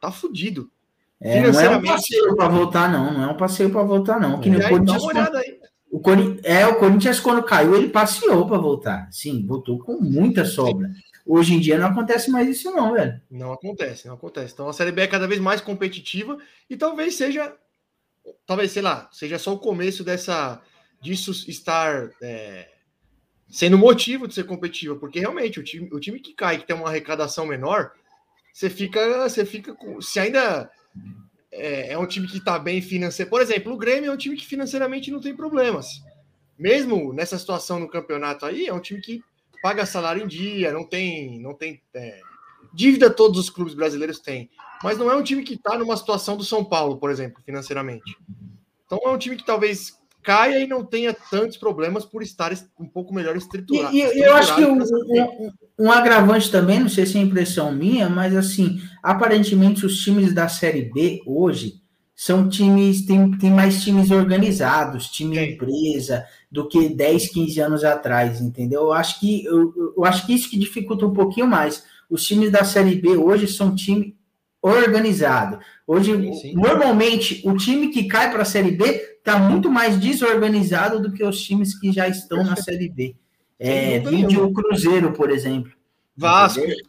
Tá 0.00 0.10
fudido. 0.10 0.70
É, 1.20 1.50
não 1.50 1.60
é 1.60 1.76
um 1.76 1.82
passeio 1.82 2.36
para 2.36 2.48
voltar, 2.48 2.90
não. 2.90 3.12
Não 3.12 3.24
é 3.24 3.26
um 3.26 3.36
passeio 3.36 3.70
para 3.70 3.82
voltar, 3.82 4.18
não. 4.20 4.40
Que 4.40 4.48
aí, 4.50 4.58
dá 4.58 4.68
Corinthians. 4.68 5.02
uma 5.02 5.12
olhada 5.12 5.38
aí. 5.38 5.58
O 5.90 6.00
Cori- 6.00 6.38
É, 6.44 6.66
o 6.66 6.76
Corinthians, 6.76 7.18
quando 7.18 7.42
caiu, 7.42 7.74
ele 7.74 7.88
passeou 7.88 8.46
para 8.46 8.56
voltar. 8.58 9.08
Sim, 9.10 9.44
voltou 9.46 9.78
com 9.78 9.98
muita 10.00 10.44
sobra. 10.44 10.90
Hoje 11.26 11.54
em 11.54 11.60
dia 11.60 11.76
não 11.78 11.88
acontece 11.88 12.30
mais 12.30 12.48
isso, 12.48 12.70
não, 12.70 12.92
velho. 12.94 13.20
Não 13.30 13.52
acontece, 13.52 14.06
não 14.06 14.14
acontece. 14.14 14.54
Então 14.54 14.68
a 14.68 14.72
Série 14.72 14.92
B 14.92 15.02
é 15.02 15.06
cada 15.06 15.26
vez 15.26 15.40
mais 15.40 15.60
competitiva 15.60 16.38
e 16.70 16.76
talvez 16.76 17.16
seja, 17.16 17.52
talvez, 18.46 18.72
sei 18.72 18.82
lá, 18.82 19.08
seja 19.12 19.38
só 19.38 19.52
o 19.54 19.58
começo 19.58 20.04
dessa 20.04 20.60
disso 21.00 21.30
estar 21.48 22.10
é, 22.20 22.68
sendo 23.48 23.78
motivo 23.78 24.26
de 24.26 24.34
ser 24.34 24.44
competitiva, 24.44 24.96
porque 24.96 25.20
realmente 25.20 25.60
o 25.60 25.64
time, 25.64 25.88
o 25.92 26.00
time 26.00 26.20
que 26.20 26.34
cai, 26.34 26.58
que 26.58 26.66
tem 26.66 26.76
uma 26.76 26.88
arrecadação 26.88 27.46
menor, 27.46 27.92
você 28.52 28.68
fica, 28.68 29.28
você 29.28 29.44
fica 29.44 29.74
com, 29.74 30.00
se 30.00 30.18
ainda 30.18 30.70
é, 31.50 31.92
é 31.92 31.98
um 31.98 32.06
time 32.06 32.26
que 32.26 32.38
está 32.38 32.58
bem 32.58 32.82
financeiro, 32.82 33.30
por 33.30 33.40
exemplo, 33.40 33.72
o 33.72 33.78
Grêmio 33.78 34.10
é 34.10 34.14
um 34.14 34.16
time 34.16 34.36
que 34.36 34.46
financeiramente 34.46 35.10
não 35.10 35.20
tem 35.20 35.34
problemas. 35.34 36.02
Mesmo 36.58 37.12
nessa 37.12 37.38
situação 37.38 37.78
no 37.78 37.88
campeonato 37.88 38.44
aí, 38.44 38.66
é 38.66 38.74
um 38.74 38.80
time 38.80 39.00
que 39.00 39.22
paga 39.62 39.86
salário 39.86 40.22
em 40.22 40.26
dia, 40.26 40.72
não 40.72 40.84
tem, 40.84 41.40
não 41.40 41.54
tem 41.54 41.80
é, 41.94 42.20
dívida 42.78 43.10
todos 43.10 43.40
os 43.40 43.50
clubes 43.50 43.74
brasileiros 43.74 44.20
têm, 44.20 44.48
mas 44.84 44.96
não 44.96 45.10
é 45.10 45.16
um 45.16 45.22
time 45.22 45.42
que 45.42 45.54
está 45.54 45.76
numa 45.76 45.96
situação 45.96 46.36
do 46.36 46.44
São 46.44 46.64
Paulo, 46.64 46.96
por 46.98 47.10
exemplo, 47.10 47.42
financeiramente. 47.44 48.16
Então 48.86 49.00
é 49.04 49.08
um 49.08 49.18
time 49.18 49.34
que 49.36 49.44
talvez 49.44 49.98
caia 50.22 50.60
e 50.60 50.66
não 50.66 50.84
tenha 50.84 51.12
tantos 51.12 51.56
problemas 51.56 52.04
por 52.04 52.22
estar 52.22 52.52
um 52.78 52.86
pouco 52.86 53.12
melhor 53.12 53.34
E, 53.34 53.38
estruturado. 53.38 53.96
e 53.96 54.00
eu 54.00 54.34
acho 54.36 54.54
que 54.54 54.64
um, 54.64 54.78
um- 54.80 55.52
um 55.86 55.90
agravante 55.90 56.50
também, 56.52 56.78
não 56.78 56.88
sei 56.88 57.04
se 57.04 57.18
é 57.18 57.20
impressão 57.20 57.72
minha, 57.72 58.08
mas 58.08 58.36
assim, 58.36 58.80
aparentemente 59.02 59.84
os 59.84 59.98
times 60.02 60.32
da 60.32 60.48
Série 60.48 60.82
B 60.82 61.20
hoje 61.26 61.80
são 62.14 62.48
times, 62.48 63.04
tem, 63.06 63.30
tem 63.38 63.50
mais 63.50 63.82
times 63.82 64.10
organizados, 64.10 65.08
time 65.08 65.38
empresa, 65.52 66.24
do 66.50 66.68
que 66.68 66.88
10, 66.88 67.28
15 67.32 67.60
anos 67.60 67.82
atrás, 67.84 68.40
entendeu? 68.40 68.82
Eu 68.82 68.92
acho 68.92 69.18
que 69.20 69.44
eu, 69.44 69.72
eu 69.96 70.04
acho 70.04 70.26
que 70.26 70.34
isso 70.34 70.48
que 70.50 70.58
dificulta 70.58 71.06
um 71.06 71.12
pouquinho 71.12 71.46
mais. 71.46 71.84
Os 72.08 72.24
times 72.24 72.50
da 72.50 72.64
Série 72.64 72.94
B 72.96 73.16
hoje 73.16 73.46
são 73.46 73.74
time 73.74 74.16
organizado. 74.62 75.58
Hoje, 75.86 76.12
Sim, 76.12 76.34
sim. 76.34 76.54
normalmente, 76.54 77.42
o 77.44 77.56
time 77.56 77.88
que 77.88 78.04
cai 78.04 78.30
para 78.30 78.42
a 78.42 78.46
Série 78.46 78.72
B 78.72 78.84
está 79.18 79.38
muito 79.38 79.70
mais 79.70 79.96
desorganizado 79.98 81.00
do 81.00 81.12
que 81.12 81.22
os 81.24 81.40
times 81.42 81.78
que 81.78 81.92
já 81.92 82.08
estão 82.08 82.42
na 82.44 82.56
Série 82.56 82.88
B. 82.88 83.14
É, 83.58 83.98
vídeo 84.00 84.44
o 84.46 84.52
Cruzeiro, 84.52 85.12
por 85.12 85.30
exemplo. 85.30 85.72
Vasco, 86.16 86.60
Entendeu? 86.60 86.86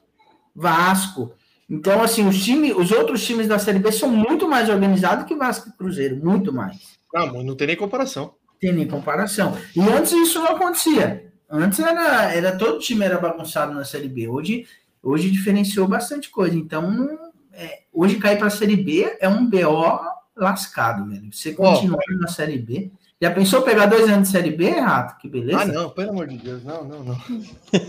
Vasco. 0.56 1.34
Então, 1.70 2.02
assim, 2.02 2.28
os, 2.28 2.44
time, 2.44 2.74
os 2.74 2.92
outros 2.92 3.24
times 3.26 3.48
da 3.48 3.60
Série 3.60 3.80
B 3.80 3.92
são 3.92 4.10
muito 4.10 4.48
mais 4.48 4.70
organizados 4.70 5.26
que 5.26 5.36
Vasco 5.36 5.70
e 5.70 5.78
Cruzeiro, 5.78 6.18
muito 6.18 6.52
mais. 6.52 6.78
não, 7.14 7.44
não 7.44 7.56
tem 7.56 7.68
nem 7.68 7.76
comparação. 7.76 8.34
Tem 8.60 8.74
nem 8.74 8.88
comparação. 8.88 9.56
E 9.76 9.80
antes 9.82 10.12
isso 10.12 10.40
não 10.40 10.48
acontecia. 10.48 11.32
Antes 11.50 11.80
era, 11.80 12.34
era 12.34 12.58
todo 12.58 12.80
time 12.80 13.06
era 13.06 13.18
bagunçado 13.20 13.74
na 13.74 13.84
Série 13.84 14.08
B. 14.10 14.28
Hoje, 14.28 14.66
hoje 15.02 15.32
diferenciou 15.32 15.88
bastante 15.88 16.30
coisa. 16.30 16.56
Então, 16.56 17.18
é, 17.54 17.84
hoje 17.92 18.18
cair 18.18 18.38
para 18.38 18.48
a 18.48 18.52
Série 18.52 18.76
B 18.76 19.18
é 19.20 19.28
um 19.28 19.50
BO 19.50 20.00
lascado, 20.36 21.10
velho. 21.10 21.30
Você 21.32 21.54
continuar 21.54 22.04
na 22.20 22.28
Série 22.28 22.58
B. 22.58 22.92
Já 23.22 23.32
pensou 23.32 23.64
pegar 23.64 23.88
dois 23.88 24.10
anos 24.10 24.30
de 24.30 24.32
Série 24.32 24.52
B, 24.52 24.70
Rato? 24.70 25.18
Que 25.18 25.28
beleza. 25.28 25.60
Ah, 25.60 25.66
não, 25.66 25.90
pelo 25.90 26.12
amor 26.12 26.28
de 26.28 26.38
Deus, 26.38 26.64
não, 26.64 26.86
não, 26.86 27.04
não. 27.04 27.20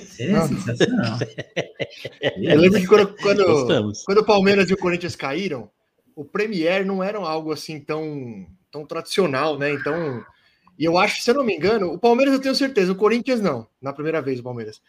Seria 0.05 0.39
Não. 0.39 0.49
sensacional. 0.49 1.19
Eu 2.37 2.61
lembro 2.61 2.81
que 2.81 2.87
quando, 2.89 3.15
quando, 3.17 3.93
quando 4.05 4.19
o 4.19 4.25
Palmeiras 4.25 4.69
e 4.69 4.75
o 4.75 4.77
Corinthians 4.77 5.15
caíram, 5.15 5.71
o 6.17 6.25
Premier 6.25 6.85
não 6.85 7.03
era 7.03 7.19
algo 7.19 7.53
assim 7.53 7.79
tão, 7.79 8.45
tão 8.73 8.85
tradicional, 8.85 9.57
né? 9.57 9.73
Então, 9.73 10.25
e 10.77 10.85
eu 10.85 10.99
acho, 10.99 11.23
se 11.23 11.31
eu 11.31 11.35
não 11.35 11.45
me 11.45 11.55
engano, 11.55 11.93
o 11.93 11.99
Palmeiras 11.99 12.35
eu 12.35 12.41
tenho 12.41 12.55
certeza, 12.55 12.91
o 12.91 12.97
Corinthians 12.97 13.41
não, 13.41 13.67
na 13.81 13.93
primeira 13.93 14.21
vez 14.21 14.41
o 14.41 14.43
Palmeiras. 14.43 14.83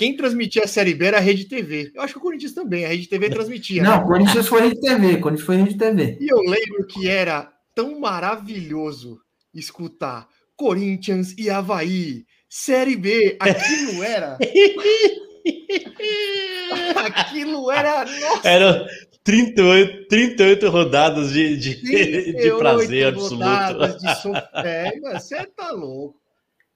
Quem 0.00 0.16
transmitia 0.16 0.64
a 0.64 0.66
Série 0.66 0.94
B 0.94 1.04
era 1.04 1.18
a 1.18 1.20
Rede 1.20 1.44
TV. 1.44 1.92
Eu 1.94 2.00
acho 2.00 2.14
que 2.14 2.18
o 2.18 2.22
Corinthians 2.22 2.54
também, 2.54 2.86
a 2.86 2.88
Rede 2.88 3.06
TV 3.06 3.28
transmitia. 3.28 3.82
Não, 3.82 3.98
né? 3.98 4.04
Corinthians 4.06 4.48
foi 4.48 4.62
Rede 4.62 4.80
TV. 4.80 5.18
Corinthians 5.18 5.46
foi 5.46 5.56
Rede 5.56 5.76
TV. 5.76 6.16
E 6.18 6.26
eu 6.32 6.38
lembro 6.38 6.86
que 6.86 7.06
era 7.06 7.52
tão 7.74 8.00
maravilhoso 8.00 9.18
escutar 9.54 10.26
Corinthians 10.56 11.34
e 11.36 11.50
Havaí, 11.50 12.24
Série 12.48 12.96
B. 12.96 13.36
Aquilo 13.38 14.02
era. 14.02 14.38
Aquilo 16.96 17.70
era. 17.70 18.06
Nossa, 18.06 18.48
Eram 18.48 18.86
38, 19.22 20.08
38 20.08 20.70
rodadas 20.70 21.30
de, 21.30 21.58
de, 21.58 21.74
de 21.74 21.82
38 22.32 22.58
prazer 22.58 23.06
absoluto. 23.08 23.34
rodadas 23.34 23.98
de 23.98 24.14
som- 24.22 24.32
É, 24.54 24.98
você 24.98 25.44
tá 25.54 25.72
louco. 25.72 26.18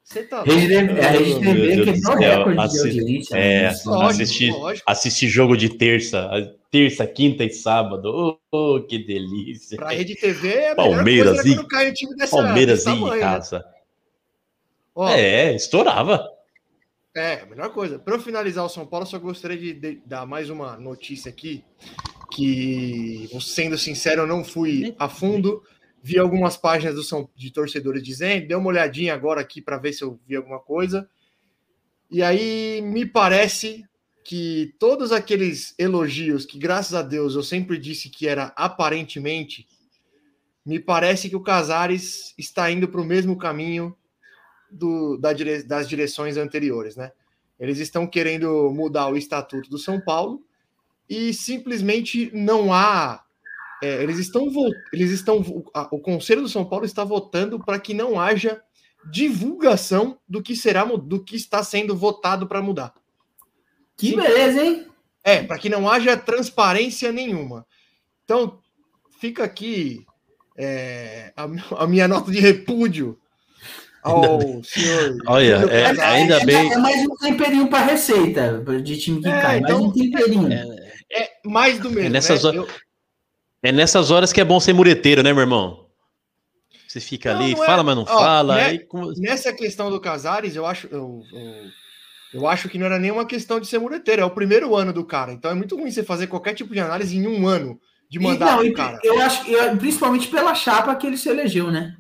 Você 0.05 0.23
tá 0.25 0.37
louco. 0.43 0.53
Rede 0.53 0.69
TV, 0.69 1.01
a 1.01 1.11
Rede 1.11 1.35
TV 1.35 1.41
meu 1.41 1.55
Deus 1.85 1.85
quebrou 2.01 2.17
recorde 2.19 2.55
de 2.57 2.61
assi- 2.63 2.79
audiência. 3.01 3.37
é, 3.37 3.63
né? 3.71 3.79
Lógico, 3.87 4.83
assistir- 4.87 5.29
jogo 5.29 5.57
de 5.57 5.69
terça, 5.71 6.29
terça, 6.71 7.07
quinta 7.07 7.43
e 7.43 7.51
sábado. 7.51 8.39
Oh, 8.53 8.75
oh, 8.77 8.83
que 8.83 8.99
delícia. 8.99 9.77
Pra 9.79 9.91
Rede 9.91 10.15
TV 10.15 10.49
é 10.53 10.71
a 10.73 10.75
Palmeiras 10.75 11.41
coisa 11.41 11.61
e- 11.63 11.67
cai 11.69 11.91
o 11.91 11.95
time 11.95 12.15
dessa, 12.17 12.37
Palmeiras 12.37 12.85
desse 12.85 12.91
e 12.91 13.01
tamanho, 13.01 13.15
né? 13.15 13.21
casa. 13.21 13.65
Ó, 14.95 15.09
É, 15.09 15.55
estourava. 15.57 16.29
É, 17.17 17.41
a 17.43 17.47
melhor 17.47 17.71
coisa. 17.73 17.99
Para 17.99 18.15
eu 18.17 18.21
finalizar 18.21 18.65
o 18.65 18.69
São 18.69 18.85
Paulo, 18.87 19.05
eu 19.07 19.11
só 19.11 19.19
gostaria 19.19 19.57
de, 19.57 19.73
de 19.73 20.03
dar 20.05 20.27
mais 20.27 20.51
uma 20.51 20.77
notícia 20.77 21.31
aqui. 21.31 21.65
Que, 22.31 23.29
sendo 23.41 23.79
sincero, 23.79 24.23
eu 24.23 24.27
não 24.27 24.43
fui 24.45 24.95
a 24.99 25.09
fundo. 25.09 25.63
Vi 26.07 26.19
algumas 26.19 26.55
páginas 26.55 26.97
do 26.97 27.03
São, 27.03 27.31
de 27.35 27.51
torcedores 27.51 28.03
dizendo, 28.03 28.47
dei 28.47 28.55
uma 28.55 28.69
olhadinha 28.69 29.15
agora 29.15 29.41
aqui 29.41 29.63
para 29.63 29.79
ver 29.79 29.95
se 29.95 30.05
eu 30.05 30.21
vi 30.27 30.37
alguma 30.37 30.61
coisa. 30.61 31.09
E 32.11 32.23
aí 32.23 32.83
me 32.83 33.07
parece 33.07 33.83
que 34.23 34.75
todos 34.79 35.13
aqueles 35.13 35.75
elogios 35.79 36.45
que, 36.45 36.59
graças 36.59 36.93
a 36.93 37.01
Deus, 37.01 37.35
eu 37.35 37.43
sempre 37.43 37.79
disse 37.79 38.11
que 38.11 38.29
era 38.29 38.53
aparentemente, 38.55 39.67
me 40.63 40.79
parece 40.79 41.31
que 41.31 41.37
o 41.37 41.43
Casares 41.43 42.35
está 42.37 42.71
indo 42.71 42.87
para 42.87 43.01
o 43.01 43.05
mesmo 43.05 43.39
caminho 43.39 43.97
do, 44.71 45.17
da 45.17 45.33
dire, 45.33 45.63
das 45.63 45.89
direções 45.89 46.37
anteriores, 46.37 46.97
né? 46.97 47.13
Eles 47.59 47.79
estão 47.79 48.07
querendo 48.07 48.71
mudar 48.71 49.09
o 49.09 49.17
estatuto 49.17 49.71
do 49.71 49.79
São 49.79 49.99
Paulo 49.99 50.45
e 51.09 51.33
simplesmente 51.33 52.31
não 52.35 52.75
há. 52.75 53.24
É, 53.83 54.03
eles 54.03 54.19
estão, 54.19 54.47
eles 54.93 55.11
estão. 55.11 55.39
O 55.91 55.99
Conselho 55.99 56.43
do 56.43 56.49
São 56.49 56.65
Paulo 56.65 56.85
está 56.85 57.05
votando 57.05 57.59
para 57.59 57.79
que 57.79 57.93
não 57.95 58.19
haja 58.21 58.61
divulgação 59.11 60.19
do 60.29 60.43
que 60.43 60.57
será 60.57 60.85
do 60.85 61.23
que 61.23 61.37
está 61.37 61.63
sendo 61.63 61.95
votado 61.97 62.47
para 62.47 62.63
mudar. 62.63 62.93
Que 63.97 64.11
Sim. 64.11 64.17
beleza, 64.17 64.63
hein? 64.63 64.87
É, 65.23 65.43
para 65.43 65.59
que 65.59 65.69
não 65.69 65.89
haja 65.89 66.17
transparência 66.17 67.13
nenhuma. 67.13 67.67
Então, 68.25 68.59
fica 69.21 69.45
aqui 69.45 70.05
é, 70.57 71.33
a, 71.37 71.45
a 71.83 71.87
minha 71.87 72.07
nota 72.09 72.31
de 72.31 72.41
repúdio 72.41 73.19
ao 74.03 74.63
senhor. 74.65 75.17
Olha, 75.27 75.57
é, 75.71 76.01
ainda 76.03 76.45
bem. 76.45 76.73
É 76.73 76.77
mais 76.79 77.07
um 77.07 77.17
temperinho 77.17 77.69
para 77.69 77.87
receita 77.87 78.63
de 78.83 78.99
time 78.99 79.21
que 79.23 79.29
É, 79.29 79.41
cai. 79.41 79.59
então- 79.59 79.81
mais 79.81 79.91
um 79.91 79.93
temperinho. 79.93 80.49
É 81.13 81.31
mais 81.45 81.79
do 81.79 81.91
mesmo. 81.91 82.11
nessas 82.11 82.43
né? 82.43 82.49
horas- 82.51 82.69
Eu- 82.69 82.84
É 83.65 83.73
nessas 83.73 84.11
horas 84.11 84.31
que 84.31 84.41
é 84.41 84.45
bom 84.45 84.61
ser 84.61 84.75
mureteiro, 84.75 85.23
né, 85.23 85.33
meu 85.33 85.41
irmão? 85.41 85.87
Você 86.87 87.01
fica 87.01 87.33
Não, 87.33 87.41
ali, 87.41 87.55
não 87.55 87.65
é- 87.65 87.67
fala, 87.67 87.83
mas 87.83 87.97
não 87.97 88.03
Ó, 88.03 88.07
fala. 88.07 88.57
né? 88.57 88.65
aí 88.67 88.79
como- 88.81 89.11
nessa 89.17 89.53
questão 89.55 89.91
do 89.91 89.99
Casares, 89.99 90.55
eu 90.55 90.67
acho, 90.67 90.87
eu, 90.91 91.23
eu, 91.33 92.41
eu 92.43 92.47
acho 92.47 92.69
que 92.69 92.79
não 92.79 92.85
era 92.87 92.99
nenhuma 92.99 93.25
questão 93.25 93.59
de 93.59 93.67
ser 93.67 93.79
mureteiro, 93.79 94.21
é 94.21 94.25
o 94.25 94.31
primeiro 94.31 94.77
ano 94.77 94.93
do 94.93 95.03
cara. 95.05 95.33
Então 95.33 95.51
é 95.51 95.55
muito 95.55 95.77
ruim 95.77 95.91
você 95.91 96.05
fazer 96.05 96.27
qualquer 96.27 96.53
tipo 96.53 96.75
de 96.75 96.79
análise 96.81 97.17
em 97.17 97.27
um 97.27 97.49
ano 97.49 97.81
de 98.11 98.19
E, 98.19 98.23
mandar 98.23 98.51
não, 98.53 98.57
pro 98.59 98.67
e- 98.67 98.73
cara. 98.75 98.99
eu 99.03 99.19
acho 99.23 99.51
eu, 99.51 99.77
principalmente 99.79 100.29
pela 100.29 100.55
chapa 100.55 100.95
que 100.95 101.07
ele 101.07 101.17
se 101.17 101.31
elegeu, 101.31 101.71
né? 101.71 101.95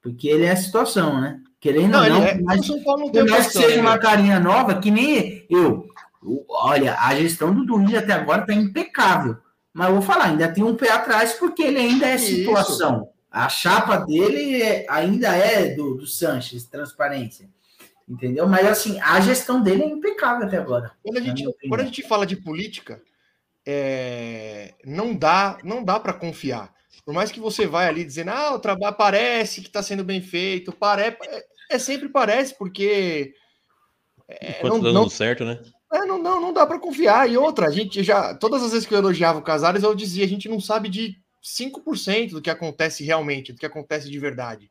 Porque 0.00 0.28
ele 0.28 0.44
é 0.44 0.52
a 0.52 0.56
situação, 0.56 1.20
né? 1.20 1.38
Querendo 1.60 1.90
Não, 1.90 2.04
ou 2.04 2.08
não, 2.08 2.22
é, 2.22 2.40
mas 2.40 2.66
o 2.70 2.76
não 2.76 2.82
por 2.84 3.10
tem 3.10 3.26
mais 3.26 3.48
que 3.48 3.52
seja 3.54 3.76
né? 3.76 3.82
uma 3.82 3.98
carinha 3.98 4.38
nova, 4.40 4.76
que 4.80 4.90
nem 4.92 5.44
eu. 5.50 5.84
O- 6.22 6.46
Olha, 6.48 6.96
a 6.98 7.14
gestão 7.16 7.52
do 7.52 7.66
Duílio 7.66 7.98
até 7.98 8.12
agora 8.12 8.46
tá 8.46 8.54
impecável. 8.54 9.36
Mas 9.72 9.88
eu 9.88 9.94
vou 9.94 10.02
falar, 10.02 10.26
ainda 10.26 10.52
tem 10.52 10.64
um 10.64 10.76
pé 10.76 10.90
atrás, 10.90 11.34
porque 11.34 11.62
ele 11.62 11.78
ainda 11.78 12.06
é 12.06 12.16
Isso. 12.16 12.26
situação. 12.26 13.10
A 13.30 13.48
chapa 13.48 13.98
dele 13.98 14.60
é- 14.60 14.86
ainda 14.88 15.28
é 15.28 15.74
do, 15.74 15.94
do 15.94 16.06
Sanches, 16.06 16.64
transparência. 16.64 17.48
Entendeu? 18.08 18.48
Mas 18.48 18.66
assim, 18.66 18.98
a 19.00 19.20
gestão 19.20 19.62
dele 19.62 19.84
é 19.84 19.88
impecável 19.88 20.46
até 20.46 20.56
agora. 20.56 20.90
Quando 21.02 21.18
a 21.18 21.20
gente, 21.20 21.44
quando 21.68 21.80
a 21.80 21.84
gente 21.84 22.02
fala 22.02 22.26
de 22.26 22.34
política, 22.34 23.00
é, 23.64 24.74
não 24.84 25.14
dá, 25.14 25.58
não 25.62 25.84
dá 25.84 26.00
para 26.00 26.12
confiar. 26.12 26.74
Por 27.04 27.14
mais 27.14 27.30
que 27.30 27.38
você 27.38 27.66
vai 27.66 27.86
ali 27.86 28.04
dizendo, 28.04 28.30
ah, 28.30 28.54
o 28.54 28.58
trabalho 28.58 28.96
parece 28.96 29.60
que 29.60 29.68
está 29.68 29.80
sendo 29.80 30.02
bem 30.02 30.20
feito, 30.20 30.72
parece, 30.72 31.16
é, 31.70 31.78
sempre 31.78 32.08
parece, 32.08 32.58
porque 32.58 33.32
é, 34.30 34.58
Enquanto 34.58 34.72
não, 34.74 34.80
tá 34.80 34.86
não, 34.86 34.92
dando 35.02 35.10
certo, 35.10 35.44
né? 35.44 35.60
É, 35.92 36.04
não, 36.04 36.18
não, 36.22 36.40
não 36.40 36.52
dá 36.52 36.66
para 36.66 36.78
confiar. 36.78 37.28
E 37.28 37.36
outra, 37.36 37.66
a 37.66 37.70
gente 37.70 38.02
já, 38.02 38.34
todas 38.34 38.62
as 38.62 38.72
vezes 38.72 38.86
que 38.86 38.94
eu 38.94 38.98
elogiava 38.98 39.38
o 39.38 39.42
Casares, 39.42 39.82
eu 39.82 39.94
dizia, 39.94 40.24
a 40.24 40.28
gente 40.28 40.48
não 40.48 40.60
sabe 40.60 40.88
de 40.88 41.20
5% 41.42 42.30
do 42.30 42.42
que 42.42 42.50
acontece 42.50 43.02
realmente, 43.04 43.52
do 43.52 43.58
que 43.58 43.66
acontece 43.66 44.08
de 44.08 44.18
verdade. 44.18 44.70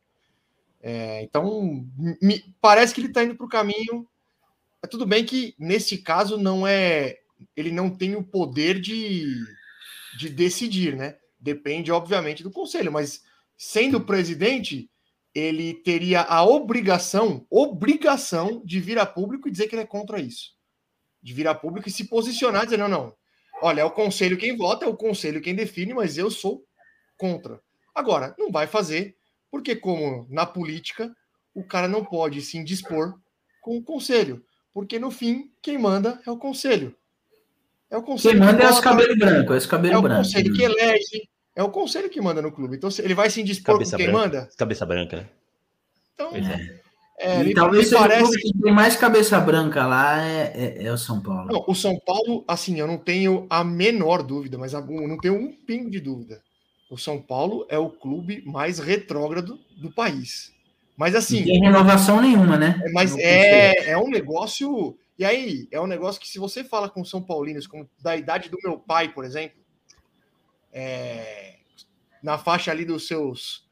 É, 0.82 1.22
então, 1.22 1.86
me 2.22 2.42
parece 2.60 2.94
que 2.94 3.00
ele 3.00 3.08
está 3.08 3.22
indo 3.22 3.34
para 3.34 3.46
o 3.46 3.50
caminho. 3.50 4.08
É 4.82 4.86
tudo 4.86 5.06
bem 5.06 5.24
que 5.24 5.54
nesse 5.58 5.98
caso 5.98 6.38
não 6.38 6.66
é, 6.66 7.18
ele 7.54 7.70
não 7.70 7.90
tem 7.90 8.16
o 8.16 8.24
poder 8.24 8.80
de, 8.80 9.26
de 10.18 10.30
decidir, 10.30 10.96
né? 10.96 11.16
Depende, 11.38 11.92
obviamente, 11.92 12.42
do 12.42 12.50
conselho, 12.50 12.90
mas 12.90 13.22
sendo 13.58 14.00
presidente, 14.00 14.90
ele 15.34 15.74
teria 15.74 16.22
a 16.22 16.42
obrigação, 16.44 17.46
obrigação 17.50 18.62
de 18.64 18.80
vir 18.80 18.98
a 18.98 19.04
público 19.04 19.48
e 19.48 19.50
dizer 19.50 19.68
que 19.68 19.74
ele 19.74 19.82
é 19.82 19.86
contra 19.86 20.18
isso. 20.18 20.58
De 21.22 21.34
vir 21.34 21.46
a 21.48 21.54
público 21.54 21.88
e 21.88 21.92
se 21.92 22.04
posicionar, 22.04 22.64
dizer, 22.64 22.78
não, 22.78 22.88
não. 22.88 23.14
Olha, 23.62 23.82
é 23.82 23.84
o 23.84 23.90
conselho 23.90 24.38
quem 24.38 24.56
vota, 24.56 24.84
é 24.84 24.88
o 24.88 24.96
conselho 24.96 25.40
quem 25.40 25.54
define, 25.54 25.92
mas 25.92 26.16
eu 26.16 26.30
sou 26.30 26.64
contra. 27.16 27.60
Agora, 27.94 28.34
não 28.38 28.50
vai 28.50 28.66
fazer, 28.66 29.16
porque 29.50 29.76
como 29.76 30.26
na 30.30 30.46
política, 30.46 31.14
o 31.54 31.62
cara 31.62 31.86
não 31.86 32.04
pode 32.04 32.40
se 32.40 32.56
indispor 32.56 33.14
com 33.60 33.76
o 33.76 33.82
conselho. 33.82 34.42
Porque 34.72 34.98
no 34.98 35.10
fim, 35.10 35.52
quem 35.60 35.76
manda 35.76 36.20
é 36.26 36.30
o 36.30 36.38
conselho. 36.38 36.96
É 37.90 37.96
o 37.96 38.02
Quem 38.02 38.12
conselho 38.12 38.38
manda 38.38 38.62
é 38.62 38.68
os 38.68 38.76
vota, 38.76 38.82
cabelos 38.82 39.18
brancos, 39.18 39.54
é 39.54 39.58
os 39.58 39.64
é 39.64 39.68
cabelos 39.68 39.98
o 39.98 40.02
brancos. 40.02 40.26
conselho 40.28 40.54
que 40.54 40.62
elege, 40.62 41.28
é 41.56 41.62
o 41.62 41.70
conselho 41.70 42.08
que 42.08 42.20
manda 42.20 42.40
no 42.40 42.52
clube. 42.52 42.76
Então, 42.76 42.90
se 42.90 43.02
ele 43.02 43.14
vai 43.14 43.28
se 43.28 43.40
indispor 43.40 43.74
Cabeça 43.74 43.96
com 43.96 43.96
quem 43.96 44.12
branca. 44.12 44.20
manda? 44.22 44.48
Cabeça 44.56 44.86
branca, 44.86 45.16
né? 45.16 45.28
Então, 46.14 46.34
é. 46.36 46.79
É, 47.22 47.42
e 47.44 47.54
talvez 47.54 47.84
seja 47.88 47.96
o 47.98 48.00
parece. 48.00 48.22
clube 48.22 48.42
que 48.42 48.62
tem 48.62 48.72
mais 48.72 48.96
cabeça 48.96 49.38
branca 49.38 49.86
lá 49.86 50.24
é, 50.26 50.52
é- 50.54 50.84
é 50.84 50.92
o 50.92 50.96
São 50.96 51.20
Paulo. 51.20 51.52
Não, 51.52 51.64
o 51.68 51.74
São 51.74 51.98
Paulo, 51.98 52.42
assim, 52.48 52.80
eu 52.80 52.86
não 52.86 52.96
tenho 52.96 53.46
a 53.50 53.62
menor 53.62 54.22
dúvida, 54.22 54.56
mas 54.56 54.72
eu 54.72 54.80
não 54.86 55.18
tenho 55.18 55.34
um 55.34 55.52
pingo 55.52 55.90
de 55.90 56.00
dúvida. 56.00 56.42
O 56.90 56.96
São 56.96 57.20
Paulo 57.20 57.66
é 57.68 57.78
o 57.78 57.90
clube 57.90 58.42
mais 58.46 58.78
retrógrado 58.78 59.60
do 59.76 59.92
país. 59.92 60.52
Mas 60.96 61.12
Não 61.12 61.18
assim, 61.18 61.44
tem 61.44 61.60
renovação 61.60 62.20
nenhuma, 62.20 62.56
né? 62.56 62.80
É, 62.84 62.92
Mas 62.92 63.16
é, 63.18 63.90
é 63.90 63.98
um 63.98 64.08
negócio. 64.08 64.96
E 65.18 65.24
aí, 65.24 65.68
é 65.70 65.80
um 65.80 65.86
negócio 65.86 66.20
que 66.20 66.26
se 66.28 66.38
você 66.38 66.64
fala 66.64 66.88
com 66.88 67.04
São 67.04 67.22
Paulinos, 67.22 67.66
como 67.66 67.88
da 68.02 68.16
idade 68.16 68.48
do 68.48 68.58
meu 68.64 68.78
pai, 68.78 69.12
por 69.12 69.24
exemplo, 69.24 69.60
é, 70.72 71.56
na 72.22 72.38
faixa 72.38 72.70
ali 72.70 72.84
dos 72.84 73.06
seus 73.06 73.68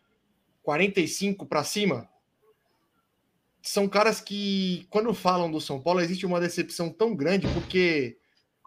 45 0.62 1.46
para 1.46 1.64
cima, 1.64 2.08
são 3.68 3.88
caras 3.88 4.20
que, 4.20 4.86
quando 4.90 5.12
falam 5.12 5.50
do 5.50 5.60
São 5.60 5.80
Paulo, 5.80 6.00
existe 6.00 6.24
uma 6.24 6.40
decepção 6.40 6.90
tão 6.90 7.14
grande, 7.14 7.46
porque 7.48 8.16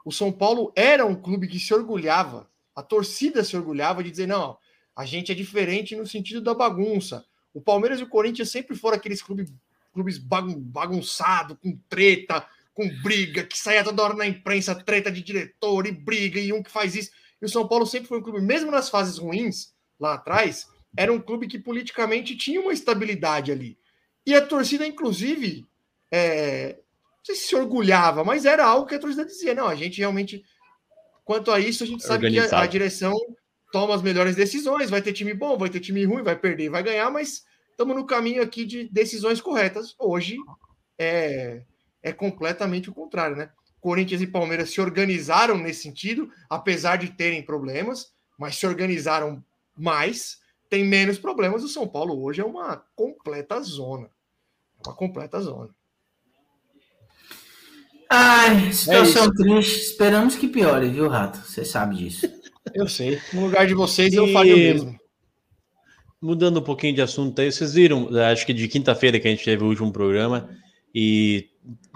o 0.06 0.11
São 0.11 0.32
Paulo 0.32 0.72
era 0.76 1.06
um 1.06 1.15
clube 1.15 1.48
que 1.48 1.60
se 1.60 1.73
orgulhava, 1.73 2.49
a 2.76 2.84
torcida 2.84 3.44
se 3.44 3.56
orgulhava 3.56 4.03
de 4.03 4.11
dizer, 4.11 4.28
não, 4.28 4.57
a 4.95 5.06
gente 5.06 5.32
é 5.32 5.36
diferente 5.36 5.95
no 5.95 6.06
sentido 6.06 6.41
da 6.41 6.53
bagunça. 6.53 7.26
O 7.53 7.61
Palmeiras 7.61 7.99
e 7.99 8.03
o 8.03 8.10
Corinthians 8.10 8.52
sempre 8.52 8.76
foram 8.76 8.98
aqueles 8.98 9.22
clubes, 9.22 9.52
clubes 9.94 10.18
bagun, 10.18 10.60
bagunçados, 10.60 11.57
com 11.61 11.78
treta, 11.90 12.45
com 12.73 12.88
briga, 13.02 13.44
que 13.44 13.57
saía 13.57 13.84
toda 13.84 14.03
hora 14.03 14.14
na 14.14 14.28
imprensa, 14.28 14.76
treta 14.76 15.11
de 15.11 15.22
diretor 15.22 15.86
e 15.88 15.91
briga, 15.91 16.40
e 16.40 16.53
um 16.53 16.64
que 16.64 16.72
faz 16.72 16.95
isso. 16.95 17.11
E 17.41 17.45
o 17.45 17.49
São 17.49 17.68
Paulo 17.68 17.86
sempre 17.86 18.07
foi 18.07 18.19
um 18.19 18.23
clube, 18.23 18.41
mesmo 18.41 18.72
nas 18.72 18.90
fases 18.90 19.18
ruins, 19.18 19.73
lá 19.99 20.14
atrás, 20.14 20.68
era 20.95 21.11
um 21.11 21.19
clube 21.19 21.48
que 21.48 21.60
politicamente 21.60 22.36
tinha 22.36 22.61
uma 22.61 22.73
estabilidade 22.73 23.52
ali. 23.52 23.78
E 24.26 24.35
a 24.35 24.45
torcida, 24.45 24.85
inclusive, 24.85 25.65
é, 26.11 26.76
não 26.76 27.26
sei 27.26 27.35
se 27.35 27.48
se 27.48 27.56
orgulhava, 27.56 28.23
mas 28.23 28.45
era 28.45 28.65
algo 28.65 28.88
que 28.88 28.95
a 28.95 28.99
torcida 28.99 29.26
dizia: 29.26 29.56
não, 29.56 29.68
a 29.68 29.76
gente 29.76 29.99
realmente, 29.99 30.43
quanto 31.23 31.52
a 31.52 31.60
isso, 31.60 31.84
a 31.84 31.88
gente 31.88 32.03
sabe 32.03 32.30
que 32.30 32.38
a, 32.38 32.41
a 32.41 32.45
Organizado. 32.45 32.72
direção 32.72 33.18
toma 33.72 33.95
as 33.95 34.02
melhores 34.02 34.35
decisões, 34.35 34.89
vai 34.89 35.02
ter 35.02 35.14
time 35.14 35.34
bom, 35.34 35.57
vai 35.57 35.69
ter 35.69 35.80
time 35.80 36.03
ruim, 36.03 36.23
vai 36.23 36.35
perder, 36.35 36.69
vai 36.69 36.84
ganhar, 36.84 37.10
mas 37.10 37.43
estamos 37.72 37.95
no 37.95 38.06
caminho 38.06 38.41
aqui 38.43 38.65
de 38.65 38.89
decisões 38.89 39.39
corretas. 39.39 39.95
Hoje 39.98 40.38
é, 40.99 41.64
é 42.03 42.11
completamente 42.11 42.89
o 42.89 42.93
contrário, 42.93 43.35
né? 43.35 43.49
Corinthians 43.80 44.22
e 44.22 44.27
Palmeiras 44.27 44.69
se 44.69 44.80
organizaram 44.80 45.57
nesse 45.57 45.81
sentido, 45.81 46.30
apesar 46.49 46.98
de 46.98 47.10
terem 47.10 47.41
problemas, 47.43 48.14
mas 48.38 48.56
se 48.56 48.68
organizaram 48.68 49.43
mais, 49.76 50.39
tem 50.72 50.85
menos 50.85 51.19
problemas. 51.19 51.64
O 51.65 51.68
São 51.68 51.85
Paulo 51.85 52.23
hoje 52.23 52.39
é 52.39 52.45
uma 52.45 52.77
completa 52.95 53.61
zona. 53.61 54.10
É 54.84 54.88
uma 54.88 54.95
completa 54.95 55.39
zona. 55.41 55.69
Ai, 58.10 58.72
situação 58.72 59.26
isso. 59.26 59.34
triste. 59.34 59.80
Esperamos 59.81 60.35
que 60.35 60.48
piore, 60.48 60.88
viu, 60.88 61.10
Rato? 61.10 61.39
Você 61.39 61.65
sabe 61.65 61.98
disso. 61.98 62.26
Eu 62.73 62.88
sei. 62.88 63.19
No 63.34 63.41
lugar 63.41 63.68
de 63.68 63.73
vocês, 63.73 64.14
eu 64.14 64.26
E- 64.27 64.34
faria 64.34 64.56
o 64.56 64.57
mesmo. 64.57 64.99
Mudando 66.22 66.61
um 66.61 66.64
pouquinho 66.64 66.95
de 66.95 67.02
assunto 67.02 67.39
aí, 67.41 67.52
vocês 67.52 67.73
viram, 67.73 68.07
acho 68.31 68.45
que 68.45 68.53
de 68.53 68.68
quinta-feira 68.68 69.19
que 69.19 69.27
a 69.27 69.31
gente 69.31 69.43
teve 69.43 69.64
o 69.64 69.68
último 69.68 69.91
programa 69.91 70.49
e 70.95 71.49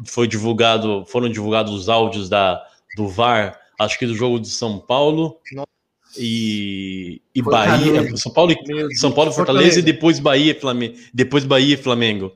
foi 0.05 0.27
divulgado, 0.27 1.05
foram 1.05 1.29
divulgados 1.29 1.71
os 1.71 1.87
áudios 1.87 2.27
da, 2.27 2.61
do 2.97 3.07
VAR, 3.07 3.57
acho 3.79 3.97
que 3.99 4.05
do 4.07 4.15
jogo 4.15 4.39
de 4.39 4.49
São 4.49 4.79
Paulo 4.79 5.39
Nossa. 5.53 5.67
E, 6.17 7.21
e 7.33 7.43
Fortaleza. 7.43 7.91
Bahia, 7.93 8.17
São 8.17 8.31
Paulo, 8.31 8.51
e-. 8.51 8.95
São 8.95 9.11
Paulo 9.11 9.31
e 9.31 9.33
Fortaleza, 9.33 9.79
e 9.79 9.81
depois 9.81 10.19
Bahia 10.19 10.51
e 10.51 10.59
Flamengo, 10.59 10.95
depois 11.13 11.43
Bahia 11.43 11.73
e 11.73 11.77
Flamengo. 11.77 12.31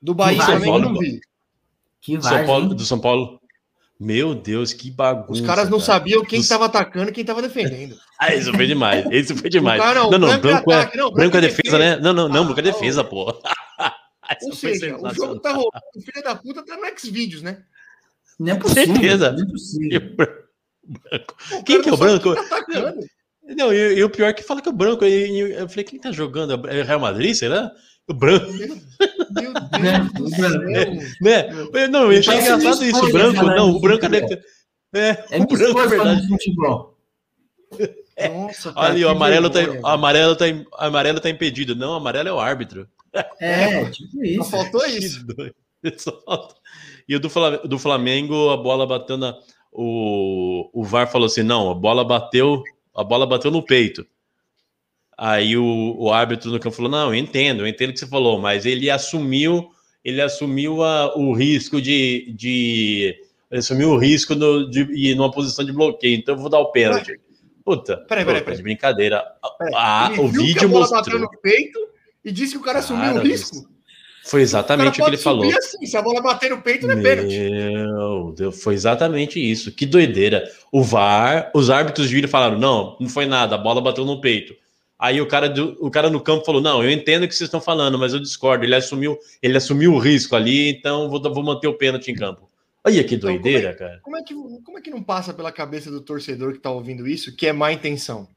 Do 0.00 0.14
Bahia 0.14 0.36
e 0.36 0.40
São 0.40 0.46
Flamengo 0.46 0.70
Paulo- 0.70 0.84
não 0.92 0.98
vi. 0.98 1.20
Que 2.00 2.20
São 2.20 2.30
vai, 2.30 2.46
Paulo, 2.46 2.74
do 2.74 2.84
São 2.84 2.98
Paulo. 2.98 3.40
Meu 4.00 4.34
Deus, 4.34 4.72
que 4.72 4.90
bagunça. 4.90 5.30
Os 5.30 5.40
caras 5.46 5.70
não 5.70 5.78
cara. 5.78 5.92
sabiam 5.92 6.24
quem 6.24 6.40
Dos- 6.40 6.46
estava 6.46 6.64
atacando 6.64 7.10
e 7.10 7.12
quem 7.12 7.20
estava 7.22 7.40
defendendo. 7.42 7.96
Ah, 8.18 8.32
isso 8.36 8.52
foi 8.54 8.68
demais. 8.68 9.04
Isso 9.10 9.36
foi 9.36 9.50
demais. 9.50 9.80
O 9.80 9.84
cara, 9.84 10.00
não, 10.02 10.10
não, 10.12 10.18
branco 10.28 10.34
é 10.34 10.38
branco 10.52 10.72
é, 10.72 10.74
ataque, 10.76 10.96
não, 10.96 11.10
branco 11.10 11.18
é 11.18 11.22
branco 11.22 11.36
é 11.38 11.40
defesa, 11.40 11.76
né? 11.78 11.96
Não, 11.96 12.12
não, 12.12 12.28
não, 12.28 12.42
Ah, 12.42 12.44
branco 12.44 12.60
é 12.60 12.62
defesa, 12.62 13.02
pô. 13.02 13.24
Ou 14.42 14.52
seja, 14.54 14.96
o 14.96 15.12
jogo 15.12 15.40
tá 15.40 15.50
rolando. 15.50 15.70
O 15.96 16.00
filho 16.00 16.22
da 16.22 16.36
puta 16.36 16.64
tá 16.64 16.76
no 16.76 16.84
X-Videos, 16.86 17.42
né? 17.42 17.62
Não 18.38 18.52
é 18.52 18.54
possível. 18.54 18.86
Certeza. 18.94 19.32
Não 19.32 19.42
é 19.42 19.46
possível. 19.50 20.00
Quem 21.66 21.82
que 21.82 21.88
é 21.88 21.90
não 21.90 21.94
o 21.94 21.96
branco? 21.96 22.34
quem 22.34 22.48
tá 22.48 22.56
atacando. 22.58 23.00
Não, 23.44 23.72
e, 23.72 23.94
e 23.98 24.04
o 24.04 24.10
pior 24.10 24.28
é 24.28 24.32
que 24.32 24.42
fala 24.42 24.60
que 24.62 24.68
o 24.68 24.72
branco. 24.72 25.04
e- 25.04 25.30
e 25.30 25.40
Eu, 25.52 25.68
falei, 25.68 25.84
quem 25.84 25.98
tá 26.00 26.12
jogando? 26.12 26.66
É 26.68 26.82
Real 26.82 27.00
Madrid, 27.00 27.34
será? 27.34 27.70
O 28.08 28.14
branco, 28.14 28.46
Meu 28.52 28.68
Né? 28.68 30.08
Deus 30.14 30.30
do 30.30 30.30
branco. 30.36 31.00
céu. 31.00 31.10
né? 31.20 31.48
Eu- 31.74 31.88
Não, 31.88 32.12
eu 32.12 32.18
achei 32.18 32.34
engraçado 32.38 32.84
isso. 32.84 33.04
O 33.04 33.12
branco, 33.12 33.42
não, 33.44 33.70
o 33.70 33.80
branco 33.80 34.06
é 34.06 34.40
É, 34.94 35.24
É 35.30 35.40
o 35.40 35.46
branco, 35.46 35.80
é 35.80 35.86
verdade. 35.86 36.22
de 36.22 36.28
futebol. 36.28 36.98
Nossa, 38.30 38.72
cara, 38.72 38.86
Ali, 38.88 39.04
o 39.04 39.08
amarelo 39.08 39.48
tá, 39.50 39.60
o 39.82 39.86
amarelo, 39.86 40.36
tá, 40.36 40.46
im- 40.48 40.66
o 40.70 40.76
amarelo 40.76 41.18
tá 41.20 41.30
impedido. 41.30 41.74
Não, 41.74 41.92
o 41.92 41.96
amarelo 41.96 42.28
é 42.28 42.32
o 42.32 42.38
árbitro. 42.38 42.86
É, 43.40 43.84
tipo 43.90 44.10
Só 44.16 44.22
isso. 44.22 44.50
faltou 44.50 44.86
isso. 44.86 45.26
Só 45.98 46.22
E 47.08 47.16
o 47.16 47.20
do 47.20 47.28
Fla- 47.28 47.58
do 47.58 47.78
Flamengo, 47.78 48.50
a 48.50 48.56
bola 48.56 48.86
bateu 48.86 49.16
na. 49.16 49.34
O, 49.72 50.70
o 50.72 50.84
VAR 50.84 51.10
falou 51.10 51.26
assim: 51.26 51.42
não, 51.42 51.70
a 51.70 51.74
bola 51.74 52.04
bateu, 52.04 52.62
a 52.94 53.02
bola 53.04 53.26
bateu 53.26 53.50
no 53.50 53.62
peito. 53.62 54.06
Aí 55.16 55.56
o, 55.56 55.94
o 55.98 56.12
árbitro 56.12 56.50
no 56.50 56.58
campo 56.58 56.74
falou: 56.76 56.90
não, 56.90 57.08
eu 57.08 57.14
entendo, 57.14 57.60
eu 57.62 57.66
entendo 57.66 57.90
o 57.90 57.92
que 57.92 57.98
você 58.00 58.06
falou, 58.06 58.40
mas 58.40 58.64
ele 58.66 58.90
assumiu, 58.90 59.70
ele 60.04 60.20
assumiu 60.20 60.82
a- 60.82 61.14
o 61.16 61.32
risco 61.34 61.80
de. 61.80 62.32
de 62.36 63.14
ele 63.50 63.58
assumiu 63.58 63.90
o 63.90 63.98
risco 63.98 64.34
no, 64.34 64.68
de 64.70 64.80
ir 64.92 65.14
numa 65.14 65.30
posição 65.30 65.64
de 65.64 65.72
bloqueio, 65.72 66.16
então 66.16 66.34
eu 66.34 66.40
vou 66.40 66.48
dar 66.48 66.58
o 66.60 66.72
pênalti. 66.72 67.20
Puta, 67.64 67.98
Peraí, 68.08 68.24
peraí, 68.24 68.40
peraí. 68.42 68.56
de 68.56 68.62
brincadeira. 68.62 69.22
Peraí, 69.58 69.74
Ah, 69.76 70.10
o 70.18 70.26
viu 70.28 70.40
que 70.42 70.46
vídeo 70.48 70.64
a 70.64 70.68
bola 70.68 70.80
mostrou. 70.80 71.02
bateu 71.02 71.18
no 71.20 71.40
peito 71.40 71.78
e 72.24 72.32
disse 72.32 72.54
que 72.54 72.58
o 72.58 72.62
cara 72.64 72.78
assumiu 72.80 73.12
o 73.14 73.18
risco. 73.20 73.68
Foi 74.24 74.40
exatamente 74.40 75.00
o 75.00 75.04
que 75.04 75.10
ele 75.10 75.16
falou. 75.16 75.44
assim, 75.50 75.84
se 75.84 75.96
a 75.96 76.02
bola 76.02 76.20
bater 76.22 76.50
no 76.50 76.62
peito, 76.62 76.86
não 76.86 76.94
é 76.98 77.02
pênalti. 77.02 77.38
Meu 77.38 78.32
Deus, 78.36 78.62
foi 78.62 78.74
exatamente 78.74 79.38
isso. 79.40 79.72
Que 79.72 79.84
doideira. 79.84 80.48
O 80.70 80.82
VAR, 80.82 81.50
os 81.54 81.70
árbitros 81.70 82.08
viram 82.10 82.28
e 82.28 82.30
falaram: 82.30 82.58
não, 82.58 82.96
não 83.00 83.08
foi 83.08 83.26
nada, 83.26 83.54
a 83.56 83.58
bola 83.58 83.80
bateu 83.80 84.04
no 84.04 84.20
peito. 84.20 84.54
Aí 84.98 85.20
o 85.20 85.26
cara, 85.26 85.48
do- 85.48 85.76
o 85.80 85.90
cara 85.90 86.08
no 86.08 86.20
campo 86.20 86.44
falou: 86.44 86.60
não, 86.62 86.82
eu 86.84 86.90
entendo 86.90 87.24
o 87.24 87.28
que 87.28 87.34
vocês 87.34 87.48
estão 87.48 87.60
falando, 87.60 87.98
mas 87.98 88.12
eu 88.14 88.20
discordo. 88.20 88.64
Ele 88.64 88.74
assumiu, 88.76 89.18
ele 89.42 89.56
assumiu 89.56 89.92
o 89.92 89.98
risco 89.98 90.36
ali, 90.36 90.70
então 90.70 91.10
vou, 91.10 91.20
vou 91.20 91.42
manter 91.42 91.66
o 91.66 91.74
pênalti 91.74 92.10
em 92.10 92.14
campo. 92.14 92.48
Olha 92.84 93.02
que 93.04 93.16
Então, 93.16 93.30
como 93.30 93.42
doideira, 93.42 93.74
cara. 93.74 93.98
Como 94.02 94.16
é, 94.16 94.22
que, 94.22 94.34
como 94.34 94.78
é 94.78 94.80
que 94.80 94.90
não 94.90 95.02
passa 95.02 95.32
pela 95.34 95.50
cabeça 95.52 95.90
do 95.90 96.00
torcedor 96.00 96.52
que 96.52 96.58
tá 96.60 96.70
ouvindo 96.70 97.06
isso 97.08 97.34
que 97.34 97.46
é 97.46 97.52
má 97.52 97.72
intenção? 97.72 98.28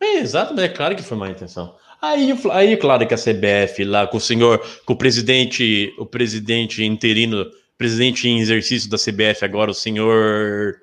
É, 0.00 0.18
exato, 0.18 0.54
mas 0.54 0.64
é 0.64 0.68
claro 0.68 0.96
que 0.96 1.02
foi 1.02 1.16
má 1.16 1.28
intenção. 1.28 1.74
Aí, 2.02 2.34
aí, 2.52 2.76
claro 2.78 3.06
que 3.06 3.12
a 3.12 3.18
CBF 3.18 3.84
lá 3.84 4.06
com 4.06 4.16
o 4.16 4.20
senhor, 4.20 4.58
com 4.86 4.94
o 4.94 4.96
presidente, 4.96 5.94
o 5.98 6.06
presidente 6.06 6.82
interino, 6.82 7.44
presidente 7.76 8.26
em 8.26 8.40
exercício 8.40 8.88
da 8.88 8.96
CBF 8.96 9.44
agora, 9.44 9.70
o 9.70 9.74
senhor 9.74 10.76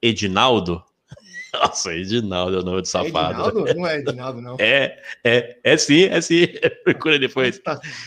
Edinaldo. 0.00 0.82
Nossa, 1.52 1.92
Edinaldo 1.94 2.58
é 2.58 2.60
o 2.60 2.64
nome 2.64 2.82
de 2.82 2.88
É 2.88 2.90
safado. 2.90 3.48
Edinaldo? 3.48 3.74
Não 3.74 3.86
é 3.86 3.98
Edinaldo, 3.98 4.40
não. 4.40 4.56
É, 4.60 4.98
é, 5.24 5.58
é 5.64 5.76
sim, 5.76 6.04
é 6.04 6.20
sim. 6.20 6.46
Procura 6.84 7.18
depois. 7.18 7.60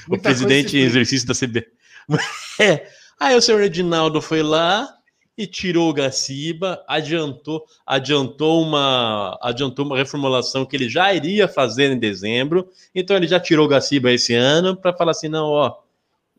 O 0.08 0.18
presidente 0.18 0.78
em 0.78 0.82
exercício 0.82 1.28
da 1.28 1.34
CBF. 1.34 1.68
É. 2.60 2.88
Aí 3.20 3.36
o 3.36 3.42
senhor 3.42 3.62
Edinaldo 3.62 4.22
foi 4.22 4.42
lá 4.42 4.99
e 5.40 5.48
tirou 5.48 5.90
o 5.90 5.94
Gaciba, 5.94 6.84
adiantou, 6.86 7.64
adiantou 7.86 8.62
uma, 8.62 9.40
adiantou 9.42 9.86
uma 9.86 9.96
reformulação 9.96 10.66
que 10.66 10.76
ele 10.76 10.90
já 10.90 11.14
iria 11.14 11.48
fazer 11.48 11.90
em 11.94 11.98
dezembro. 11.98 12.70
Então 12.94 13.16
ele 13.16 13.26
já 13.26 13.40
tirou 13.40 13.66
o 13.66 13.70
Gaciba 13.70 14.12
esse 14.12 14.34
ano 14.36 14.76
para 14.76 14.92
falar 14.92 15.12
assim, 15.12 15.30
não, 15.30 15.46
ó, 15.46 15.78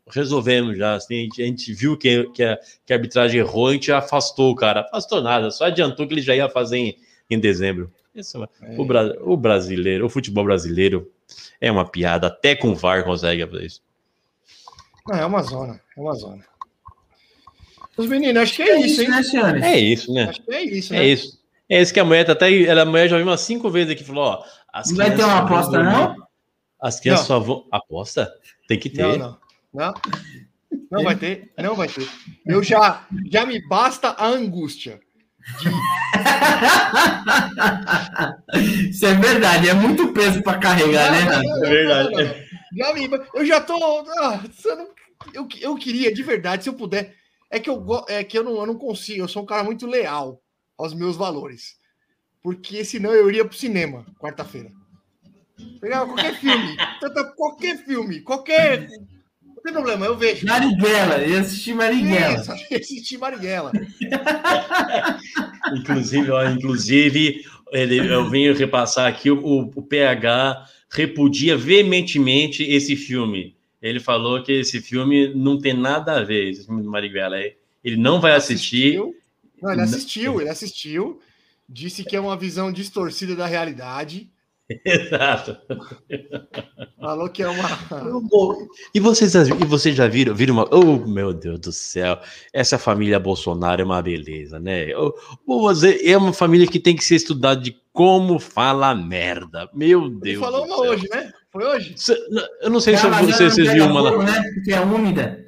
resolvemos 0.07 0.77
já. 0.77 0.97
Assim, 0.97 1.15
a, 1.15 1.23
gente, 1.23 1.43
a 1.43 1.47
gente 1.47 1.73
viu 1.73 1.97
que, 1.97 2.25
que, 2.35 2.43
a, 2.45 2.59
que 2.85 2.93
a 2.93 2.97
arbitragem 2.97 3.41
errou, 3.41 3.69
a 3.69 3.73
gente 3.73 3.91
afastou 3.91 4.51
o 4.53 4.55
cara. 4.55 4.83
Afastou 4.83 5.23
nada, 5.23 5.51
só 5.51 5.65
adiantou 5.65 6.07
que 6.07 6.13
ele 6.13 6.21
já 6.21 6.37
ia 6.37 6.51
fazer 6.51 6.77
em, 6.77 6.99
em 7.31 7.41
dezembro. 7.41 7.91
Isso, 8.15 8.47
É. 8.61 8.77
o, 8.79 8.85
Bra- 8.85 9.17
o 9.23 9.35
brasileiro, 9.35 10.05
o 10.05 10.11
futebol 10.11 10.45
brasileiro 10.45 11.11
é 11.59 11.73
uma 11.73 11.87
piada. 11.87 12.27
Até 12.27 12.55
com 12.55 12.73
o 12.73 12.75
VAR 12.75 13.03
consegue 13.03 13.47
fazer 13.47 13.65
isso. 13.65 13.81
Não, 15.09 15.17
é 15.19 15.25
uma 15.25 15.43
zona, 15.43 15.81
é 15.97 16.01
uma 16.01 16.13
zona. 16.13 16.45
Os 18.01 18.07
meninos, 18.09 18.43
acho 18.43 18.55
que 18.55 18.63
é, 18.63 18.69
É 18.71 18.77
isso, 18.81 18.87
isso, 18.87 19.03
hein? 19.03 19.09
né, 19.11 19.23
senhores? 19.23 19.63
É 19.63 19.79
isso, 19.79 20.13
né? 20.13 20.23
Acho 20.25 20.43
que 20.43 20.55
é 20.55 20.63
isso, 20.65 20.93
né? 20.93 20.99
É 21.01 21.07
isso. 21.09 21.41
É 21.69 21.83
isso 21.83 21.93
que 21.95 22.01
a 22.01 22.05
mulher 22.05 22.25
tá 22.25 22.33
até. 22.33 22.63
Ela, 22.65 22.83
a 22.83 22.85
mulher 22.87 23.09
já 23.09 23.17
viu 23.17 23.27
umas 23.27 23.41
cinco 23.43 23.71
vezes 23.71 23.93
aqui 23.93 24.03
e 24.03 24.07
falou: 24.07 24.25
ó. 24.25 24.45
As 24.73 24.89
Não 24.91 24.97
vai 24.97 25.15
ter 25.15 25.23
uma 25.25 25.39
aposta, 25.39 25.73
vão- 25.83 25.85
não? 25.85 26.17
As 26.81 26.99
crianças 27.01 27.29
Não. 27.29 27.39
só 27.39 27.45
vão. 27.45 27.65
Aposta? 27.71 28.33
Tem 28.67 28.79
que 28.79 28.89
ter. 28.91 29.03
Não, 29.03 29.19
não. 29.19 29.39
Não, 29.73 29.95
não 30.91 31.05
vai 31.05 31.15
ter, 31.15 31.51
não 31.59 31.75
vai 31.77 31.87
ter. 31.89 32.09
Eu 32.47 32.63
já, 32.63 33.07
já 33.31 33.45
me 33.47 33.61
basta 33.69 34.09
a 34.11 34.27
angústia. 34.27 34.99
Isso 38.91 39.07
é 39.07 39.15
verdade, 39.15 39.69
é 39.69 39.75
muito 39.75 40.13
peso 40.13 40.43
pra 40.43 40.59
carregar, 40.59 41.11
né? 41.13 41.23
Não, 41.25 41.43
não, 41.43 41.65
É 41.65 41.69
verdade. 41.69 42.11
não, 42.11 42.19
não, 42.19 42.27
não. 42.27 42.35
Já 42.73 42.95
me, 42.95 43.11
eu 43.35 43.45
já 43.47 43.61
tô. 43.61 43.75
ah, 44.21 44.41
eu, 45.35 45.49
eu 45.61 45.75
queria, 45.77 46.13
de 46.15 46.23
verdade, 46.23 46.63
se 46.65 46.69
eu 46.69 46.75
puder. 46.75 47.15
É 47.51 47.59
que 47.59 47.69
eu, 47.69 47.85
é 48.09 48.23
que 48.23 48.39
eu 48.39 48.45
não, 48.45 48.57
eu 48.57 48.67
não 48.67 48.79
consigo, 48.79 49.23
eu 49.23 49.29
sou 49.29 49.43
um 49.43 49.47
cara 49.47 49.65
muito 49.65 49.87
leal 49.87 50.41
aos 50.79 50.95
meus 50.95 51.17
valores. 51.17 51.77
Porque 52.43 52.85
senão 52.85 53.13
eu 53.13 53.29
iria 53.29 53.45
pro 53.45 53.57
cinema 53.57 54.07
quarta-feira. 54.19 54.71
Pegava 55.81 56.07
qualquer 56.07 56.39
filme, 56.39 56.77
qualquer 57.37 57.85
filme, 57.85 58.21
qualquer. 58.21 58.89
Não 59.43 59.63
tem 59.63 59.73
problema, 59.73 60.07
eu 60.07 60.17
vejo. 60.17 60.47
Marighella, 60.47 61.23
ia 61.23 61.41
assistir 61.41 61.75
Marighella. 61.75 62.41
Isso, 62.41 62.75
assistir 62.75 63.19
Marighella. 63.19 63.73
Inclusive, 65.77 66.31
ó, 66.31 66.49
inclusive 66.49 67.45
ele, 67.73 67.99
eu 67.99 68.31
venho 68.31 68.55
repassar 68.55 69.07
aqui: 69.07 69.31
o, 69.31 69.71
o 69.75 69.83
PH 69.83 70.67
repudia 70.91 71.57
veementemente 71.57 72.63
esse 72.63 72.97
filme. 72.97 73.57
Ele 73.83 73.99
falou 73.99 74.43
que 74.43 74.53
esse 74.53 74.81
filme 74.81 75.33
não 75.35 75.59
tem 75.59 75.73
nada 75.73 76.19
a 76.19 76.23
ver, 76.23 76.51
esse 76.51 76.67
filme 76.67 76.83
do 76.83 76.91
Marighella. 76.91 77.37
Ele 77.83 77.97
não 77.97 78.21
vai 78.21 78.33
assistir. 78.33 79.01
Assistiu. 79.01 79.17
Não, 79.63 79.73
ele 79.73 79.81
assistiu, 79.81 80.41
ele 80.41 80.51
assistiu. 80.51 81.21
Disse 81.69 82.05
que 82.05 82.17
é 82.17 82.21
uma 82.21 82.37
visão 82.37 82.73
distorcida 82.73 83.35
da 83.35 83.47
realidade. 83.47 84.31
Exato. 84.85 85.57
Falou 87.01 87.29
que 87.29 87.43
é 87.43 87.49
uma. 87.49 87.69
E 88.95 89.01
vocês, 89.01 89.35
e 89.35 89.65
vocês 89.65 89.97
já 89.97 90.07
viram, 90.07 90.35
viram 90.35 90.55
uma. 90.55 90.69
Oh, 90.75 90.97
meu 91.07 91.33
Deus 91.33 91.59
do 91.59 91.73
céu! 91.73 92.19
Essa 92.53 92.79
família 92.79 93.19
Bolsonaro 93.19 93.83
é 93.83 93.85
uma 93.85 94.01
beleza, 94.01 94.61
né? 94.61 94.85
Eu, 94.93 95.13
vou 95.47 95.73
dizer, 95.73 96.01
é 96.07 96.17
uma 96.17 96.33
família 96.33 96.67
que 96.67 96.79
tem 96.79 96.95
que 96.95 97.05
ser 97.05 97.17
estudada 97.17 97.61
de 97.61 97.77
como 97.93 98.39
fala 98.39 98.95
merda. 98.95 99.69
Meu 99.75 100.05
Ele 100.07 100.21
Deus. 100.21 100.41
falou 100.41 100.67
do 100.67 100.73
uma 100.73 100.81
hoje, 100.83 101.09
né? 101.11 101.33
Foi 101.53 101.65
hoje? 101.65 101.95
Eu 102.63 102.71
não 102.71 102.79
sei 102.81 102.97
se 102.97 103.09
você- 103.09 103.51
vocês 103.51 103.73
viram 103.73 103.91
uma. 103.91 104.09
fogo, 104.09 104.23
né? 104.23 104.43
Porque 104.55 104.73
é 104.73 104.81
úmida. 104.81 105.45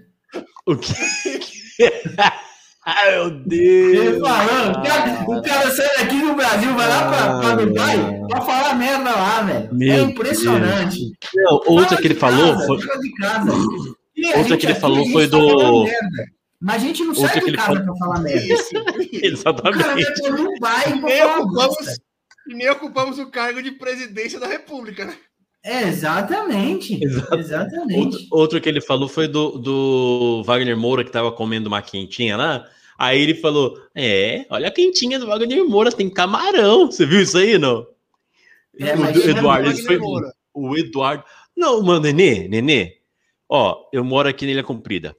O 0.66 0.74
que? 0.76 0.92
Ai, 2.84 3.10
meu 3.12 3.26
Ele 3.26 3.42
Deus! 3.46 4.18
falando, 4.28 4.76
o 4.78 4.82
cara, 4.82 5.24
o 5.28 5.42
cara 5.42 5.70
sai 5.70 5.88
daqui 5.98 6.20
do 6.20 6.34
Brasil, 6.34 6.74
vai 6.74 6.88
lá 6.88 7.08
pra, 7.08 7.38
pra 7.40 7.54
Dubai 7.64 7.96
pra 8.28 8.40
falar 8.40 8.74
merda 8.74 9.10
lá, 9.12 9.42
velho. 9.42 9.82
É 9.92 10.00
impressionante. 10.00 10.98
Não, 11.34 11.60
outra 11.66 11.96
que 11.96 12.08
ele 12.08 12.14
falou 12.16 12.58
foi. 12.66 12.78
E 14.16 14.34
Outra 14.36 14.56
que 14.56 14.66
ele 14.66 14.74
falou 14.74 15.08
foi 15.10 15.28
tá 15.28 15.36
do-. 15.38 15.86
Mas 16.60 16.76
a 16.76 16.78
gente 16.86 17.02
não 17.02 17.10
Outra 17.10 17.28
sai 17.28 17.34
que 17.38 17.40
de 17.40 17.50
ele 17.50 17.56
casa 17.56 17.68
falou- 17.70 17.84
pra 17.84 17.94
falar 17.96 18.20
merda. 18.20 18.54
O 18.74 18.82
cara 18.82 18.92
vai 18.96 19.08
Exatamente. 19.22 20.22
pra 20.22 20.30
Dubai 20.30 20.82
pra 21.00 21.08
Nem 21.08 21.24
ocupamos, 21.24 21.98
e 22.48 22.54
nem 22.54 22.70
ocupamos 22.70 23.18
o 23.18 23.30
cargo 23.30 23.62
de 23.62 23.70
presidência 23.72 24.38
da 24.40 24.46
República, 24.48 25.04
né? 25.04 25.14
É, 25.64 25.82
exatamente. 25.84 26.98
Exatamente. 27.02 27.98
Outro, 27.98 28.26
outro 28.30 28.60
que 28.60 28.68
ele 28.68 28.80
falou 28.80 29.08
foi 29.08 29.28
do, 29.28 29.58
do 29.58 30.42
Wagner 30.44 30.76
Moura, 30.76 31.04
que 31.04 31.10
tava 31.10 31.30
comendo 31.30 31.68
uma 31.68 31.80
quentinha 31.80 32.36
lá. 32.36 32.64
Aí 32.98 33.20
ele 33.20 33.34
falou: 33.34 33.80
É, 33.94 34.44
olha 34.50 34.68
a 34.68 34.72
quentinha 34.72 35.18
do 35.18 35.26
Wagner 35.26 35.64
Moura, 35.64 35.92
tem 35.92 36.10
camarão. 36.10 36.90
Você 36.90 37.06
viu 37.06 37.20
isso 37.22 37.38
aí, 37.38 37.58
não? 37.58 37.86
É, 38.78 38.94
o 38.94 38.96
chama 38.96 39.10
Eduardo, 39.10 39.42
Wagner 39.42 39.72
isso 39.72 39.84
foi 39.84 39.98
Moura. 39.98 40.32
o 40.52 40.76
Eduardo. 40.76 41.24
Não, 41.56 41.82
mano, 41.82 42.00
Nenê, 42.00 42.48
Nenê. 42.48 42.96
Ó, 43.48 43.88
eu 43.92 44.02
moro 44.02 44.28
aqui 44.28 44.46
na 44.46 44.52
Ilha 44.52 44.64
Comprida. 44.64 45.14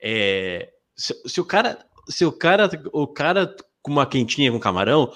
É, 0.00 0.70
se, 0.96 1.14
se 1.26 1.40
o 1.40 1.44
cara, 1.44 1.78
se 2.08 2.24
o 2.24 2.32
cara, 2.32 2.68
o 2.92 3.06
cara 3.06 3.54
com 3.80 3.90
uma 3.92 4.04
quentinha 4.04 4.50
com 4.50 4.58
camarão, 4.58 5.12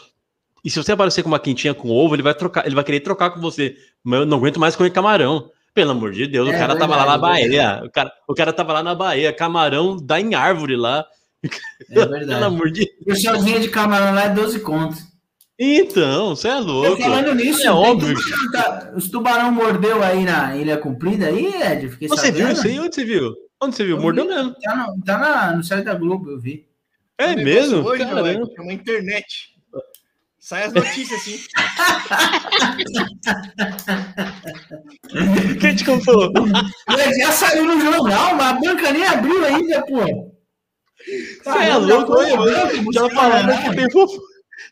e 0.67 0.71
se 0.71 0.83
você 0.83 0.93
aparecer 0.93 1.23
com 1.23 1.29
uma 1.29 1.39
quentinha 1.39 1.73
com 1.73 1.89
ovo, 1.91 2.15
ele 2.15 2.23
vai 2.23 2.35
trocar, 2.35 2.67
ele 2.67 2.75
vai 2.75 2.85
querer 2.85 3.01
trocar 3.01 3.31
com 3.31 3.41
você. 3.41 3.77
Mas 4.05 4.21
eu 4.21 4.27
não 4.27 4.37
aguento 4.39 4.59
mais 4.61 4.75
comer 4.77 4.91
camarão. 4.91 5.49
Pelo 5.73 5.91
amor 5.93 6.11
de 6.13 6.27
Deus, 6.27 6.49
o 6.49 6.53
É 6.53 6.59
cara 6.59 6.75
tava 6.77 6.97
lá 6.97 7.05
na 7.05 7.13
verdade, 7.19 7.43
é 7.57 7.63
Bahia. 7.63 7.83
O 7.85 7.91
cara, 7.91 8.13
o 8.29 8.35
cara 8.35 8.53
tava 8.53 8.73
lá 8.73 8.83
na 8.83 8.95
Bahia, 8.95 9.33
camarão 9.33 9.97
dá 9.97 10.19
em 10.21 10.35
árvore 10.35 10.75
lá. 10.77 11.05
É 11.91 11.95
Pelo 11.95 12.11
verdade. 12.11 12.45
amor 12.45 12.71
de 12.71 12.87
O 13.07 13.15
showzinho 13.15 13.61
de 13.61 13.69
camarão 13.69 14.15
lá 14.15 14.25
é 14.25 14.29
12 14.31 14.61
contos. 14.61 14.99
Então, 15.59 16.35
você 16.35 16.49
é 16.49 16.53
Eu 16.53 16.61
louco. 16.61 17.01
falando 17.03 17.35
nisso, 17.35 17.67
É 17.67 17.71
óbvio. 17.71 18.15
tubarão, 18.15 18.51
tá- 18.53 18.93
os 18.97 19.09
tubarão 19.09 19.53
mordeu 19.53 20.03
aí 20.03 20.25
na 20.25 20.57
Ilha 20.57 20.77
Comprida 20.77 21.27
aí, 21.29 21.47
Ed? 21.63 21.89
Fiquei 21.91 22.09
Você 22.09 22.31
viu 22.33 22.41
sabendo. 22.47 22.59
isso 22.59 22.67
aí? 22.67 22.81
Onde 22.81 22.95
você 22.95 23.05
viu? 23.05 23.35
Onde 23.63 23.77
você 23.77 23.85
viu? 23.85 23.97
Eu 23.97 24.03
Mordeu 24.03 24.27
vi. 24.29 24.35
mesmo. 24.35 24.55
Tá, 24.63 24.77
no, 24.77 25.03
tá 25.05 25.19
na- 25.19 25.53
no 25.57 25.63
site 25.65 25.85
da 25.85 25.95
Globo, 25.95 26.31
eu 26.31 26.39
vi. 26.41 26.67
É 27.19 27.29
negócio 27.35 27.45
mesmo? 27.45 27.87
Hoje, 27.89 28.03
é 28.03 28.61
uma 28.63 28.73
internet. 28.73 29.56
Sai 30.47 30.63
as 30.63 30.73
notícias 30.73 31.21
assim. 31.21 31.41
Quem 35.61 35.75
te 35.75 35.85
contou? 35.85 36.33
Mas 36.87 37.19
já 37.19 37.33
saiu 37.33 37.65
no 37.65 37.81
jornal, 37.81 38.37
mas 38.37 38.47
a 38.47 38.53
banca 38.53 38.93
nem 38.93 39.05
abriu 39.05 39.45
ainda, 39.45 39.85
pô. 39.87 40.05
Você 40.05 41.51
é 41.51 41.77
louco, 41.77 42.13
olha, 42.13 42.37
mano. 42.37 42.93
Já 42.93 43.11
falaram 43.11 43.61
que 43.61 43.75
tem 43.75 43.91
fofo... 43.91 44.21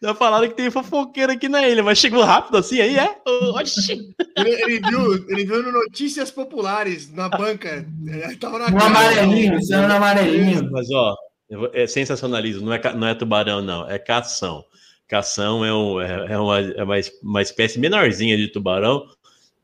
Já 0.01 0.15
falaram 0.15 0.47
que 0.49 0.55
tem 0.55 0.71
fofoqueiro 0.71 1.33
aqui 1.33 1.49
na 1.49 1.69
ilha, 1.69 1.83
mas 1.83 1.99
chegou 1.99 2.23
rápido 2.23 2.59
assim 2.59 2.81
aí, 2.81 2.97
é? 2.97 3.17
Oxi. 3.27 3.99
Ele, 4.37 4.51
ele 4.51 4.79
viu, 4.79 5.29
ele 5.29 5.45
viu 5.45 5.61
no 5.61 5.73
Notícias 5.73 6.31
Populares, 6.31 7.13
na 7.13 7.29
banca. 7.29 7.85
Ele 8.07 8.37
tava 8.37 8.61
na 8.61 8.71
No 8.71 8.79
cara. 8.79 8.91
amarelinho, 8.91 9.61
saiu 9.65 9.89
no 9.89 9.95
amarelinho. 9.95 10.71
Mas, 10.71 10.89
ó, 10.93 11.17
eu 11.51 11.69
é 11.75 11.85
sensacionalismo, 11.89 12.65
não 12.65 12.75
é, 12.75 12.95
não 12.95 13.09
é 13.09 13.15
tubarão, 13.17 13.61
não, 13.61 13.91
é 13.91 13.99
cação. 13.99 14.65
Cação 15.09 15.65
é, 15.65 15.73
um, 15.73 16.01
é, 16.01 16.33
é 16.33 16.39
uma, 16.39 16.61
é 16.61 16.83
uma, 16.83 16.95
uma 17.23 17.43
espécie 17.43 17.79
menorzinha 17.79 18.37
de 18.37 18.49
tubarão. 18.49 19.07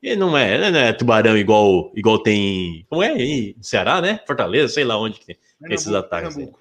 E 0.03 0.15
não 0.17 0.37
é, 0.37 0.71
não 0.71 0.79
é 0.79 0.93
tubarão 0.93 1.37
igual, 1.37 1.91
igual 1.95 2.19
tem. 2.23 2.87
Como 2.89 3.03
é? 3.03 3.13
Aí, 3.13 3.55
no 3.57 3.65
Ceará, 3.65 4.01
né? 4.01 4.21
Fortaleza, 4.27 4.73
sei 4.73 4.85
lá 4.85 4.99
onde 4.99 5.19
que 5.19 5.27
tem. 5.27 5.37
Pernambuco, 5.37 5.75
esses 5.75 5.93
ataques. 5.93 6.35
Pernambuco. 6.35 6.61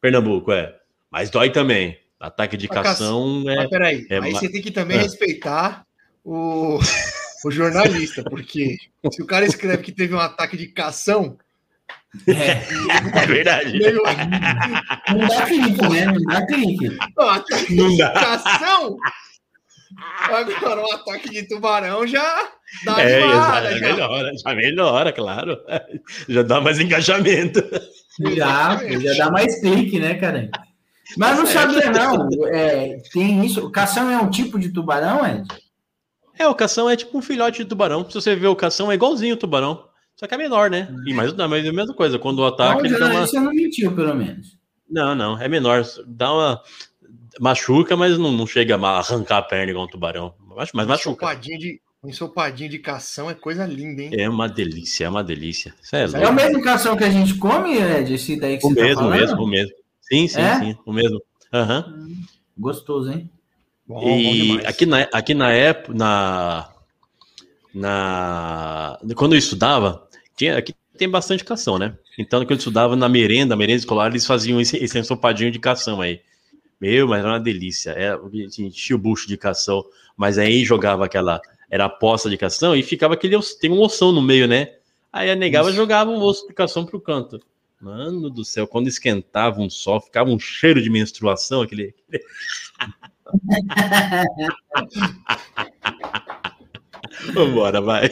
Pernambuco, 0.00 0.52
é. 0.52 0.76
Mas 1.10 1.28
dói 1.30 1.50
também. 1.50 1.98
Ataque 2.18 2.56
de 2.56 2.68
Mas, 2.68 2.82
cação 2.82 3.44
é. 3.48 3.56
Mas 3.56 3.68
peraí, 3.70 4.06
é 4.10 4.18
aí 4.18 4.32
ma- 4.32 4.38
você 4.40 4.50
tem 4.50 4.62
que 4.62 4.70
também 4.70 4.98
Ah. 4.98 5.02
respeitar 5.02 5.86
o, 6.24 6.78
o 7.44 7.50
jornalista, 7.50 8.22
porque 8.24 8.76
se 9.12 9.22
o 9.22 9.26
cara 9.26 9.44
escreve 9.46 9.82
que 9.82 9.92
teve 9.92 10.14
um 10.14 10.20
ataque 10.20 10.56
de 10.56 10.66
cação, 10.68 11.38
É, 12.26 13.22
É 13.22 13.26
verdade. 13.26 13.78
meio 13.78 14.02
não 14.02 15.28
dá 15.28 15.42
clique, 15.46 15.88
né? 15.88 16.06
Não 16.06 16.22
dá 16.22 16.46
clique. 16.46 16.98
Não, 17.16 17.28
ataque 17.28 17.74
Não 17.74 17.88
de. 17.96 18.02
Agora, 20.28 20.80
um 20.82 20.92
ataque 20.92 21.30
de 21.30 21.48
tubarão 21.48 22.06
já 22.06 22.48
dá 22.84 23.00
É, 23.02 23.22
animada, 23.22 23.66
exato, 23.72 23.78
já. 23.80 23.88
melhora, 23.92 24.32
já 24.36 24.54
melhora, 24.54 25.12
claro. 25.12 25.58
Já 26.28 26.42
dá 26.42 26.60
mais 26.60 26.78
engajamento. 26.80 27.62
Já, 28.34 28.80
já 28.98 29.24
dá 29.24 29.30
mais 29.30 29.60
clique, 29.60 29.98
né, 29.98 30.14
cara? 30.14 30.50
Mas 31.16 31.38
não 31.38 31.46
sabia, 31.46 31.90
não. 31.90 32.28
É, 32.48 32.98
tem 33.12 33.44
isso. 33.44 33.68
Cação 33.70 34.10
é 34.10 34.18
um 34.18 34.30
tipo 34.30 34.58
de 34.58 34.68
tubarão, 34.70 35.26
Ed? 35.26 35.46
É, 36.38 36.46
o 36.46 36.54
cação 36.54 36.88
é 36.88 36.96
tipo 36.96 37.18
um 37.18 37.22
filhote 37.22 37.58
de 37.58 37.68
tubarão. 37.68 38.08
Se 38.08 38.14
você 38.14 38.34
ver 38.36 38.46
o 38.46 38.56
cação, 38.56 38.90
é 38.90 38.94
igualzinho 38.94 39.34
o 39.34 39.38
tubarão. 39.38 39.89
Só 40.20 40.26
que 40.26 40.34
é 40.34 40.36
menor, 40.36 40.68
né? 40.68 40.94
E 41.06 41.14
mais, 41.14 41.32
não, 41.32 41.48
mas 41.48 41.64
é 41.64 41.70
a 41.70 41.72
mesma 41.72 41.94
coisa. 41.94 42.18
Quando 42.18 42.40
o 42.40 42.44
ataque, 42.44 42.82
Não, 42.82 42.90
uma... 42.90 42.98
jornalista 42.98 43.40
não 43.40 43.54
mentiu, 43.54 43.94
pelo 43.94 44.14
menos. 44.14 44.54
Não, 44.86 45.14
não, 45.14 45.40
é 45.40 45.48
menor. 45.48 45.82
Dá 46.06 46.30
uma. 46.30 46.62
Machuca, 47.40 47.96
mas 47.96 48.18
não, 48.18 48.30
não 48.30 48.46
chega 48.46 48.76
a 48.76 48.98
arrancar 48.98 49.38
a 49.38 49.42
perna 49.42 49.70
igual 49.70 49.86
um 49.86 49.88
tubarão. 49.88 50.34
Mas, 50.54 50.72
mas 50.74 50.86
machuca. 50.86 51.24
Ensopadinho 51.24 51.58
de, 51.58 51.80
um 52.04 52.08
ensopadinho 52.10 52.68
de 52.68 52.78
cação 52.80 53.30
é 53.30 53.34
coisa 53.34 53.64
linda, 53.64 54.02
hein? 54.02 54.10
É 54.12 54.28
uma 54.28 54.46
delícia, 54.46 55.06
é 55.06 55.08
uma 55.08 55.24
delícia. 55.24 55.74
É 55.90 56.02
É 56.22 56.28
o 56.28 56.34
mesmo 56.34 56.60
cação 56.60 56.94
que 56.98 57.04
a 57.04 57.08
gente 57.10 57.36
come, 57.36 57.78
Ed? 57.78 58.12
Esse 58.12 58.38
daí 58.38 58.58
que 58.58 58.66
O 58.66 58.68
você 58.68 58.74
tá 58.74 58.82
mesmo, 58.82 59.00
o 59.00 59.04
falando? 59.04 59.20
mesmo, 59.20 59.42
o 59.42 59.46
mesmo. 59.46 59.72
Sim, 60.02 60.28
sim, 60.28 60.40
É? 60.42 60.58
sim, 60.58 60.76
o 60.84 60.92
mesmo. 60.92 61.18
Aham. 61.50 62.12
Gostoso, 62.58 63.10
hein? 63.10 63.30
Bom, 63.86 64.00
bom 64.00 64.06
E 64.34 64.42
demais. 64.42 64.66
aqui 64.66 64.84
na, 64.84 64.98
aqui 65.14 65.32
na 65.32 65.50
época, 65.50 65.94
na, 65.94 66.68
na, 67.72 68.98
quando 69.16 69.32
eu 69.34 69.38
estudava, 69.38 70.06
tinha, 70.40 70.56
aqui 70.56 70.74
tem 70.96 71.08
bastante 71.08 71.44
cação, 71.44 71.78
né? 71.78 71.96
Então, 72.18 72.40
quando 72.40 72.50
eu 72.52 72.56
estudava 72.56 72.96
na 72.96 73.08
merenda, 73.08 73.56
merenda 73.56 73.78
escolar, 73.78 74.08
eles 74.08 74.26
faziam 74.26 74.60
esse, 74.60 74.76
esse 74.78 74.98
ensopadinho 74.98 75.50
de 75.50 75.58
cação 75.58 76.00
aí. 76.00 76.20
Meu, 76.80 77.06
mas 77.06 77.20
era 77.20 77.28
uma 77.28 77.40
delícia. 77.40 77.90
Era, 77.90 78.18
assim, 78.46 78.66
enchia 78.66 78.96
o 78.96 78.98
bucho 78.98 79.28
de 79.28 79.36
cação, 79.36 79.84
mas 80.16 80.38
aí 80.38 80.64
jogava 80.64 81.04
aquela, 81.04 81.40
era 81.70 81.84
a 81.84 81.90
poça 81.90 82.30
de 82.30 82.38
cação 82.38 82.74
e 82.74 82.82
ficava 82.82 83.14
aquele, 83.14 83.38
tem 83.60 83.70
um 83.70 83.80
ossão 83.80 84.12
no 84.12 84.22
meio, 84.22 84.48
né? 84.48 84.74
Aí 85.12 85.30
a 85.30 85.36
negava 85.36 85.68
Isso. 85.68 85.76
jogava 85.76 86.10
o 86.10 86.22
osso 86.22 86.48
de 86.48 86.54
cação 86.54 86.86
pro 86.86 87.00
canto. 87.00 87.40
Mano 87.80 88.30
do 88.30 88.44
céu, 88.44 88.66
quando 88.66 88.88
esquentava 88.88 89.60
um 89.60 89.68
sol, 89.68 90.00
ficava 90.00 90.30
um 90.30 90.38
cheiro 90.38 90.82
de 90.82 90.90
menstruação, 90.90 91.62
aquele, 91.62 91.94
Vambora, 97.34 97.80
vai. 97.80 98.08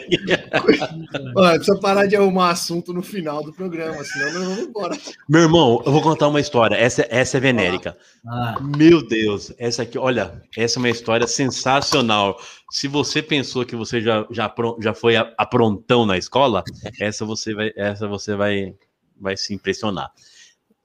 Ó, 1.36 1.48
precisa 1.50 1.78
parar 1.80 2.06
de 2.06 2.16
arrumar 2.16 2.50
assunto 2.50 2.92
no 2.92 3.02
final 3.02 3.42
do 3.42 3.52
programa, 3.52 4.02
senão 4.04 4.32
nós 4.32 4.42
vamos 4.48 4.58
embora. 4.64 4.98
Meu 5.28 5.42
irmão, 5.42 5.82
eu 5.86 5.92
vou 5.92 6.02
contar 6.02 6.28
uma 6.28 6.40
história. 6.40 6.74
Essa, 6.74 7.06
essa 7.08 7.36
é 7.36 7.40
venérica. 7.40 7.96
Ah, 8.26 8.56
Meu 8.76 9.06
Deus, 9.06 9.52
essa 9.58 9.82
aqui, 9.82 9.96
olha, 9.98 10.42
essa 10.56 10.78
é 10.78 10.80
uma 10.80 10.90
história 10.90 11.26
sensacional. 11.26 12.40
Se 12.70 12.88
você 12.88 13.22
pensou 13.22 13.64
que 13.64 13.76
você 13.76 14.00
já, 14.00 14.26
já, 14.30 14.52
já 14.80 14.92
foi 14.94 15.16
a- 15.16 15.32
aprontão 15.38 16.04
na 16.04 16.18
escola, 16.18 16.62
essa 17.00 17.24
você 17.24 17.54
vai, 17.54 17.70
essa 17.76 18.06
você 18.08 18.34
vai, 18.34 18.74
vai 19.18 19.36
se 19.36 19.54
impressionar. 19.54 20.10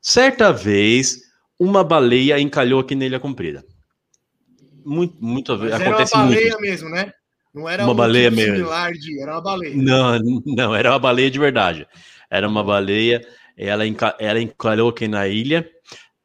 Certa 0.02 0.52
vez, 0.54 1.20
uma 1.60 1.84
baleia 1.84 2.40
encalhou 2.40 2.80
aqui 2.82 2.94
na 2.96 3.06
Ilha 3.06 3.20
Comprida. 3.20 3.66
Muito, 4.86 5.16
muito, 5.20 5.58
Mas 5.58 5.72
era 5.72 5.78
uma 5.78 5.88
acontece 5.90 6.14
baleia 6.14 6.42
muito. 6.50 6.62
mesmo, 6.62 6.90
né? 6.90 7.14
Não 7.54 7.70
era 7.70 7.84
Uma 7.84 7.94
um 7.94 7.96
baleia 7.96 8.30
tipo 8.32 8.42
mesmo. 8.42 8.66
de, 9.00 9.22
era 9.22 9.32
uma 9.34 9.42
baleia. 9.42 9.76
Não, 9.76 10.20
não, 10.46 10.76
era 10.76 10.92
uma 10.92 11.00
baleia 11.00 11.30
de 11.30 11.40
verdade. 11.40 11.88
Era 12.30 12.48
uma 12.48 12.64
baleia, 12.64 13.22
ela, 13.56 13.86
enca- 13.86 14.16
ela 14.20 14.42
encalhou 14.42 14.90
aqui 14.90 15.08
na 15.08 15.28
ilha. 15.28 15.70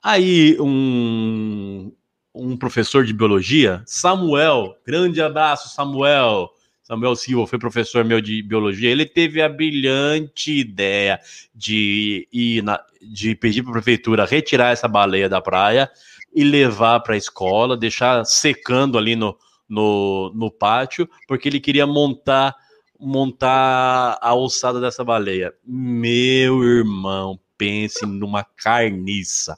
Aí 0.02 0.56
um, 0.60 1.92
um 2.34 2.56
professor 2.56 3.04
de 3.04 3.12
biologia, 3.12 3.82
Samuel, 3.86 4.74
grande 4.86 5.20
abraço, 5.20 5.68
Samuel. 5.74 6.48
Samuel 6.82 7.14
Silva 7.16 7.46
foi 7.46 7.58
professor 7.58 8.02
meu 8.02 8.18
de 8.18 8.40
biologia. 8.42 8.88
Ele 8.90 9.04
teve 9.04 9.42
a 9.42 9.48
brilhante 9.48 10.52
ideia 10.58 11.20
de 11.54 12.26
ir 12.32 12.62
na, 12.62 12.80
de 13.02 13.34
pedir 13.34 13.62
para 13.62 13.72
a 13.72 13.74
prefeitura 13.74 14.24
retirar 14.24 14.70
essa 14.72 14.88
baleia 14.88 15.28
da 15.28 15.42
praia 15.42 15.90
e 16.34 16.42
levar 16.42 17.00
para 17.00 17.12
a 17.14 17.18
escola, 17.18 17.76
deixar 17.76 18.24
secando 18.24 18.96
ali 18.96 19.14
no, 19.14 19.36
no, 19.68 20.32
no 20.34 20.50
pátio, 20.50 21.08
porque 21.26 21.48
ele 21.48 21.60
queria 21.60 21.86
montar 21.86 22.54
montar 22.98 24.18
a 24.20 24.34
ossada 24.34 24.80
dessa 24.80 25.04
baleia. 25.04 25.54
Meu 25.64 26.64
irmão, 26.64 27.38
pense 27.56 28.04
numa 28.04 28.42
carniça. 28.42 29.56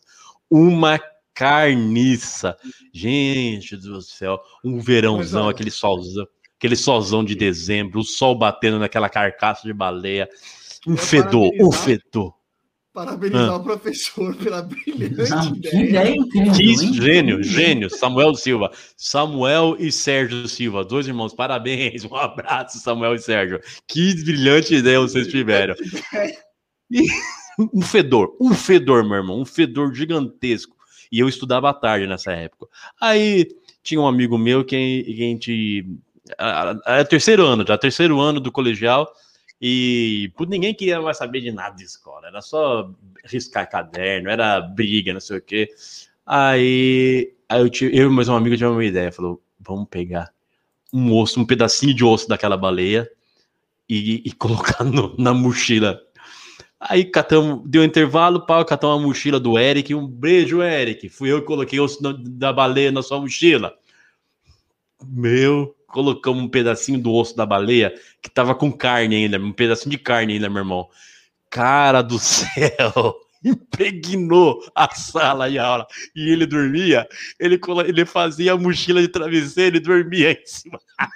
Uma 0.50 1.00
carniça. 1.34 2.56
Gente 2.92 3.76
do 3.76 4.02
céu, 4.02 4.38
um 4.62 4.78
verãozão, 4.78 5.44
olha. 5.44 5.52
aquele 5.52 5.70
solzão, 5.70 6.26
aquele 6.58 6.76
solzão 6.76 7.24
de 7.24 7.34
dezembro, 7.34 8.00
o 8.00 8.04
sol 8.04 8.36
batendo 8.36 8.78
naquela 8.78 9.08
carcaça 9.08 9.62
de 9.62 9.72
baleia. 9.72 10.28
Um 10.86 10.96
fedor, 10.96 11.46
um 11.46 11.70
parabenizar. 11.70 11.82
fedor. 11.82 12.34
Parabenizar 12.92 13.50
Ah. 13.50 13.56
o 13.56 13.62
professor 13.62 14.34
pela 14.34 14.62
brilhante 14.62 15.60
que 15.62 15.76
ideia. 15.76 16.10
incrível, 16.16 16.52
Que 16.54 16.76
gênio, 16.92 17.42
gênio, 17.42 17.88
Samuel 17.88 18.34
Silva. 18.34 18.72
Samuel 18.96 19.76
e 19.78 19.92
Sérgio 19.92 20.48
Silva, 20.48 20.84
dois 20.84 21.06
irmãos, 21.06 21.32
parabéns, 21.32 22.04
um 22.04 22.16
abraço, 22.16 22.78
Samuel 22.80 23.14
e 23.14 23.18
Sérgio. 23.20 23.60
Que 23.86 24.14
brilhante 24.24 24.74
ideia 24.74 24.98
vocês 25.00 25.28
tiveram. 25.28 25.74
E 26.92 27.06
um 27.72 27.82
fedor, 27.82 28.36
um 28.40 28.52
fedor, 28.52 29.04
meu 29.04 29.18
irmão, 29.18 29.40
um 29.40 29.44
fedor 29.44 29.94
gigantesco. 29.94 30.74
E 31.12 31.20
eu 31.20 31.28
estudava 31.28 31.70
à 31.70 31.72
tarde 31.74 32.04
nessa 32.04 32.32
época. 32.32 32.66
Aí 33.00 33.46
tinha 33.80 34.00
um 34.00 34.08
amigo 34.08 34.36
meu 34.36 34.64
que 34.64 34.74
a 35.06 35.12
gente. 35.12 35.86
Era 36.36 37.04
terceiro 37.04 37.44
ano, 37.46 37.64
já 37.64 37.78
terceiro 37.78 38.18
ano 38.18 38.40
do 38.40 38.50
colegial. 38.50 39.08
E 39.60 40.32
pô, 40.36 40.44
ninguém 40.44 40.72
queria 40.74 41.00
mais 41.02 41.18
saber 41.18 41.40
de 41.40 41.52
nada 41.52 41.76
de 41.76 41.84
escola, 41.84 42.28
era 42.28 42.40
só 42.40 42.90
riscar 43.24 43.68
caderno, 43.68 44.30
era 44.30 44.58
briga, 44.60 45.12
não 45.12 45.20
sei 45.20 45.36
o 45.38 45.42
quê. 45.42 45.68
Aí, 46.24 47.34
aí 47.48 47.60
eu, 47.60 47.68
tive- 47.68 47.94
eu 47.96 48.10
e 48.10 48.14
mais 48.14 48.28
um 48.28 48.36
amigo 48.36 48.56
tivemos 48.56 48.76
uma 48.76 48.84
ideia, 48.84 49.12
falou, 49.12 49.42
vamos 49.58 49.86
pegar 49.90 50.32
um 50.92 51.14
osso, 51.14 51.38
um 51.40 51.46
pedacinho 51.46 51.94
de 51.94 52.04
osso 52.04 52.26
daquela 52.28 52.56
baleia 52.56 53.10
e, 53.88 54.22
e 54.24 54.32
colocar 54.32 54.82
no- 54.84 55.14
na 55.18 55.34
mochila. 55.34 56.00
Aí 56.80 57.04
catamos, 57.04 57.62
deu 57.68 57.82
um 57.82 57.84
intervalo, 57.84 58.46
pau, 58.46 58.64
catamos 58.64 58.98
a 59.02 59.06
mochila 59.06 59.38
do 59.38 59.58
Eric, 59.58 59.94
um 59.94 60.06
beijo, 60.06 60.62
Eric. 60.62 61.10
Fui 61.10 61.30
eu 61.30 61.40
que 61.40 61.46
coloquei 61.46 61.78
osso 61.78 62.00
da 62.02 62.50
baleia 62.52 62.90
na 62.90 63.02
sua 63.02 63.20
mochila. 63.20 63.74
Meu, 65.06 65.74
colocamos 65.90 66.42
um 66.42 66.48
pedacinho 66.48 67.00
do 67.00 67.12
osso 67.12 67.36
da 67.36 67.44
baleia 67.44 67.92
que 68.22 68.30
tava 68.30 68.54
com 68.54 68.72
carne 68.72 69.16
ainda, 69.16 69.38
um 69.38 69.52
pedacinho 69.52 69.90
de 69.90 69.98
carne 69.98 70.34
ainda, 70.34 70.48
meu 70.48 70.60
irmão. 70.60 70.88
Cara 71.50 72.02
do 72.02 72.18
céu! 72.20 73.16
Impregnou 73.42 74.62
a 74.74 74.94
sala 74.94 75.48
e 75.48 75.58
a 75.58 75.64
aula. 75.64 75.86
E 76.14 76.30
ele 76.30 76.44
dormia, 76.44 77.08
ele, 77.38 77.58
ele 77.86 78.04
fazia 78.04 78.52
a 78.52 78.56
mochila 78.56 79.00
de 79.00 79.08
travesseiro 79.08 79.76
e 79.76 79.80
dormia 79.80 80.32
em 80.32 80.46
cima. 80.46 80.78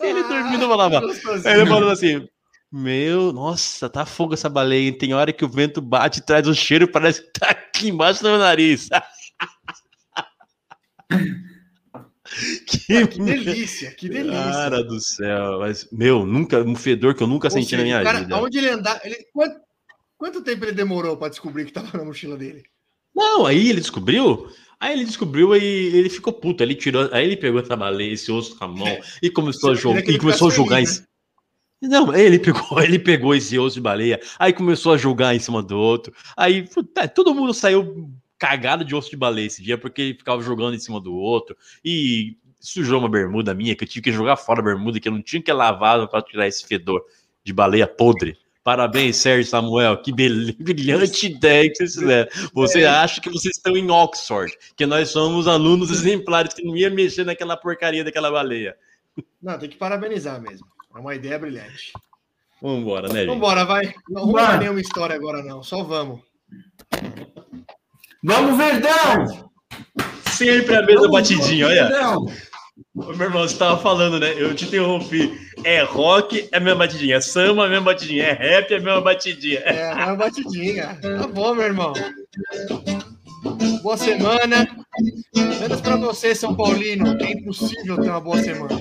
Ele 0.00 0.22
dormindo 0.22 0.68
falava. 0.68 1.00
Gostosinho. 1.00 1.48
Aí 1.48 1.60
ele 1.60 1.68
falou 1.68 1.90
assim: 1.90 2.28
Meu, 2.72 3.32
nossa, 3.32 3.88
tá 3.88 4.06
fogo 4.06 4.34
essa 4.34 4.48
baleia. 4.48 4.88
hein? 4.88 4.92
Tem 4.96 5.14
hora 5.14 5.32
que 5.32 5.44
o 5.44 5.48
vento 5.48 5.80
bate 5.80 6.20
e 6.20 6.22
traz 6.22 6.46
o 6.48 6.54
cheiro, 6.54 6.88
parece 6.88 7.22
que 7.22 7.38
tá 7.38 7.50
aqui 7.50 7.88
embaixo 7.88 8.22
do 8.22 8.28
meu 8.28 8.38
nariz. 8.38 8.88
que, 12.66 13.06
Que 13.06 13.18
delícia, 13.22 13.90
que 13.94 14.08
delícia. 14.08 14.32
Cara 14.32 14.82
do 14.82 15.00
céu. 15.00 15.58
Mas, 15.60 15.88
meu, 15.92 16.26
nunca, 16.26 16.62
um 16.62 16.74
fedor 16.74 17.14
que 17.14 17.22
eu 17.22 17.26
nunca 17.26 17.46
Ou 17.48 17.52
senti 17.52 17.66
seja, 17.70 17.78
na 17.78 17.82
minha 17.84 18.02
cara, 18.02 18.18
vida. 18.20 18.34
Aonde 18.34 18.58
ele 18.58 18.68
andar, 18.70 19.00
ele, 19.04 19.16
quanto, 19.32 19.60
quanto 20.18 20.42
tempo 20.42 20.64
ele 20.64 20.72
demorou 20.72 21.16
para 21.16 21.28
descobrir 21.28 21.64
que 21.64 21.72
tava 21.72 21.96
na 21.96 22.04
mochila 22.04 22.36
dele? 22.36 22.64
Não, 23.14 23.46
aí 23.46 23.68
ele 23.70 23.80
descobriu. 23.80 24.48
Aí 24.78 24.92
ele 24.92 25.04
descobriu 25.06 25.54
e 25.56 25.58
ele 25.96 26.10
ficou 26.10 26.32
puto. 26.32 26.62
Ele 26.62 26.74
tirou, 26.74 27.08
aí 27.12 27.24
ele 27.24 27.36
pegou 27.36 27.60
essa 27.60 27.76
baleia, 27.76 28.12
esse 28.12 28.30
osso 28.30 28.56
com 28.58 28.64
a 28.64 28.68
mão 28.68 28.98
e 29.22 29.30
começou 29.30 29.70
a 29.70 29.74
Você 29.74 29.80
jogar. 29.80 30.02
que 30.02 30.08
ele 30.10 30.16
E 30.16 30.20
começou 30.20 30.48
a 30.48 30.50
jogar 30.52 30.80
em 30.82 30.86
feliz, 30.86 30.98
ci- 30.98 31.06
Não, 31.88 32.14
ele 32.14 32.38
pegou, 32.38 32.78
ele 32.82 32.98
pegou 32.98 33.34
esse 33.34 33.58
osso 33.58 33.76
de 33.76 33.80
baleia, 33.80 34.20
aí 34.38 34.52
começou 34.52 34.92
a 34.92 34.98
jogar 34.98 35.34
em 35.34 35.38
cima 35.38 35.62
do 35.62 35.78
outro. 35.78 36.12
Aí 36.36 36.68
puta, 36.68 37.08
todo 37.08 37.34
mundo 37.34 37.54
saiu 37.54 38.10
cagado 38.38 38.84
de 38.84 38.94
osso 38.94 39.10
de 39.10 39.16
baleia 39.16 39.46
esse 39.46 39.62
dia, 39.62 39.78
porque 39.78 40.02
ele 40.02 40.14
ficava 40.14 40.42
jogando 40.42 40.74
em 40.74 40.78
cima 40.78 41.00
do 41.00 41.14
outro. 41.14 41.56
E 41.84 42.36
sujou 42.60 42.98
uma 42.98 43.08
bermuda 43.08 43.54
minha, 43.54 43.74
que 43.74 43.84
eu 43.84 43.88
tive 43.88 44.02
que 44.02 44.12
jogar 44.12 44.36
fora 44.36 44.60
a 44.60 44.64
bermuda, 44.64 45.00
que 45.00 45.08
eu 45.08 45.12
não 45.12 45.22
tinha 45.22 45.42
que 45.42 45.52
lavar 45.52 46.06
para 46.08 46.22
tirar 46.22 46.46
esse 46.46 46.66
fedor 46.66 47.04
de 47.44 47.52
baleia 47.52 47.86
podre. 47.86 48.36
Parabéns, 48.64 49.16
Sérgio 49.18 49.48
Samuel. 49.48 49.96
Que 49.98 50.10
brilhante 50.12 51.26
ideia 51.26 51.70
que 51.70 51.76
vocês 51.76 51.94
fizeram. 51.94 52.28
Você 52.52 52.84
acha 52.84 53.20
que 53.20 53.30
vocês 53.30 53.56
estão 53.56 53.76
em 53.76 53.88
Oxford, 53.88 54.52
que 54.76 54.84
nós 54.84 55.10
somos 55.10 55.46
alunos 55.46 55.90
exemplares 55.90 56.52
que 56.52 56.64
não 56.64 56.76
ia 56.76 56.90
mexer 56.90 57.24
naquela 57.24 57.56
porcaria 57.56 58.02
daquela 58.02 58.28
baleia. 58.30 58.76
Não, 59.40 59.56
tem 59.56 59.68
que 59.68 59.76
parabenizar 59.76 60.40
mesmo. 60.40 60.66
É 60.94 60.98
uma 60.98 61.14
ideia 61.14 61.38
brilhante. 61.38 61.92
Vamos 62.60 62.80
embora, 62.80 63.08
né, 63.08 63.20
gente? 63.20 63.28
Vambora, 63.28 63.64
vai. 63.64 63.94
Não 64.08 64.22
vamos 64.22 64.42
dar 64.42 64.58
nenhuma 64.58 64.80
história 64.80 65.14
agora, 65.14 65.42
não. 65.42 65.62
Só 65.62 65.84
vamos. 65.84 66.20
Vamos, 68.22 68.56
Verdão! 68.56 69.50
Sempre 70.30 70.76
a 70.76 70.82
mesma 70.82 71.08
batidinha, 71.10 71.66
olha. 71.66 71.88
Verdão! 71.88 72.26
Ô, 72.94 73.12
Meu 73.12 73.26
irmão, 73.26 73.42
você 73.42 73.56
tava 73.56 73.78
falando, 73.80 74.18
né? 74.18 74.34
Eu 74.36 74.54
te 74.54 74.64
interrompi. 74.64 75.32
É 75.64 75.82
rock, 75.82 76.48
é 76.52 76.56
a 76.56 76.60
mesma 76.60 76.80
batidinha. 76.80 77.16
É 77.16 77.20
samba, 77.20 77.64
é 77.64 77.66
a 77.66 77.68
mesma 77.68 77.84
batidinha. 77.84 78.24
É 78.24 78.32
rap, 78.32 78.72
é 78.72 78.76
a 78.76 78.80
mesma 78.80 79.00
batidinha. 79.00 79.60
É, 79.60 79.90
é 79.90 80.04
uma 80.04 80.16
batidinha. 80.16 80.98
Tá 81.00 81.26
bom, 81.26 81.54
meu 81.54 81.64
irmão. 81.64 81.92
Boa 83.82 83.96
semana. 83.96 84.66
Menos 85.34 85.80
pra 85.80 85.96
você, 85.96 86.34
São 86.34 86.54
Paulino, 86.54 87.16
é 87.20 87.32
impossível 87.32 88.00
ter 88.00 88.08
uma 88.08 88.20
boa 88.20 88.38
semana. 88.42 88.80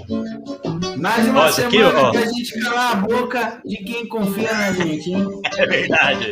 Mais 0.97 1.27
uma 1.27 1.41
Ó, 1.45 1.49
isso 1.49 1.61
aqui, 1.61 1.77
semana 1.77 1.99
ó. 1.99 2.11
pra 2.11 2.26
gente 2.26 2.59
calar 2.59 2.91
a 2.91 2.95
boca 2.95 3.61
de 3.65 3.77
quem 3.77 4.07
confia 4.07 4.51
na 4.53 4.72
gente, 4.72 5.11
hein? 5.11 5.27
É 5.57 5.65
verdade. 5.65 6.26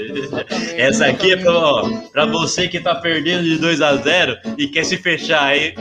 Essa 0.78 1.08
aqui 1.08 1.34
é 1.34 1.38
pra, 1.38 1.52
ó, 1.52 1.90
pra 2.12 2.26
você 2.26 2.68
que 2.68 2.80
tá 2.80 2.96
perdendo 2.96 3.44
de 3.44 3.58
2 3.58 3.82
a 3.82 3.96
0 3.98 4.38
e 4.58 4.68
quer 4.68 4.86
se 4.86 4.98
fechar, 4.98 5.56
hein? 5.56 5.74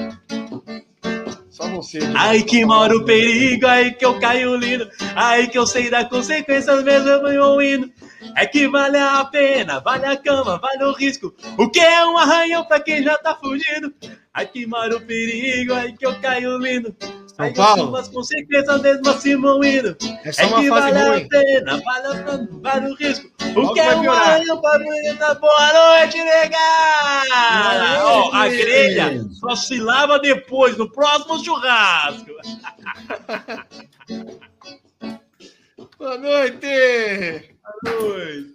Só 1.50 1.68
você. 1.68 1.98
Ai 2.14 2.42
que 2.42 2.64
mora 2.64 2.96
o 2.96 3.04
perigo, 3.04 3.66
ai 3.66 3.92
que 3.92 4.04
eu 4.04 4.18
caio 4.18 4.56
lindo, 4.56 4.88
ai 5.14 5.46
que 5.46 5.58
eu 5.58 5.66
sei 5.66 5.90
da 5.90 6.04
consequência 6.04 6.74
mesmo 6.82 7.08
eu 7.28 7.62
indo. 7.62 7.90
É 8.36 8.46
que 8.46 8.66
vale 8.68 8.96
a 8.96 9.24
pena, 9.24 9.80
vale 9.80 10.06
a 10.06 10.16
cama, 10.16 10.58
vale 10.58 10.84
o 10.84 10.92
risco. 10.92 11.34
O 11.58 11.68
que 11.68 11.80
é 11.80 12.04
um 12.06 12.16
arranhão 12.16 12.64
pra 12.64 12.80
quem 12.80 13.02
já 13.02 13.18
tá 13.18 13.34
fugindo? 13.34 13.92
Ai 14.32 14.46
que 14.46 14.66
mora 14.66 14.96
o 14.96 15.00
perigo, 15.00 15.74
ai 15.74 15.92
que 15.92 16.06
eu 16.06 16.18
caio 16.20 16.56
lindo. 16.56 16.96
São 17.48 17.54
Paulo. 17.64 17.96
as 17.96 18.08
consequências 18.08 18.80
mesmo 18.82 19.08
assim 19.10 19.36
vão 19.40 19.62
indo. 19.64 19.96
É 20.24 20.32
só 20.32 20.42
É 20.42 20.46
uma 20.46 20.60
que 20.60 20.68
fase 20.68 20.92
vale 20.92 21.08
ruim. 21.10 21.24
a 21.24 21.28
pena, 21.28 21.82
vale 21.84 22.06
a 22.06 22.14
pena, 22.24 22.48
vale 22.62 22.90
o 22.90 22.94
risco. 22.94 23.30
O 23.54 23.60
Logo 23.60 23.74
que 23.74 23.80
é 23.80 23.96
um 23.96 24.00
piorar. 24.02 24.28
arranhão 24.30 24.60
pra 24.60 24.78
bonita? 24.78 25.34
Boa 25.34 25.72
noite, 25.98 26.18
negada! 26.22 28.04
Ó, 28.04 28.30
a 28.32 28.48
grelha 28.48 29.24
só 29.40 29.56
se 29.56 29.78
lava 29.78 30.18
depois, 30.18 30.76
no 30.76 30.90
próximo 30.90 31.42
churrasco. 31.44 32.30
Boa 35.98 36.18
noite! 36.18 37.56
Boa 37.84 38.00
noite. 38.00 38.52